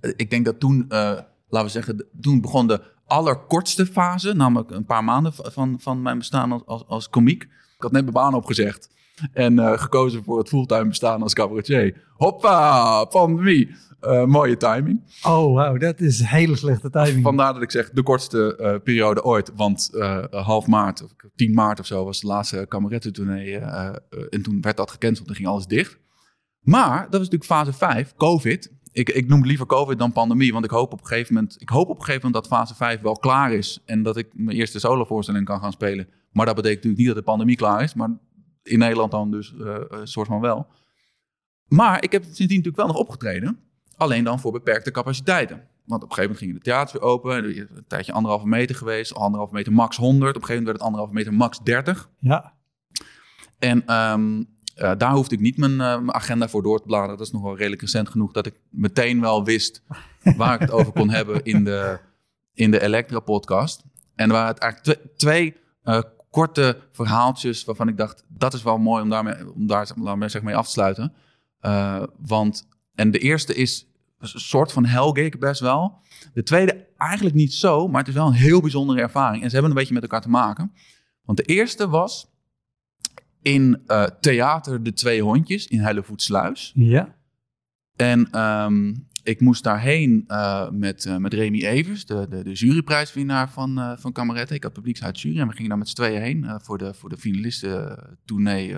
ik 0.00 0.30
denk 0.30 0.44
dat 0.44 0.60
toen, 0.60 0.84
laten 0.88 1.64
we 1.64 1.68
zeggen, 1.68 2.06
toen 2.20 2.40
begon 2.40 2.66
de 2.66 2.82
allerkortste 3.06 3.86
fase, 3.86 4.32
namelijk 4.32 4.70
een 4.70 4.84
paar 4.84 5.04
maanden 5.04 5.32
van, 5.32 5.80
van 5.80 6.02
mijn 6.02 6.18
bestaan 6.18 6.52
als, 6.52 6.62
als, 6.66 6.84
als 6.86 7.08
komiek. 7.08 7.42
Ik 7.42 7.82
had 7.82 7.92
net 7.92 8.02
mijn 8.02 8.14
baan 8.14 8.34
opgezegd 8.34 8.90
en 9.32 9.78
gekozen 9.78 10.24
voor 10.24 10.38
het 10.38 10.48
fulltime 10.48 10.88
bestaan 10.88 11.22
als 11.22 11.34
cabaretier. 11.34 12.02
Hoppa, 12.16 13.04
pandemie. 13.04 13.70
Eh, 14.00 14.24
mooie 14.24 14.56
timing. 14.56 15.02
Oh, 15.22 15.54
wauw, 15.54 15.76
dat 15.76 16.00
is 16.00 16.20
hele 16.20 16.56
slechte 16.56 16.90
timing. 16.90 17.22
Vandaar 17.22 17.52
dat 17.52 17.62
ik 17.62 17.70
zeg 17.70 17.90
de 17.90 18.02
kortste 18.02 18.56
eh, 18.56 18.74
periode 18.82 19.24
ooit. 19.24 19.52
Want 19.56 19.90
eh, 19.94 20.24
half 20.30 20.66
maart, 20.66 21.02
of 21.02 21.10
10 21.34 21.54
maart 21.54 21.80
of 21.80 21.86
zo, 21.86 22.04
was 22.04 22.20
de 22.20 22.26
laatste 22.26 22.66
kamerettentournee. 22.68 23.56
en 23.56 24.42
toen 24.42 24.60
werd 24.60 24.76
dat 24.76 24.90
gecanceld 24.90 25.28
en 25.28 25.34
ging 25.34 25.48
alles 25.48 25.66
dicht. 25.66 25.98
Maar 26.60 26.96
dat 26.96 27.20
was 27.20 27.30
natuurlijk 27.30 27.44
fase 27.44 27.72
5, 27.72 28.14
COVID. 28.14 28.72
Ik, 28.92 29.08
ik 29.08 29.28
noem 29.28 29.38
het 29.38 29.48
liever 29.48 29.66
COVID 29.66 29.98
dan 29.98 30.12
pandemie. 30.12 30.52
Want 30.52 30.64
ik 30.64 30.70
hoop 30.70 30.92
op 30.92 31.00
een 31.00 31.06
gegeven 31.06 31.34
moment, 31.34 31.56
ik 31.58 31.68
hoop 31.68 31.88
op 31.88 31.98
een 31.98 32.04
gegeven 32.04 32.26
moment 32.26 32.44
dat 32.44 32.58
fase 32.58 32.74
5 32.74 33.00
wel 33.00 33.16
klaar 33.16 33.52
is. 33.52 33.82
En 33.84 34.02
dat 34.02 34.16
ik 34.16 34.28
mijn 34.32 34.56
eerste 34.56 34.78
solovoorstelling 34.78 35.44
kan 35.44 35.60
gaan 35.60 35.72
spelen. 35.72 36.08
Maar 36.32 36.46
dat 36.46 36.54
betekent 36.54 36.84
natuurlijk 36.84 36.98
niet 36.98 37.06
dat 37.06 37.24
de 37.24 37.30
pandemie 37.30 37.56
klaar 37.56 37.82
is. 37.82 37.94
Maar 37.94 38.10
in 38.62 38.78
Nederland 38.78 39.10
dan 39.10 39.30
dus 39.30 39.54
een 39.88 40.08
soort 40.08 40.26
van 40.26 40.40
wel. 40.40 40.66
Maar 41.66 42.02
ik 42.02 42.12
heb 42.12 42.22
sindsdien 42.22 42.48
natuurlijk 42.48 42.76
wel 42.76 42.86
nog 42.86 42.96
opgetreden. 42.96 43.58
Alleen 44.00 44.24
dan 44.24 44.40
voor 44.40 44.52
beperkte 44.52 44.90
capaciteiten. 44.90 45.56
Want 45.84 46.02
op 46.02 46.08
een 46.08 46.14
gegeven 46.14 46.22
moment 46.22 46.38
gingen 46.38 46.54
de 46.54 46.60
theaters 46.60 46.92
weer 46.92 47.02
open. 47.02 47.44
Een 47.44 47.84
tijdje 47.88 48.12
anderhalve 48.12 48.46
meter 48.46 48.74
geweest. 48.76 49.14
Anderhalve 49.14 49.54
meter 49.54 49.72
max 49.72 49.96
100. 49.96 50.36
Op 50.36 50.42
een 50.42 50.46
gegeven 50.48 50.64
moment 50.64 50.66
werd 50.66 50.76
het 50.76 50.86
anderhalve 50.86 51.14
meter 51.14 51.34
max 51.34 51.58
30. 51.62 52.08
Ja, 52.18 52.52
En 53.58 53.86
ehm, 53.86 54.42
eh, 54.74 54.92
daar 54.98 55.12
hoefde 55.12 55.34
ik 55.34 55.40
niet 55.40 55.56
mijn, 55.56 55.72
eh, 55.72 55.78
mijn 55.78 56.14
agenda 56.14 56.48
voor 56.48 56.62
door 56.62 56.80
te 56.80 56.86
bladeren. 56.86 57.16
Dat 57.16 57.26
is 57.26 57.32
nog 57.32 57.42
wel 57.42 57.56
redelijk 57.56 57.80
recent 57.80 58.08
genoeg 58.08 58.32
dat 58.32 58.46
ik 58.46 58.60
meteen 58.70 59.20
wel 59.20 59.44
wist 59.44 59.82
waar 60.36 60.54
ik 60.54 60.60
het 60.60 60.70
over 60.70 60.92
kon 60.92 61.10
hebben 61.10 61.44
in 61.44 61.64
de, 61.64 61.98
in 62.54 62.70
de 62.70 62.80
Elektra-podcast. 62.82 63.82
En 64.14 64.26
er 64.26 64.32
waren 64.32 64.48
het 64.54 64.58
eigenlijk 64.58 64.98
twe- 64.98 65.10
twee 65.16 65.56
eh, 65.82 66.00
korte 66.30 66.78
verhaaltjes 66.92 67.64
waarvan 67.64 67.88
ik 67.88 67.96
dacht, 67.96 68.24
dat 68.28 68.54
is 68.54 68.62
wel 68.62 68.78
mooi 68.78 69.02
om, 69.02 69.08
daarmee, 69.08 69.52
om 69.54 69.66
daar 69.66 69.86
zeg 69.86 69.96
maar, 69.96 70.18
mee 70.18 70.56
af 70.56 70.66
te 70.66 70.72
sluiten. 70.72 71.12
Want, 72.18 72.68
en 72.94 73.10
de 73.10 73.18
eerste 73.18 73.54
is 73.54 73.89
soort 74.28 74.72
van 74.72 74.84
hellgig 74.84 75.38
best 75.38 75.60
wel. 75.60 75.98
De 76.32 76.42
tweede 76.42 76.86
eigenlijk 76.96 77.36
niet 77.36 77.52
zo, 77.52 77.88
maar 77.88 77.98
het 77.98 78.08
is 78.08 78.14
wel 78.14 78.26
een 78.26 78.32
heel 78.32 78.60
bijzondere 78.60 79.00
ervaring. 79.00 79.42
En 79.42 79.48
ze 79.48 79.54
hebben 79.54 79.72
een 79.72 79.78
beetje 79.78 79.94
met 79.94 80.02
elkaar 80.02 80.20
te 80.20 80.28
maken. 80.28 80.72
Want 81.24 81.38
de 81.38 81.44
eerste 81.44 81.88
was 81.88 82.30
in 83.42 83.82
eh, 83.86 84.04
Theater 84.20 84.82
De 84.82 84.92
Twee 84.92 85.22
Hondjes 85.22 85.66
in 85.66 85.80
Hellevoetsluis. 85.80 86.72
ja. 86.74 87.18
En 87.96 88.30
ehm, 88.30 88.94
ik 89.22 89.40
moest 89.40 89.64
daarheen 89.64 90.24
eh, 90.26 90.70
met, 90.70 91.04
eh, 91.04 91.16
met 91.16 91.34
Remy 91.34 91.64
Evers, 91.64 92.06
de, 92.06 92.26
de, 92.28 92.44
de 92.44 92.52
juryprijswinnaar 92.52 93.50
van, 93.50 93.78
eh 93.78 93.92
van 93.96 94.12
Kameretten. 94.12 94.56
Ik 94.56 94.62
had 94.62 94.72
publieksuitjury 94.72 95.38
en 95.38 95.46
we 95.48 95.52
gingen 95.52 95.68
daar 95.68 95.78
met 95.78 95.88
z'n 95.88 95.94
tweeën 95.94 96.20
heen 96.20 96.60
voor 96.62 96.78
de, 96.78 96.94
voor 96.94 97.08
de 97.08 97.16
finalisten-tournee 97.16 98.76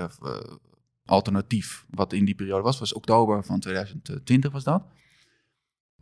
alternatief. 1.05 1.87
Wat 1.91 2.13
in 2.13 2.25
die 2.25 2.35
periode 2.35 2.63
was, 2.63 2.79
was 2.79 2.93
oktober 2.93 3.45
van 3.45 3.61
2020 3.61 4.53
was 4.53 4.65
dat. 4.65 4.85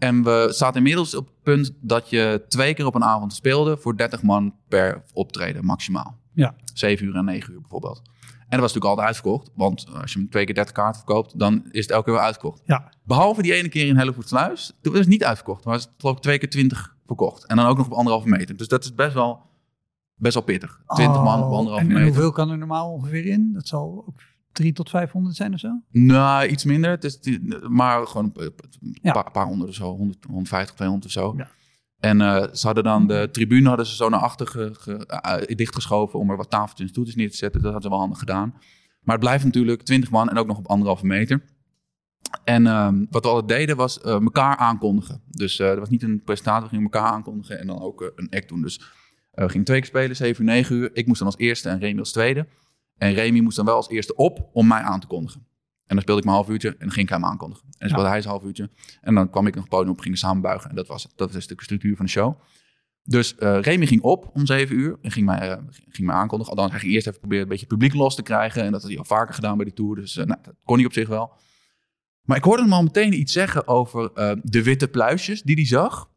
En 0.00 0.22
we 0.22 0.48
zaten 0.50 0.76
inmiddels 0.76 1.14
op 1.14 1.26
het 1.26 1.42
punt 1.42 1.72
dat 1.80 2.10
je 2.10 2.44
twee 2.48 2.74
keer 2.74 2.86
op 2.86 2.94
een 2.94 3.04
avond 3.04 3.32
speelde 3.32 3.76
voor 3.76 3.96
30 3.96 4.22
man 4.22 4.54
per 4.68 5.02
optreden 5.12 5.64
maximaal. 5.64 6.18
Ja. 6.34 6.54
7 6.74 7.06
uur 7.06 7.14
en 7.16 7.24
9 7.24 7.52
uur 7.52 7.60
bijvoorbeeld. 7.60 8.02
En 8.28 8.58
dat 8.58 8.60
was 8.60 8.74
natuurlijk 8.74 8.84
altijd 8.84 9.06
uitverkocht. 9.06 9.50
Want 9.54 9.86
als 10.00 10.12
je 10.12 10.18
hem 10.18 10.30
twee 10.30 10.44
keer 10.44 10.54
30 10.54 10.74
kaarten 10.74 11.02
verkoopt, 11.04 11.38
dan 11.38 11.64
is 11.70 11.82
het 11.82 11.90
elke 11.90 12.04
keer 12.04 12.14
weer 12.14 12.22
uitverkocht. 12.22 12.62
Ja. 12.64 12.92
Behalve 13.04 13.42
die 13.42 13.54
ene 13.54 13.68
keer 13.68 13.86
in 13.86 13.96
Hellevoetsluis. 13.96 14.72
Toen 14.80 14.92
was 14.92 15.00
het 15.00 15.10
niet 15.10 15.24
uitverkocht. 15.24 15.64
Maar 15.64 15.74
was 15.74 15.82
het 15.82 15.92
geloof 15.98 16.16
ik 16.16 16.22
twee 16.22 16.38
keer 16.38 16.50
20 16.50 16.96
verkocht. 17.06 17.46
En 17.46 17.56
dan 17.56 17.66
ook 17.66 17.76
nog 17.76 17.86
op 17.86 17.92
anderhalve 17.92 18.28
meter. 18.28 18.56
Dus 18.56 18.68
dat 18.68 18.84
is 18.84 18.94
best 18.94 19.14
wel, 19.14 19.40
best 20.14 20.34
wel 20.34 20.42
pittig. 20.42 20.80
20 20.86 21.22
man 21.22 21.38
op 21.42 21.50
Oh, 21.50 21.56
anderhalve 21.56 21.80
en, 21.84 21.86
en 21.90 21.92
meter. 21.92 22.06
hoeveel 22.12 22.32
kan 22.32 22.50
er 22.50 22.58
normaal 22.58 22.92
ongeveer 22.92 23.26
in? 23.26 23.50
Dat 23.52 23.66
zal 23.66 24.04
ook 24.08 24.20
3 24.52 24.72
tot 24.72 24.90
500 24.90 25.36
zijn 25.36 25.54
of 25.54 25.60
zo? 25.60 25.80
Nou, 25.90 26.46
iets 26.46 26.64
minder. 26.64 26.90
Het 26.90 27.04
is, 27.04 27.20
die- 27.20 27.58
maar 27.68 28.06
gewoon 28.06 28.32
een 28.34 28.52
Ja. 29.02 29.12
paar, 29.12 29.30
paar 29.30 29.46
honderd 29.46 29.70
of 29.70 29.76
zo. 29.76 29.96
100, 29.96 30.24
150, 30.24 30.74
200 30.74 31.06
of 31.06 31.12
zo. 31.22 31.34
Ja. 31.36 31.48
En 32.00 32.20
eh, 32.20 32.52
ze 32.52 32.66
hadden 32.66 32.84
dan 32.84 33.06
de 33.06 33.28
tribune 33.32 33.68
hadden 33.68 33.86
ze 33.86 33.94
zo 33.94 34.08
naar 34.08 34.20
achter 34.20 34.46
ge, 34.46 34.70
ge- 34.78 35.06
eh, 35.06 35.56
dichtgeschoven 35.56 36.18
om 36.18 36.30
er 36.30 36.36
wat 36.36 36.50
tafeltjes 36.50 36.80
en 36.86 36.88
stoeltjes 36.88 37.16
neer 37.16 37.30
te 37.30 37.36
zetten. 37.36 37.62
Dat 37.62 37.72
hadden 37.72 37.90
ze 37.90 37.96
wel 37.96 38.04
handig 38.06 38.18
gedaan. 38.18 38.54
Maar 39.02 39.14
het 39.14 39.24
blijft 39.24 39.44
natuurlijk 39.44 39.82
20 39.82 40.10
man 40.10 40.28
en 40.28 40.36
ook 40.38 40.46
nog 40.46 40.58
op 40.58 40.66
anderhalve 40.68 41.06
meter. 41.06 41.42
En 42.44 42.66
ehm, 42.66 43.04
wat 43.10 43.22
we 43.24 43.30
altijd 43.30 43.58
deden 43.60 43.76
was 43.76 44.00
eh, 44.00 44.12
elkaar 44.12 44.56
aankondigen. 44.56 45.22
Dus 45.30 45.58
eh 45.58 45.70
er 45.70 45.78
was 45.78 45.88
niet 45.88 46.02
een 46.02 46.22
presentatie, 46.24 46.62
we 46.62 46.68
gingen 46.68 46.84
elkaar 46.84 47.10
aankondigen 47.12 47.58
en 47.60 47.66
dan 47.66 47.80
ook 47.80 48.02
eh, 48.02 48.08
een 48.14 48.28
act 48.30 48.48
doen. 48.48 48.62
Dus 48.62 48.80
eh, 49.30 49.44
we 49.44 49.50
gingen 49.50 49.66
twee 49.66 49.78
keer 49.78 49.88
spelen, 49.88 50.16
7 50.16 50.44
uur, 50.44 50.50
9 50.50 50.76
uur. 50.76 50.90
Ik 50.92 51.06
moest 51.06 51.18
dan 51.18 51.28
als 51.28 51.38
eerste 51.38 51.68
en 51.68 51.78
Remy 51.78 51.98
als 51.98 52.12
tweede. 52.12 52.46
En 53.00 53.12
Remy 53.12 53.40
moest 53.40 53.56
dan 53.56 53.64
wel 53.64 53.74
als 53.74 53.88
eerste 53.88 54.14
op 54.14 54.48
om 54.52 54.66
mij 54.66 54.80
aan 54.80 55.00
te 55.00 55.06
kondigen. 55.06 55.40
En 55.86 55.96
dan 55.96 56.00
speelde 56.00 56.20
ik 56.20 56.26
mijn 56.26 56.36
half 56.36 56.48
uurtje 56.48 56.68
en 56.68 56.76
dan 56.78 56.90
ging 56.90 57.06
ik 57.06 57.12
hem 57.12 57.24
aankondigen. 57.24 57.64
En 57.64 57.76
dan 57.78 57.88
speelde 57.88 58.08
hij 58.08 58.20
zijn 58.20 58.32
half 58.32 58.44
uurtje. 58.44 58.70
En 59.00 59.14
dan 59.14 59.30
kwam 59.30 59.46
ik 59.46 59.54
nog 59.54 59.62
het 59.62 59.72
podium 59.72 59.92
op, 59.92 60.00
gingen 60.00 60.18
samen 60.18 60.42
buigen. 60.42 60.70
En 60.70 60.76
dat 60.76 60.86
was 60.86 61.02
het. 61.02 61.12
Dat 61.16 61.34
is 61.34 61.46
de 61.46 61.54
structuur 61.56 61.96
van 61.96 62.04
de 62.04 62.10
show. 62.10 62.40
Dus 63.02 63.34
eh 63.34 63.60
Remy 63.60 63.86
ging 63.86 64.02
op 64.02 64.30
om 64.32 64.46
zeven 64.46 64.76
uur 64.76 64.98
en 65.02 65.10
ging 65.10 65.26
mij, 65.26 65.38
eh, 65.38 65.58
ging 65.88 66.06
mij 66.06 66.16
aankondigen. 66.16 66.52
Althans, 66.52 66.70
hij 66.70 66.80
ging 66.80 66.92
eerst 66.92 67.06
even 67.06 67.18
proberen 67.18 67.42
een 67.42 67.50
beetje 67.50 67.66
publiek 67.66 67.94
los 67.94 68.14
te 68.14 68.22
krijgen. 68.22 68.62
En 68.64 68.72
dat 68.72 68.80
had 68.80 68.90
hij 68.90 68.98
al 68.98 69.04
vaker 69.04 69.34
gedaan 69.34 69.56
bij 69.56 69.64
die 69.64 69.74
tour. 69.74 69.94
Dus 69.94 70.16
eh, 70.16 70.26
nou, 70.26 70.40
dat 70.42 70.54
kon 70.64 70.76
hij 70.76 70.86
op 70.86 70.92
zich 70.92 71.08
wel. 71.08 71.32
Maar 72.22 72.36
ik 72.36 72.44
hoorde 72.44 72.62
hem 72.62 72.72
al 72.72 72.82
meteen 72.82 73.20
iets 73.20 73.32
zeggen 73.32 73.68
over 73.68 74.10
de 74.42 74.62
witte 74.62 74.88
pluisjes 74.88 75.42
die 75.42 75.54
hij 75.54 75.66
zag. 75.66 76.10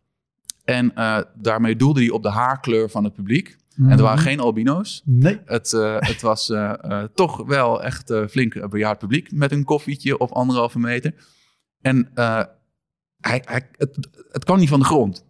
En 0.64 0.94
daarmee 1.36 1.76
doelde 1.76 2.00
hij 2.00 2.10
op 2.10 2.24
de 2.24 2.30
haarkleur 2.30 2.90
van 2.90 3.04
het 3.04 3.14
publiek. 3.14 3.58
En 3.78 3.90
er 3.90 4.02
waren 4.02 4.20
geen 4.20 4.40
albino's. 4.40 5.02
Nee. 5.06 5.40
Het, 5.46 5.74
eh, 5.74 5.96
het 6.00 6.22
was 6.22 6.50
eh, 6.50 6.74
eh, 6.82 7.04
toch 7.14 7.46
wel 7.46 7.84
echt 7.84 8.14
flink 8.30 8.70
bejaard 8.70 9.00
publiek 9.00 9.32
met 9.32 9.52
een 9.52 9.64
koffietje 9.64 10.18
of 10.18 10.32
anderhalve 10.32 10.80
meter. 10.80 11.14
En 11.82 12.12
hij, 13.20 13.42
hij, 13.46 13.70
het, 13.78 14.10
het 14.32 14.44
kwam 14.44 14.60
niet 14.60 14.70
van 14.70 14.80
de 14.80 14.86
grond. 14.86 15.26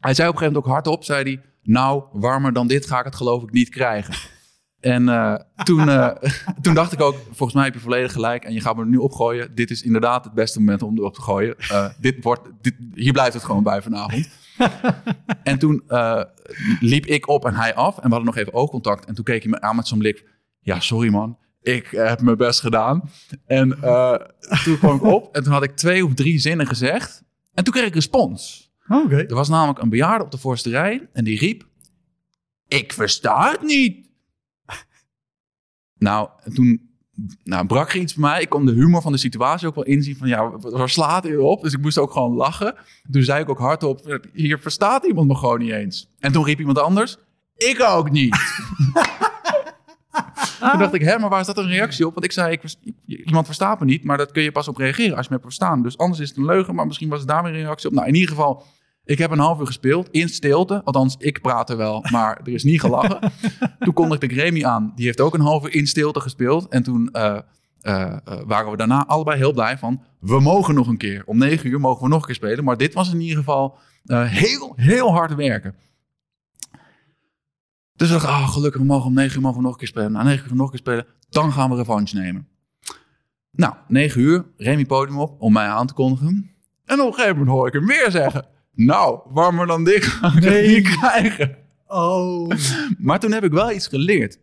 Hij 0.00 0.14
zei 0.14 0.28
op 0.28 0.34
een 0.34 0.40
gegeven 0.40 0.40
moment 0.40 0.56
ook 0.56 0.66
hardop, 0.66 1.04
zei 1.04 1.22
hij... 1.22 1.42
Nou, 1.62 2.04
warmer 2.12 2.52
dan 2.52 2.66
dit 2.66 2.86
ga 2.86 2.98
ik 2.98 3.04
het 3.04 3.14
geloof 3.14 3.42
ik 3.42 3.50
niet 3.50 3.68
krijgen. 3.68 4.14
En 4.80 5.04
toen, 5.64 5.88
toen 6.62 6.74
dacht 6.74 6.92
ik 6.92 7.00
ook, 7.00 7.16
volgens 7.24 7.52
mij 7.52 7.64
heb 7.64 7.74
je 7.74 7.80
volledig 7.80 8.12
gelijk 8.12 8.44
en 8.44 8.52
je 8.52 8.60
gaat 8.60 8.76
me 8.76 8.82
er 8.82 8.88
nu 8.88 8.96
opgooien. 8.96 9.54
Dit 9.54 9.70
is 9.70 9.82
inderdaad 9.82 10.24
het 10.24 10.34
beste 10.34 10.58
moment 10.58 10.82
om 10.82 10.98
erop 10.98 11.14
te 11.14 11.20
gooien. 11.20 11.56
Dit 12.00 12.24
wordt, 12.24 12.48
dit, 12.60 12.74
hier 12.94 13.12
blijft 13.12 13.34
het 13.34 13.44
gewoon 13.44 13.62
bij 13.62 13.82
vanavond. 13.82 14.28
en 15.42 15.58
toen 15.58 15.82
eh, 15.86 16.22
liep 16.80 17.06
ik 17.06 17.28
op 17.28 17.44
en 17.44 17.54
hij 17.54 17.74
af 17.74 17.96
en 17.96 18.02
we 18.02 18.08
hadden 18.08 18.24
nog 18.24 18.36
even 18.36 18.52
oogcontact. 18.52 19.04
En 19.04 19.14
toen 19.14 19.24
keek 19.24 19.42
hij 19.42 19.50
me 19.50 19.60
aan 19.60 19.76
met 19.76 19.88
zo'n 19.88 19.98
blik. 19.98 20.28
Ja, 20.60 20.80
sorry 20.80 21.08
man, 21.08 21.38
ik 21.62 21.86
heb 21.86 22.20
mijn 22.20 22.36
best 22.36 22.60
gedaan. 22.60 23.10
En 23.46 23.82
eh, 23.82 24.14
toen 24.64 24.78
kwam 24.78 24.96
ik 24.96 25.02
op 25.02 25.36
en 25.36 25.42
toen 25.42 25.52
had 25.52 25.62
ik 25.62 25.76
twee 25.76 26.04
of 26.04 26.14
drie 26.14 26.38
zinnen 26.38 26.66
gezegd. 26.66 27.24
En 27.54 27.64
toen 27.64 27.72
kreeg 27.72 27.86
ik 27.86 27.94
respons. 27.94 28.70
Oké. 28.88 29.16
Er 29.16 29.34
was 29.34 29.48
namelijk 29.48 29.78
een 29.78 29.88
bejaarde 29.88 30.24
op 30.24 30.30
de 30.30 30.38
voorste 30.38 30.70
rij 30.70 31.08
en 31.12 31.24
die 31.24 31.38
riep... 31.38 31.68
Ik 32.68 32.92
versta 32.92 33.50
het 33.50 33.62
niet. 33.62 34.08
Nou, 35.98 36.28
en 36.42 36.54
toen 36.54 36.89
nou, 37.44 37.66
brak 37.66 37.92
er 37.92 38.00
iets 38.00 38.14
bij 38.14 38.30
mij. 38.30 38.40
Ik 38.40 38.48
kon 38.48 38.66
de 38.66 38.72
humor 38.72 39.02
van 39.02 39.12
de 39.12 39.18
situatie 39.18 39.68
ook 39.68 39.74
wel 39.74 39.84
inzien 39.84 40.16
van... 40.16 40.28
ja, 40.28 40.50
waar 40.58 40.88
slaat 40.88 41.24
hij 41.24 41.36
op? 41.36 41.62
Dus 41.62 41.72
ik 41.72 41.80
moest 41.80 41.98
ook 41.98 42.12
gewoon 42.12 42.34
lachen. 42.34 42.74
Toen 43.10 43.22
zei 43.22 43.42
ik 43.42 43.48
ook 43.48 43.58
hardop... 43.58 44.20
hier 44.32 44.58
verstaat 44.58 45.04
iemand 45.04 45.28
me 45.28 45.34
gewoon 45.34 45.58
niet 45.58 45.72
eens. 45.72 46.08
En 46.18 46.32
toen 46.32 46.44
riep 46.44 46.58
iemand 46.58 46.78
anders... 46.78 47.16
Ik 47.56 47.82
ook 47.82 48.10
niet. 48.10 48.36
Toen 50.60 50.78
dacht 50.78 50.94
ik, 50.94 51.00
hè, 51.00 51.18
maar 51.18 51.28
waar 51.28 51.40
is 51.40 51.46
dat 51.46 51.58
een 51.58 51.68
reactie 51.68 52.06
op? 52.06 52.12
Want 52.12 52.24
ik 52.24 52.32
zei, 52.32 52.52
ik, 52.52 52.74
iemand 53.06 53.46
verstaat 53.46 53.80
me 53.80 53.84
niet, 53.84 54.04
maar 54.04 54.16
dat 54.16 54.32
kun 54.32 54.42
je 54.42 54.52
pas 54.52 54.68
op 54.68 54.76
reageren 54.76 55.16
als 55.16 55.26
je 55.26 55.32
me 55.32 55.38
hebt 55.40 55.42
verstaan. 55.42 55.82
Dus 55.82 55.98
anders 55.98 56.20
is 56.20 56.28
het 56.28 56.38
een 56.38 56.44
leugen, 56.44 56.74
maar 56.74 56.86
misschien 56.86 57.08
was 57.08 57.18
het 57.18 57.28
daar 57.28 57.42
weer 57.42 57.52
een 57.52 57.60
reactie 57.60 57.88
op. 57.88 57.94
Nou, 57.94 58.08
in 58.08 58.14
ieder 58.14 58.28
geval, 58.28 58.64
ik 59.10 59.18
heb 59.18 59.30
een 59.30 59.38
half 59.38 59.60
uur 59.60 59.66
gespeeld 59.66 60.08
in 60.10 60.28
stilte. 60.28 60.84
Althans, 60.84 61.16
ik 61.18 61.40
praatte 61.40 61.76
wel, 61.76 62.04
maar 62.10 62.40
er 62.44 62.52
is 62.52 62.64
niet 62.64 62.80
gelachen. 62.80 63.32
toen 63.80 63.94
kondigde 63.94 64.26
ik 64.26 64.32
Remy 64.32 64.64
aan, 64.64 64.92
die 64.94 65.06
heeft 65.06 65.20
ook 65.20 65.34
een 65.34 65.40
half 65.40 65.64
uur 65.64 65.74
in 65.74 65.86
stilte 65.86 66.20
gespeeld. 66.20 66.68
En 66.68 66.82
toen 66.82 67.10
eh, 67.12 67.38
eh, 67.80 68.02
eh, 68.12 68.40
waren 68.46 68.70
we 68.70 68.76
daarna 68.76 69.06
allebei 69.06 69.36
heel 69.36 69.52
blij 69.52 69.78
van, 69.78 70.02
we 70.20 70.40
mogen 70.40 70.74
nog 70.74 70.86
een 70.86 70.96
keer. 70.96 71.22
Om 71.26 71.38
negen 71.38 71.70
uur 71.70 71.80
mogen 71.80 72.02
we 72.02 72.08
nog 72.08 72.20
een 72.20 72.26
keer 72.26 72.34
spelen. 72.34 72.64
Maar 72.64 72.76
dit 72.76 72.94
was 72.94 73.12
in 73.12 73.20
ieder 73.20 73.36
geval 73.36 73.78
heel, 74.06 74.72
heel 74.76 75.12
hard 75.12 75.34
werken. 75.34 75.74
Dus 77.94 78.08
ik 78.08 78.14
dacht, 78.14 78.26
ah, 78.26 78.48
gelukkig, 78.48 78.80
we 78.80 78.86
mogen 78.86 79.06
om 79.06 79.14
negen 79.14 79.36
uur 79.36 79.42
mogen 79.42 79.56
we 79.56 79.62
nog 79.62 79.72
een 79.72 79.78
keer 79.78 79.88
spelen. 79.88 80.12
Na 80.12 80.22
negen 80.22 80.50
uur 80.50 80.56
nog 80.56 80.64
een 80.64 80.70
keer 80.70 80.78
spelen, 80.78 81.06
dan 81.28 81.52
gaan 81.52 81.70
we 81.70 81.76
revanche 81.76 82.16
nemen. 82.16 82.48
Nou, 83.50 83.74
negen 83.88 84.20
uur, 84.20 84.44
Remy 84.56 84.84
podium 84.84 85.18
op 85.18 85.40
om 85.40 85.52
mij 85.52 85.68
aan 85.68 85.86
te 85.86 85.94
kondigen. 85.94 86.50
En 86.84 87.00
op 87.00 87.06
een 87.06 87.14
gegeven 87.14 87.36
moment 87.36 87.56
hoor 87.56 87.66
ik 87.66 87.72
hem 87.72 87.86
weer 87.86 88.10
zeggen... 88.10 88.58
Nou, 88.84 89.20
warmer 89.28 89.66
dan 89.66 89.84
dit 89.84 90.04
ga 90.04 90.26
ik 90.26 90.34
het 90.34 90.44
Nee. 90.44 90.82
krijgen. 90.82 91.56
Oh. 91.86 92.50
Maar 92.98 93.20
toen 93.20 93.32
heb 93.32 93.44
ik 93.44 93.52
wel 93.52 93.72
iets 93.72 93.86
geleerd. 93.86 94.38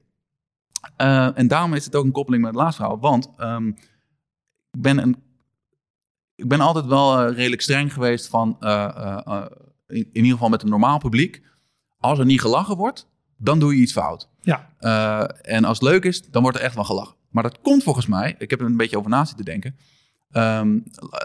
Eh, 0.96 1.38
en 1.38 1.48
daarom 1.48 1.74
is 1.74 1.86
het 1.86 1.96
ook 1.96 2.06
een 2.06 2.12
koppeling 2.12 2.44
met 2.44 2.54
het 2.54 2.62
laatste 2.62 2.82
verhaal. 2.82 3.00
Want 3.00 3.30
ehm, 3.38 3.68
ik 4.72 4.82
ben 4.82 4.98
een... 4.98 5.16
ik 6.36 6.48
ben 6.48 6.60
altijd 6.60 6.86
wel 6.86 7.20
eh, 7.20 7.36
redelijk 7.36 7.62
streng 7.62 7.94
geweest 7.94 8.28
van, 8.28 8.58
eh, 8.60 9.46
in, 9.88 9.96
in 9.98 10.10
ieder 10.14 10.32
geval 10.32 10.50
met 10.50 10.64
een 10.64 10.70
normaal 10.70 10.98
publiek. 10.98 11.42
Als 11.98 12.20
er 12.20 12.26
niet 12.26 12.42
gelachen 12.42 12.76
wordt, 12.78 13.08
dan 13.38 13.60
doe 13.60 13.76
je 13.76 13.82
iets 13.82 13.92
fout. 13.92 14.30
Ja. 14.42 14.70
En 15.42 15.66
als 15.66 15.80
het 15.80 15.90
leuk 15.90 16.04
is, 16.04 16.32
dan 16.32 16.42
wordt 16.42 16.58
er 16.58 16.64
echt 16.64 16.76
wel 16.76 16.84
gelachen. 16.84 17.16
Maar 17.30 17.44
dat 17.44 17.62
komt 17.62 17.84
volgens 17.84 18.08
mij, 18.08 18.36
ik 18.38 18.50
heb 18.50 18.60
er 18.60 18.66
een 18.66 18.78
beetje 18.78 18.98
over 18.98 19.10
na 19.10 19.26
zitten 19.26 19.46
denken. 19.46 19.76
Ehm, 20.32 20.80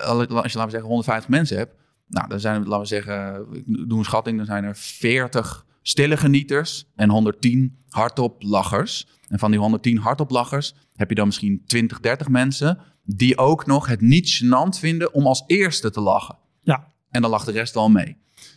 als 0.05 0.27
je, 0.27 0.33
laten 0.33 0.65
we 0.65 0.71
zeggen, 0.71 0.89
150 0.89 1.29
mensen 1.31 1.57
hebt. 1.57 1.75
Nou, 2.07 2.29
dan 2.29 2.41
zijn 2.41 2.65
laten 2.65 2.81
we 2.81 2.87
zeggen, 2.87 3.47
ik 3.53 3.89
doe 3.89 3.99
een 3.99 4.05
schatting, 4.05 4.37
dan 4.37 4.47
zijn 4.47 4.65
er 4.65 4.77
40 4.77 5.67
stille 5.83 6.17
genieters 6.17 6.87
en 6.95 7.11
110 7.11 7.79
hardop 7.89 8.43
lachers. 8.43 9.07
En 9.29 9.39
van 9.39 9.51
die 9.51 9.61
110 9.61 9.99
hardop 9.99 10.31
lachers 10.31 10.75
heb 10.95 11.09
je 11.09 11.15
dan 11.15 11.27
misschien 11.27 11.63
20, 11.67 12.01
30 12.01 12.29
mensen 12.29 12.79
die 13.05 13.39
ook 13.39 13.67
nog 13.67 13.87
het 13.87 14.01
niet 14.01 14.43
gênant 14.43 14.79
vinden 14.79 15.13
om 15.13 15.27
als 15.27 15.45
eerste 15.47 15.91
te 15.91 16.01
lachen. 16.01 16.39
Ja. 16.61 16.93
En 17.11 17.23
dan 17.23 17.31
lacht 17.31 17.47
de 17.47 17.53
rest 17.53 17.75
wel 17.75 17.91
mee. 17.91 18.17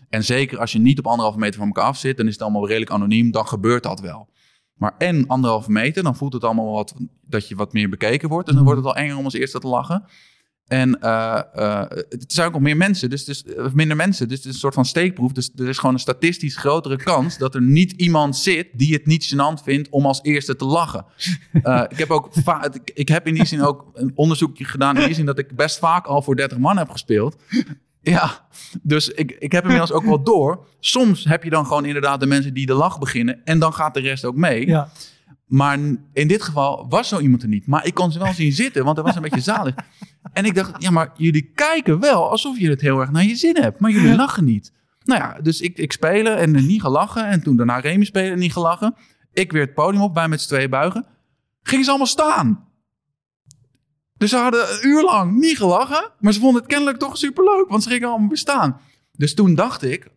En 0.10 0.24
zeker 0.24 0.60
als 0.60 0.72
je 0.72 0.80
niet 0.80 1.00
op 1.00 1.08
anderhalve 1.08 1.40
meter 1.40 1.60
van 1.60 1.68
elkaar 1.68 1.86
af 1.86 1.98
zit, 1.98 2.18
dan 2.18 2.28
is 2.28 2.34
het 2.34 2.42
allemaal 2.42 2.68
redelijk 2.68 2.92
anoniem, 2.92 3.32
dan 3.32 3.48
gebeurt 3.48 3.84
dat 3.84 4.00
wel. 4.00 4.30
Maar 4.74 4.96
en 4.98 5.28
anderhalve 5.28 5.72
meter, 5.72 6.04
dan 6.04 6.16
voelt 6.16 6.34
het 6.34 6.44
allemaal 6.44 6.72
wat, 6.72 6.96
dat 7.22 7.48
je 7.48 7.56
wat 7.56 7.74
meer 7.74 7.90
bekeken 7.90 8.30
wordt. 8.30 8.50
En 8.50 8.56
dan 8.56 8.64
wordt 8.64 8.80
het 8.80 8.88
al 8.88 8.96
enger 8.96 9.18
om 9.18 9.24
als 9.24 9.34
eerste 9.34 9.60
te 9.60 9.68
lachen. 9.68 10.04
En 10.68 11.02
eh, 11.02 11.42
het 12.10 12.34
zijn 12.34 12.48
ook 12.48 12.54
nog 12.54 12.62
meer 12.62 12.78
mensen, 12.78 13.10
dus, 13.10 13.26
dus 13.26 13.44
of 13.58 13.74
minder 13.74 13.96
mensen. 13.96 14.28
Dus 14.28 14.38
het 14.38 14.46
is 14.46 14.54
een 14.54 14.60
soort 14.60 14.74
van 14.74 14.86
steekproef. 14.86 15.32
Dus 15.32 15.52
er 15.56 15.68
is 15.68 15.78
gewoon 15.78 15.94
een 15.94 16.00
statistisch 16.00 16.58
grotere 16.58 16.98
kans 16.98 17.38
dat 17.38 17.56
er 17.56 17.62
niet 17.62 17.92
iemand 17.92 18.38
zit 18.38 18.68
die 18.74 18.94
het 18.94 19.06
niet 19.06 19.34
gênant 19.34 19.64
vindt 19.64 19.90
om 19.90 20.06
als 20.06 20.20
eerste 20.24 20.56
te 20.56 20.66
lachen. 20.66 21.06
Eh, 21.64 21.84
ik 21.88 21.98
heb 21.98 22.10
ook 22.10 22.36
ik, 22.36 22.92
ik 22.94 23.08
heb 23.08 23.28
in 23.28 23.34
die 23.34 23.46
zin 23.46 23.62
ook 23.62 23.86
een 23.94 24.12
onderzoekje 24.16 24.66
gedaan 24.66 24.98
in 24.98 25.06
die 25.06 25.16
zin 25.16 25.26
dat 25.26 25.40
ik 25.40 25.56
best 25.56 25.78
vaak 25.78 26.06
al 26.06 26.22
voor 26.22 26.36
30 26.36 26.58
man 26.58 26.78
heb 26.78 26.90
gespeeld. 26.90 27.36
Ja, 28.02 28.48
dus 28.82 29.10
ik, 29.10 29.32
ik 29.32 29.52
heb 29.52 29.64
inmiddels 29.64 29.92
ook 29.92 30.04
wel 30.04 30.24
door. 30.24 30.68
Soms 30.80 31.24
heb 31.24 31.44
je 31.44 31.50
dan 31.50 31.66
gewoon 31.66 31.86
inderdaad 31.86 32.20
de 32.20 32.26
mensen 32.26 32.54
die 32.54 32.66
de 32.66 32.74
lach 32.74 33.00
beginnen 33.00 33.42
en 33.46 33.60
dan 33.60 33.74
gaat 33.74 33.94
de 33.94 34.00
rest 34.00 34.26
ook 34.26 34.36
mee. 34.36 34.68
Ja. 34.68 34.90
Maar 35.46 35.80
in 36.14 36.28
dit 36.28 36.44
geval 36.44 36.86
was 36.90 37.08
zo 37.08 37.20
iemand 37.20 37.42
er 37.42 37.48
niet. 37.48 37.68
Maar 37.68 37.86
ik 37.86 37.94
kon 37.94 38.12
ze 38.12 38.20
wel 38.20 38.34
zien 38.34 38.52
zitten, 38.52 38.84
want 38.84 38.96
dat 38.96 39.06
was 39.06 39.16
een 39.16 39.22
beetje 39.22 39.42
zalig. 39.42 39.76
En 40.34 40.46
ik 40.46 40.56
dacht, 40.56 40.82
ja, 40.82 40.92
maar 40.92 41.12
jullie 41.18 41.52
kijken 41.56 42.00
wel 42.00 42.30
alsof 42.30 42.58
je 42.58 42.70
het 42.70 42.82
heel 42.82 43.00
erg 43.00 43.12
naar 43.12 43.24
je 43.24 43.36
zin 43.36 43.58
hebt. 43.58 43.80
Maar 43.80 43.92
jullie 43.92 44.16
lachen 44.16 44.44
niet. 44.44 44.74
Nou 45.04 45.22
ja, 45.22 45.38
dus 45.42 45.62
ik, 45.62 45.78
ik 45.78 45.92
spelen 45.92 46.38
en 46.38 46.52
niet 46.52 46.82
gelachen. 46.82 47.28
En 47.28 47.44
toen 47.44 47.56
daarna 47.56 47.80
Remy 47.80 48.06
spelen 48.06 48.32
en 48.32 48.40
niet 48.40 48.54
gelachen. 48.54 48.96
Ik 49.34 49.52
weer 49.52 49.62
het 49.62 49.74
podium 49.74 50.02
op, 50.02 50.14
bij 50.14 50.28
met 50.28 50.42
z'n 50.42 50.48
tweeën 50.48 50.70
buigen. 50.70 51.06
Gingen 51.62 51.84
ze 51.84 51.90
allemaal 51.90 52.08
staan. 52.08 52.68
Dus 54.18 54.30
ze 54.30 54.36
hadden 54.36 54.74
een 54.74 54.88
uur 54.88 55.04
lang 55.04 55.40
niet 55.40 55.58
gelachen. 55.58 56.12
Maar 56.20 56.34
ze 56.34 56.40
vonden 56.40 56.62
het 56.62 56.72
kennelijk 56.72 56.98
toch 56.98 57.18
superleuk, 57.18 57.68
want 57.68 57.84
ze 57.84 57.90
gingen 57.90 58.10
allemaal 58.10 58.28
weer 58.28 58.38
staan. 58.38 58.80
Dus 59.12 59.34
toen 59.34 59.56
dacht 59.56 59.84
ik, 59.84 60.08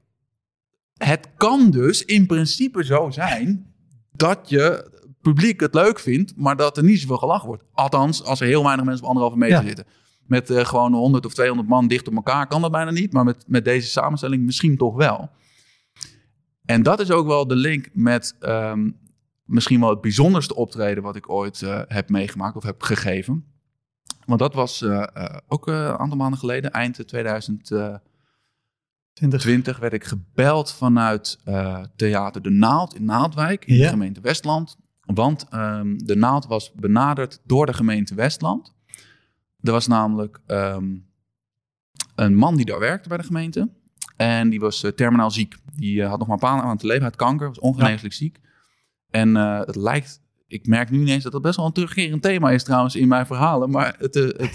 het 0.98 1.28
kan 1.36 1.70
dus 1.70 2.04
in 2.04 2.26
principe 2.26 2.84
zo 2.84 3.10
zijn 3.10 3.74
dat 4.12 4.48
je 4.48 4.90
publiek 5.20 5.60
het 5.60 5.74
leuk 5.74 5.98
vindt, 5.98 6.32
maar 6.36 6.56
dat 6.56 6.76
er 6.76 6.84
niet 6.84 7.00
zoveel 7.00 7.16
gelachen 7.18 7.46
wordt. 7.48 7.62
Althans, 7.72 8.24
als 8.24 8.40
er 8.40 8.46
heel 8.46 8.64
weinig 8.64 8.84
mensen 8.84 9.02
op 9.02 9.08
anderhalve 9.08 9.38
meter 9.38 9.60
Ja. 9.60 9.66
zitten. 9.66 9.84
Met 10.26 10.50
eh, 10.50 10.64
gewoon 10.64 10.92
100 10.94 11.26
of 11.26 11.34
200 11.34 11.68
man 11.68 11.88
dicht 11.88 12.08
op 12.08 12.14
elkaar 12.14 12.46
kan 12.46 12.60
dat 12.62 12.70
bijna 12.70 12.90
niet. 12.90 13.12
Maar 13.12 13.24
met, 13.24 13.44
met 13.46 13.64
deze 13.64 13.88
samenstelling 13.88 14.44
misschien 14.44 14.76
toch 14.76 14.94
wel. 14.96 15.30
En 16.64 16.82
dat 16.82 17.00
is 17.00 17.10
ook 17.10 17.26
wel 17.26 17.46
de 17.46 17.56
link 17.56 17.88
met 17.92 18.36
ehm, 18.40 18.90
misschien 19.44 19.80
wel 19.80 19.90
het 19.90 20.00
bijzonderste 20.00 20.54
optreden 20.54 21.02
wat 21.02 21.16
ik 21.16 21.30
ooit 21.30 21.62
eh, 21.62 21.80
heb 21.86 22.08
meegemaakt 22.08 22.56
of 22.56 22.62
heb 22.62 22.82
gegeven. 22.82 23.44
Want 24.26 24.40
dat 24.40 24.54
was 24.54 24.82
eh, 24.82 25.04
ook 25.48 25.66
een 25.66 25.98
aantal 25.98 26.16
maanden 26.18 26.38
geleden, 26.38 26.70
eind 26.72 27.08
2020 27.08 28.00
20. 29.12 29.78
werd 29.78 29.92
ik 29.92 30.04
gebeld 30.04 30.72
vanuit 30.72 31.38
Theater 31.96 32.42
De 32.42 32.50
Naald 32.50 32.94
in 32.94 33.04
Naaldwijk 33.04 33.64
in 33.64 33.74
Ja. 33.74 33.82
de 33.82 33.88
gemeente 33.88 34.20
Westland. 34.20 34.76
Want 35.14 35.46
ehm, 35.50 35.96
De 35.96 36.16
Naald 36.16 36.46
was 36.46 36.72
benaderd 36.72 37.40
door 37.44 37.66
de 37.66 37.72
gemeente 37.72 38.14
Westland. 38.14 38.74
Er 39.60 39.72
was 39.72 39.86
namelijk 39.86 40.40
ehm, 40.46 40.84
een 42.14 42.34
man 42.34 42.56
die 42.56 42.64
daar 42.64 42.78
werkte 42.78 43.08
bij 43.08 43.18
de 43.18 43.24
gemeente. 43.24 43.68
En 44.16 44.48
die 44.48 44.60
was 44.60 44.82
eh, 44.82 44.90
terminaal 44.90 45.30
ziek. 45.30 45.56
Die 45.74 46.02
eh, 46.02 46.08
had 46.08 46.18
nog 46.18 46.28
maar 46.28 46.36
een 46.36 46.48
paar 46.48 46.56
maanden 46.56 46.78
te 46.78 46.86
leven, 46.86 47.02
had 47.02 47.16
kanker, 47.16 47.48
was 47.48 47.58
ongeneeslijk 47.58 48.14
ziek. 48.14 48.38
En 49.10 49.36
eh, 49.36 49.60
het 49.60 49.76
lijkt, 49.76 50.20
ik 50.46 50.66
merk 50.66 50.90
nu 50.90 51.00
ineens 51.00 51.22
dat 51.22 51.32
dat 51.32 51.42
best 51.42 51.56
wel 51.56 51.66
een 51.66 51.72
terugkerend 51.72 52.22
thema 52.22 52.50
is 52.50 52.64
trouwens 52.64 52.96
in 52.96 53.08
mijn 53.08 53.26
verhalen. 53.26 53.70
Maar 53.70 53.94
het, 53.98 54.14
het, 54.14 54.54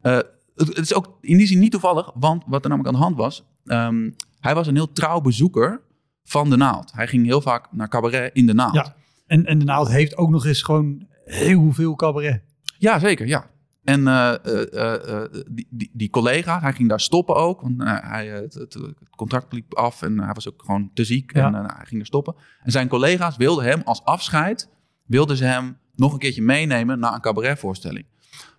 het, 0.00 0.26
het 0.54 0.78
is 0.78 0.94
ook 0.94 1.18
in 1.20 1.36
die 1.36 1.46
zin 1.46 1.58
niet 1.58 1.70
toevallig, 1.70 2.10
want 2.14 2.42
wat 2.46 2.62
er 2.64 2.70
namelijk 2.70 2.94
aan 2.94 3.00
de 3.00 3.06
hand 3.06 3.16
was. 3.16 3.44
ehm, 3.64 4.10
hij 4.40 4.54
was 4.54 4.66
een 4.66 4.74
heel 4.74 4.92
trouw 4.92 5.20
bezoeker 5.20 5.80
van 6.24 6.50
de 6.50 6.56
naald. 6.56 6.92
Hij 6.92 7.06
ging 7.06 7.26
heel 7.26 7.40
vaak 7.40 7.72
naar 7.72 7.88
cabaret 7.88 8.34
in 8.34 8.46
de 8.46 8.54
naald. 8.54 8.74
Ja. 8.74 8.94
En, 9.30 9.46
en 9.46 9.58
de 9.58 9.64
naald 9.64 9.88
heeft 9.88 10.16
ook 10.16 10.30
nog 10.30 10.46
eens 10.46 10.62
gewoon 10.62 11.06
heel 11.24 11.72
veel 11.72 11.94
cabaret. 11.94 12.42
Ja, 12.78 12.98
zeker, 12.98 13.26
ja. 13.26 13.50
En 13.84 14.08
eh, 14.08 14.34
eh, 14.44 15.22
eh, 15.22 15.30
die, 15.48 15.66
die, 15.70 15.90
die 15.92 16.10
collega, 16.10 16.60
hij 16.60 16.72
ging 16.72 16.88
daar 16.88 17.00
stoppen 17.00 17.34
ook. 17.34 17.60
Want 17.60 17.82
hij, 17.82 18.26
het, 18.26 18.78
contract 19.16 19.52
liep 19.52 19.74
af 19.74 20.02
en 20.02 20.20
hij 20.20 20.32
was 20.32 20.48
ook 20.48 20.62
gewoon 20.64 20.90
te 20.94 21.04
ziek. 21.04 21.34
Ja. 21.34 21.46
En 21.46 21.54
hij 21.54 21.86
ging 21.86 22.00
er 22.00 22.06
stoppen. 22.06 22.34
En 22.62 22.72
zijn 22.72 22.88
collega's 22.88 23.36
wilden 23.36 23.64
hem 23.64 23.82
als 23.84 24.04
afscheid, 24.04 24.68
wilden 25.06 25.36
ze 25.36 25.44
hem 25.44 25.76
nog 25.94 26.12
een 26.12 26.18
keertje 26.18 26.42
meenemen 26.42 26.98
naar 26.98 27.14
een 27.14 27.20
cabaretvoorstelling. 27.20 28.06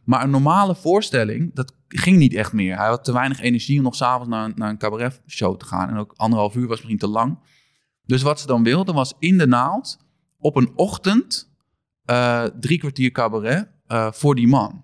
Maar 0.03 0.24
een 0.24 0.30
normale 0.30 0.76
voorstelling, 0.76 1.53
dat 1.53 1.74
ging 1.88 2.17
niet 2.17 2.34
echt 2.34 2.53
meer. 2.53 2.78
Hij 2.78 2.88
had 2.88 3.03
te 3.03 3.13
weinig 3.13 3.39
energie 3.39 3.78
om 3.78 3.84
nog 3.84 3.95
s'avonds 3.95 4.30
naar, 4.30 4.51
naar 4.55 4.69
een 4.69 4.78
cabaretshow 4.78 5.57
te 5.57 5.65
gaan. 5.65 5.89
En 5.89 5.97
ook 5.97 6.13
anderhalf 6.15 6.55
uur 6.55 6.67
was 6.67 6.78
misschien 6.78 6.97
te 6.97 7.07
lang. 7.07 7.39
Dus 8.05 8.22
wat 8.22 8.39
ze 8.39 8.47
dan 8.47 8.63
wilden 8.63 8.95
was 8.95 9.13
in 9.19 9.38
de 9.38 9.47
naald 9.47 10.09
op 10.42 10.56
een 10.56 10.72
ochtend 10.76 11.52
eh, 12.06 12.44
drie 12.44 12.78
kwartier 12.78 13.12
cabaret 13.12 13.72
eh, 13.88 14.12
voor 14.12 14.36
die 14.36 14.48
man. 14.48 14.84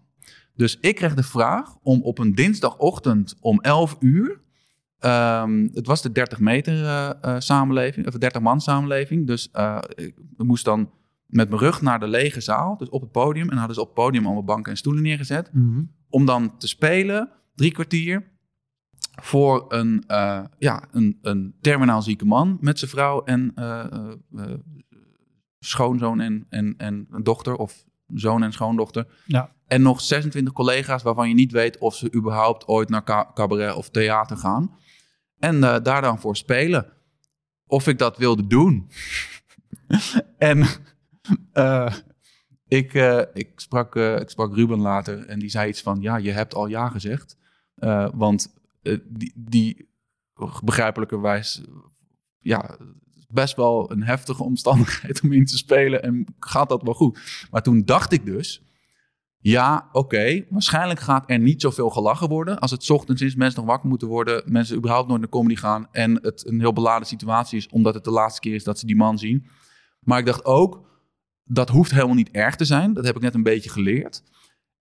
Dus 0.56 0.78
ik 0.82 0.96
kreeg 0.96 1.14
de 1.14 1.24
vraag 1.24 1.76
om 1.82 2.02
op 2.02 2.20
een 2.20 2.36
dinsdagochtend 2.36 3.36
om 3.40 3.62
11 3.62 3.98
uur. 4.00 4.46
ehm, 5.00 5.68
het 5.74 5.88
was 5.88 6.02
de 6.02 6.12
30 6.12 6.40
meter 6.40 6.86
eh, 6.86 7.36
samenleving, 7.40 8.08
of 8.08 8.14
30 8.14 8.42
man 8.42 8.62
samenleving. 8.62 9.28
Dus 9.28 9.50
ik 9.96 10.16
moest 10.38 10.66
dan 10.66 10.90
met 11.26 11.50
mijn 11.50 11.62
rug 11.62 11.82
naar 11.82 12.00
de 12.00 12.08
lege 12.08 12.42
zaal, 12.42 12.78
dus 12.78 12.90
op 12.90 13.02
het 13.02 13.12
podium. 13.12 13.50
En 13.50 13.58
hadden 13.58 13.76
ze 13.76 13.82
op 13.82 13.88
het 13.88 13.96
podium 13.96 14.26
allemaal 14.26 14.44
banken 14.44 14.72
en 14.72 14.78
stoelen 14.78 15.04
neergezet. 15.04 15.52
Om 16.10 16.26
dan 16.26 16.58
te 16.58 16.68
spelen, 16.68 17.30
drie 17.56 17.72
kwartier, 17.72 18.32
voor 19.22 19.66
een, 19.68 20.04
eh, 20.08 20.44
ja, 20.58 20.84
een, 20.92 21.18
een 21.22 21.56
terminaal 21.62 22.02
zieke 22.02 22.26
man 22.26 22.58
met 22.62 22.80
zijn 22.80 22.92
vrouw 22.92 23.24
en 23.24 23.54
schoonzoon 25.60 26.20
en, 26.20 26.46
en, 26.50 26.74
en 26.78 27.08
een 27.12 27.24
dochter, 27.24 27.56
of 27.56 27.86
zoon 28.14 28.44
en 28.44 28.54
schoondochter. 28.54 29.08
Ja. 29.26 29.56
En 29.68 29.82
nog 29.82 30.02
26 30.02 30.54
collega's 30.54 31.04
waarvan 31.04 31.28
je 31.28 31.36
niet 31.36 31.52
weet 31.52 31.78
of 31.78 31.96
ze 31.96 32.14
überhaupt 32.14 32.68
ooit 32.68 32.90
naar 32.90 33.04
ca- 33.04 33.32
cabaret 33.34 33.76
of 33.76 33.90
theater 33.90 34.38
gaan. 34.38 34.78
En 35.40 35.64
eh, 35.64 35.84
daar 35.84 36.02
dan 36.02 36.20
voor 36.20 36.36
spelen. 36.36 36.94
Of 37.66 37.88
ik 37.88 37.98
dat 37.98 38.18
wilde 38.18 38.48
doen. 38.48 38.90
en 40.38 40.66
eh, 41.54 41.94
ik, 42.68 42.94
eh, 42.94 43.22
ik, 43.34 43.52
sprak, 43.56 43.96
ik 43.96 44.30
sprak 44.30 44.56
Ruben 44.56 44.80
later 44.80 45.26
en 45.26 45.40
die 45.40 45.50
zei 45.50 45.70
iets 45.70 45.82
van... 45.82 46.02
Ja, 46.02 46.18
je 46.18 46.32
hebt 46.32 46.54
al 46.56 46.68
ja 46.68 46.90
gezegd. 46.90 47.38
Want 48.14 48.54
die, 49.04 49.34
die 49.36 49.90
begrijpelijkerwijs... 50.64 51.62
Ja, 52.40 52.78
best 53.28 53.56
wel 53.56 53.92
een 53.92 54.04
heftige 54.04 54.44
omstandigheid 54.44 55.22
om 55.24 55.34
in 55.34 55.46
te 55.46 55.58
spelen. 55.58 56.04
En 56.04 56.26
gaat 56.40 56.70
dat 56.70 56.84
wel 56.84 56.94
goed? 56.94 57.20
Maar 57.52 57.62
toen 57.62 57.86
dacht 57.86 58.12
ik 58.12 58.26
dus... 58.26 58.62
Ja, 59.40 59.90
oké. 59.92 60.46
Waarschijnlijk 60.50 61.00
gaat 61.00 61.30
er 61.30 61.40
niet 61.40 61.62
zoveel 61.62 61.90
gelachen 61.90 62.30
worden. 62.30 62.60
Als 62.60 62.72
het 62.72 62.90
ochtends 62.90 63.22
is, 63.22 63.36
mensen 63.36 63.60
nog 63.60 63.70
wakker 63.70 63.90
moeten 63.90 64.08
worden. 64.08 64.44
Mensen 64.46 64.78
überhaupt 64.78 65.08
nooit 65.08 65.22
naar 65.22 65.30
comedy 65.30 65.56
gaan. 65.56 65.88
En 65.92 66.20
het 66.22 66.48
een 66.48 66.60
heel 66.60 66.74
beladen 66.74 67.08
situatie 67.08 67.58
is, 67.58 67.68
omdat 67.68 67.94
het 67.94 68.04
de 68.04 68.12
laatste 68.12 68.42
keer 68.42 68.56
is 68.56 68.64
dat 68.64 68.80
ze 68.80 68.86
die 68.86 68.96
man 68.96 69.18
zien. 69.18 69.48
Maar 70.00 70.20
ik 70.20 70.26
dacht 70.26 70.46
ook, 70.46 70.86
dat 71.44 71.70
hoeft 71.70 71.92
helemaal 71.92 72.16
niet 72.16 72.32
erg 72.32 72.56
te 72.56 72.66
zijn. 72.66 72.94
Dat 72.94 73.06
heb 73.06 73.16
ik 73.16 73.22
net 73.22 73.34
een 73.34 73.44
beetje 73.44 73.70
geleerd. 73.70 74.24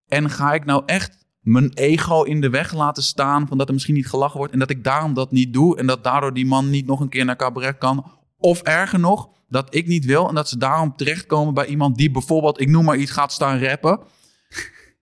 En 0.07 0.31
ga 0.31 0.55
ik 0.55 0.65
nou 0.65 0.83
echt 0.87 1.27
mijn 1.41 1.73
ego 1.73 2.23
in 2.23 2.41
de 2.41 2.51
weg 2.51 2.73
laten 2.73 3.03
staan 3.03 3.49
van 3.49 3.59
dat 3.59 3.67
er 3.69 3.75
misschien 3.75 3.95
niet 3.95 4.09
gelachen 4.09 4.39
wordt. 4.39 4.53
En 4.53 4.59
dat 4.59 4.71
ik 4.71 4.85
daarom 4.85 5.15
dat 5.15 5.31
niet 5.31 5.53
doe. 5.53 5.79
En 5.79 5.87
dat 5.87 6.05
daardoor 6.05 6.35
die 6.35 6.47
man 6.47 6.71
niet 6.71 6.87
nog 6.87 7.01
een 7.01 7.09
keer 7.09 7.25
naar 7.25 7.37
cabaret 7.37 7.79
kan. 7.79 8.11
Of 8.39 8.63
erger 8.63 8.99
nog, 8.99 9.29
dat 9.49 9.75
ik 9.75 9.87
niet 9.87 10.05
wil. 10.05 10.29
En 10.29 10.35
dat 10.35 10.49
ze 10.49 10.59
daarom 10.59 10.97
terechtkomen 10.97 11.55
bij 11.55 11.67
iemand 11.67 11.97
die 11.97 12.11
bijvoorbeeld, 12.11 12.61
ik 12.61 12.69
noem 12.69 12.85
maar 12.85 12.97
iets, 12.97 13.11
gaat 13.11 13.33
staan 13.33 13.59
rappen. 13.59 14.01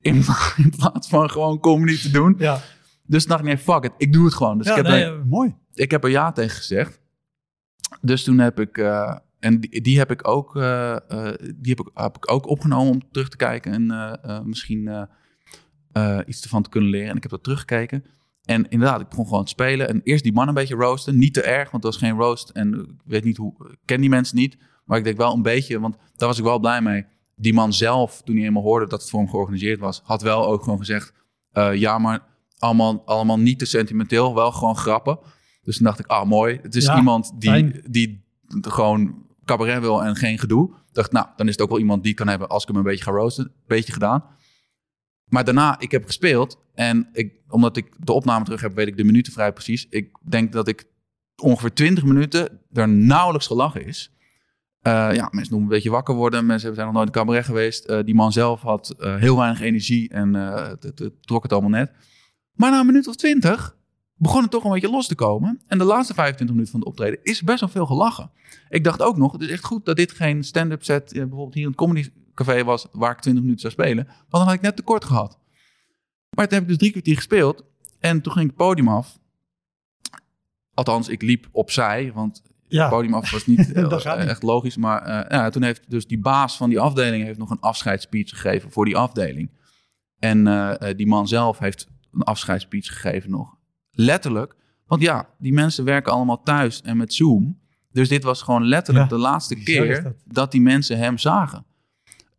In, 0.01 0.25
in 0.57 0.73
plaats 0.77 1.09
van 1.09 1.31
gewoon 1.31 1.61
comedy 1.61 2.01
te 2.01 2.11
doen. 2.11 2.35
Ja, 2.39 2.61
Dus 3.07 3.27
dacht 3.27 3.41
ik, 3.41 3.47
nee, 3.47 3.59
fuck 3.59 3.85
it. 3.85 3.93
Ik 3.97 4.13
doe 4.13 4.25
het 4.25 4.35
gewoon. 4.35 4.59
Dus 4.59 4.67
ja 4.67 4.77
ik, 4.77 4.77
heb 4.77 4.87
nee, 4.87 5.05
eh, 5.05 5.23
mooi. 5.25 5.55
ik 5.75 5.91
heb 5.91 6.05
er 6.05 6.11
ja 6.11 6.33
tegen 6.33 6.57
gezegd. 6.57 7.01
Dus 8.01 8.25
toen 8.25 8.39
heb 8.39 8.61
ik... 8.61 8.79
eh, 8.79 9.17
en 9.41 9.61
die, 9.61 9.81
die 9.81 9.99
heb 9.99 10.11
ik 10.11 10.29
ook, 10.29 10.57
eh, 10.57 10.93
eh, 10.95 11.35
die 11.57 11.75
heb 11.77 11.81
ik, 11.87 11.91
heb 11.95 12.17
ik 12.17 12.31
ook 12.33 12.47
opgenomen 12.49 12.93
om 12.93 13.03
terug 13.13 13.29
te 13.29 13.37
kijken. 13.37 13.73
En 13.91 14.21
misschien 14.49 15.09
iets 16.27 16.43
ervan 16.43 16.63
te 16.63 16.69
kunnen 16.69 16.91
leren. 16.91 17.11
En 17.11 17.17
ik 17.17 17.23
heb 17.23 17.31
dat 17.31 17.43
teruggekeken. 17.43 18.05
En 18.45 18.69
inderdaad, 18.69 19.01
ik 19.01 19.09
begon 19.09 19.27
gewoon 19.27 19.45
te 19.45 19.51
spelen. 19.51 19.89
En 19.89 20.01
eerst 20.03 20.23
die 20.23 20.33
man 20.33 20.49
een 20.49 20.55
beetje 20.55 20.75
roosten. 20.75 21.19
Niet 21.19 21.35
te 21.35 21.43
erg, 21.43 21.71
want 21.71 21.85
het 21.85 21.93
was 21.93 22.03
geen 22.03 22.17
roast. 22.19 22.49
En 22.49 22.75
ik 22.75 23.01
weet 23.05 23.25
niet 23.25 23.37
hoe, 23.37 23.55
ik 23.71 23.79
ken 23.85 24.01
die 24.01 24.11
mensen 24.11 24.37
niet. 24.37 24.57
Maar 24.85 24.99
ik 24.99 25.05
denk 25.05 25.17
wel 25.17 25.35
een 25.35 25.43
beetje, 25.43 25.81
want 25.81 25.97
daar 26.17 26.29
was 26.29 26.39
ik 26.39 26.45
wel 26.45 26.59
blij 26.59 26.81
mee. 26.83 27.07
Die 27.37 27.55
man 27.55 27.73
zelf, 27.73 28.23
toen 28.23 28.37
hij 28.37 28.45
eenmaal 28.45 28.63
hoorde 28.63 28.87
dat 28.87 29.01
het 29.01 29.11
voor 29.11 29.21
hem 29.21 29.29
georganiseerd 29.29 29.81
was, 29.81 30.01
had 30.05 30.23
wel 30.23 30.47
ook 30.47 30.63
gewoon 30.63 30.79
gezegd: 30.79 31.13
eh, 31.53 31.75
ja, 31.75 31.99
maar 31.99 32.21
allemaal, 32.59 33.03
allemaal 33.07 33.39
niet 33.39 33.59
te 33.59 33.65
sentimenteel, 33.65 34.35
wel 34.35 34.53
gewoon 34.53 34.77
grappen. 34.77 35.19
Dus 35.63 35.77
toen 35.77 35.87
dacht 35.87 35.99
ik, 35.99 36.07
ah, 36.07 36.27
mooi. 36.29 36.59
Het 36.63 36.75
is 36.75 36.85
Ja, 36.85 36.97
iemand 36.97 37.33
die, 37.39 37.51
fijn. 37.51 37.83
die 37.91 38.25
gewoon 38.61 39.15
cabaret 39.45 39.81
wil 39.81 40.05
en 40.05 40.17
geen 40.17 40.39
gedoe. 40.39 40.69
Ik 40.69 40.95
dacht, 41.01 41.13
nou, 41.13 41.27
dan 41.37 41.47
is 41.47 41.53
het 41.53 41.63
ook 41.63 41.69
wel 41.69 41.79
iemand 41.79 42.03
die 42.03 42.15
kan 42.15 42.29
hebben 42.29 42.49
als 42.49 42.63
ik 42.63 42.69
hem 42.69 42.77
een 42.77 42.83
beetje 42.83 43.05
ga 43.05 43.11
roosten. 43.11 43.53
Beetje 43.67 43.93
gedaan. 43.93 44.25
Maar 45.25 45.45
daarna, 45.45 45.81
ik 45.81 45.91
heb 45.91 46.05
gespeeld. 46.05 46.59
En 46.75 47.09
ik, 47.13 47.33
omdat 47.49 47.77
ik 47.77 47.87
de 47.99 48.13
opname 48.13 48.45
terug 48.45 48.61
heb, 48.61 48.75
weet 48.75 48.87
ik 48.87 48.97
de 48.97 49.05
minuten 49.05 49.33
vrij 49.33 49.53
precies. 49.53 49.87
Ik 49.91 50.19
denk 50.23 50.53
dat 50.53 50.69
ik 50.69 50.85
ongeveer 51.43 51.73
20 51.75 52.05
minuten 52.05 52.61
er 52.73 52.89
nauwelijks 52.89 53.47
gelachen 53.47 53.87
is. 53.87 54.13
Eh, 54.81 54.93
ja, 54.93 55.29
mensen 55.31 55.53
noemen 55.53 55.63
een 55.69 55.75
beetje 55.75 55.91
wakker 55.91 56.15
worden. 56.15 56.47
Mensen 56.47 56.75
zijn 56.75 56.87
nog 56.87 56.95
nooit 56.95 57.07
in 57.07 57.13
cabaret 57.13 57.45
geweest. 57.45 57.85
Eh, 57.85 58.05
die 58.05 58.15
man 58.15 58.33
zelf 58.33 58.61
had 58.61 58.91
eh, 58.99 59.17
heel 59.17 59.37
weinig 59.37 59.61
energie 59.61 60.09
en 60.11 60.35
het, 60.35 60.83
het- 60.83 60.99
het 60.99 61.27
trok 61.27 61.43
het 61.43 61.53
allemaal 61.53 61.71
net. 61.71 61.93
Maar 62.53 62.71
na 62.71 62.81
een 62.81 62.87
minuut 62.87 63.07
of 63.09 63.17
twintig 63.17 63.77
begon 64.17 64.43
het 64.43 64.51
toch 64.51 64.65
een 64.65 64.71
beetje 64.73 64.91
los 64.91 65.07
te 65.07 65.15
komen. 65.15 65.61
En 65.67 65.79
de 65.79 65.85
laatste 65.85 66.15
25 66.15 66.49
minuten 66.57 66.73
van 66.73 66.81
de 66.81 66.87
optreden 66.87 67.19
is 67.23 67.43
best 67.43 67.61
wel 67.61 67.69
veel 67.69 67.87
gelachen. 67.87 68.31
Ik 68.69 68.85
dacht 68.85 69.03
ook 69.03 69.17
nog, 69.17 69.33
het 69.33 69.41
is 69.41 69.49
echt 69.51 69.65
goed 69.65 69.85
dat 69.85 69.97
dit 69.97 70.13
geen 70.13 70.45
stand-up 70.45 70.85
set... 70.85 71.11
bijvoorbeeld 71.13 71.55
hier 71.55 71.63
in 71.63 71.69
het 71.69 71.79
Comedy 71.79 72.09
Café 72.35 72.65
was... 72.65 72.87
waar 72.93 73.11
ik 73.13 73.21
20 73.21 73.43
minuten 73.43 73.71
zou 73.71 73.73
spelen. 73.73 74.05
Want 74.07 74.31
dan 74.31 74.43
had 74.43 74.53
ik 74.53 74.61
net 74.61 74.77
tekort 74.77 75.05
gehad. 75.05 75.39
Maar 76.31 76.45
toen 76.49 76.55
heb 76.55 76.63
ik 76.63 76.69
dus 76.69 76.79
drie 76.79 76.91
kwartier 76.91 77.17
gespeeld. 77.17 77.65
En 78.01 78.21
toen 78.21 78.33
ging 78.33 78.45
ik 78.45 78.51
het 78.57 78.67
podium 78.67 78.89
af. 78.89 79.19
Althans, 80.75 81.09
ik 81.09 81.23
liep 81.23 81.49
opzij, 81.53 82.13
want 82.15 82.43
Ja, 82.69 82.81
het 82.83 82.91
podium 82.91 83.15
af 83.15 83.31
was 83.31 83.47
niet 83.47 83.73
eh, 83.73 84.29
echt 84.29 84.43
logisch. 84.43 84.77
Maar 84.77 85.03
eh, 85.03 85.39
ja, 85.39 85.51
toen 85.51 85.63
heeft 85.63 85.91
dus 85.91 86.07
die 86.07 86.19
baas 86.19 86.57
van 86.57 86.69
die 86.69 86.81
afdeling 86.81 87.25
heeft 87.25 87.39
nog 87.39 87.51
een 87.51 87.61
afscheidsspeech 87.61 88.29
gegeven 88.29 88.71
voor 88.71 88.85
die 88.85 88.97
afdeling. 88.97 89.51
En 90.19 90.47
eh, 90.47 90.97
die 90.97 91.07
man 91.07 91.29
zelf 91.29 91.59
heeft 91.59 91.89
een 92.13 92.23
afscheidsspeech 92.23 92.87
gegeven 92.87 93.31
nog. 93.31 93.57
Letterlijk. 93.91 94.55
Want 94.87 95.03
ja, 95.03 95.29
die 95.39 95.53
mensen 95.53 95.85
werken 95.85 96.13
allemaal 96.13 96.43
thuis 96.43 96.83
en 96.83 96.97
met 96.97 97.15
Zoom. 97.15 97.63
Dus 97.93 98.09
dit 98.09 98.23
was 98.23 98.43
gewoon 98.43 98.65
letterlijk 98.67 99.11
Ja, 99.11 99.17
de 99.17 99.23
laatste 99.23 99.55
keer 99.55 100.03
dat. 100.03 100.15
dat. 100.25 100.53
die 100.53 100.61
mensen 100.61 100.99
hem 100.99 101.19
zagen. 101.19 101.67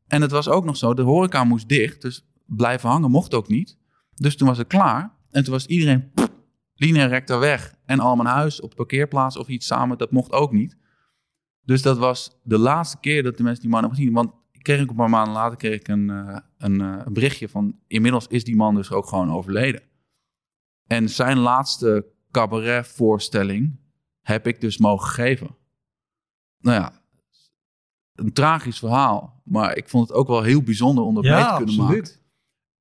En 0.08 0.22
het 0.22 0.32
was 0.32 0.50
ook 0.50 0.66
nog 0.66 0.78
zo, 0.78 0.94
de 0.94 1.02
horeca 1.02 1.44
moest 1.44 1.70
dicht. 1.70 2.02
Dus 2.02 2.26
blijven 2.46 2.90
hangen 2.90 3.12
mocht 3.12 3.34
ook 3.34 3.48
niet. 3.48 3.78
Dus 4.14 4.36
toen 4.38 4.48
was 4.48 4.58
het 4.58 4.68
klaar. 4.68 5.14
En 5.30 5.44
toen 5.44 5.54
was 5.54 5.66
iedereen 5.66 6.12
pff, 6.14 6.30
rector 6.76 7.40
weg. 7.40 7.76
En 7.86 8.00
allemaal 8.00 8.26
naar 8.26 8.36
huis 8.36 8.62
op 8.62 8.70
de 8.70 8.76
parkeerplaats 8.76 9.38
of 9.38 9.48
iets 9.48 9.68
samen. 9.68 9.98
Dat 9.98 10.12
mocht 10.12 10.32
ook 10.32 10.52
niet. 10.52 10.78
Dus 11.62 11.82
dat 11.82 11.98
was 11.98 12.40
de 12.44 12.58
laatste 12.58 12.98
keer 13.00 13.24
dat 13.24 13.38
de 13.38 13.44
mensen 13.44 13.62
die 13.62 13.72
man 13.72 13.80
hebben 13.80 13.98
gezien. 13.98 14.14
Want 14.14 14.32
ik 14.52 14.64
kreeg 14.64 14.82
ik 14.82 14.90
een 14.90 14.96
paar 14.96 15.10
maanden 15.10 15.34
later 15.34 15.58
kreeg 15.58 15.80
ik 15.80 15.88
een, 15.88 16.10
eh, 16.10 16.36
eh, 16.36 16.42
een 16.58 17.14
berichtje 17.14 17.50
van... 17.50 17.80
inmiddels 17.88 18.28
is 18.28 18.44
die 18.44 18.56
man 18.56 18.76
dus 18.76 18.92
ook 18.92 19.08
gewoon 19.08 19.32
overleden. 19.32 19.82
En 20.88 21.10
zijn 21.10 21.38
laatste 21.38 22.06
cabaretvoorstelling 22.32 23.80
heb 24.22 24.48
ik 24.48 24.62
dus 24.62 24.78
mogen 24.78 25.10
geven. 25.10 25.56
Nou 26.60 26.80
ja, 26.82 27.05
een 28.16 28.34
tragisch 28.34 28.80
verhaal. 28.80 29.42
Maar 29.44 29.78
ik 29.78 29.90
vond 29.90 30.08
het 30.08 30.18
ook 30.18 30.28
wel 30.28 30.42
heel 30.42 30.62
bijzonder 30.62 31.04
om 31.04 31.14
dat 31.14 31.24
mee 31.24 31.32
ja 31.32 31.58
te 31.58 31.64
kunnen 31.64 31.76
maken. 31.76 31.98
absoluut. 31.98 32.24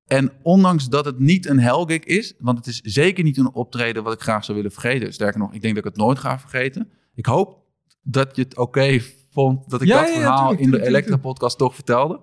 En 0.07 0.33
ondanks 0.43 0.89
dat 0.89 1.05
het 1.05 1.19
niet 1.19 1.47
een 1.47 1.61
hellgig 1.61 2.05
is, 2.05 2.35
want 2.39 2.59
het 2.59 2.67
is 2.67 2.81
zeker 2.81 3.25
niet 3.25 3.37
een 3.37 3.53
optreden 3.53 4.03
wat 4.03 4.13
ik 4.13 4.21
graag 4.21 4.45
zou 4.45 4.57
willen 4.57 4.73
vergeten. 4.73 5.13
Sterker 5.13 5.41
nog, 5.41 5.53
ik 5.53 5.63
denk 5.63 5.75
dat 5.75 5.85
ik 5.85 5.91
het 5.91 6.01
nooit 6.01 6.19
ga 6.19 6.39
vergeten. 6.39 6.91
Ik 7.15 7.27
hoop 7.27 7.63
dat 8.03 8.37
je 8.37 8.43
het 8.43 8.57
oké 8.57 9.01
vond 9.31 9.71
dat 9.71 9.83
ik 9.83 9.89
Ja, 9.89 10.01
dat 10.01 10.09
ja, 10.09 10.15
verhaal 10.15 10.39
tuurlijk, 10.39 10.61
in 10.61 10.71
de 10.71 10.77
tuurlijk. 10.77 10.97
Elektra-podcast 10.97 11.59
toch 11.59 11.75
vertelde. 11.75 12.21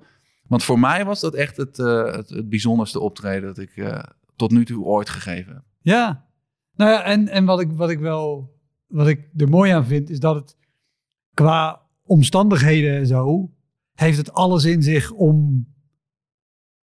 Want 0.47 0.63
voor 0.63 0.79
mij 0.79 1.05
was 1.05 1.19
dat 1.19 1.33
echt 1.33 1.57
het, 1.57 1.79
eh, 1.79 2.13
het, 2.15 2.29
het 2.29 2.49
bijzonderste 2.49 2.99
optreden 2.99 3.47
dat 3.47 3.57
ik 3.57 3.77
eh, 3.77 4.03
tot 4.35 4.51
nu 4.51 4.65
toe 4.65 4.85
ooit 4.85 5.09
gegeven 5.09 5.53
heb. 5.53 5.63
Ja, 5.81 6.25
nou 6.75 6.91
ja, 6.91 7.03
en, 7.03 7.27
en 7.27 7.45
wat, 7.45 7.61
ik, 7.61 7.71
wat 7.71 7.89
ik 7.89 7.99
wel, 7.99 8.53
wat 8.87 9.07
ik 9.07 9.29
er 9.37 9.49
mooi 9.49 9.71
aan 9.71 9.85
vind, 9.85 10.09
is 10.09 10.19
dat 10.19 10.35
het 10.35 10.57
qua 11.33 11.81
omstandigheden 12.11 12.95
en 12.95 13.07
zo, 13.07 13.51
heeft 13.93 14.17
het 14.17 14.33
alles 14.33 14.65
in 14.65 14.83
zich 14.83 15.11
om 15.11 15.67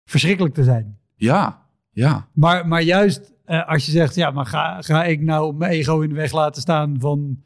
verschrikkelijk 0.04 0.54
te 0.54 0.64
zijn. 0.64 0.98
Ja, 1.14 1.66
ja, 1.90 2.28
Maar, 2.32 2.68
maar 2.68 2.82
juist 2.82 3.34
eh, 3.44 3.68
als 3.68 3.86
je 3.86 3.90
zegt, 3.90 4.14
ja, 4.14 4.30
maar 4.30 4.46
ga, 4.46 4.82
ga 4.82 5.04
ik 5.04 5.20
nou 5.20 5.54
mijn 5.54 5.72
ego 5.72 6.00
in 6.00 6.08
de 6.08 6.14
weg 6.14 6.32
laten 6.32 6.62
staan 6.62 6.96
van 7.00 7.42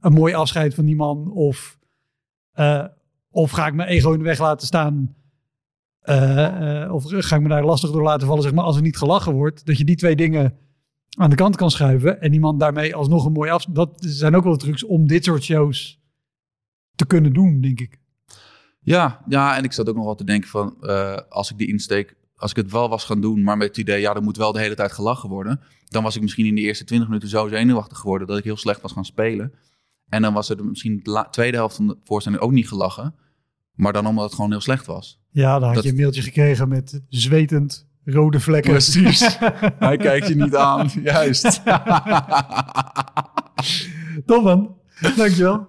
een 0.00 0.12
mooi 0.12 0.34
afscheid 0.34 0.74
van 0.74 0.84
die 0.84 0.96
man? 0.96 1.30
Of, 1.32 1.78
eh, 2.52 2.84
of 3.30 3.50
ga 3.50 3.66
ik 3.66 3.74
mijn 3.74 3.88
ego 3.88 4.12
in 4.12 4.18
de 4.18 4.24
weg 4.24 4.38
laten 4.38 4.66
staan? 4.66 5.14
eh, 6.00 6.88
of 6.92 7.04
ga 7.08 7.36
ik 7.36 7.42
me 7.42 7.48
daar 7.48 7.64
lastig 7.64 7.90
door 7.90 8.02
laten 8.02 8.26
vallen, 8.26 8.42
zeg 8.42 8.52
maar, 8.52 8.64
als 8.64 8.76
er 8.76 8.82
niet 8.82 8.96
gelachen 8.96 9.32
wordt? 9.32 9.66
Dat 9.66 9.78
je 9.78 9.84
die 9.84 9.96
twee 9.96 10.16
dingen 10.16 10.58
aan 11.18 11.30
de 11.30 11.36
kant 11.36 11.56
kan 11.56 11.70
schuiven 11.70 12.20
en 12.20 12.30
die 12.30 12.40
man 12.40 12.58
daarmee 12.58 12.94
alsnog 12.94 13.24
een 13.24 13.32
mooi 13.32 13.50
af. 13.50 13.64
Dat 13.64 13.90
zijn 13.98 14.36
ook 14.36 14.44
wel 14.44 14.56
trucs 14.56 14.84
om 14.84 15.06
dit 15.06 15.24
soort 15.24 15.42
shows 15.42 16.03
te 16.96 17.06
kunnen 17.06 17.32
doen, 17.32 17.60
denk 17.60 17.80
ik. 17.80 17.98
Ja, 18.80 19.22
ja, 19.28 19.56
en 19.56 19.64
ik 19.64 19.72
zat 19.72 19.88
ook 19.88 19.94
nog 19.96 20.04
wel 20.04 20.14
te 20.14 20.24
denken 20.24 20.48
van, 20.50 20.76
eh, 20.80 21.16
als 21.28 21.50
ik 21.50 21.58
die 21.58 21.68
insteek, 21.68 22.16
als 22.36 22.50
ik 22.50 22.56
het 22.56 22.70
wel 22.70 22.88
was 22.88 23.04
gaan 23.04 23.20
doen, 23.20 23.42
maar 23.42 23.56
met 23.56 23.68
het 23.68 23.76
idee, 23.76 24.00
ja, 24.00 24.14
er 24.14 24.22
moet 24.22 24.36
wel 24.36 24.52
de 24.52 24.60
hele 24.60 24.74
tijd 24.74 24.92
gelachen 24.92 25.28
worden, 25.28 25.60
dan 25.88 26.02
was 26.02 26.16
ik 26.16 26.22
misschien 26.22 26.46
in 26.46 26.54
de 26.54 26.60
eerste 26.60 26.84
20 26.84 27.08
minuten 27.08 27.28
zo 27.28 27.48
zenuwachtig 27.48 27.98
geworden 27.98 28.26
dat 28.28 28.38
ik 28.38 28.44
heel 28.44 28.56
slecht 28.56 28.80
was 28.80 28.92
gaan 28.92 29.04
spelen. 29.04 29.52
En 30.08 30.22
dan 30.22 30.32
was 30.34 30.48
er 30.50 30.64
misschien 30.64 31.00
de 31.02 31.26
tweede 31.30 31.56
helft 31.56 31.76
van 31.76 31.86
de 31.86 31.96
voorstelling 32.04 32.42
ook 32.42 32.52
niet 32.52 32.68
gelachen, 32.68 33.14
maar 33.74 33.92
dan 33.92 34.06
omdat 34.06 34.24
het 34.24 34.34
gewoon 34.34 34.50
heel 34.50 34.60
slecht 34.60 34.86
was. 34.86 35.20
Ja, 35.30 35.52
dan 35.58 35.64
had 35.64 35.74
Dat- 35.74 35.84
je 35.84 35.90
een 35.90 35.96
mailtje 35.96 36.22
gekregen 36.22 36.68
met 36.68 37.00
zwetend 37.08 37.86
rode 38.04 38.40
vlekken. 38.40 38.70
Precies. 38.70 39.38
Hij 39.78 39.96
kijkt 39.96 40.28
je 40.28 40.34
niet 40.36 40.56
aan, 40.56 40.90
juist. 41.02 41.62
Top 44.26 44.42
man, 44.44 44.76
dankjewel. 45.16 45.68